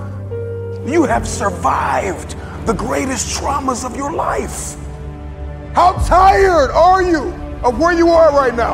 You 0.90 1.06
have 1.06 1.28
survived 1.28 2.36
the 2.66 2.74
greatest 2.74 3.40
traumas 3.40 3.86
of 3.86 3.96
your 3.96 4.12
life. 4.12 4.76
How 5.74 5.94
tired 6.08 6.72
are 6.72 7.02
you 7.02 7.34
of 7.64 7.80
where 7.80 7.94
you 7.94 8.10
are 8.10 8.32
right 8.32 8.54
now? 8.54 8.74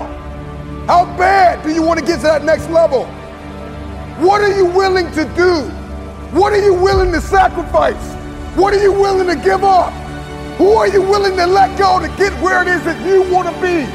How 0.87 1.05
bad 1.17 1.63
do 1.63 1.73
you 1.73 1.81
want 1.81 1.99
to 1.99 2.05
get 2.05 2.17
to 2.17 2.23
that 2.23 2.43
next 2.43 2.69
level? 2.69 3.05
What 4.17 4.39
are 4.41 4.55
you 4.55 4.65
willing 4.65 5.11
to 5.11 5.25
do? 5.35 5.69
What 6.31 6.53
are 6.53 6.61
you 6.61 6.73
willing 6.73 7.11
to 7.11 7.19
sacrifice? 7.19 8.13
What 8.55 8.73
are 8.73 8.81
you 8.81 8.93
willing 8.93 9.27
to 9.27 9.35
give 9.35 9.63
up? 9.65 9.91
Who 10.57 10.71
are 10.71 10.87
you 10.87 11.01
willing 11.01 11.35
to 11.35 11.45
let 11.45 11.77
go 11.77 11.99
to 11.99 12.07
get 12.17 12.31
where 12.41 12.61
it 12.61 12.69
is 12.69 12.81
that 12.85 13.05
you 13.05 13.23
want 13.29 13.53
to 13.53 13.61
be? 13.61 13.85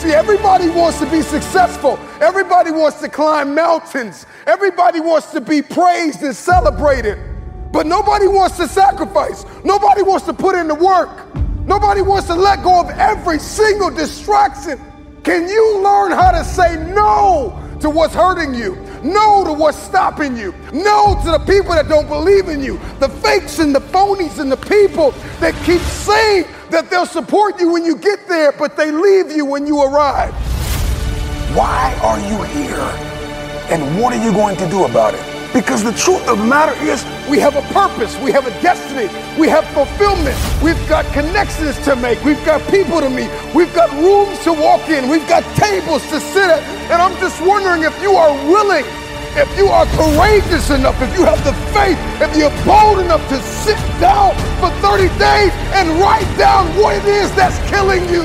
See, 0.00 0.14
everybody 0.14 0.70
wants 0.70 0.98
to 1.00 1.10
be 1.10 1.20
successful. 1.20 1.98
Everybody 2.22 2.70
wants 2.70 3.00
to 3.00 3.10
climb 3.10 3.54
mountains. 3.54 4.24
Everybody 4.46 5.00
wants 5.00 5.32
to 5.32 5.40
be 5.42 5.60
praised 5.60 6.22
and 6.22 6.34
celebrated. 6.34 7.18
But 7.72 7.86
nobody 7.86 8.26
wants 8.26 8.56
to 8.56 8.66
sacrifice. 8.66 9.44
Nobody 9.62 10.00
wants 10.00 10.24
to 10.26 10.32
put 10.32 10.56
in 10.56 10.66
the 10.66 10.74
work. 10.74 11.34
Nobody 11.66 12.00
wants 12.00 12.26
to 12.28 12.34
let 12.34 12.62
go 12.62 12.80
of 12.80 12.88
every 12.88 13.38
single 13.38 13.90
distraction. 13.90 14.80
Can 15.22 15.46
you 15.46 15.82
learn 15.84 16.12
how 16.12 16.30
to 16.30 16.42
say 16.42 16.76
no 16.94 17.76
to 17.80 17.90
what's 17.90 18.14
hurting 18.14 18.54
you? 18.54 18.76
No 19.02 19.44
to 19.44 19.52
what's 19.52 19.78
stopping 19.78 20.36
you. 20.36 20.54
No 20.72 21.18
to 21.24 21.30
the 21.30 21.38
people 21.40 21.74
that 21.74 21.88
don't 21.88 22.08
believe 22.08 22.48
in 22.48 22.62
you. 22.62 22.78
The 22.98 23.08
fakes 23.08 23.58
and 23.58 23.74
the 23.74 23.80
phonies 23.80 24.38
and 24.38 24.50
the 24.50 24.56
people 24.56 25.12
that 25.40 25.54
keep 25.64 25.80
saying 25.80 26.46
that 26.70 26.90
they'll 26.90 27.06
support 27.06 27.60
you 27.60 27.72
when 27.72 27.84
you 27.84 27.96
get 27.96 28.28
there, 28.28 28.52
but 28.52 28.76
they 28.76 28.90
leave 28.90 29.30
you 29.30 29.44
when 29.44 29.66
you 29.66 29.82
arrive. 29.82 30.34
Why 31.56 31.98
are 32.02 32.18
you 32.20 32.42
here? 32.44 33.10
And 33.70 34.00
what 34.00 34.12
are 34.12 34.24
you 34.24 34.32
going 34.32 34.56
to 34.56 34.68
do 34.68 34.84
about 34.84 35.14
it? 35.14 35.39
Because 35.52 35.82
the 35.82 35.92
truth 35.92 36.22
of 36.28 36.38
the 36.38 36.44
matter 36.44 36.78
is, 36.86 37.02
we 37.28 37.40
have 37.40 37.56
a 37.56 37.62
purpose, 37.74 38.16
we 38.22 38.30
have 38.30 38.46
a 38.46 38.54
destiny, 38.62 39.10
we 39.34 39.48
have 39.48 39.66
fulfillment, 39.74 40.38
we've 40.62 40.78
got 40.88 41.04
connections 41.12 41.76
to 41.84 41.96
make, 41.96 42.22
we've 42.22 42.42
got 42.46 42.62
people 42.70 43.00
to 43.00 43.10
meet, 43.10 43.28
we've 43.52 43.74
got 43.74 43.90
rooms 43.98 44.38
to 44.44 44.52
walk 44.52 44.88
in, 44.88 45.08
we've 45.08 45.26
got 45.26 45.42
tables 45.56 46.06
to 46.10 46.20
sit 46.20 46.46
at. 46.46 46.62
And 46.86 47.02
I'm 47.02 47.18
just 47.18 47.42
wondering 47.42 47.82
if 47.82 48.00
you 48.00 48.14
are 48.14 48.30
willing, 48.46 48.86
if 49.34 49.50
you 49.58 49.66
are 49.66 49.86
courageous 49.98 50.70
enough, 50.70 51.02
if 51.02 51.10
you 51.18 51.24
have 51.26 51.42
the 51.42 51.54
faith, 51.74 51.98
if 52.22 52.30
you're 52.38 52.54
bold 52.62 53.02
enough 53.02 53.26
to 53.30 53.42
sit 53.42 53.78
down 53.98 54.38
for 54.62 54.70
30 54.86 55.10
days 55.18 55.50
and 55.74 55.98
write 55.98 56.30
down 56.38 56.70
what 56.78 56.94
it 56.94 57.04
is 57.10 57.26
that's 57.34 57.58
killing 57.68 58.06
you. 58.06 58.22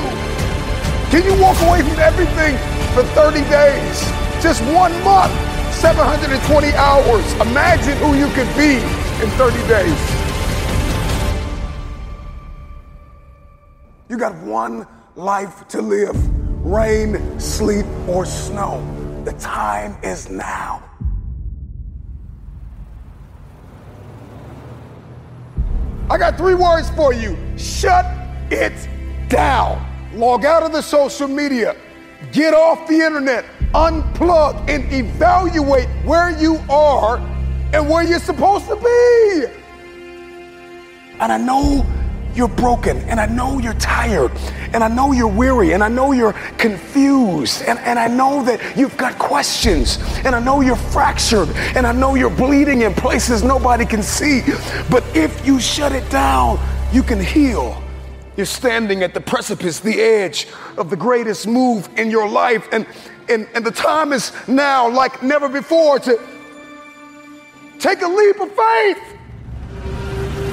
Can 1.10 1.26
you 1.26 1.34
walk 1.42 1.58
away 1.66 1.82
from 1.82 1.98
everything 1.98 2.54
for 2.94 3.02
30 3.18 3.42
days? 3.50 3.98
Just 4.40 4.62
one 4.70 4.94
month. 5.02 5.55
720 5.76 6.72
hours. 6.72 7.32
Imagine 7.34 7.96
who 7.98 8.14
you 8.14 8.28
could 8.28 8.48
be 8.56 8.76
in 9.22 9.30
30 9.36 9.68
days. 9.68 10.26
You 14.08 14.16
got 14.16 14.34
one 14.36 14.86
life 15.16 15.68
to 15.68 15.82
live 15.82 16.16
rain, 16.64 17.38
sleet, 17.38 17.84
or 18.08 18.24
snow. 18.24 18.82
The 19.24 19.32
time 19.34 19.96
is 20.02 20.30
now. 20.30 20.82
I 26.08 26.16
got 26.18 26.38
three 26.38 26.54
words 26.54 26.88
for 26.90 27.12
you 27.12 27.36
shut 27.58 28.06
it 28.50 28.88
down. 29.28 29.84
Log 30.14 30.46
out 30.46 30.62
of 30.62 30.72
the 30.72 30.82
social 30.82 31.28
media, 31.28 31.76
get 32.32 32.54
off 32.54 32.88
the 32.88 32.94
internet 32.94 33.44
unplug 33.74 34.68
and 34.68 34.90
evaluate 34.92 35.88
where 36.04 36.30
you 36.38 36.56
are 36.68 37.18
and 37.72 37.88
where 37.88 38.04
you're 38.04 38.18
supposed 38.18 38.66
to 38.68 38.76
be. 38.76 39.46
And 41.18 41.32
I 41.32 41.38
know 41.38 41.84
you're 42.34 42.48
broken, 42.48 42.98
and 43.08 43.18
I 43.18 43.24
know 43.24 43.58
you're 43.58 43.74
tired, 43.74 44.30
and 44.74 44.84
I 44.84 44.88
know 44.88 45.12
you're 45.12 45.26
weary, 45.26 45.72
and 45.72 45.82
I 45.82 45.88
know 45.88 46.12
you're 46.12 46.34
confused, 46.58 47.62
and, 47.62 47.78
and 47.78 47.98
I 47.98 48.08
know 48.08 48.44
that 48.44 48.76
you've 48.76 48.96
got 48.98 49.18
questions, 49.18 49.98
and 50.24 50.34
I 50.34 50.40
know 50.40 50.60
you're 50.60 50.76
fractured, 50.76 51.48
and 51.74 51.86
I 51.86 51.92
know 51.92 52.14
you're 52.14 52.28
bleeding 52.28 52.82
in 52.82 52.92
places 52.92 53.42
nobody 53.42 53.86
can 53.86 54.02
see. 54.02 54.42
But 54.90 55.02
if 55.16 55.46
you 55.46 55.58
shut 55.58 55.92
it 55.92 56.08
down, 56.10 56.58
you 56.92 57.02
can 57.02 57.20
heal. 57.20 57.82
You're 58.36 58.44
standing 58.44 59.02
at 59.02 59.14
the 59.14 59.20
precipice, 59.22 59.80
the 59.80 59.98
edge 59.98 60.46
of 60.76 60.90
the 60.90 60.96
greatest 60.96 61.46
move 61.46 61.88
in 61.96 62.10
your 62.10 62.28
life, 62.28 62.68
and, 62.70 62.86
and, 63.28 63.48
and 63.54 63.64
the 63.64 63.70
time 63.70 64.12
is 64.12 64.32
now 64.48 64.88
like 64.88 65.22
never 65.22 65.48
before 65.48 65.98
to 66.00 66.20
take 67.78 68.02
a 68.02 68.08
leap 68.08 68.40
of 68.40 68.50
faith. 68.50 68.98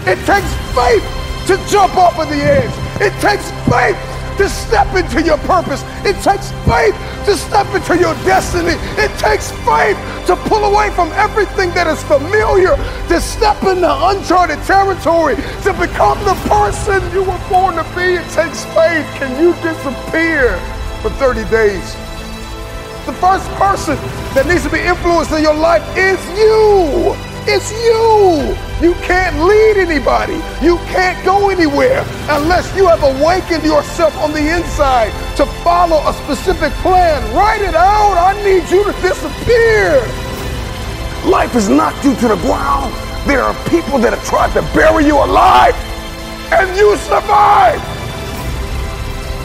It 0.06 0.18
takes 0.26 0.54
faith 0.76 1.04
to 1.48 1.58
jump 1.70 1.96
off 1.98 2.20
of 2.20 2.30
the 2.30 2.36
edge. 2.36 2.72
It 3.02 3.14
takes 3.22 3.50
faith 3.70 3.98
to 4.38 4.50
step 4.50 4.94
into 4.96 5.22
your 5.22 5.38
purpose. 5.40 5.84
It 6.04 6.16
takes 6.24 6.52
faith 6.66 6.96
to 7.26 7.38
step 7.38 7.68
into 7.74 7.98
your 7.98 8.14
destiny. 8.26 8.76
It 8.98 9.12
takes 9.18 9.52
faith 9.64 9.98
to 10.28 10.36
pull 10.50 10.66
away 10.66 10.90
from 10.92 11.12
everything 11.14 11.70
that 11.72 11.88
is 11.88 12.02
familiar, 12.04 12.76
to 13.08 13.22
step 13.22 13.62
into 13.64 13.88
uncharted 13.88 14.60
territory, 14.64 15.36
to 15.36 15.74
become 15.74 16.20
the 16.26 16.36
person 16.50 17.00
you 17.14 17.24
were 17.24 17.42
born 17.50 17.76
to 17.76 17.84
be. 17.96 18.20
It 18.20 18.30
takes 18.32 18.66
faith. 18.74 19.06
Can 19.20 19.32
you 19.42 19.54
disappear 19.62 20.58
for 21.02 21.10
30 21.12 21.44
days? 21.50 21.96
The 23.06 23.14
first 23.20 23.50
person 23.60 23.98
that 24.32 24.48
needs 24.48 24.64
to 24.64 24.72
be 24.72 24.80
influenced 24.80 25.32
in 25.34 25.44
your 25.44 25.54
life 25.54 25.84
is 25.98 26.16
you. 26.40 27.12
It's 27.44 27.68
you. 27.84 28.56
You 28.80 28.96
can't 29.04 29.36
lead 29.44 29.76
anybody. 29.76 30.40
You 30.64 30.78
can't 30.88 31.20
go 31.26 31.50
anywhere 31.50 32.00
unless 32.32 32.64
you 32.78 32.88
have 32.88 33.04
awakened 33.04 33.66
yourself 33.66 34.16
on 34.24 34.32
the 34.32 34.40
inside 34.40 35.12
to 35.36 35.46
follow 35.68 36.00
a 36.08 36.14
specific 36.24 36.72
plan. 36.80 37.20
Write 37.36 37.62
it 37.62 37.76
out. 37.76 38.16
I 38.16 38.40
need 38.42 38.64
you 38.72 38.86
to 38.88 38.94
disappear. 39.02 40.00
Life 41.28 41.52
has 41.52 41.68
knocked 41.68 42.06
you 42.06 42.16
to 42.16 42.28
the 42.30 42.40
ground. 42.48 42.94
There 43.28 43.44
are 43.44 43.56
people 43.68 44.00
that 44.00 44.14
have 44.16 44.24
tried 44.24 44.54
to 44.54 44.62
bury 44.74 45.06
you 45.06 45.18
alive, 45.18 45.76
and 46.52 46.72
you 46.78 46.96
survived. 46.98 48.03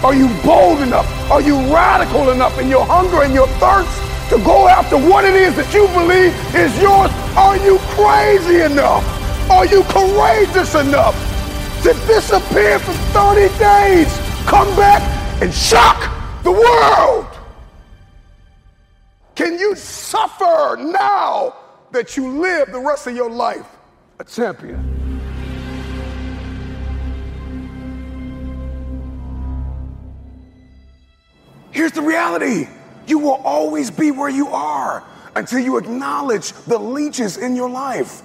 Are 0.05 0.15
you 0.15 0.29
bold 0.45 0.81
enough? 0.81 1.09
Are 1.29 1.41
you 1.41 1.57
radical 1.75 2.31
enough 2.31 2.57
in 2.61 2.69
your 2.69 2.87
hunger 2.87 3.25
and 3.25 3.35
your 3.35 3.49
thirst 3.59 3.91
to 4.31 4.39
go 4.45 4.69
after 4.69 4.97
what 4.97 5.25
it 5.25 5.35
is 5.35 5.57
that 5.57 5.75
you 5.75 5.89
believe 5.89 6.33
is 6.55 6.73
yours? 6.81 7.11
Are 7.37 7.57
you 7.57 7.79
crazy 7.99 8.61
enough? 8.61 9.03
Are 9.51 9.67
you 9.67 9.83
courageous 9.85 10.77
enough 10.77 11.17
to 11.83 11.95
disappear 12.07 12.79
for 12.79 12.93
30 13.13 13.49
days? 13.59 14.17
Come 14.47 14.69
back 14.77 15.03
and 15.43 15.53
shock 15.53 15.99
the 16.45 16.53
world. 16.53 17.27
Can 19.35 19.59
you 19.59 19.75
suffer 19.75 20.77
now 20.79 21.57
that 21.91 22.17
you 22.17 22.39
live 22.39 22.71
the 22.71 22.81
rest 22.81 23.09
of 23.09 23.17
your 23.17 23.31
life 23.31 23.67
a 24.21 24.25
champion? 24.25 24.98
The 31.99 32.07
reality. 32.07 32.69
You 33.07 33.19
will 33.19 33.41
always 33.45 33.91
be 33.91 34.11
where 34.11 34.29
you 34.29 34.49
are 34.49 35.03
until 35.35 35.59
you 35.59 35.79
acknowledge 35.79 36.53
the 36.53 36.79
leeches 36.79 37.37
in 37.37 37.57
your 37.57 37.69
life. 37.69 38.23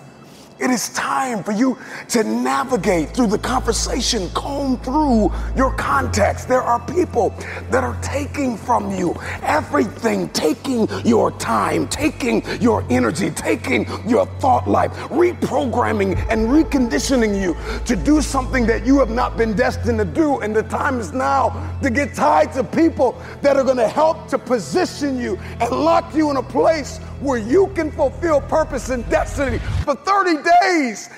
It 0.64 0.72
is 0.72 0.88
time 0.94 1.44
for 1.44 1.52
you 1.52 1.77
to 2.07 2.23
navigate 2.23 3.10
through 3.10 3.27
the 3.27 3.38
conversation, 3.38 4.30
comb 4.30 4.77
through 4.77 5.30
your 5.57 5.73
context. 5.73 6.48
There 6.48 6.61
are 6.61 6.80
people 6.80 7.31
that 7.69 7.84
are 7.84 7.99
taking 8.02 8.56
from 8.56 8.90
you 8.95 9.14
everything, 9.41 10.30
taking 10.30 10.88
your 11.03 11.31
time, 11.31 11.90
taking 11.90 12.45
your 12.61 12.85
energy, 12.90 13.30
taking 13.30 13.85
your 14.07 14.26
thought 14.40 14.65
life, 14.65 14.91
reprogramming 15.10 16.15
and 16.30 16.48
reconditioning 16.48 17.41
you 17.41 17.57
to 17.84 17.98
do 17.98 18.22
something 18.22 18.65
that 18.65 18.85
you 18.85 18.99
have 18.99 19.10
not 19.10 19.35
been 19.35 19.57
destined 19.57 19.99
to 19.99 20.06
do. 20.06 20.40
And 20.40 20.56
the 20.56 20.64
time 20.64 20.98
is 20.98 21.11
now 21.11 21.77
to 21.84 21.90
get 21.90 22.14
tied 22.14 22.53
to 22.53 22.64
people 22.64 23.22
that 23.41 23.57
are 23.57 23.65
going 23.65 23.76
to 23.76 23.90
help 23.90 24.30
to 24.30 24.38
position 24.38 25.19
you 25.19 25.38
and 25.60 25.69
lock 25.72 26.15
you 26.15 26.31
in 26.31 26.38
a 26.38 26.44
place 26.44 26.99
where 27.23 27.38
you 27.38 27.68
can 27.76 27.90
fulfill 27.91 28.41
purpose 28.41 28.90
and 28.90 29.07
destiny 29.10 29.57
for 29.84 29.95
30 29.95 30.35
days, 30.44 30.52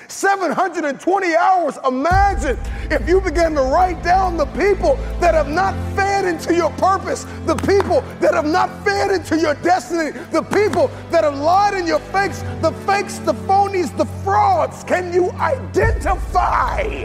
720 0.08 1.36
hours. 1.36 1.78
Imagine 1.86 2.58
if 2.90 3.08
you 3.08 3.20
began 3.20 3.54
to 3.54 3.62
write 3.62 4.02
down 4.02 4.36
the 4.36 4.46
people 4.46 4.96
that 5.20 5.34
have 5.34 5.48
not 5.48 5.74
fed 5.94 6.24
into 6.24 6.54
your 6.54 6.70
purpose, 6.70 7.24
the 7.44 7.56
people 7.56 8.00
that 8.20 8.34
have 8.34 8.46
not 8.46 8.84
fed 8.84 9.10
into 9.10 9.38
your 9.38 9.54
destiny, 9.56 10.10
the 10.32 10.42
people 10.42 10.88
that 11.10 11.24
have 11.24 11.38
lied 11.38 11.74
in 11.74 11.86
your 11.86 12.00
fakes, 12.00 12.42
the 12.62 12.72
fakes, 12.86 13.18
the 13.18 13.34
phonies, 13.34 13.96
the 13.96 14.06
frauds. 14.24 14.84
Can 14.84 15.12
you 15.12 15.30
identify 15.32 17.04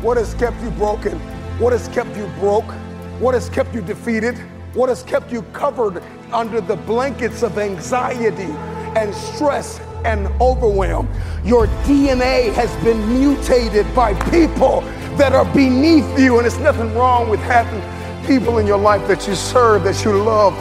what 0.00 0.16
has 0.16 0.34
kept 0.34 0.60
you 0.62 0.70
broken? 0.72 1.18
What 1.58 1.72
has 1.72 1.88
kept 1.88 2.16
you 2.16 2.26
broke? 2.38 2.70
What 3.20 3.34
has 3.34 3.48
kept 3.48 3.74
you 3.74 3.82
defeated? 3.82 4.38
What 4.74 4.88
has 4.88 5.02
kept 5.02 5.30
you 5.30 5.42
covered 5.52 6.02
under 6.32 6.60
the 6.60 6.76
blankets 6.76 7.42
of 7.42 7.58
anxiety 7.58 8.52
and 8.96 9.14
stress 9.14 9.80
and 10.04 10.26
overwhelm? 10.40 11.08
Your 11.44 11.66
DNA 11.84 12.52
has 12.54 12.74
been 12.84 13.08
mutated 13.08 13.92
by 13.94 14.14
people 14.30 14.80
that 15.16 15.32
are 15.32 15.44
beneath 15.54 16.18
you, 16.18 16.38
and 16.38 16.46
it's 16.46 16.58
nothing 16.58 16.94
wrong 16.94 17.28
with 17.28 17.40
having 17.40 17.80
people 18.26 18.58
in 18.58 18.66
your 18.66 18.78
life 18.78 19.06
that 19.08 19.26
you 19.26 19.34
serve, 19.34 19.84
that 19.84 20.04
you 20.04 20.12
love, 20.22 20.54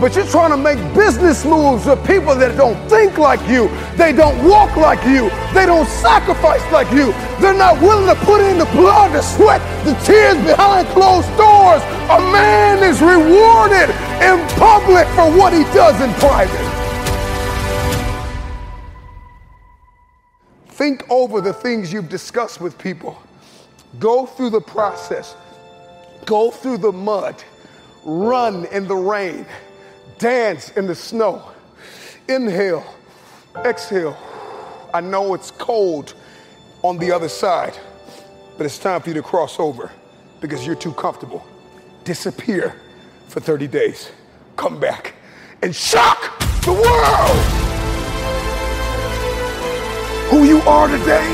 but 0.00 0.16
you're 0.16 0.26
trying 0.26 0.50
to 0.50 0.56
make 0.56 0.78
business 0.94 1.44
moves 1.44 1.86
with 1.86 2.04
people 2.06 2.34
that 2.34 2.56
don't 2.56 2.74
think 2.88 3.18
like 3.18 3.38
you. 3.48 3.68
They 3.96 4.12
don't 4.12 4.34
walk 4.48 4.74
like 4.76 5.04
you. 5.04 5.30
They 5.54 5.66
don't 5.66 5.86
sacrifice 5.86 6.64
like 6.72 6.90
you. 6.90 7.12
They're 7.38 7.54
not 7.54 7.80
willing 7.80 8.06
to 8.08 8.18
put 8.24 8.40
in 8.40 8.58
the 8.58 8.64
blood, 8.72 9.12
the 9.12 9.22
sweat, 9.22 9.60
the 9.84 9.94
tears 10.02 10.42
behind 10.44 10.88
closed 10.88 11.28
doors. 11.36 11.82
A 12.10 12.18
man 12.32 12.82
is 12.82 13.00
rewarded 13.00 13.94
in 14.24 14.40
public 14.58 15.06
for 15.14 15.30
what 15.38 15.52
he 15.52 15.62
does 15.70 16.00
in 16.00 16.10
private. 16.18 16.81
Think 20.82 21.08
over 21.08 21.40
the 21.40 21.52
things 21.52 21.92
you've 21.92 22.08
discussed 22.08 22.60
with 22.60 22.76
people. 22.76 23.16
Go 24.00 24.26
through 24.26 24.50
the 24.50 24.60
process. 24.60 25.36
Go 26.24 26.50
through 26.50 26.78
the 26.78 26.90
mud. 26.90 27.40
Run 28.02 28.64
in 28.64 28.88
the 28.88 28.96
rain 28.96 29.46
dance 30.18 30.70
in 30.70 30.88
the 30.88 30.94
snow. 30.96 31.52
Inhale, 32.28 32.84
exhale. 33.64 34.16
I 34.92 35.00
know 35.00 35.34
it's 35.34 35.52
cold 35.52 36.14
on 36.82 36.98
the 36.98 37.12
other 37.12 37.28
side, 37.28 37.78
but 38.56 38.66
it's 38.66 38.80
time 38.80 39.02
for 39.02 39.10
you 39.10 39.14
to 39.14 39.22
cross 39.22 39.60
over 39.60 39.88
because 40.40 40.66
you're 40.66 40.74
too 40.74 40.94
comfortable. 40.94 41.46
Disappear 42.02 42.74
for 43.28 43.38
30 43.38 43.68
days. 43.68 44.10
Come 44.56 44.80
back 44.80 45.14
and 45.62 45.72
shock 45.72 46.40
the 46.64 46.72
world. 46.72 47.61
Are 50.66 50.86
today 50.86 51.26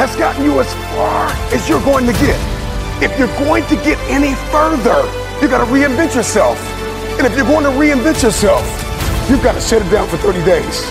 has 0.00 0.16
gotten 0.16 0.44
you 0.44 0.58
as 0.60 0.72
far 0.96 1.28
as 1.52 1.68
you're 1.68 1.82
going 1.84 2.06
to 2.06 2.12
get. 2.14 2.40
If 3.02 3.18
you're 3.18 3.34
going 3.44 3.64
to 3.66 3.76
get 3.76 3.98
any 4.08 4.34
further, 4.48 5.04
you 5.40 5.48
got 5.48 5.64
to 5.64 5.70
reinvent 5.70 6.14
yourself. 6.14 6.58
And 7.18 7.26
if 7.26 7.36
you're 7.36 7.46
going 7.46 7.64
to 7.64 7.70
reinvent 7.70 8.22
yourself, 8.22 8.64
you've 9.28 9.42
got 9.42 9.52
to 9.52 9.60
shut 9.60 9.82
it 9.82 9.90
down 9.90 10.08
for 10.08 10.16
30 10.16 10.44
days. 10.44 10.90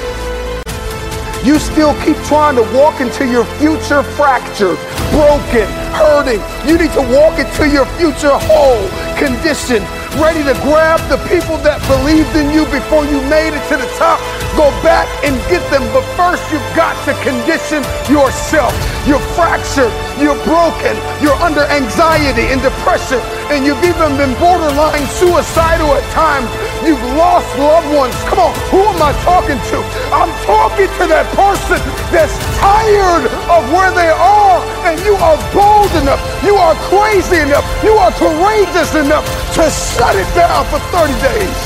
You 1.43 1.59
still 1.59 1.93
keep 2.05 2.15
trying 2.29 2.55
to 2.55 2.63
walk 2.77 3.01
into 3.01 3.27
your 3.27 3.43
future 3.57 4.03
fractured, 4.03 4.77
broken, 5.11 5.67
hurting. 5.97 6.39
You 6.69 6.77
need 6.77 6.93
to 6.93 7.03
walk 7.11 7.39
into 7.39 7.67
your 7.67 7.85
future 7.97 8.37
whole, 8.47 8.87
conditioned, 9.17 9.85
ready 10.15 10.43
to 10.43 10.53
grab 10.61 10.99
the 11.09 11.17
people 11.29 11.57
that 11.65 11.81
believed 11.87 12.35
in 12.35 12.51
you 12.51 12.65
before 12.69 13.05
you 13.05 13.21
made 13.29 13.53
it 13.53 13.63
to 13.69 13.77
the 13.77 13.89
top 13.97 14.19
Go 14.53 14.69
back 14.85 15.09
and 15.25 15.33
get 15.49 15.65
them, 15.73 15.81
but 15.89 16.05
first 16.13 16.45
you've 16.53 16.61
got 16.77 16.93
to 17.09 17.13
condition 17.25 17.81
yourself. 18.05 18.69
You're 19.09 19.23
fractured, 19.33 19.89
you're 20.21 20.37
broken, 20.45 20.93
you're 21.25 21.37
under 21.41 21.65
anxiety 21.73 22.53
and 22.53 22.61
depression, 22.61 23.17
and 23.49 23.65
you've 23.65 23.81
even 23.81 24.13
been 24.13 24.37
borderline 24.37 25.09
suicidal 25.17 25.97
at 25.97 26.05
times. 26.13 26.45
You've 26.85 27.01
lost 27.17 27.49
loved 27.57 27.89
ones. 27.97 28.13
Come 28.29 28.45
on, 28.45 28.53
who 28.69 28.85
am 28.85 29.01
I 29.01 29.09
talking 29.25 29.57
to? 29.57 29.77
I'm 30.13 30.29
talking 30.45 30.91
to 31.01 31.03
that 31.09 31.25
person 31.33 31.81
that's 32.13 32.37
tired 32.61 33.25
of 33.49 33.61
where 33.73 33.89
they 33.89 34.13
are, 34.13 34.61
and 34.85 35.01
you 35.01 35.17
are 35.17 35.39
bold 35.49 35.89
enough, 35.97 36.21
you 36.45 36.53
are 36.61 36.77
crazy 36.93 37.41
enough, 37.41 37.65
you 37.81 37.97
are 37.97 38.13
courageous 38.21 38.93
enough 38.93 39.25
to 39.57 39.65
shut 40.03 40.15
it 40.17 40.35
down 40.35 40.65
for 40.65 40.79
30 40.79 41.13
days. 41.21 41.57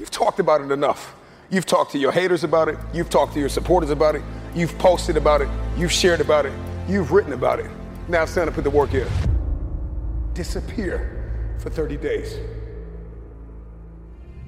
You've 0.00 0.10
talked 0.10 0.40
about 0.40 0.62
it 0.62 0.72
enough. 0.72 1.14
You've 1.48 1.64
talked 1.64 1.92
to 1.92 1.98
your 1.98 2.10
haters 2.10 2.42
about 2.42 2.68
it. 2.68 2.76
You've 2.92 3.08
talked 3.08 3.34
to 3.34 3.40
your 3.40 3.48
supporters 3.48 3.90
about 3.90 4.16
it. 4.16 4.22
You've 4.56 4.76
posted 4.78 5.16
about 5.16 5.42
it. 5.42 5.48
You've 5.76 5.92
shared 5.92 6.20
about 6.20 6.44
it. 6.44 6.52
You've 6.88 7.12
written 7.12 7.34
about 7.34 7.60
it. 7.60 7.70
Now 8.08 8.24
it's 8.24 8.34
time 8.34 8.46
to 8.46 8.52
put 8.52 8.64
the 8.64 8.70
work 8.70 8.94
in. 8.94 9.06
Disappear 10.34 11.54
for 11.60 11.70
30 11.70 11.96
days. 11.96 12.36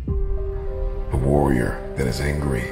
A 0.08 1.16
warrior 1.16 1.94
that 1.96 2.08
is 2.08 2.20
angry 2.20 2.64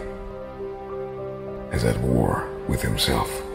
is 1.73 1.85
at 1.85 1.97
war 2.01 2.51
with 2.66 2.82
himself. 2.82 3.47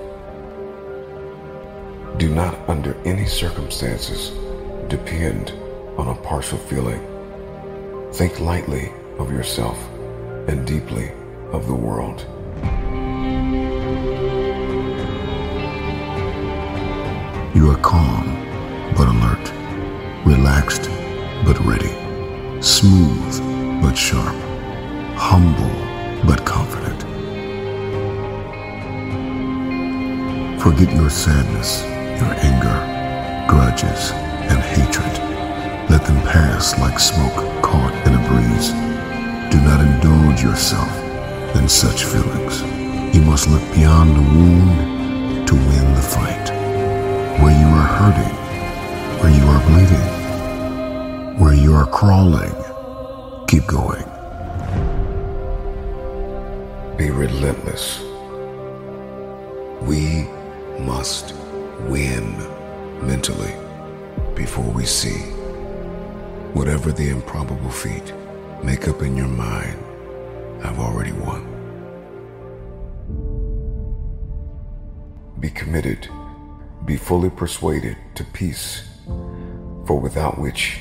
Do 2.18 2.30
not, 2.30 2.57
under 2.69 2.95
any 3.06 3.26
circumstances, 3.26 4.30
depend 4.88 5.52
on 5.98 6.07
a 6.07 6.22
partial 6.22 6.57
feeling. 6.57 7.02
Think 8.14 8.40
lightly 8.40 8.91
of 9.18 9.31
yourself 9.31 9.77
and 10.48 10.65
deeply 10.65 11.11
of 11.52 11.65
the 11.65 11.73
world. 11.73 12.26
You 17.56 17.72
are 17.72 17.80
calm 17.81 18.26
but 18.95 19.07
alert, 19.07 19.52
relaxed 20.26 20.90
but 21.45 21.60
ready, 21.65 21.94
smooth 22.61 23.81
but 23.81 23.95
sharp, 23.95 24.35
humble 25.15 25.76
but 26.27 26.45
confident. 26.45 27.02
Forget 30.61 30.94
your 30.95 31.10
sadness, 31.10 31.84
your 32.19 32.34
anger, 32.49 32.77
grudges, 33.48 34.11
and 34.52 34.60
hatred. 34.61 35.14
Let 35.90 36.06
them 36.06 36.22
pass 36.23 36.77
like 36.80 36.99
smoke 36.99 37.35
caught 37.61 37.94
in 38.07 38.14
a 38.15 38.27
breeze. 38.27 38.69
Do 39.52 39.60
not 39.61 39.80
indulge 39.80 40.41
yourself 40.41 40.91
in 41.56 41.68
such 41.69 42.06
feelings. 42.06 42.61
You 43.15 43.22
must 43.22 43.48
look 43.49 43.61
beyond 43.73 44.15
the 44.15 44.22
wound 44.22 45.48
to 45.48 45.53
win 45.56 45.94
the 45.94 46.02
fight. 46.02 46.49
Where 47.41 47.57
you 47.60 47.68
are 47.68 47.90
hurting, 47.99 48.35
where 49.22 49.34
you 49.38 49.45
are 49.48 49.61
bleeding, 49.68 51.40
where 51.40 51.53
you 51.53 51.73
are 51.76 51.85
crawling, 51.85 52.56
keep 53.48 53.65
going. 53.68 54.03
Be 56.98 57.10
relentless. 57.10 57.99
We 59.81 60.27
must 60.80 61.34
win 61.90 62.38
mentally 63.06 63.54
before 64.36 64.70
we 64.72 64.86
see 64.86 65.20
whatever 66.54 66.92
the 66.92 67.10
improbable 67.10 67.70
feat 67.70 68.14
make 68.64 68.88
up 68.88 69.02
in 69.02 69.18
your 69.18 69.28
mind. 69.28 69.84
I've 70.64 70.80
already 70.80 71.12
won. 71.12 71.50
Be 75.40 75.50
committed, 75.50 76.08
be 76.86 76.96
fully 76.96 77.30
persuaded 77.30 77.98
to 78.16 78.24
peace, 78.24 78.88
for 79.86 80.00
without 80.00 80.40
which 80.40 80.80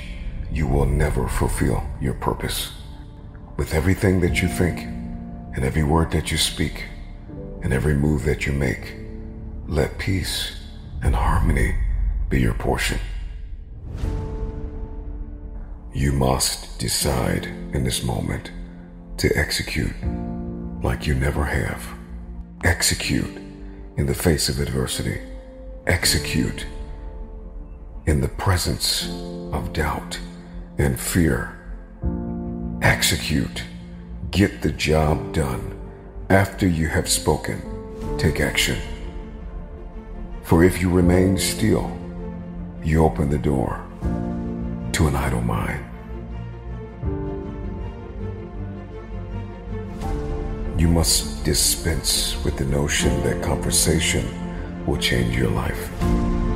you 0.53 0.69
will 0.69 0.87
never 0.87 1.27
fulfill 1.27 1.83
your 2.01 2.15
purpose. 2.15 2.70
With 3.57 3.74
everything 3.74 4.20
that 4.20 4.41
you 4.41 4.49
think, 4.49 4.81
and 5.55 5.65
every 5.65 5.83
word 5.83 6.12
that 6.12 6.31
you 6.31 6.39
speak, 6.39 6.85
and 7.62 7.73
every 7.73 7.95
move 7.95 8.24
that 8.24 8.47
you 8.47 8.53
make, 8.53 8.95
let 9.66 9.99
peace 9.99 10.61
and 11.03 11.15
harmony 11.15 11.77
be 12.29 12.41
your 12.41 12.55
portion. 12.55 12.99
You 15.93 16.12
must 16.12 16.79
decide 16.79 17.47
in 17.74 17.85
this 17.85 18.03
moment 18.03 18.51
to 19.19 19.31
execute 19.37 19.95
like 20.83 21.07
you 21.07 21.15
never 21.15 21.45
have. 21.45 21.87
Execute 22.65 23.37
in 23.97 24.07
the 24.07 24.15
face 24.15 24.49
of 24.49 24.61
adversity. 24.61 25.20
Execute 25.87 26.66
in 28.07 28.20
the 28.20 28.29
presence 28.29 29.09
of 29.53 29.73
doubt 29.73 30.19
and 30.79 30.99
fear. 30.99 31.59
Execute. 32.83 33.65
Get 34.31 34.62
the 34.62 34.73
job 34.73 35.35
done. 35.35 35.79
After 36.31 36.66
you 36.66 36.89
have 36.89 37.09
spoken, 37.09 37.61
take 38.16 38.41
action. 38.41 38.79
For 40.53 40.65
if 40.65 40.83
you 40.83 40.91
remain 40.91 41.39
still, 41.39 41.91
you 42.85 43.03
open 43.03 43.31
the 43.31 43.39
door 43.39 43.83
to 44.93 45.07
an 45.07 45.16
idle 45.16 45.41
mind. 45.41 45.83
You 50.79 50.89
must 50.89 51.43
dispense 51.43 52.37
with 52.45 52.59
the 52.59 52.66
notion 52.66 53.23
that 53.23 53.43
conversation 53.43 54.27
will 54.85 54.99
change 54.99 55.35
your 55.35 55.49
life. 55.49 55.91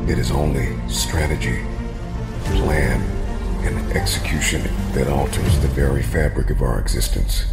It 0.06 0.18
is 0.18 0.30
only 0.30 0.76
strategy, 0.90 1.62
plan, 2.60 3.00
and 3.64 3.92
execution 3.96 4.62
that 4.92 5.08
alters 5.08 5.58
the 5.60 5.68
very 5.68 6.02
fabric 6.02 6.50
of 6.50 6.60
our 6.60 6.80
existence. 6.80 7.46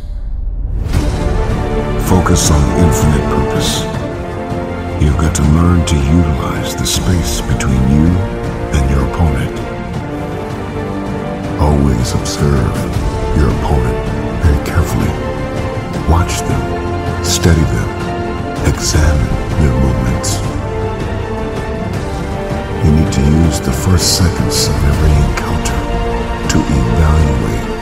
Focus 2.09 2.51
on 2.51 2.79
infinite 2.79 3.29
purpose. 3.29 4.02
You've 5.03 5.17
got 5.17 5.35
to 5.35 5.41
learn 5.41 5.85
to 5.85 5.95
utilize 5.97 6.77
the 6.77 6.85
space 6.85 7.41
between 7.41 7.83
you 7.91 8.07
and 8.71 8.89
your 8.89 9.03
opponent. 9.09 9.51
Always 11.59 12.13
observe 12.13 12.73
your 13.35 13.49
opponent 13.49 13.99
very 14.41 14.63
carefully. 14.63 15.11
Watch 16.09 16.39
them, 16.47 16.63
study 17.21 17.65
them, 17.75 17.89
examine 18.65 19.27
their 19.59 19.75
movements. 19.83 20.39
You 22.85 22.91
need 22.95 23.11
to 23.11 23.21
use 23.43 23.59
the 23.59 23.73
first 23.73 24.17
seconds 24.17 24.67
of 24.67 24.75
every 24.85 25.13
encounter 25.27 25.79
to 26.47 26.57
evaluate 26.59 27.72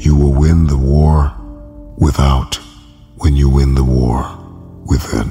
You 0.00 0.16
will 0.16 0.32
win 0.32 0.66
the 0.66 0.78
war 0.78 1.30
without 1.98 2.54
when 3.18 3.36
you 3.36 3.50
win 3.50 3.74
the 3.74 3.84
war 3.84 4.24
within. 4.86 5.30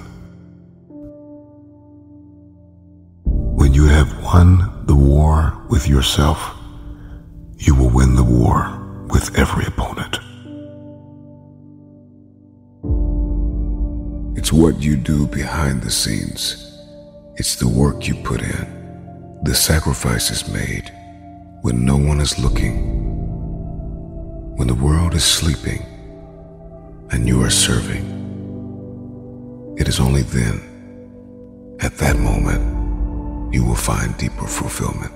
When 3.26 3.74
you 3.74 3.88
have 3.88 4.24
won 4.24 4.86
the 4.86 4.94
war 4.94 5.60
with 5.72 5.88
yourself, 5.88 6.56
you 7.58 7.74
will 7.74 7.90
win 7.90 8.16
the 8.16 8.24
war 8.24 8.70
with 9.10 9.36
every 9.36 9.66
opponent. 9.66 10.20
It's 14.38 14.54
what 14.54 14.84
you 14.84 14.98
do 14.98 15.26
behind 15.26 15.82
the 15.82 15.90
scenes. 15.90 16.78
It's 17.38 17.56
the 17.56 17.68
work 17.68 18.08
you 18.08 18.14
put 18.14 18.44
in, 18.44 19.40
the 19.46 19.56
sacrifices 19.56 20.48
made 20.48 20.92
when 21.64 21.84
no 21.84 21.98
one 21.98 22.20
is 22.20 22.38
looking, 22.38 22.99
when 24.60 24.68
the 24.68 24.76
world 24.76 25.14
is 25.16 25.24
sleeping 25.24 25.86
and 27.12 27.26
you 27.26 27.42
are 27.42 27.50
serving. 27.50 28.04
It 29.78 29.88
is 29.88 30.02
only 30.02 30.24
then, 30.24 31.78
at 31.80 31.96
that 32.00 32.18
moment, 32.18 33.54
you 33.54 33.64
will 33.64 33.74
find 33.74 34.18
deeper 34.18 34.46
fulfillment. 34.46 35.14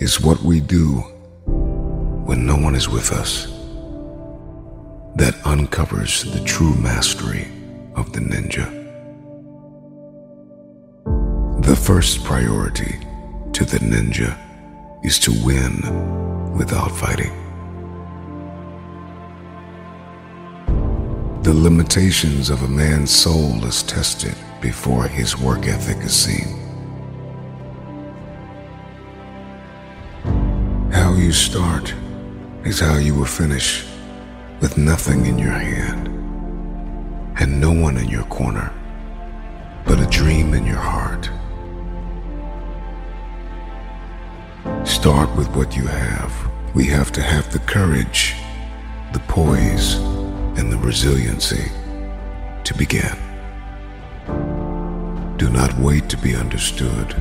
It's 0.00 0.18
what 0.18 0.40
we 0.40 0.60
do 0.60 1.02
when 2.24 2.46
no 2.46 2.56
one 2.56 2.74
is 2.74 2.88
with 2.88 3.12
us 3.12 3.44
that 5.16 5.34
uncovers 5.44 6.24
the 6.32 6.42
true 6.44 6.74
mastery 6.76 7.46
of 7.94 8.10
the 8.14 8.20
ninja. 8.20 8.64
The 11.62 11.76
first 11.76 12.24
priority 12.24 12.96
to 13.52 13.64
the 13.64 13.78
ninja 13.78 14.36
is 15.02 15.18
to 15.18 15.32
win 15.44 15.80
without 16.56 16.90
fighting. 16.90 17.32
The 21.42 21.54
limitations 21.54 22.50
of 22.50 22.62
a 22.62 22.68
man's 22.68 23.10
soul 23.10 23.64
is 23.64 23.82
tested 23.82 24.34
before 24.60 25.08
his 25.08 25.38
work 25.38 25.66
ethic 25.66 25.98
is 26.04 26.14
seen. 26.14 26.58
How 30.92 31.14
you 31.14 31.32
start 31.32 31.94
is 32.64 32.78
how 32.78 32.98
you 32.98 33.14
will 33.14 33.24
finish 33.24 33.86
with 34.60 34.76
nothing 34.76 35.26
in 35.26 35.38
your 35.38 35.52
hand 35.52 36.08
and 37.40 37.60
no 37.60 37.72
one 37.72 37.96
in 37.96 38.08
your 38.08 38.24
corner 38.24 38.72
but 39.86 39.98
a 39.98 40.06
dream 40.06 40.54
in 40.54 40.66
your 40.66 40.76
heart. 40.76 41.30
Start 44.90 45.34
with 45.36 45.48
what 45.54 45.76
you 45.76 45.86
have. 45.86 46.50
We 46.74 46.84
have 46.86 47.10
to 47.12 47.22
have 47.22 47.50
the 47.52 47.60
courage, 47.60 48.34
the 49.12 49.20
poise, 49.20 49.94
and 50.58 50.70
the 50.70 50.76
resiliency 50.78 51.70
to 52.64 52.74
begin. 52.76 53.16
Do 55.38 55.48
not 55.48 55.78
wait 55.78 56.08
to 56.10 56.16
be 56.18 56.34
understood. 56.34 57.16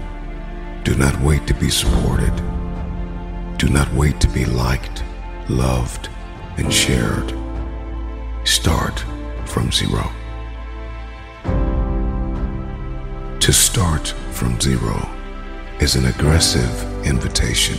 Do 0.84 0.96
not 0.96 1.22
wait 1.22 1.46
to 1.46 1.54
be 1.54 1.70
supported. 1.70 2.36
Do 3.58 3.70
not 3.70 3.94
wait 3.94 4.20
to 4.22 4.28
be 4.28 4.46
liked, 4.46 5.04
loved, 5.48 6.10
and 6.58 6.74
shared. 6.74 7.34
Start 8.46 9.06
from 9.46 9.72
zero. 9.72 10.12
To 13.40 13.54
start 13.54 14.08
from 14.32 14.60
zero 14.60 15.19
is 15.80 15.96
an 15.96 16.08
aggressive 16.08 17.06
invitation 17.06 17.78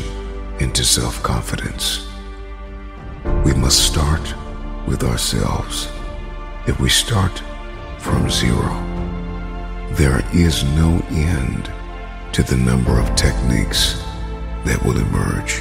into 0.58 0.82
self 0.82 1.22
confidence. 1.22 2.08
We 3.44 3.52
must 3.52 3.84
start 3.84 4.34
with 4.86 5.04
ourselves. 5.04 5.88
If 6.66 6.80
we 6.80 6.88
start 6.88 7.42
from 7.98 8.30
zero, 8.30 8.72
there 9.92 10.24
is 10.32 10.64
no 10.64 11.04
end 11.10 11.70
to 12.32 12.42
the 12.42 12.56
number 12.56 12.98
of 12.98 13.14
techniques 13.16 14.02
that 14.64 14.82
will 14.82 14.96
emerge. 14.96 15.60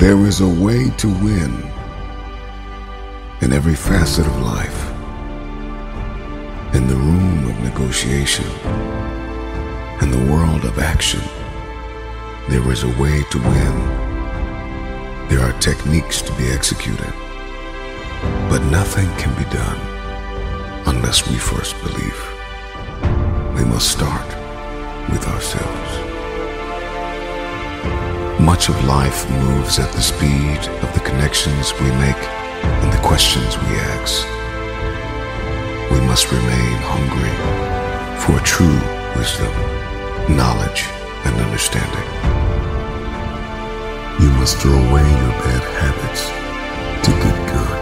There 0.00 0.18
is 0.26 0.40
a 0.40 0.48
way 0.48 0.90
to 0.90 1.06
win 1.06 1.62
in 3.40 3.52
every 3.52 3.76
facet 3.76 4.26
of 4.26 4.42
life. 4.42 4.84
In 6.74 6.88
the 6.88 6.96
room 6.96 7.48
of 7.48 7.62
negotiation, 7.62 8.44
in 10.02 10.10
the 10.10 10.32
world 10.32 10.64
of 10.64 10.78
action, 10.78 11.20
there 12.48 12.70
is 12.72 12.84
a 12.84 13.00
way 13.00 13.22
to 13.30 13.38
win. 13.38 13.76
There 15.28 15.40
are 15.40 15.52
techniques 15.60 16.22
to 16.22 16.32
be 16.34 16.48
executed, 16.48 17.12
but 18.48 18.62
nothing 18.70 19.08
can 19.16 19.34
be 19.36 19.48
done 19.50 19.80
unless 20.86 21.28
we 21.28 21.36
first 21.36 21.74
believe. 21.82 22.20
We 23.56 23.64
must 23.64 23.90
start 23.90 24.28
with 25.10 25.26
ourselves. 25.28 25.90
Much 28.40 28.68
of 28.68 28.84
life 28.84 29.28
moves 29.30 29.78
at 29.78 29.92
the 29.92 30.00
speed 30.00 30.60
of 30.82 30.94
the 30.94 31.00
connections 31.04 31.72
we 31.74 31.90
make 32.06 32.22
and 32.62 32.92
the 32.92 33.02
questions 33.02 33.58
we 33.58 33.74
ask. 33.98 34.26
We 35.90 36.00
must 36.06 36.30
remain 36.30 36.78
hungry 36.94 37.34
for 38.22 38.38
true 38.44 38.80
wisdom, 39.16 39.77
knowledge, 40.30 40.84
and 41.24 41.34
understanding. 41.40 42.08
You 44.20 44.30
must 44.38 44.56
throw 44.58 44.72
away 44.72 45.02
your 45.02 45.34
bad 45.44 45.64
habits 45.80 46.22
to 47.04 47.10
get 47.24 47.36
good. 47.48 47.80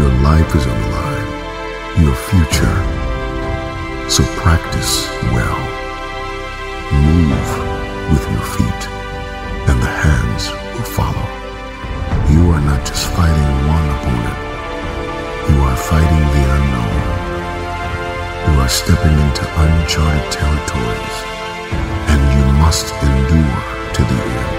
Your 0.00 0.12
life 0.22 0.50
is 0.54 0.66
on 0.66 0.78
the 0.80 0.88
line, 0.96 1.28
your 2.04 2.16
future. 2.30 2.78
So 4.08 4.22
practice 4.40 5.06
well. 5.34 5.60
Move 6.92 7.48
with 8.12 8.24
your 8.32 8.46
feet, 8.56 8.82
and 9.68 9.82
the 9.82 9.92
hands 10.04 10.50
will 10.74 10.90
follow. 10.98 11.26
You 12.32 12.50
are 12.52 12.60
not 12.60 12.86
just 12.86 13.06
fighting 13.16 13.50
one 13.68 13.86
opponent, 13.94 14.38
you 15.50 15.58
are 15.62 15.76
fighting 15.76 16.24
the 16.34 16.44
unknown. 16.56 16.95
Are 18.66 18.68
stepping 18.68 19.12
into 19.12 19.46
uncharted 19.62 20.26
territories, 20.32 21.16
and 22.10 22.18
you 22.34 22.44
must 22.58 22.90
endure 22.98 23.58
to 23.94 24.02
the 24.02 24.20
end. 24.42 24.54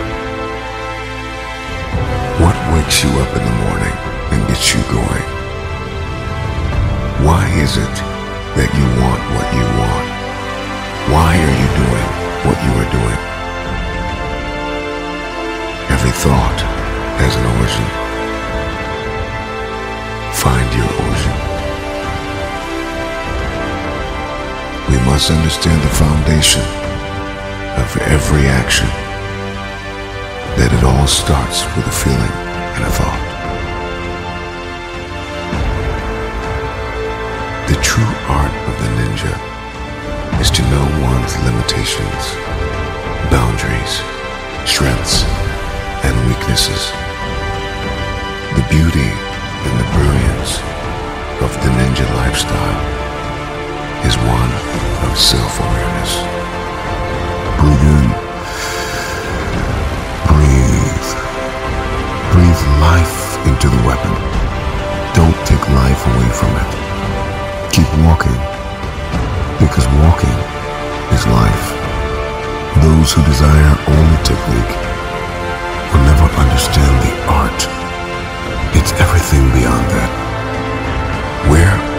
What 2.39 2.55
wakes 2.71 3.03
you 3.03 3.11
up 3.19 3.35
in 3.35 3.43
the 3.43 3.55
morning 3.67 3.95
and 4.31 4.47
gets 4.47 4.73
you 4.73 4.79
going? 4.87 5.27
Why 7.27 7.51
is 7.59 7.75
it 7.75 7.95
that 8.55 8.71
you 8.79 8.87
want 9.03 9.19
what 9.35 9.47
you 9.51 9.67
want? 9.75 10.07
Why 11.11 11.35
are 11.43 11.55
you 11.59 11.69
doing 11.75 12.09
what 12.47 12.57
you 12.63 12.71
are 12.79 12.91
doing? 12.95 13.19
Every 15.91 16.15
thought 16.23 16.59
has 17.19 17.35
an 17.35 17.43
origin. 17.59 17.87
Find 20.31 20.67
your 20.79 20.91
origin. 21.03 21.56
Must 25.07 25.31
understand 25.31 25.81
the 25.81 25.95
foundation 25.95 26.61
of 27.79 27.87
every 28.11 28.43
action 28.43 28.87
that 30.59 30.67
it 30.67 30.83
all 30.83 31.07
starts 31.07 31.63
with 31.79 31.87
a 31.87 31.95
feeling 31.95 32.35
and 32.75 32.83
a 32.83 32.91
thought. 32.91 33.23
The 37.71 37.79
true 37.79 38.13
art 38.27 38.51
of 38.67 38.75
the 38.83 38.91
ninja 38.99 39.33
is 40.43 40.51
to 40.51 40.61
know 40.67 40.85
one's 41.07 41.33
limitations, 41.47 42.23
boundaries, 43.31 44.03
strengths, 44.67 45.23
and 46.03 46.13
weaknesses. 46.27 46.91
The 48.59 48.67
beauty 48.67 49.07
and 49.07 49.73
the 49.79 49.87
brilliance 49.95 50.59
of 51.39 51.51
the 51.63 51.71
ninja 51.79 52.07
lifestyle 52.19 52.96
is 54.07 54.15
one 54.23 54.51
of 55.03 55.19
self-awareness. 55.19 56.11
Breathe 57.59 57.85
in. 57.91 58.07
Breathe. 60.31 61.09
Breathe 62.31 62.63
life 62.79 63.17
into 63.51 63.67
the 63.67 63.81
weapon. 63.83 64.15
Don't 65.11 65.35
take 65.43 65.59
life 65.75 66.01
away 66.07 66.29
from 66.39 66.51
it. 66.55 66.71
Keep 67.75 67.89
walking. 68.07 68.39
Because 69.59 69.83
walking 69.99 70.37
is 71.11 71.27
life. 71.27 71.67
Those 72.79 73.11
who 73.11 73.21
desire 73.27 73.75
only 73.91 74.19
technique 74.23 74.73
will 75.91 76.03
never 76.07 76.27
understand 76.39 76.95
the 77.03 77.13
art. 77.27 77.59
It's 78.71 78.93
everything 79.03 79.43
beyond 79.51 79.83
that. 79.91 80.11
Where 81.51 81.96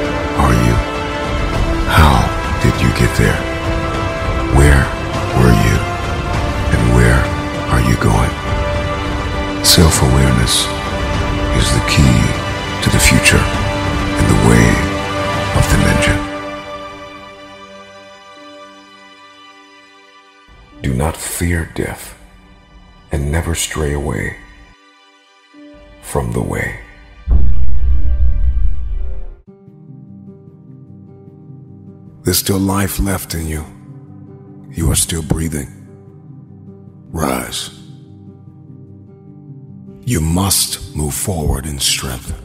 did 2.78 2.86
you 2.86 2.94
get 2.94 3.16
there? 3.16 3.36
Where 4.54 4.84
were 5.38 5.54
you? 5.66 5.76
And 6.72 6.94
where 6.94 7.20
are 7.72 7.80
you 7.80 7.96
going? 7.96 8.30
Self-awareness 9.64 10.66
is 11.58 11.72
the 11.74 11.84
key 11.88 12.18
to 12.82 12.90
the 12.90 13.00
future 13.00 13.42
and 14.18 14.26
the 14.30 14.40
way 14.48 14.68
of 15.58 15.64
the 15.70 15.78
ninja. 15.86 16.16
Do 20.82 20.94
not 20.94 21.16
fear 21.16 21.72
death 21.74 22.16
and 23.10 23.32
never 23.32 23.56
stray 23.56 23.92
away 23.92 24.36
from 26.02 26.30
the 26.32 26.42
way. 26.42 26.87
There's 32.28 32.36
still 32.36 32.58
life 32.58 33.00
left 33.00 33.32
in 33.32 33.46
you. 33.46 33.64
You 34.70 34.90
are 34.90 34.94
still 34.94 35.22
breathing. 35.22 35.68
Rise. 37.10 37.70
You 40.04 40.20
must 40.20 40.94
move 40.94 41.14
forward 41.14 41.64
in 41.64 41.78
strength. 41.78 42.38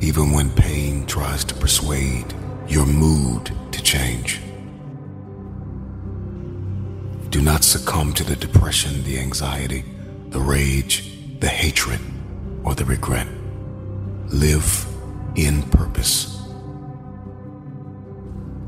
Even 0.00 0.30
when 0.30 0.50
pain 0.50 1.04
tries 1.04 1.44
to 1.46 1.54
persuade 1.56 2.32
your 2.68 2.86
mood 2.86 3.50
to 3.72 3.82
change. 3.82 4.40
Do 7.30 7.40
not 7.42 7.64
succumb 7.64 8.12
to 8.12 8.22
the 8.22 8.36
depression, 8.36 9.02
the 9.02 9.18
anxiety, 9.18 9.84
the 10.28 10.38
rage, 10.38 11.40
the 11.40 11.48
hatred, 11.48 11.98
or 12.62 12.76
the 12.76 12.84
regret. 12.84 13.26
Live 14.28 14.86
in 15.34 15.64
purpose. 15.64 16.35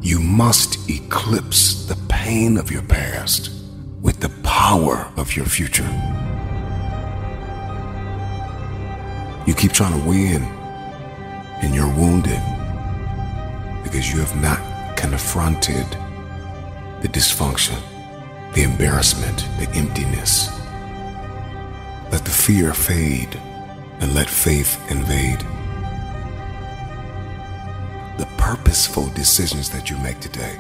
You 0.01 0.21
must 0.21 0.89
eclipse 0.89 1.87
the 1.87 1.97
pain 2.09 2.57
of 2.57 2.71
your 2.71 2.83
past 2.83 3.51
with 4.01 4.21
the 4.21 4.29
power 4.43 5.11
of 5.17 5.35
your 5.35 5.47
future. 5.47 5.89
You 9.47 9.55
keep 9.55 9.73
trying 9.73 10.01
to 10.01 10.09
win 10.09 10.43
and 11.63 11.75
you're 11.75 11.93
wounded 11.97 12.41
because 13.83 14.13
you 14.13 14.21
have 14.21 14.41
not 14.41 14.97
confronted 14.97 15.87
the 17.03 17.09
dysfunction, 17.09 17.81
the 18.55 18.63
embarrassment, 18.63 19.39
the 19.59 19.69
emptiness. 19.75 20.49
Let 22.13 22.25
the 22.25 22.31
fear 22.31 22.73
fade 22.73 23.35
and 24.01 24.15
let 24.15 24.31
faith 24.31 24.79
invade. 24.91 25.45
The 28.19 28.27
purposeful 28.37 29.09
decisions 29.15 29.71
that 29.71 29.91
you 29.91 29.97
make 29.99 30.21
today 30.21 30.59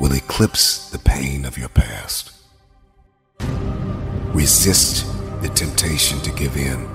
will 0.00 0.12
eclipse 0.14 0.90
the 0.90 0.98
pain 0.98 1.44
of 1.44 1.58
your 1.58 1.68
past. 1.68 2.32
Resist 4.32 5.06
the 5.42 5.48
temptation 5.48 6.20
to 6.20 6.30
give 6.32 6.56
in 6.56 6.88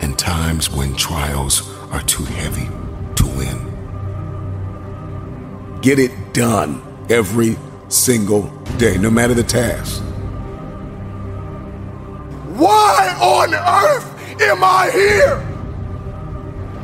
in 0.00 0.14
times 0.16 0.70
when 0.70 0.94
trials 0.96 1.68
are 1.90 2.02
too 2.02 2.24
heavy 2.24 2.68
to 3.16 3.26
win. 3.36 3.58
get 5.80 5.98
it 5.98 6.12
done 6.34 6.82
every 7.08 7.56
single 7.88 8.42
day, 8.78 8.98
no 8.98 9.10
matter 9.10 9.34
the 9.34 9.42
task. 9.42 10.02
Why 12.56 13.16
on 13.20 13.54
earth 13.54 14.42
am 14.42 14.64
I 14.64 14.90
here? 14.92 15.36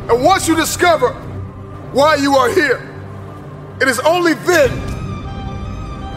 And 0.08 0.22
once 0.22 0.48
you 0.48 0.54
discover 0.54 1.12
why 1.94 2.16
you 2.16 2.34
are 2.34 2.50
here, 2.50 2.82
it 3.80 3.86
is 3.86 4.00
only 4.00 4.34
then 4.34 4.70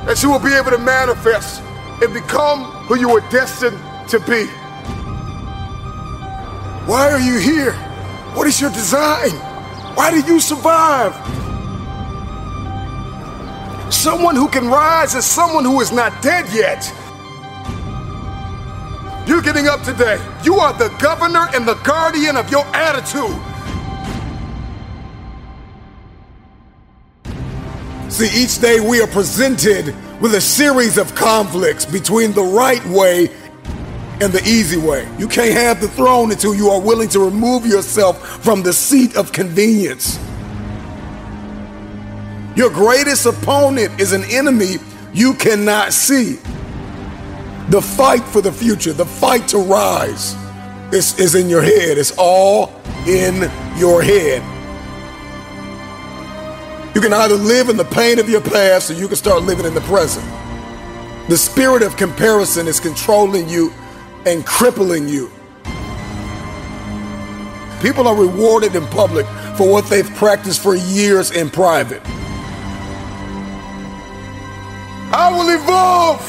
that 0.08 0.24
you 0.24 0.32
will 0.32 0.40
be 0.40 0.54
able 0.54 0.72
to 0.72 0.80
manifest 0.80 1.62
and 2.02 2.12
become 2.14 2.64
who 2.88 2.98
you 2.98 3.10
were 3.10 3.22
destined 3.30 3.78
to 4.10 4.20
be. 4.22 4.48
Why 6.90 7.12
are 7.12 7.20
you 7.20 7.38
here? 7.38 7.74
What 8.34 8.48
is 8.48 8.60
your 8.60 8.72
design? 8.72 9.32
Why 9.94 10.10
do 10.10 10.20
you 10.26 10.40
survive? 10.40 11.14
Someone 13.94 14.36
who 14.36 14.48
can 14.48 14.68
rise 14.68 15.14
is 15.14 15.26
someone 15.26 15.64
who 15.64 15.80
is 15.82 15.92
not 15.92 16.24
dead 16.24 16.46
yet. 16.52 16.92
You're 19.28 19.44
getting 19.44 19.68
up 19.68 19.84
today. 19.84 20.20
You 20.44 20.56
are 20.56 20.74
the 20.74 20.90
governor 21.00 21.50
and 21.54 21.68
the 21.68 21.76
guardian 21.84 22.36
of 22.36 22.50
your 22.50 22.66
attitude. 22.74 23.57
See, 28.10 28.44
each 28.44 28.60
day 28.60 28.80
we 28.80 29.02
are 29.02 29.08
presented 29.08 29.94
with 30.22 30.34
a 30.34 30.42
series 30.42 30.98
of 30.98 31.14
conflicts 31.14 31.86
between 31.86 32.32
the 32.32 32.42
right 32.42 32.84
way 32.86 33.30
and 34.22 34.34
the 34.34 34.42
easy 34.46 34.78
way. 34.78 35.08
You 35.20 35.28
can't 35.28 35.54
have 35.54 35.82
the 35.82 35.90
throne 35.90 36.32
until 36.32 36.56
you 36.56 36.70
are 36.70 36.80
willing 36.80 37.10
to 37.10 37.20
remove 37.20 37.66
yourself 37.66 38.44
from 38.44 38.64
the 38.64 38.74
seat 38.74 39.16
of 39.16 39.32
convenience. 39.32 40.18
Your 42.56 42.70
greatest 42.72 43.26
opponent 43.26 44.00
is 44.00 44.14
an 44.14 44.24
enemy 44.32 44.78
you 45.14 45.34
cannot 45.36 45.94
see. 45.94 46.40
The 47.70 47.82
fight 47.82 48.24
for 48.24 48.42
the 48.42 48.52
future, 48.52 48.94
the 48.94 49.06
fight 49.06 49.48
to 49.50 49.60
rise, 49.60 50.36
is, 50.94 51.20
is 51.20 51.36
in 51.36 51.50
your 51.50 51.62
head. 51.62 51.98
It's 51.98 52.14
all 52.18 52.82
in 53.06 53.52
your 53.78 54.02
head. 54.02 54.57
You 56.98 57.02
can 57.02 57.14
either 57.14 57.36
live 57.36 57.70
in 57.70 57.78
the 57.78 57.86
pain 57.86 58.18
of 58.18 58.28
your 58.28 58.42
past 58.42 58.90
or 58.90 58.96
you 58.96 59.08
can 59.08 59.18
start 59.18 59.44
living 59.44 59.68
in 59.68 59.76
the 59.76 59.82
present. 59.82 60.26
The 61.30 61.38
spirit 61.38 61.84
of 61.84 61.96
comparison 61.96 62.68
is 62.68 62.80
controlling 62.80 63.48
you 63.48 63.72
and 64.26 64.44
crippling 64.44 65.08
you. 65.08 65.30
People 67.84 68.08
are 68.08 68.16
rewarded 68.16 68.76
in 68.76 68.84
public 68.88 69.28
for 69.56 69.72
what 69.72 69.86
they've 69.92 70.10
practiced 70.16 70.64
for 70.64 70.74
years 70.74 71.30
in 71.30 71.52
private. 71.52 72.02
I 75.14 75.30
will 75.32 75.54
evolve. 75.54 76.20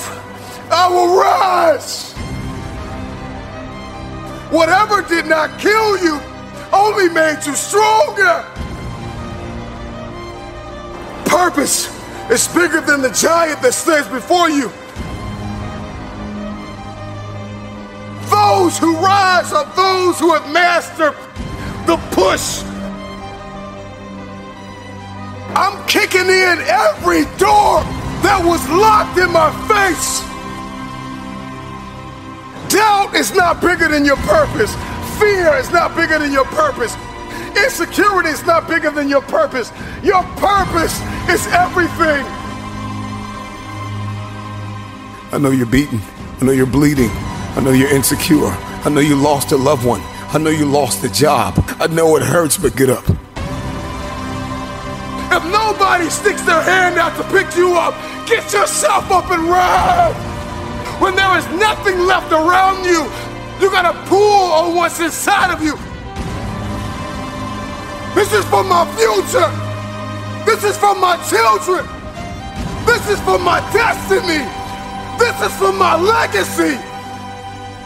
I 0.70 0.86
will 0.90 1.16
rise. 1.18 2.12
Whatever 4.52 5.00
did 5.00 5.24
not 5.24 5.58
kill 5.58 5.96
you 6.04 6.20
only 6.74 7.08
made 7.08 7.38
you 7.46 7.54
stronger. 7.54 8.44
Purpose 11.28 11.88
is 12.30 12.48
bigger 12.48 12.80
than 12.80 13.02
the 13.02 13.10
giant 13.10 13.60
that 13.62 13.74
stands 13.74 14.08
before 14.08 14.48
you. 14.48 14.72
Those 18.30 18.78
who 18.78 18.96
rise 18.96 19.52
are 19.52 19.64
those 19.76 20.18
who 20.18 20.32
have 20.32 20.50
mastered 20.52 21.14
the 21.86 21.96
push. 22.12 22.62
I'm 25.54 25.86
kicking 25.86 26.28
in 26.28 26.58
every 26.64 27.24
door 27.36 27.84
that 28.24 28.40
was 28.44 28.66
locked 28.68 29.18
in 29.18 29.30
my 29.32 29.52
face. 29.68 30.20
Doubt 32.72 33.14
is 33.14 33.34
not 33.34 33.60
bigger 33.60 33.88
than 33.88 34.04
your 34.04 34.16
purpose. 34.28 34.74
Fear 35.18 35.56
is 35.56 35.70
not 35.70 35.96
bigger 35.96 36.18
than 36.18 36.32
your 36.32 36.44
purpose. 36.46 36.94
Insecurity 37.64 38.30
is 38.30 38.44
not 38.44 38.68
bigger 38.68 38.90
than 38.90 39.08
your 39.08 39.22
purpose. 39.22 39.72
Your 40.02 40.22
purpose 40.36 41.00
is 41.28 41.46
everything. 41.48 42.24
I 45.32 45.38
know 45.40 45.50
you're 45.50 45.66
beaten. 45.66 46.00
I 46.40 46.44
know 46.44 46.52
you're 46.52 46.66
bleeding. 46.66 47.10
I 47.10 47.60
know 47.62 47.72
you're 47.72 47.90
insecure. 47.90 48.54
I 48.84 48.88
know 48.90 49.00
you 49.00 49.16
lost 49.16 49.52
a 49.52 49.56
loved 49.56 49.84
one. 49.84 50.00
I 50.30 50.38
know 50.38 50.50
you 50.50 50.66
lost 50.66 51.02
a 51.04 51.08
job. 51.08 51.54
I 51.80 51.86
know 51.88 52.16
it 52.16 52.22
hurts, 52.22 52.56
but 52.56 52.76
get 52.76 52.90
up. 52.90 53.04
If 55.30 55.44
nobody 55.52 56.08
sticks 56.10 56.42
their 56.42 56.62
hand 56.62 56.98
out 56.98 57.16
to 57.16 57.24
pick 57.30 57.56
you 57.56 57.74
up, 57.74 57.94
get 58.26 58.52
yourself 58.52 59.10
up 59.10 59.30
and 59.30 59.42
ride. 59.44 60.14
When 61.00 61.14
there 61.14 61.36
is 61.38 61.46
nothing 61.60 61.98
left 62.00 62.32
around 62.32 62.84
you, 62.84 63.04
you 63.60 63.70
gotta 63.70 63.98
pull 64.08 64.52
on 64.52 64.74
what's 64.76 65.00
inside 65.00 65.52
of 65.52 65.62
you. 65.62 65.76
This 68.14 68.32
is 68.32 68.44
for 68.46 68.64
my 68.64 68.84
future. 68.96 69.50
This 70.44 70.64
is 70.64 70.76
for 70.76 70.94
my 70.94 71.16
children. 71.28 71.84
This 72.86 73.08
is 73.10 73.20
for 73.20 73.38
my 73.38 73.60
destiny. 73.72 74.44
This 75.18 75.36
is 75.42 75.52
for 75.58 75.72
my 75.72 75.94
legacy. 75.96 76.78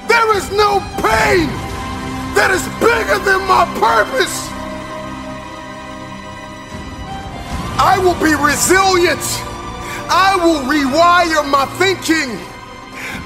There 0.07 0.37
is 0.37 0.51
no 0.53 0.79
pain 1.03 1.49
that 2.37 2.51
is 2.51 2.63
bigger 2.79 3.19
than 3.25 3.41
my 3.49 3.67
purpose. 3.81 4.49
I 7.83 7.99
will 7.99 8.19
be 8.23 8.35
resilient. 8.39 9.25
I 10.09 10.37
will 10.39 10.63
rewire 10.71 11.43
my 11.51 11.67
thinking. 11.83 12.39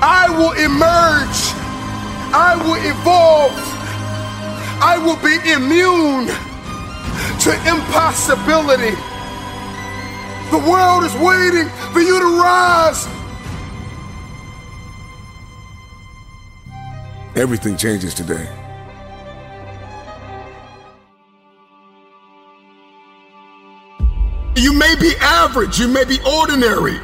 I 0.00 0.30
will 0.30 0.52
emerge. 0.52 1.38
I 2.32 2.56
will 2.64 2.80
evolve. 2.80 3.52
I 4.80 4.98
will 4.98 5.20
be 5.20 5.36
immune 5.52 6.45
to 7.40 7.52
impossibility. 7.68 8.94
The 10.50 10.58
world 10.58 11.04
is 11.04 11.14
waiting 11.16 11.68
for 11.92 12.00
you 12.00 12.20
to 12.20 12.40
rise. 12.40 13.06
Everything 17.34 17.76
changes 17.76 18.14
today. 18.14 18.48
You 24.56 24.72
may 24.72 24.94
be 24.96 25.12
average, 25.20 25.78
you 25.78 25.86
may 25.88 26.04
be 26.04 26.18
ordinary, 26.24 26.98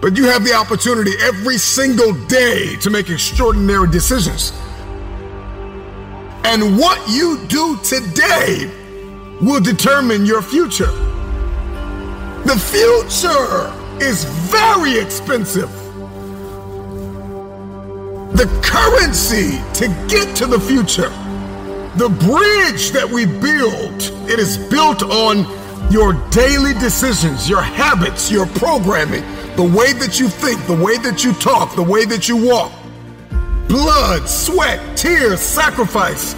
but 0.00 0.16
you 0.16 0.26
have 0.26 0.44
the 0.44 0.54
opportunity 0.54 1.12
every 1.20 1.58
single 1.58 2.12
day 2.26 2.76
to 2.76 2.90
make 2.90 3.10
extraordinary 3.10 3.90
decisions. 3.90 4.52
And 6.44 6.78
what 6.78 7.08
you 7.10 7.44
do 7.48 7.76
today 7.82 8.70
will 9.40 9.60
determine 9.60 10.26
your 10.26 10.42
future. 10.42 10.90
The 12.44 12.56
future 12.56 13.72
is 14.02 14.24
very 14.24 14.98
expensive. 14.98 15.70
The 18.32 18.46
currency 18.62 19.58
to 19.74 19.88
get 20.08 20.36
to 20.36 20.46
the 20.46 20.60
future, 20.60 21.10
the 21.96 22.08
bridge 22.08 22.90
that 22.90 23.08
we 23.08 23.26
build, 23.26 24.30
it 24.30 24.38
is 24.38 24.56
built 24.56 25.02
on 25.02 25.46
your 25.90 26.12
daily 26.30 26.74
decisions, 26.74 27.48
your 27.48 27.62
habits, 27.62 28.30
your 28.30 28.46
programming, 28.46 29.22
the 29.56 29.62
way 29.62 29.92
that 29.94 30.20
you 30.20 30.28
think, 30.28 30.64
the 30.66 30.74
way 30.74 30.98
that 30.98 31.24
you 31.24 31.32
talk, 31.34 31.74
the 31.74 31.82
way 31.82 32.04
that 32.04 32.28
you 32.28 32.36
walk. 32.36 32.72
Blood, 33.68 34.28
sweat, 34.28 34.96
tears, 34.96 35.40
sacrifice, 35.40 36.34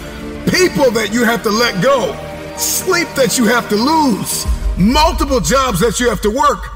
people 0.49 0.89
that 0.91 1.09
you 1.11 1.23
have 1.23 1.43
to 1.43 1.49
let 1.49 1.83
go, 1.83 2.13
sleep 2.61 3.07
that 3.15 3.37
you 3.37 3.45
have 3.45 3.67
to 3.69 3.75
lose, 3.75 4.45
multiple 4.77 5.39
jobs 5.39 5.79
that 5.79 5.99
you 5.99 6.09
have 6.09 6.21
to 6.21 6.29
work, 6.29 6.69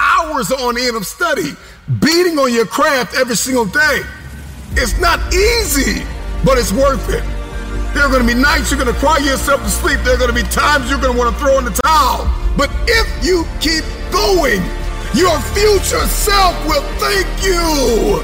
hours 0.00 0.50
on 0.50 0.78
end 0.78 0.96
of 0.96 1.06
study, 1.06 1.52
beating 2.00 2.38
on 2.38 2.52
your 2.52 2.66
craft 2.66 3.14
every 3.14 3.36
single 3.36 3.64
day. 3.64 4.02
It's 4.72 4.98
not 5.00 5.18
easy, 5.32 6.04
but 6.44 6.58
it's 6.58 6.72
worth 6.72 7.08
it. 7.08 7.24
There 7.94 8.04
are 8.04 8.10
going 8.10 8.20
to 8.20 8.28
be 8.28 8.38
nights 8.38 8.70
you're 8.70 8.80
going 8.80 8.92
to 8.92 9.00
cry 9.00 9.18
yourself 9.18 9.62
to 9.62 9.68
sleep. 9.70 10.00
There 10.04 10.14
are 10.14 10.18
going 10.18 10.34
to 10.34 10.36
be 10.36 10.46
times 10.50 10.90
you're 10.90 11.00
going 11.00 11.14
to 11.14 11.18
want 11.18 11.34
to 11.34 11.40
throw 11.40 11.58
in 11.58 11.64
the 11.64 11.74
towel. 11.82 12.28
But 12.56 12.70
if 12.86 13.06
you 13.24 13.46
keep 13.60 13.84
going, 14.12 14.60
your 15.14 15.38
future 15.56 16.04
self 16.06 16.54
will 16.66 16.84
thank 17.00 17.26
you. 17.42 18.20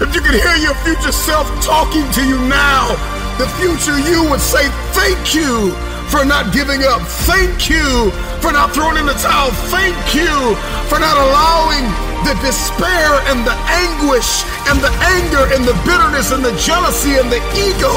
If 0.00 0.14
you 0.14 0.20
can 0.22 0.34
hear 0.34 0.56
your 0.56 0.74
future 0.82 1.12
self 1.12 1.46
talking 1.62 2.08
to 2.12 2.26
you 2.26 2.38
now, 2.48 3.13
the 3.38 3.48
future 3.58 3.98
you 3.98 4.28
would 4.30 4.40
say 4.40 4.68
thank 4.94 5.34
you 5.34 5.74
for 6.14 6.24
not 6.24 6.52
giving 6.52 6.84
up. 6.84 7.02
Thank 7.26 7.68
you 7.68 8.10
for 8.38 8.52
not 8.52 8.70
throwing 8.70 8.98
in 8.98 9.06
the 9.06 9.18
towel. 9.18 9.50
Thank 9.74 9.98
you 10.14 10.54
for 10.86 11.02
not 11.02 11.16
allowing 11.18 11.82
the 12.22 12.38
despair 12.40 13.10
and 13.28 13.44
the 13.44 13.56
anguish 13.68 14.46
and 14.70 14.78
the 14.80 14.92
anger 15.18 15.44
and 15.52 15.66
the 15.66 15.74
bitterness 15.84 16.30
and 16.30 16.44
the 16.44 16.54
jealousy 16.56 17.18
and 17.18 17.28
the 17.28 17.42
ego 17.58 17.92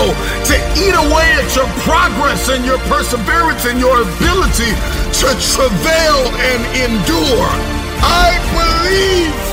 to 0.49 0.55
eat 0.75 0.95
away 0.97 1.27
at 1.37 1.47
your 1.55 1.69
progress 1.85 2.49
and 2.49 2.65
your 2.65 2.79
perseverance 2.89 3.65
and 3.65 3.79
your 3.79 4.01
ability 4.01 4.73
to 5.21 5.27
travail 5.53 6.19
and 6.41 6.61
endure. 6.75 7.51
I 8.01 8.35
believe 8.51 9.46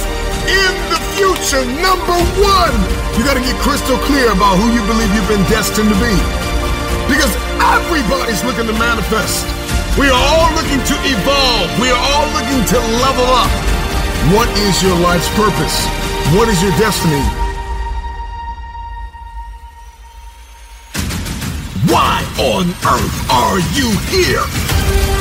in 0.49 0.73
the 0.93 1.01
future. 1.17 1.63
Number 1.81 2.17
one, 2.41 2.75
you 3.17 3.23
got 3.25 3.35
to 3.35 3.45
get 3.45 3.57
crystal 3.63 3.99
clear 4.05 4.33
about 4.33 4.59
who 4.59 4.71
you 4.73 4.83
believe 4.87 5.11
you've 5.15 5.29
been 5.31 5.45
destined 5.49 5.89
to 5.89 5.99
be. 6.03 6.15
Because 7.09 7.33
everybody's 7.61 8.43
looking 8.45 8.67
to 8.67 8.77
manifest. 8.77 9.47
We 9.97 10.11
are 10.11 10.19
all 10.19 10.51
looking 10.59 10.83
to 10.83 10.97
evolve. 11.07 11.69
We 11.79 11.89
are 11.89 12.03
all 12.13 12.27
looking 12.35 12.63
to 12.75 12.79
level 12.99 13.29
up. 13.31 13.53
What 14.35 14.49
is 14.59 14.83
your 14.83 14.99
life's 14.99 15.29
purpose? 15.37 15.77
What 16.35 16.49
is 16.49 16.61
your 16.63 16.73
destiny? 16.81 17.23
Why 21.87 22.25
on 22.41 22.71
earth 22.83 23.31
are 23.31 23.61
you 23.77 23.91
here? 24.11 25.14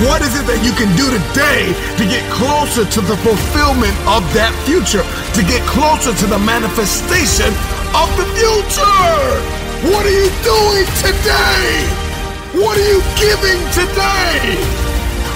What 0.00 0.22
is 0.24 0.32
it 0.40 0.48
that 0.48 0.64
you 0.64 0.72
can 0.72 0.88
do 0.96 1.04
today 1.04 1.76
to 2.00 2.04
get 2.08 2.24
closer 2.32 2.88
to 2.88 3.00
the 3.04 3.16
fulfillment 3.20 3.92
of 4.08 4.24
that 4.32 4.56
future? 4.64 5.04
To 5.36 5.42
get 5.44 5.60
closer 5.68 6.16
to 6.16 6.26
the 6.32 6.40
manifestation 6.40 7.52
of 7.92 8.08
the 8.16 8.24
future? 8.32 9.52
What 9.92 10.08
are 10.08 10.16
you 10.16 10.32
doing 10.40 10.88
today? 11.04 11.84
What 12.56 12.80
are 12.80 12.88
you 12.88 13.04
giving 13.20 13.60
today? 13.76 14.91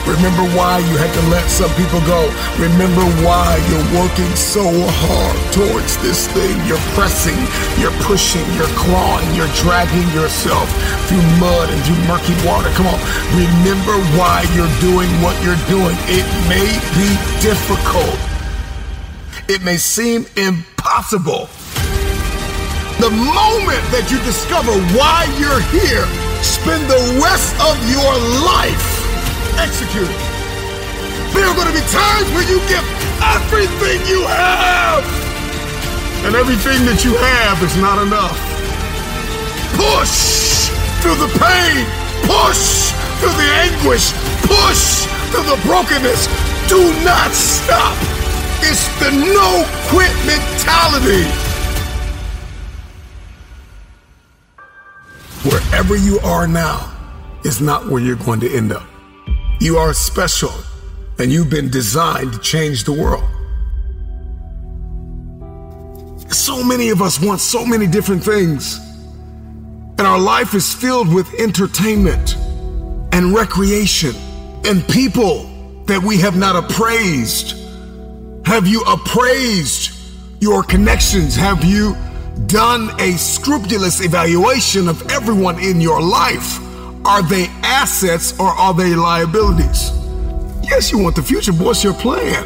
Remember 0.06 0.46
why 0.54 0.78
you 0.78 0.94
had 0.94 1.10
to 1.18 1.22
let 1.34 1.50
some 1.50 1.70
people 1.74 1.98
go. 2.06 2.30
Remember 2.62 3.02
why 3.26 3.58
you're 3.66 3.90
working 3.98 4.30
so 4.38 4.62
hard 4.70 5.34
towards 5.50 5.98
this 5.98 6.30
thing. 6.30 6.54
You're 6.62 6.82
pressing, 6.94 7.34
you're 7.74 7.94
pushing, 8.06 8.46
you're 8.54 8.70
clawing, 8.78 9.26
you're 9.34 9.50
dragging 9.58 10.06
yourself 10.14 10.70
through 11.10 11.26
mud 11.42 11.74
and 11.74 11.80
through 11.82 11.98
murky 12.06 12.38
water. 12.46 12.70
Come 12.78 12.86
on. 12.86 13.02
Remember 13.34 13.98
why 14.14 14.46
you're 14.54 14.70
doing 14.78 15.10
what 15.26 15.34
you're 15.42 15.58
doing. 15.66 15.98
It 16.06 16.26
may 16.46 16.70
be 16.94 17.10
difficult. 17.42 18.14
It 19.50 19.66
may 19.66 19.76
seem 19.76 20.26
impossible. 20.38 21.50
The 23.02 23.10
moment 23.10 23.82
that 23.90 24.06
you 24.14 24.22
discover 24.22 24.70
why 24.94 25.26
you're 25.34 25.66
here, 25.74 26.06
spend 26.46 26.86
the 26.86 27.18
rest 27.18 27.58
of 27.58 27.74
your 27.90 28.14
life 28.46 29.05
executed. 29.58 30.16
There 31.34 31.44
are 31.44 31.56
going 31.56 31.68
to 31.68 31.76
be 31.76 31.84
times 31.92 32.28
where 32.32 32.46
you 32.48 32.58
give 32.68 32.84
everything 33.20 34.00
you 34.08 34.24
have, 34.24 35.04
and 36.24 36.34
everything 36.34 36.84
that 36.88 37.04
you 37.04 37.12
have 37.16 37.62
is 37.62 37.76
not 37.76 38.00
enough. 38.00 38.36
Push 39.76 40.72
through 41.04 41.20
the 41.20 41.30
pain, 41.36 41.84
push 42.24 42.92
through 43.20 43.36
the 43.36 43.50
anguish, 43.68 44.12
push 44.48 45.04
through 45.30 45.44
the 45.44 45.60
brokenness. 45.68 46.26
Do 46.68 46.80
not 47.04 47.30
stop. 47.32 47.96
It's 48.64 48.88
the 48.98 49.12
no 49.12 49.64
quit 49.92 50.10
mentality. 50.24 51.28
Wherever 55.48 55.96
you 55.96 56.18
are 56.20 56.48
now 56.48 56.92
is 57.44 57.60
not 57.60 57.86
where 57.86 58.02
you're 58.02 58.16
going 58.16 58.40
to 58.40 58.52
end 58.52 58.72
up. 58.72 58.82
You 59.58 59.78
are 59.78 59.94
special 59.94 60.52
and 61.18 61.32
you've 61.32 61.48
been 61.48 61.70
designed 61.70 62.34
to 62.34 62.38
change 62.38 62.84
the 62.84 62.92
world. 62.92 63.24
So 66.30 66.62
many 66.62 66.90
of 66.90 67.00
us 67.00 67.20
want 67.20 67.40
so 67.40 67.64
many 67.64 67.86
different 67.86 68.22
things, 68.22 68.78
and 69.98 70.00
our 70.00 70.18
life 70.18 70.52
is 70.54 70.74
filled 70.74 71.12
with 71.12 71.32
entertainment 71.40 72.36
and 73.12 73.34
recreation 73.34 74.14
and 74.66 74.86
people 74.88 75.44
that 75.86 76.02
we 76.02 76.18
have 76.18 76.36
not 76.36 76.56
appraised. 76.56 77.56
Have 78.44 78.66
you 78.66 78.82
appraised 78.82 79.92
your 80.40 80.62
connections? 80.62 81.34
Have 81.34 81.64
you 81.64 81.96
done 82.46 82.90
a 83.00 83.12
scrupulous 83.12 84.04
evaluation 84.04 84.88
of 84.88 85.10
everyone 85.10 85.58
in 85.58 85.80
your 85.80 86.02
life? 86.02 86.60
Are 87.06 87.22
they 87.22 87.46
assets 87.62 88.36
or 88.40 88.48
are 88.48 88.74
they 88.74 88.96
liabilities? 88.96 89.92
Yes, 90.64 90.90
you 90.90 90.98
want 90.98 91.14
the 91.14 91.22
future, 91.22 91.52
but 91.52 91.64
what's 91.64 91.84
your 91.84 91.94
plan? 91.94 92.44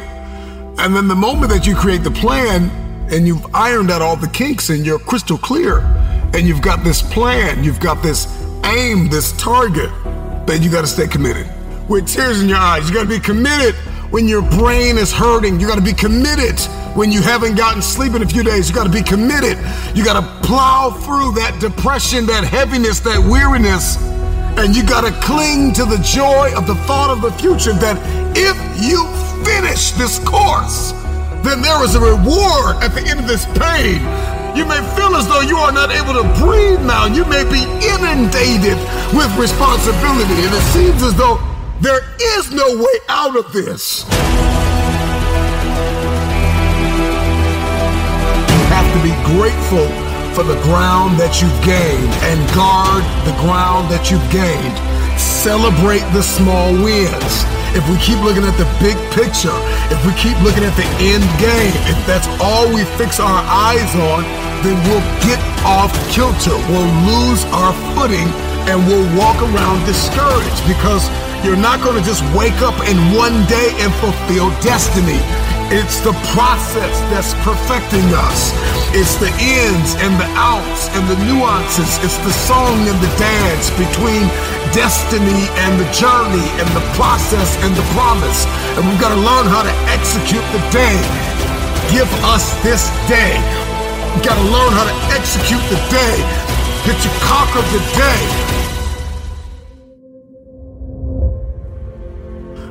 And 0.77 0.95
then 0.95 1.07
the 1.07 1.15
moment 1.15 1.51
that 1.51 1.65
you 1.65 1.75
create 1.75 2.03
the 2.03 2.11
plan 2.11 2.69
and 3.11 3.25
you've 3.25 3.43
ironed 3.55 3.89
out 3.89 4.03
all 4.03 4.15
the 4.15 4.27
kinks 4.27 4.69
and 4.69 4.85
you're 4.85 4.99
crystal 4.99 5.35
clear 5.35 5.79
and 6.35 6.47
you've 6.47 6.61
got 6.61 6.83
this 6.83 7.01
plan, 7.01 7.63
you've 7.63 7.79
got 7.79 8.03
this 8.03 8.27
aim, 8.65 9.09
this 9.09 9.31
target, 9.33 9.89
then 10.45 10.61
you 10.61 10.69
got 10.69 10.81
to 10.81 10.87
stay 10.87 11.07
committed. 11.07 11.49
With 11.89 12.07
tears 12.07 12.43
in 12.43 12.47
your 12.47 12.59
eyes, 12.59 12.87
you 12.87 12.93
got 12.93 13.03
to 13.03 13.09
be 13.09 13.19
committed 13.19 13.73
when 14.11 14.27
your 14.27 14.43
brain 14.43 14.99
is 14.99 15.11
hurting. 15.11 15.59
You 15.59 15.65
got 15.65 15.79
to 15.79 15.81
be 15.81 15.93
committed 15.93 16.59
when 16.95 17.11
you 17.11 17.23
haven't 17.23 17.55
gotten 17.55 17.81
sleep 17.81 18.13
in 18.13 18.21
a 18.21 18.27
few 18.27 18.43
days. 18.43 18.69
You 18.69 18.75
got 18.75 18.85
to 18.85 18.93
be 18.93 19.01
committed. 19.01 19.57
You 19.95 20.05
got 20.05 20.21
to 20.21 20.47
plow 20.47 20.91
through 20.91 21.31
that 21.31 21.59
depression, 21.59 22.27
that 22.27 22.43
heaviness, 22.43 22.99
that 22.99 23.19
weariness 23.27 24.10
and 24.57 24.75
you 24.75 24.83
got 24.83 25.01
to 25.01 25.11
cling 25.21 25.73
to 25.73 25.85
the 25.85 25.97
joy 26.03 26.51
of 26.55 26.67
the 26.67 26.75
thought 26.85 27.09
of 27.09 27.21
the 27.21 27.31
future 27.39 27.73
that 27.73 27.97
if 28.35 28.57
you 28.81 29.07
finish 29.45 29.91
this 29.91 30.19
course, 30.19 30.91
then 31.43 31.61
there 31.61 31.83
is 31.83 31.95
a 31.95 31.99
reward 31.99 32.77
at 32.83 32.93
the 32.93 33.01
end 33.07 33.19
of 33.19 33.27
this 33.27 33.45
pain. 33.57 34.01
You 34.55 34.65
may 34.65 34.81
feel 34.95 35.15
as 35.15 35.27
though 35.27 35.41
you 35.41 35.57
are 35.57 35.71
not 35.71 35.91
able 35.91 36.13
to 36.13 36.27
breathe 36.43 36.81
now. 36.85 37.05
You 37.05 37.23
may 37.25 37.43
be 37.47 37.63
inundated 37.79 38.77
with 39.15 39.31
responsibility, 39.39 40.43
and 40.43 40.53
it 40.53 40.65
seems 40.75 41.01
as 41.01 41.15
though 41.15 41.39
there 41.79 42.01
is 42.37 42.51
no 42.51 42.75
way 42.75 42.97
out 43.07 43.37
of 43.37 43.53
this. 43.53 44.05
You 48.51 48.61
have 48.67 48.87
to 48.93 48.99
be 49.01 49.13
grateful 49.39 50.00
for 50.33 50.43
the 50.43 50.59
ground 50.63 51.19
that 51.19 51.43
you've 51.43 51.59
gained 51.59 52.13
and 52.23 52.39
guard 52.55 53.03
the 53.27 53.35
ground 53.43 53.91
that 53.91 54.07
you've 54.07 54.23
gained. 54.31 54.75
Celebrate 55.19 56.03
the 56.15 56.23
small 56.23 56.71
wins. 56.71 57.43
If 57.75 57.83
we 57.91 57.99
keep 57.99 58.19
looking 58.23 58.47
at 58.47 58.55
the 58.55 58.67
big 58.79 58.95
picture, 59.11 59.55
if 59.91 59.99
we 60.07 60.15
keep 60.15 60.35
looking 60.39 60.63
at 60.63 60.75
the 60.79 60.87
end 61.03 61.23
game, 61.35 61.75
if 61.87 61.99
that's 62.07 62.27
all 62.39 62.67
we 62.71 62.87
fix 62.95 63.19
our 63.19 63.43
eyes 63.43 63.91
on, 64.11 64.23
then 64.63 64.79
we'll 64.87 65.03
get 65.27 65.39
off 65.67 65.91
kilter. 66.07 66.55
We'll 66.71 66.91
lose 67.07 67.43
our 67.51 67.75
footing 67.91 68.27
and 68.71 68.79
we'll 68.87 69.07
walk 69.19 69.39
around 69.43 69.83
discouraged 69.83 70.63
because 70.63 71.03
you're 71.43 71.59
not 71.59 71.83
going 71.83 71.99
to 71.99 72.05
just 72.07 72.23
wake 72.31 72.59
up 72.63 72.77
in 72.87 72.95
one 73.11 73.35
day 73.51 73.75
and 73.83 73.91
fulfill 73.99 74.47
destiny. 74.63 75.19
It's 75.71 76.03
the 76.03 76.11
process 76.35 76.99
that's 77.07 77.31
perfecting 77.47 78.03
us. 78.27 78.51
It's 78.91 79.15
the 79.15 79.31
ins 79.39 79.95
and 80.03 80.19
the 80.19 80.27
outs 80.35 80.91
and 80.91 81.07
the 81.07 81.15
nuances. 81.23 81.95
It's 82.03 82.19
the 82.27 82.35
song 82.35 82.75
and 82.91 82.99
the 82.99 83.07
dance 83.15 83.71
between 83.79 84.27
destiny 84.75 85.47
and 85.63 85.79
the 85.79 85.87
journey 85.95 86.43
and 86.59 86.67
the 86.75 86.83
process 86.99 87.55
and 87.63 87.71
the 87.71 87.87
promise. 87.95 88.43
And 88.75 88.83
we've 88.83 88.99
got 88.99 89.15
to 89.15 89.21
learn 89.23 89.47
how 89.47 89.63
to 89.63 89.71
execute 89.87 90.43
the 90.51 90.59
day. 90.75 90.99
Give 91.87 92.11
us 92.27 92.51
this 92.67 92.91
day. 93.07 93.39
We've 94.11 94.27
got 94.27 94.35
to 94.35 94.47
learn 94.51 94.75
how 94.75 94.83
to 94.83 94.95
execute 95.15 95.63
the 95.71 95.79
day. 95.87 96.19
That 96.83 96.99
you 96.99 97.11
conquer 97.23 97.63
the 97.71 97.79
day. 97.95 98.19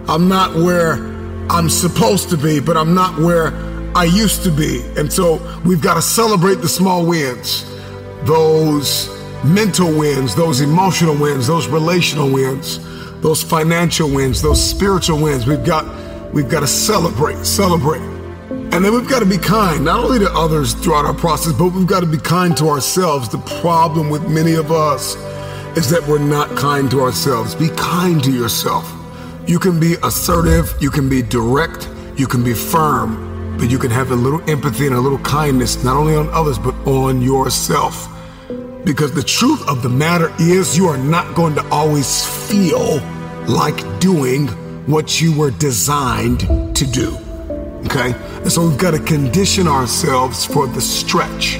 I'm 0.06 0.28
not 0.28 0.54
where 0.54 1.09
I'm 1.50 1.68
supposed 1.68 2.30
to 2.30 2.36
be, 2.36 2.60
but 2.60 2.76
I'm 2.76 2.94
not 2.94 3.18
where 3.18 3.52
I 3.96 4.04
used 4.04 4.44
to 4.44 4.52
be. 4.52 4.82
And 4.96 5.12
so 5.12 5.40
we've 5.64 5.82
got 5.82 5.94
to 5.94 6.02
celebrate 6.02 6.56
the 6.56 6.68
small 6.68 7.04
wins, 7.04 7.64
those 8.22 9.10
mental 9.44 9.92
wins, 9.98 10.36
those 10.36 10.60
emotional 10.60 11.16
wins, 11.16 11.48
those 11.48 11.66
relational 11.66 12.30
wins, 12.30 12.78
those 13.20 13.42
financial 13.42 14.08
wins, 14.08 14.40
those 14.40 14.64
spiritual 14.64 15.20
wins. 15.20 15.44
We've 15.44 15.64
got 15.64 15.84
we've 16.32 16.48
got 16.48 16.60
to 16.60 16.68
celebrate, 16.68 17.44
celebrate. 17.44 18.02
And 18.72 18.84
then 18.84 18.94
we've 18.94 19.08
got 19.08 19.18
to 19.18 19.26
be 19.26 19.36
kind, 19.36 19.84
not 19.84 20.04
only 20.04 20.20
to 20.20 20.30
others 20.32 20.74
throughout 20.74 21.04
our 21.04 21.14
process, 21.14 21.52
but 21.52 21.70
we've 21.70 21.84
got 21.84 22.00
to 22.00 22.06
be 22.06 22.18
kind 22.18 22.56
to 22.58 22.68
ourselves. 22.68 23.28
The 23.28 23.38
problem 23.60 24.08
with 24.08 24.28
many 24.28 24.54
of 24.54 24.70
us 24.70 25.16
is 25.76 25.90
that 25.90 26.06
we're 26.06 26.20
not 26.20 26.56
kind 26.56 26.88
to 26.92 27.00
ourselves. 27.00 27.56
Be 27.56 27.70
kind 27.70 28.22
to 28.22 28.30
yourself. 28.30 28.99
You 29.46 29.58
can 29.58 29.80
be 29.80 29.94
assertive, 30.02 30.74
you 30.80 30.90
can 30.90 31.08
be 31.08 31.22
direct, 31.22 31.88
you 32.16 32.26
can 32.26 32.44
be 32.44 32.54
firm, 32.54 33.56
but 33.58 33.70
you 33.70 33.78
can 33.78 33.90
have 33.90 34.10
a 34.10 34.14
little 34.14 34.40
empathy 34.48 34.86
and 34.86 34.94
a 34.94 35.00
little 35.00 35.18
kindness, 35.18 35.82
not 35.82 35.96
only 35.96 36.14
on 36.14 36.28
others, 36.30 36.58
but 36.58 36.74
on 36.86 37.20
yourself. 37.20 38.08
Because 38.84 39.14
the 39.14 39.22
truth 39.22 39.66
of 39.68 39.82
the 39.82 39.88
matter 39.88 40.32
is, 40.38 40.76
you 40.76 40.86
are 40.86 40.98
not 40.98 41.34
going 41.34 41.54
to 41.54 41.66
always 41.68 42.26
feel 42.48 43.00
like 43.48 44.00
doing 44.00 44.48
what 44.86 45.20
you 45.20 45.36
were 45.36 45.50
designed 45.50 46.40
to 46.76 46.86
do. 46.86 47.16
Okay? 47.86 48.12
And 48.42 48.52
so 48.52 48.68
we've 48.68 48.78
got 48.78 48.92
to 48.92 49.00
condition 49.00 49.66
ourselves 49.66 50.44
for 50.44 50.66
the 50.66 50.80
stretch. 50.80 51.58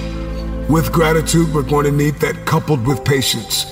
With 0.68 0.92
gratitude, 0.92 1.52
we're 1.52 1.62
going 1.62 1.86
to 1.86 1.92
need 1.92 2.14
that 2.16 2.46
coupled 2.46 2.86
with 2.86 3.04
patience. 3.04 3.64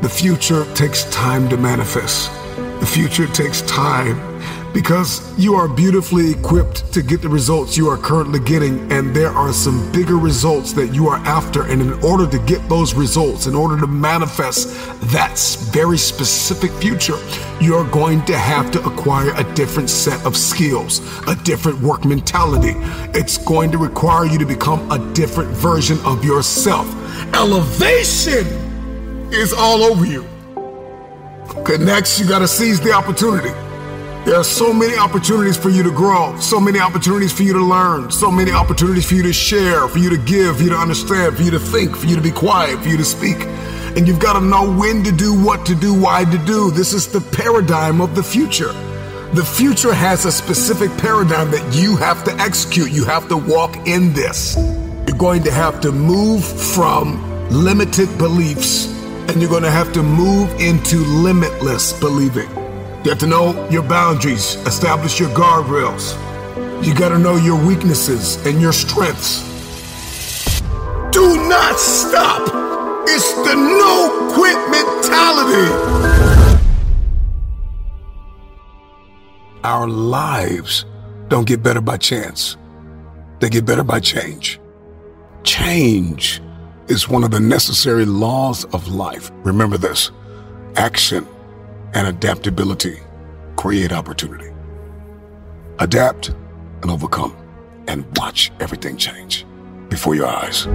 The 0.00 0.08
future 0.08 0.64
takes 0.74 1.04
time 1.10 1.48
to 1.48 1.56
manifest. 1.56 2.30
The 2.80 2.86
future 2.86 3.26
takes 3.26 3.62
time 3.62 4.16
because 4.72 5.36
you 5.36 5.54
are 5.54 5.66
beautifully 5.66 6.30
equipped 6.30 6.92
to 6.92 7.02
get 7.02 7.20
the 7.20 7.28
results 7.28 7.76
you 7.76 7.88
are 7.88 7.96
currently 7.96 8.38
getting, 8.38 8.92
and 8.92 9.14
there 9.14 9.30
are 9.30 9.52
some 9.52 9.90
bigger 9.90 10.16
results 10.16 10.72
that 10.74 10.94
you 10.94 11.08
are 11.08 11.16
after. 11.26 11.64
And 11.64 11.82
in 11.82 11.92
order 12.04 12.28
to 12.30 12.38
get 12.46 12.68
those 12.68 12.94
results, 12.94 13.46
in 13.46 13.56
order 13.56 13.80
to 13.80 13.86
manifest 13.88 14.68
that 15.10 15.36
very 15.72 15.98
specific 15.98 16.70
future, 16.72 17.18
you're 17.60 17.88
going 17.90 18.24
to 18.26 18.38
have 18.38 18.70
to 18.70 18.82
acquire 18.84 19.32
a 19.34 19.54
different 19.54 19.90
set 19.90 20.24
of 20.24 20.36
skills, 20.36 21.00
a 21.26 21.34
different 21.42 21.80
work 21.80 22.04
mentality. 22.04 22.74
It's 23.18 23.38
going 23.38 23.72
to 23.72 23.78
require 23.78 24.26
you 24.26 24.38
to 24.38 24.46
become 24.46 24.90
a 24.92 24.98
different 25.14 25.50
version 25.50 25.98
of 26.04 26.24
yourself. 26.24 26.86
Elevation 27.34 28.46
is 29.32 29.52
all 29.52 29.82
over 29.82 30.06
you. 30.06 30.24
Okay, 31.56 31.78
next, 31.78 32.20
you 32.20 32.28
got 32.28 32.40
to 32.40 32.48
seize 32.48 32.80
the 32.80 32.92
opportunity. 32.92 33.50
There 34.24 34.36
are 34.36 34.44
so 34.44 34.72
many 34.72 34.96
opportunities 34.98 35.56
for 35.56 35.70
you 35.70 35.82
to 35.82 35.90
grow, 35.90 36.38
so 36.38 36.60
many 36.60 36.78
opportunities 36.78 37.32
for 37.32 37.42
you 37.42 37.54
to 37.54 37.64
learn, 37.64 38.10
so 38.10 38.30
many 38.30 38.52
opportunities 38.52 39.08
for 39.08 39.14
you 39.14 39.22
to 39.22 39.32
share, 39.32 39.88
for 39.88 39.98
you 39.98 40.10
to 40.10 40.18
give, 40.18 40.58
for 40.58 40.64
you 40.64 40.68
to 40.70 40.76
understand, 40.76 41.36
for 41.36 41.42
you 41.42 41.50
to 41.50 41.58
think, 41.58 41.96
for 41.96 42.06
you 42.06 42.16
to 42.16 42.20
be 42.20 42.30
quiet, 42.30 42.78
for 42.80 42.88
you 42.88 42.98
to 42.98 43.04
speak. 43.04 43.38
And 43.96 44.06
you've 44.06 44.20
got 44.20 44.34
to 44.34 44.40
know 44.40 44.70
when 44.70 45.02
to 45.04 45.12
do, 45.12 45.32
what 45.42 45.64
to 45.66 45.74
do, 45.74 45.94
why 45.94 46.24
to 46.24 46.38
do. 46.44 46.70
This 46.70 46.92
is 46.92 47.06
the 47.10 47.22
paradigm 47.34 48.02
of 48.02 48.14
the 48.14 48.22
future. 48.22 48.72
The 49.32 49.44
future 49.44 49.94
has 49.94 50.26
a 50.26 50.32
specific 50.32 50.94
paradigm 50.98 51.50
that 51.50 51.74
you 51.74 51.96
have 51.96 52.24
to 52.24 52.32
execute. 52.34 52.90
You 52.92 53.06
have 53.06 53.28
to 53.28 53.36
walk 53.38 53.74
in 53.86 54.12
this. 54.12 54.56
You're 55.06 55.16
going 55.16 55.42
to 55.44 55.52
have 55.52 55.80
to 55.80 55.92
move 55.92 56.44
from 56.44 57.50
limited 57.50 58.18
beliefs 58.18 58.97
and 59.28 59.42
you're 59.42 59.50
going 59.50 59.62
to 59.62 59.70
have 59.70 59.92
to 59.92 60.02
move 60.02 60.50
into 60.58 60.96
limitless 60.98 61.92
believing. 62.00 62.48
You 63.04 63.10
have 63.10 63.18
to 63.18 63.26
know 63.26 63.68
your 63.68 63.82
boundaries, 63.82 64.54
establish 64.66 65.20
your 65.20 65.28
guardrails. 65.30 66.16
You 66.84 66.94
got 66.94 67.10
to 67.10 67.18
know 67.18 67.36
your 67.36 67.62
weaknesses 67.66 68.44
and 68.46 68.60
your 68.60 68.72
strengths. 68.72 69.42
Do 71.12 71.48
not 71.48 71.78
stop. 71.78 72.42
It's 73.06 73.32
the 73.34 73.54
no 73.54 74.32
quit 74.34 74.56
mentality. 74.70 76.58
Our 79.62 79.88
lives 79.88 80.86
don't 81.28 81.46
get 81.46 81.62
better 81.62 81.82
by 81.82 81.98
chance, 81.98 82.56
they 83.40 83.50
get 83.50 83.66
better 83.66 83.84
by 83.84 84.00
change. 84.00 84.58
Change 85.44 86.40
is 86.88 87.08
one 87.08 87.22
of 87.22 87.30
the 87.30 87.40
necessary 87.40 88.04
laws 88.04 88.64
of 88.66 88.88
life. 88.88 89.30
Remember 89.44 89.76
this 89.76 90.10
action 90.76 91.26
and 91.94 92.06
adaptability 92.06 92.98
create 93.56 93.92
opportunity. 93.92 94.50
Adapt 95.80 96.30
and 96.82 96.90
overcome, 96.90 97.36
and 97.88 98.04
watch 98.16 98.52
everything 98.60 98.96
change 98.96 99.44
before 99.88 100.14
your 100.14 100.26
eyes. 100.26 100.66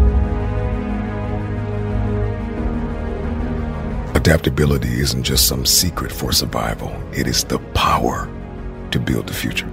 Adaptability 4.15 4.99
isn't 4.99 5.23
just 5.23 5.47
some 5.47 5.65
secret 5.65 6.11
for 6.11 6.31
survival, 6.31 6.91
it 7.11 7.27
is 7.27 7.43
the 7.43 7.59
power 7.73 8.29
to 8.91 8.99
build 8.99 9.27
the 9.27 9.33
future. 9.33 9.71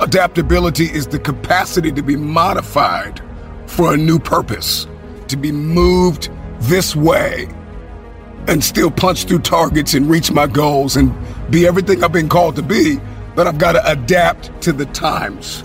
Adaptability 0.00 0.86
is 0.86 1.06
the 1.06 1.18
capacity 1.18 1.92
to 1.92 2.02
be 2.02 2.16
modified 2.16 3.20
for 3.66 3.94
a 3.94 3.96
new 3.96 4.18
purpose, 4.18 4.86
to 5.32 5.36
be 5.36 5.50
moved 5.50 6.30
this 6.60 6.94
way 6.94 7.48
and 8.48 8.62
still 8.62 8.90
punch 8.90 9.24
through 9.24 9.40
targets 9.40 9.94
and 9.94 10.08
reach 10.08 10.30
my 10.30 10.46
goals 10.46 10.96
and 10.96 11.12
be 11.50 11.66
everything 11.66 12.04
I've 12.04 12.12
been 12.12 12.28
called 12.28 12.56
to 12.56 12.62
be, 12.62 13.00
but 13.34 13.46
I've 13.46 13.58
got 13.58 13.72
to 13.72 13.90
adapt 13.90 14.60
to 14.62 14.72
the 14.72 14.86
times. 14.86 15.64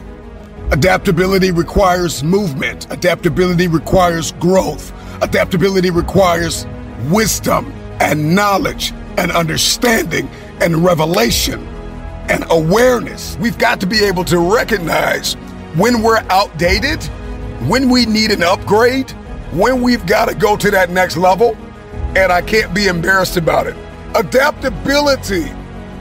Adaptability 0.71 1.51
requires 1.51 2.23
movement. 2.23 2.91
Adaptability 2.91 3.67
requires 3.67 4.31
growth. 4.33 4.91
Adaptability 5.21 5.89
requires 5.89 6.65
wisdom 7.09 7.71
and 7.99 8.35
knowledge 8.35 8.91
and 9.17 9.31
understanding 9.31 10.29
and 10.61 10.83
revelation 10.83 11.65
and 12.29 12.45
awareness. 12.49 13.37
We've 13.37 13.57
got 13.57 13.79
to 13.81 13.87
be 13.87 14.03
able 14.03 14.23
to 14.25 14.39
recognize 14.39 15.33
when 15.75 16.03
we're 16.03 16.23
outdated, 16.29 17.03
when 17.67 17.89
we 17.89 18.05
need 18.05 18.31
an 18.31 18.43
upgrade, 18.43 19.13
when 19.51 19.81
we've 19.81 20.05
got 20.05 20.27
to 20.29 20.35
go 20.35 20.57
to 20.57 20.71
that 20.71 20.89
next 20.89 21.17
level 21.17 21.55
and 22.15 22.31
I 22.31 22.41
can't 22.41 22.73
be 22.73 22.87
embarrassed 22.87 23.37
about 23.37 23.67
it. 23.67 23.75
Adaptability 24.15 25.51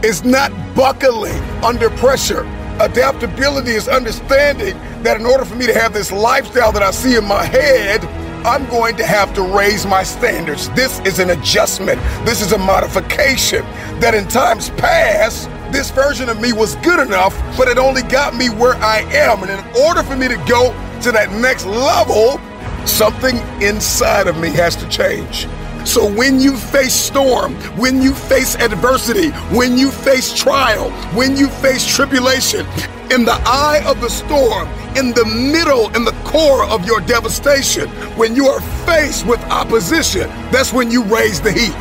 is 0.03 0.25
not 0.25 0.53
buckling 0.75 1.41
under 1.63 1.91
pressure. 1.91 2.43
Adaptability 2.81 3.73
is 3.73 3.89
understanding 3.89 4.77
that 5.03 5.19
in 5.19 5.27
order 5.27 5.45
for 5.45 5.57
me 5.57 5.67
to 5.67 5.75
have 5.75 5.93
this 5.93 6.13
lifestyle 6.13 6.73
that 6.73 6.83
I 6.83 6.91
see 6.91 7.17
in 7.17 7.25
my 7.25 7.45
head, 7.45 8.05
I'm 8.47 8.67
going 8.69 8.97
to 8.97 9.05
have 9.05 9.35
to 9.35 9.43
raise 9.43 9.87
my 9.87 10.03
standards. 10.03 10.69
This 10.71 11.01
is 11.01 11.19
an 11.19 11.31
adjustment. 11.31 12.01
This 12.25 12.41
is 12.41 12.53
a 12.53 12.59
modification 12.59 13.63
that 14.01 14.15
in 14.15 14.29
times 14.29 14.71
past, 14.71 15.51
this 15.73 15.91
version 15.91 16.29
of 16.29 16.41
me 16.41 16.53
was 16.53 16.77
good 16.77 17.01
enough, 17.01 17.37
but 17.57 17.67
it 17.67 17.77
only 17.77 18.03
got 18.03 18.37
me 18.37 18.49
where 18.51 18.75
I 18.77 19.01
am. 19.13 19.43
And 19.43 19.51
in 19.51 19.83
order 19.83 20.03
for 20.03 20.17
me 20.17 20.29
to 20.29 20.37
go 20.49 20.71
to 21.03 21.13
that 21.13 21.33
next 21.33 21.67
level, 21.67 22.41
something 22.89 23.37
inside 23.61 24.27
of 24.27 24.39
me 24.39 24.51
has 24.51 24.77
to 24.77 24.89
change. 24.89 25.47
So 25.87 26.13
when 26.13 26.41
you 26.41 26.57
face 26.57 26.95
storm, 26.95 27.55
when 27.79 28.03
you 28.03 28.13
face 28.13 28.57
adversity, 28.57 29.31
when 29.55 29.79
you 29.79 29.91
face 29.91 30.35
trial, 30.35 30.91
when 31.15 31.37
you 31.37 31.49
face 31.49 31.87
tribulation, 31.87 32.67
in 33.11 33.25
the 33.25 33.41
eye 33.47 33.83
of 33.87 34.01
the 34.01 34.09
storm, 34.11 34.69
in 34.97 35.13
the 35.13 35.25
middle, 35.25 35.95
in 35.95 36.05
the 36.05 36.13
core 36.25 36.65
of 36.65 36.85
your 36.85 37.01
devastation, 37.03 37.89
when 38.17 38.35
you 38.35 38.47
are 38.47 38.61
faced 38.85 39.27
with 39.27 39.41
opposition, 39.45 40.29
that's 40.51 40.73
when 40.73 40.91
you 40.91 41.05
raise 41.05 41.41
the 41.41 41.53
heat. 41.53 41.75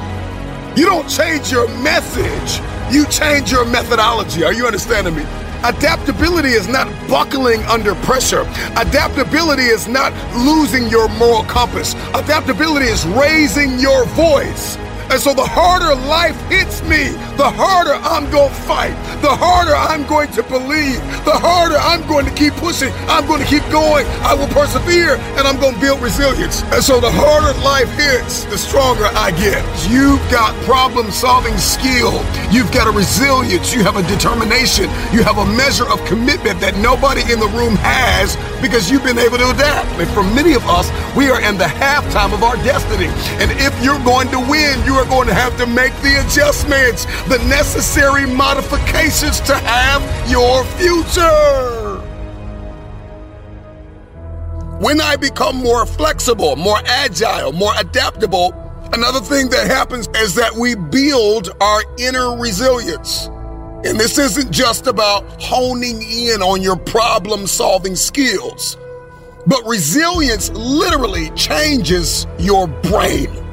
You 0.78 0.86
don't 0.86 1.10
change 1.10 1.52
your 1.52 1.68
message, 1.82 2.62
you 2.94 3.06
change 3.08 3.52
your 3.52 3.66
methodology. 3.66 4.44
Are 4.44 4.54
you 4.54 4.68
understanding 4.68 5.16
me? 5.16 5.24
Adaptability 5.64 6.50
is 6.50 6.68
not 6.68 6.88
buckling 7.08 7.62
under 7.64 7.96
pressure. 7.96 8.42
Adaptability 8.78 9.64
is 9.64 9.88
not 9.88 10.14
losing 10.36 10.88
your 10.88 11.08
moral 11.18 11.44
compass. 11.44 11.94
Adaptability 12.14 12.86
is 12.88 13.06
raising 13.08 13.80
your 13.80 14.06
voice. 14.08 14.78
And 15.10 15.22
so 15.22 15.34
the 15.34 15.46
harder 15.46 15.94
life 16.10 16.36
hits 16.50 16.82
me, 16.84 17.14
the 17.38 17.50
harder 17.50 17.94
I'm 17.94 18.30
going 18.32 18.50
to 18.50 18.62
fight, 18.66 18.96
the 19.22 19.30
harder 19.30 19.76
I'm 19.76 20.06
going 20.08 20.32
to 20.34 20.44
believe, 20.44 20.98
the 21.26 21.38
harder 21.38 21.78
I'm 21.78 22.06
going 22.08 22.26
to 22.26 22.34
keep 22.34 22.54
pushing, 22.56 22.90
I'm 23.08 23.28
going 23.28 23.42
to 23.42 23.48
keep 23.48 23.64
going, 23.70 24.06
I 24.26 24.34
will 24.34 24.50
persevere, 24.50 25.16
and 25.38 25.48
I'm 25.48 25.60
going 25.60 25.76
to 25.76 25.82
build 25.82 26.02
resilience. 26.02 26.64
And 26.74 26.84
so 26.84 27.00
the 27.00 27.12
harder 27.12 27.54
life 27.62 27.90
hits, 27.94 28.46
the 28.46 28.58
stronger 28.58 29.06
I 29.14 29.30
get. 29.32 29.62
You've 29.90 30.24
got 30.32 30.58
problem 30.66 31.12
solving 31.12 31.58
skill, 31.58 32.26
you've 32.50 32.72
got 32.74 32.88
a 32.88 32.92
resilience, 32.92 33.74
you 33.74 33.84
have 33.84 33.98
a 33.98 34.04
determination, 34.10 34.90
you 35.14 35.22
have 35.22 35.38
a 35.38 35.46
measure 35.46 35.88
of 35.88 36.04
commitment 36.06 36.60
that 36.62 36.76
nobody 36.82 37.22
in 37.32 37.40
the 37.40 37.52
room 37.54 37.78
has 37.86 38.36
because 38.62 38.90
you've 38.90 39.04
been 39.04 39.20
able 39.20 39.38
to 39.38 39.50
adapt. 39.54 39.88
And 40.02 40.10
for 40.10 40.24
many 40.24 40.54
of 40.58 40.66
us, 40.66 40.90
we 41.16 41.30
are 41.30 41.40
in 41.42 41.58
the 41.58 41.70
halftime 41.70 42.34
of 42.34 42.42
our 42.42 42.58
destiny. 42.66 43.08
And 43.38 43.54
if 43.62 43.72
you're 43.84 44.02
going 44.02 44.30
to 44.34 44.40
win, 44.40 44.82
you 44.84 44.95
are 44.96 45.06
going 45.06 45.28
to 45.28 45.34
have 45.34 45.58
to 45.58 45.66
make 45.66 45.94
the 46.02 46.26
adjustments, 46.26 47.06
the 47.28 47.38
necessary 47.48 48.26
modifications 48.26 49.40
to 49.42 49.56
have 49.56 50.02
your 50.30 50.64
future. 50.78 52.02
When 54.80 55.00
I 55.00 55.16
become 55.16 55.56
more 55.56 55.86
flexible, 55.86 56.56
more 56.58 56.80
agile, 56.86 57.54
more 57.54 57.72
adaptable, 57.78 58.54
another 58.92 59.22
thing 59.22 59.50
that 59.50 59.68
happens 59.68 60.10
is 60.16 60.36
that 60.36 60.54
we 60.54 60.76
build 60.76 61.50
our 61.62 61.82
inner 61.98 62.38
resilience. 62.38 63.28
And 63.86 64.00
this 64.00 64.18
isn't 64.18 64.52
just 64.52 64.88
about 64.88 65.24
honing 65.42 66.02
in 66.02 66.42
on 66.42 66.62
your 66.62 66.76
problem 66.76 67.48
solving 67.48 67.96
skills, 67.96 68.78
but 69.48 69.64
resilience 69.66 70.50
literally 70.50 71.30
changes 71.32 72.26
your 72.40 72.68
brain. 72.68 73.45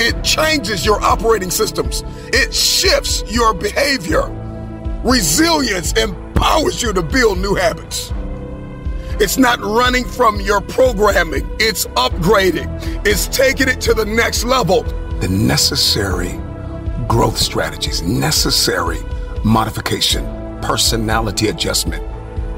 It 0.00 0.24
changes 0.24 0.86
your 0.86 0.98
operating 1.02 1.50
systems. 1.50 2.04
It 2.28 2.54
shifts 2.54 3.22
your 3.30 3.52
behavior. 3.52 4.22
Resilience 5.04 5.92
empowers 5.92 6.80
you 6.80 6.94
to 6.94 7.02
build 7.02 7.38
new 7.38 7.54
habits. 7.54 8.10
It's 9.20 9.36
not 9.36 9.60
running 9.60 10.06
from 10.06 10.40
your 10.40 10.62
programming, 10.62 11.46
it's 11.60 11.84
upgrading, 11.88 12.66
it's 13.06 13.26
taking 13.26 13.68
it 13.68 13.78
to 13.82 13.92
the 13.92 14.06
next 14.06 14.44
level. 14.44 14.84
The 15.20 15.28
necessary 15.28 16.40
growth 17.06 17.36
strategies, 17.36 18.00
necessary 18.00 19.00
modification, 19.44 20.24
personality 20.62 21.48
adjustment, 21.48 22.02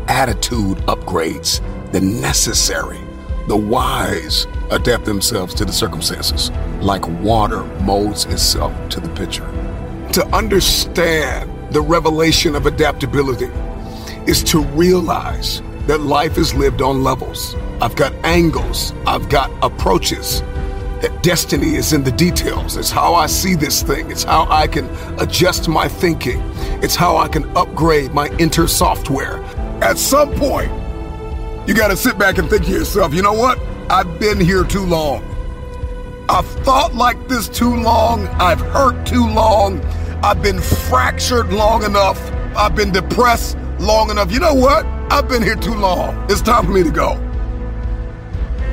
attitude 0.09 0.79
upgrades, 0.87 1.61
the 1.91 2.01
necessary, 2.01 3.01
the 3.49 3.57
wise 3.57 4.47
adapt 4.71 5.05
themselves 5.05 5.55
to 5.55 5.65
the 5.65 5.73
circumstances, 5.73 6.51
like 6.81 7.07
water 7.21 7.65
molds 7.83 8.25
itself 8.27 8.73
to 8.91 9.01
the 9.01 9.09
pitcher. 9.11 9.47
To 10.13 10.27
understand 10.35 11.51
the 11.73 11.81
revelation 11.81 12.55
of 12.55 12.67
adaptability 12.67 13.51
is 14.27 14.43
to 14.45 14.63
realize 14.63 15.63
that 15.87 16.01
life 16.01 16.39
is 16.39 16.55
lived 16.55 16.83
on 16.83 17.03
levels. 17.03 17.57
I've 17.81 17.97
got 17.97 18.13
angles, 18.25 18.93
I've 19.07 19.29
got 19.29 19.51
approaches. 19.63 20.43
That 21.01 21.21
destiny 21.25 21.75
is 21.75 21.93
in 21.93 22.05
the 22.05 22.13
details. 22.13 22.77
It's 22.77 22.91
how 22.91 23.15
I 23.15 23.27
see 23.27 23.57
this 23.57 23.83
thing. 23.83 24.09
It's 24.11 24.23
how 24.23 24.47
I 24.49 24.69
can 24.69 24.89
adjust 25.19 25.69
my 25.69 25.89
thinking. 25.89 26.41
It's 26.81 26.95
how 26.95 27.17
I 27.17 27.27
can 27.27 27.45
upgrade 27.57 28.13
my 28.13 28.29
inter 28.39 28.69
software. 28.69 29.43
At 29.83 29.99
some 29.99 30.33
point, 30.37 30.71
you 31.67 31.75
got 31.75 31.89
to 31.89 31.97
sit 31.97 32.19
back 32.19 32.39
and 32.39 32.51
think 32.51 32.65
to 32.65 32.71
yourself, 32.71 33.15
you 33.15 33.23
know 33.23 33.33
what? 33.33 33.59
I've 33.89 34.19
been 34.19 34.41
here 34.41 34.65
too 34.65 34.85
long. 34.85 35.25
I've 36.29 36.47
thought 36.65 36.95
like 36.95 37.29
this 37.29 37.49
too 37.49 37.77
long. 37.77 38.27
I've 38.29 38.61
hurt 38.61 39.07
too 39.07 39.29
long. 39.29 39.81
I've 40.25 40.43
been 40.43 40.61
fractured 40.61 41.53
long 41.53 41.85
enough. 41.85 42.19
I've 42.57 42.75
been 42.75 42.91
depressed 42.91 43.57
long 43.79 44.11
enough. 44.11 44.33
You 44.33 44.41
know 44.41 44.55
what? 44.55 44.85
I've 45.11 45.29
been 45.29 45.43
here 45.43 45.57
too 45.57 45.75
long. 45.75 46.27
It's 46.31 46.41
time 46.41 46.65
for 46.65 46.73
me 46.73 46.83
to 46.83 46.91
go. 46.91 47.15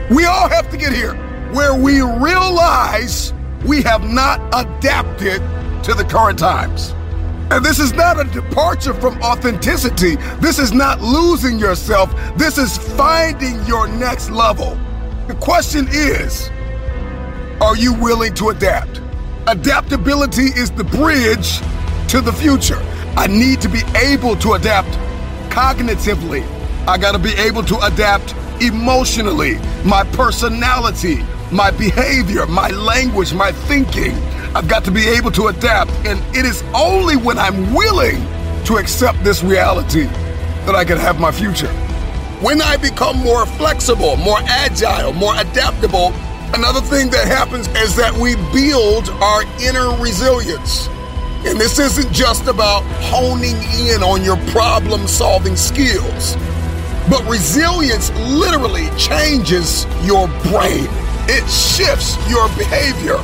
We 0.09 0.25
all 0.25 0.49
have 0.49 0.69
to 0.71 0.77
get 0.77 0.93
here 0.93 1.15
where 1.51 1.75
we 1.75 2.01
realize 2.01 3.33
we 3.65 3.81
have 3.83 4.03
not 4.09 4.39
adapted 4.53 5.41
to 5.83 5.93
the 5.93 6.03
current 6.03 6.39
times. 6.39 6.93
And 7.51 7.65
this 7.65 7.80
is 7.80 7.93
not 7.93 8.19
a 8.19 8.26
departure 8.26 8.93
from 8.93 9.19
authenticity. 9.23 10.17
This 10.39 10.59
is 10.59 10.71
not 10.71 11.01
losing 11.01 11.57
yourself. 11.57 12.13
This 12.38 12.59
is 12.59 12.77
finding 12.95 13.63
your 13.65 13.88
next 13.88 14.30
level. 14.30 14.77
The 15.27 15.35
question 15.35 15.88
is 15.89 16.49
are 17.61 17.76
you 17.76 17.93
willing 17.93 18.34
to 18.35 18.49
adapt? 18.49 19.01
Adaptability 19.47 20.45
is 20.45 20.71
the 20.71 20.84
bridge 20.84 21.59
to 22.09 22.21
the 22.21 22.31
future. 22.31 22.80
I 23.17 23.27
need 23.27 23.61
to 23.61 23.69
be 23.69 23.81
able 23.97 24.35
to 24.38 24.53
adapt 24.53 24.89
cognitively. 25.49 26.43
I 26.88 26.97
got 26.97 27.11
to 27.13 27.19
be 27.19 27.34
able 27.34 27.63
to 27.63 27.80
adapt 27.80 28.34
emotionally, 28.61 29.55
my 29.84 30.03
personality, 30.13 31.26
my 31.51 31.71
behavior, 31.71 32.45
my 32.45 32.69
language, 32.69 33.34
my 33.34 33.51
thinking. 33.51 34.15
I've 34.55 34.67
got 34.67 34.84
to 34.85 34.91
be 34.91 35.07
able 35.07 35.31
to 35.31 35.47
adapt. 35.47 35.91
And 36.05 36.19
it 36.35 36.45
is 36.45 36.63
only 36.73 37.15
when 37.15 37.38
I'm 37.38 37.73
willing 37.73 38.17
to 38.65 38.77
accept 38.77 39.23
this 39.23 39.43
reality 39.43 40.05
that 40.65 40.76
I 40.76 40.84
can 40.85 40.97
have 40.97 41.19
my 41.19 41.31
future. 41.31 41.71
When 42.41 42.61
I 42.61 42.77
become 42.77 43.17
more 43.17 43.45
flexible, 43.45 44.15
more 44.17 44.39
agile, 44.47 45.13
more 45.13 45.34
adaptable, 45.38 46.13
Another 46.53 46.81
thing 46.81 47.11
that 47.11 47.27
happens 47.27 47.67
is 47.77 47.95
that 47.95 48.11
we 48.11 48.34
build 48.51 49.07
our 49.21 49.43
inner 49.61 49.95
resilience. 50.01 50.88
And 51.45 51.61
this 51.61 51.77
isn't 51.77 52.11
just 52.11 52.47
about 52.47 52.81
honing 53.05 53.55
in 53.88 54.01
on 54.01 54.23
your 54.23 54.35
problem 54.49 55.07
solving 55.07 55.55
skills, 55.55 56.35
but 57.07 57.23
resilience 57.30 58.09
literally 58.34 58.89
changes 58.97 59.85
your 60.03 60.27
brain, 60.49 60.89
it 61.30 61.47
shifts 61.47 62.17
your 62.27 62.47
behavior. 62.57 63.17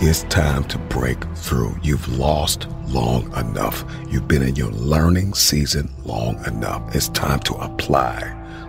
It's 0.00 0.22
time 0.24 0.62
to 0.64 0.78
break 0.78 1.18
through. 1.34 1.76
You've 1.82 2.06
lost 2.16 2.68
long 2.86 3.36
enough. 3.36 3.84
You've 4.08 4.28
been 4.28 4.42
in 4.42 4.54
your 4.54 4.70
learning 4.70 5.34
season 5.34 5.90
long 6.04 6.44
enough. 6.46 6.94
It's 6.94 7.08
time 7.08 7.40
to 7.40 7.54
apply 7.54 8.20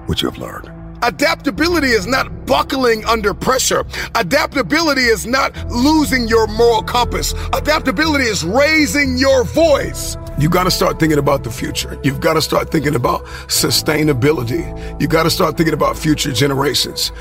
what 0.08 0.24
you've 0.24 0.40
learned. 0.40 0.72
Adaptability 1.04 1.90
is 1.90 2.08
not 2.08 2.48
buckling 2.48 3.06
under 3.06 3.36
pressure. 3.36 3.86
Adaptability 4.16 5.04
is 5.04 5.28
not 5.28 5.56
losing 5.70 6.28
your 6.28 6.48
moral 6.48 6.82
compass. 6.82 7.34
Adaptability 7.54 8.26
is 8.26 8.44
raising 8.44 9.16
your 9.16 9.44
voice. 9.44 10.18
You 10.40 10.50
got 10.50 10.64
to 10.64 10.72
start 10.72 11.00
thinking 11.00 11.20
about 11.20 11.44
the 11.44 11.52
future. 11.52 12.00
You've 12.04 12.22
got 12.22 12.34
to 12.34 12.42
start 12.42 12.72
thinking 12.72 12.96
about 12.96 13.26
sustainability. 13.46 15.00
You 15.00 15.08
got 15.08 15.24
to 15.24 15.30
start 15.30 15.58
thinking 15.58 15.76
about 15.76 15.96
future 15.96 16.32
generations. 16.32 17.12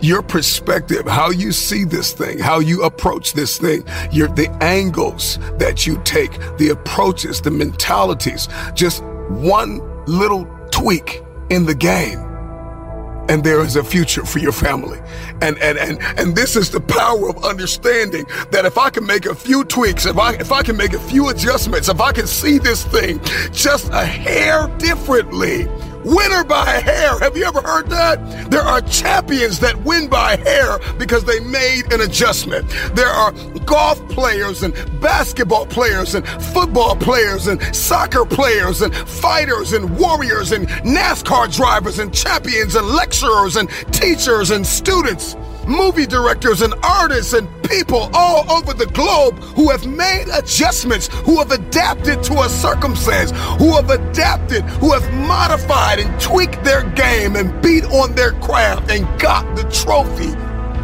Your 0.00 0.22
perspective, 0.22 1.06
how 1.06 1.30
you 1.30 1.52
see 1.52 1.84
this 1.84 2.12
thing, 2.12 2.38
how 2.38 2.60
you 2.60 2.84
approach 2.84 3.32
this 3.32 3.58
thing, 3.58 3.84
your 4.12 4.28
the 4.28 4.48
angles 4.62 5.38
that 5.58 5.86
you 5.86 6.00
take, 6.04 6.32
the 6.58 6.68
approaches, 6.70 7.40
the 7.40 7.50
mentalities, 7.50 8.48
just 8.74 9.02
one 9.28 9.80
little 10.06 10.46
tweak 10.70 11.22
in 11.50 11.66
the 11.66 11.74
game 11.74 12.28
and 13.28 13.44
there 13.44 13.60
is 13.60 13.76
a 13.76 13.84
future 13.84 14.24
for 14.24 14.38
your 14.38 14.52
family. 14.52 14.98
And 15.42 15.58
and 15.58 15.78
and 15.78 15.98
and 16.18 16.34
this 16.34 16.56
is 16.56 16.70
the 16.70 16.80
power 16.80 17.28
of 17.28 17.44
understanding 17.44 18.24
that 18.50 18.64
if 18.64 18.78
I 18.78 18.90
can 18.90 19.06
make 19.06 19.26
a 19.26 19.34
few 19.34 19.64
tweaks, 19.64 20.06
if 20.06 20.16
I 20.18 20.34
if 20.34 20.50
I 20.50 20.62
can 20.62 20.76
make 20.76 20.94
a 20.94 20.98
few 20.98 21.28
adjustments, 21.28 21.88
if 21.88 22.00
I 22.00 22.12
can 22.12 22.26
see 22.26 22.58
this 22.58 22.84
thing 22.84 23.20
just 23.52 23.90
a 23.92 24.04
hair 24.04 24.68
differently, 24.78 25.68
winner 26.04 26.44
by 26.44 26.76
a 26.76 26.80
hair. 26.80 27.18
Have 27.18 27.36
you 27.36 27.44
ever 27.44 27.60
heard 27.60 27.88
that? 27.90 28.50
There 28.50 28.62
are 28.62 28.80
champions 28.82 29.58
that 29.60 29.76
win 29.84 30.08
by 30.08 30.36
hair 30.36 30.78
because 30.98 31.24
they 31.24 31.40
made 31.40 31.92
an 31.92 32.00
adjustment. 32.00 32.68
There 32.94 33.08
are 33.08 33.32
golf 33.64 33.98
players 34.08 34.62
and 34.62 34.74
basketball 35.00 35.66
players 35.66 36.14
and 36.14 36.26
football 36.26 36.96
players 36.96 37.46
and 37.46 37.62
soccer 37.74 38.24
players 38.24 38.82
and 38.82 38.94
fighters 38.94 39.72
and 39.72 39.98
warriors 39.98 40.52
and 40.52 40.68
NASCAR 40.68 41.54
drivers 41.54 41.98
and 41.98 42.12
champions 42.12 42.74
and 42.74 42.86
lecturers 42.88 43.56
and 43.56 43.68
teachers 43.92 44.50
and 44.50 44.66
students 44.66 45.36
movie 45.68 46.06
directors 46.06 46.62
and 46.62 46.74
artists 46.82 47.34
and 47.34 47.48
people 47.62 48.10
all 48.14 48.50
over 48.50 48.72
the 48.72 48.86
globe 48.86 49.38
who 49.54 49.70
have 49.70 49.86
made 49.86 50.26
adjustments, 50.32 51.08
who 51.24 51.38
have 51.38 51.52
adapted 51.52 52.22
to 52.24 52.40
a 52.40 52.48
circumstance, 52.48 53.30
who 53.58 53.74
have 53.74 53.90
adapted, 53.90 54.62
who 54.80 54.92
have 54.92 55.12
modified 55.12 55.98
and 55.98 56.20
tweaked 56.20 56.64
their 56.64 56.88
game 56.90 57.36
and 57.36 57.62
beat 57.62 57.84
on 57.84 58.14
their 58.14 58.32
craft 58.40 58.90
and 58.90 59.06
got 59.20 59.44
the 59.56 59.62
trophy. 59.70 60.34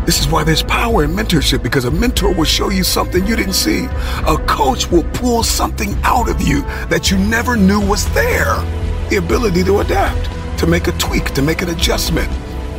This 0.05 0.21
is 0.21 0.29
why 0.29 0.45
there's 0.45 0.63
power 0.63 1.05
in 1.05 1.13
mentorship 1.13 1.63
because 1.63 1.87
a 1.87 1.91
mentor 1.91 2.35
will 2.35 2.45
show 2.45 2.69
you 2.69 2.85
something 2.85 3.27
you 3.27 3.37
didn't 3.37 3.55
see. 3.55 3.87
A 4.27 4.37
coach 4.47 4.91
will 4.91 5.05
pull 5.15 5.43
something 5.43 5.97
out 6.03 6.29
of 6.29 6.43
you 6.43 6.61
that 6.89 7.11
you 7.11 7.17
never 7.17 7.57
knew 7.57 7.81
was 7.81 8.05
there. 8.13 8.57
The 9.09 9.17
ability 9.17 9.65
to 9.65 9.81
adapt, 9.81 10.59
to 10.61 10.67
make 10.67 10.89
a 10.89 10.93
tweak, 10.93 11.33
to 11.33 11.41
make 11.43 11.63
an 11.63 11.71
adjustment. 11.71 12.31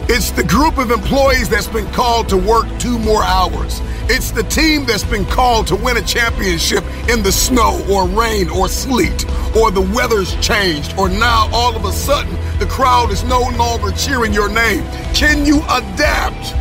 It's 0.07 0.30
the 0.30 0.44
group 0.44 0.77
of 0.77 0.91
employees 0.91 1.49
that's 1.49 1.65
been 1.65 1.91
called 1.91 2.30
to 2.30 2.38
work 2.38 2.68
two 2.77 2.99
more 2.99 3.23
hours. 3.23 3.82
It's 4.07 4.30
the 4.30 4.44
team 4.44 4.86
that's 4.86 5.03
been 5.03 5.26
called 5.26 5.65
to 5.68 5.76
win 5.76 5.98
a 5.98 6.02
championship 6.03 6.84
in 7.10 7.23
the 7.23 7.32
snow 7.32 7.84
or 7.90 8.07
rain 8.07 8.48
or 8.49 8.68
sleet, 8.68 9.26
or 9.57 9.72
the 9.72 9.82
weather's 9.82 10.36
changed, 10.45 10.94
or 10.95 11.10
now 11.10 11.49
all 11.52 11.76
of 11.76 11.86
a 11.86 11.91
sudden 11.91 12.32
the 12.60 12.68
crowd 12.68 13.10
is 13.10 13.23
no 13.23 13.40
longer 13.57 13.90
cheering 13.94 14.32
your 14.32 14.48
name. 14.48 14.84
Can 15.15 15.44
you 15.44 15.57
adapt? 15.64 16.53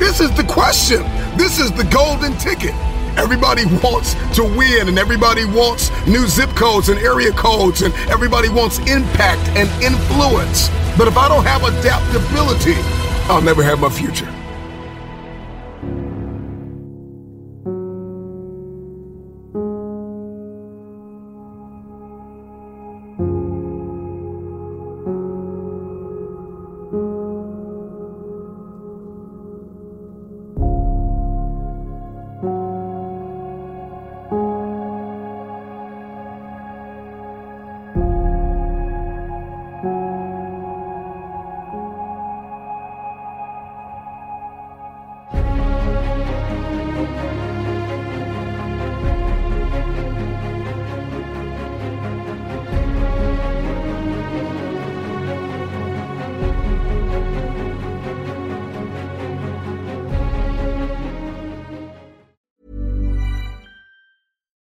This 0.00 0.20
is 0.20 0.36
the 0.36 0.42
question. 0.42 1.02
This 1.38 1.60
is 1.60 1.70
the 1.70 1.84
golden 1.84 2.36
ticket. 2.38 2.74
Everybody 3.16 3.64
wants 3.84 4.14
to 4.34 4.42
win, 4.42 4.88
and 4.88 4.98
everybody 4.98 5.44
wants 5.44 5.92
new 6.08 6.26
zip 6.26 6.50
codes 6.56 6.88
and 6.88 6.98
area 6.98 7.30
codes, 7.30 7.82
and 7.82 7.94
everybody 8.10 8.48
wants 8.48 8.78
impact 8.90 9.48
and 9.50 9.70
influence. 9.80 10.68
But 10.96 11.08
if 11.08 11.16
I 11.16 11.28
don't 11.28 11.44
have 11.44 11.62
adaptability, 11.62 12.74
I'll 13.28 13.42
never 13.42 13.62
have 13.62 13.80
my 13.80 13.88
future. 13.88 14.31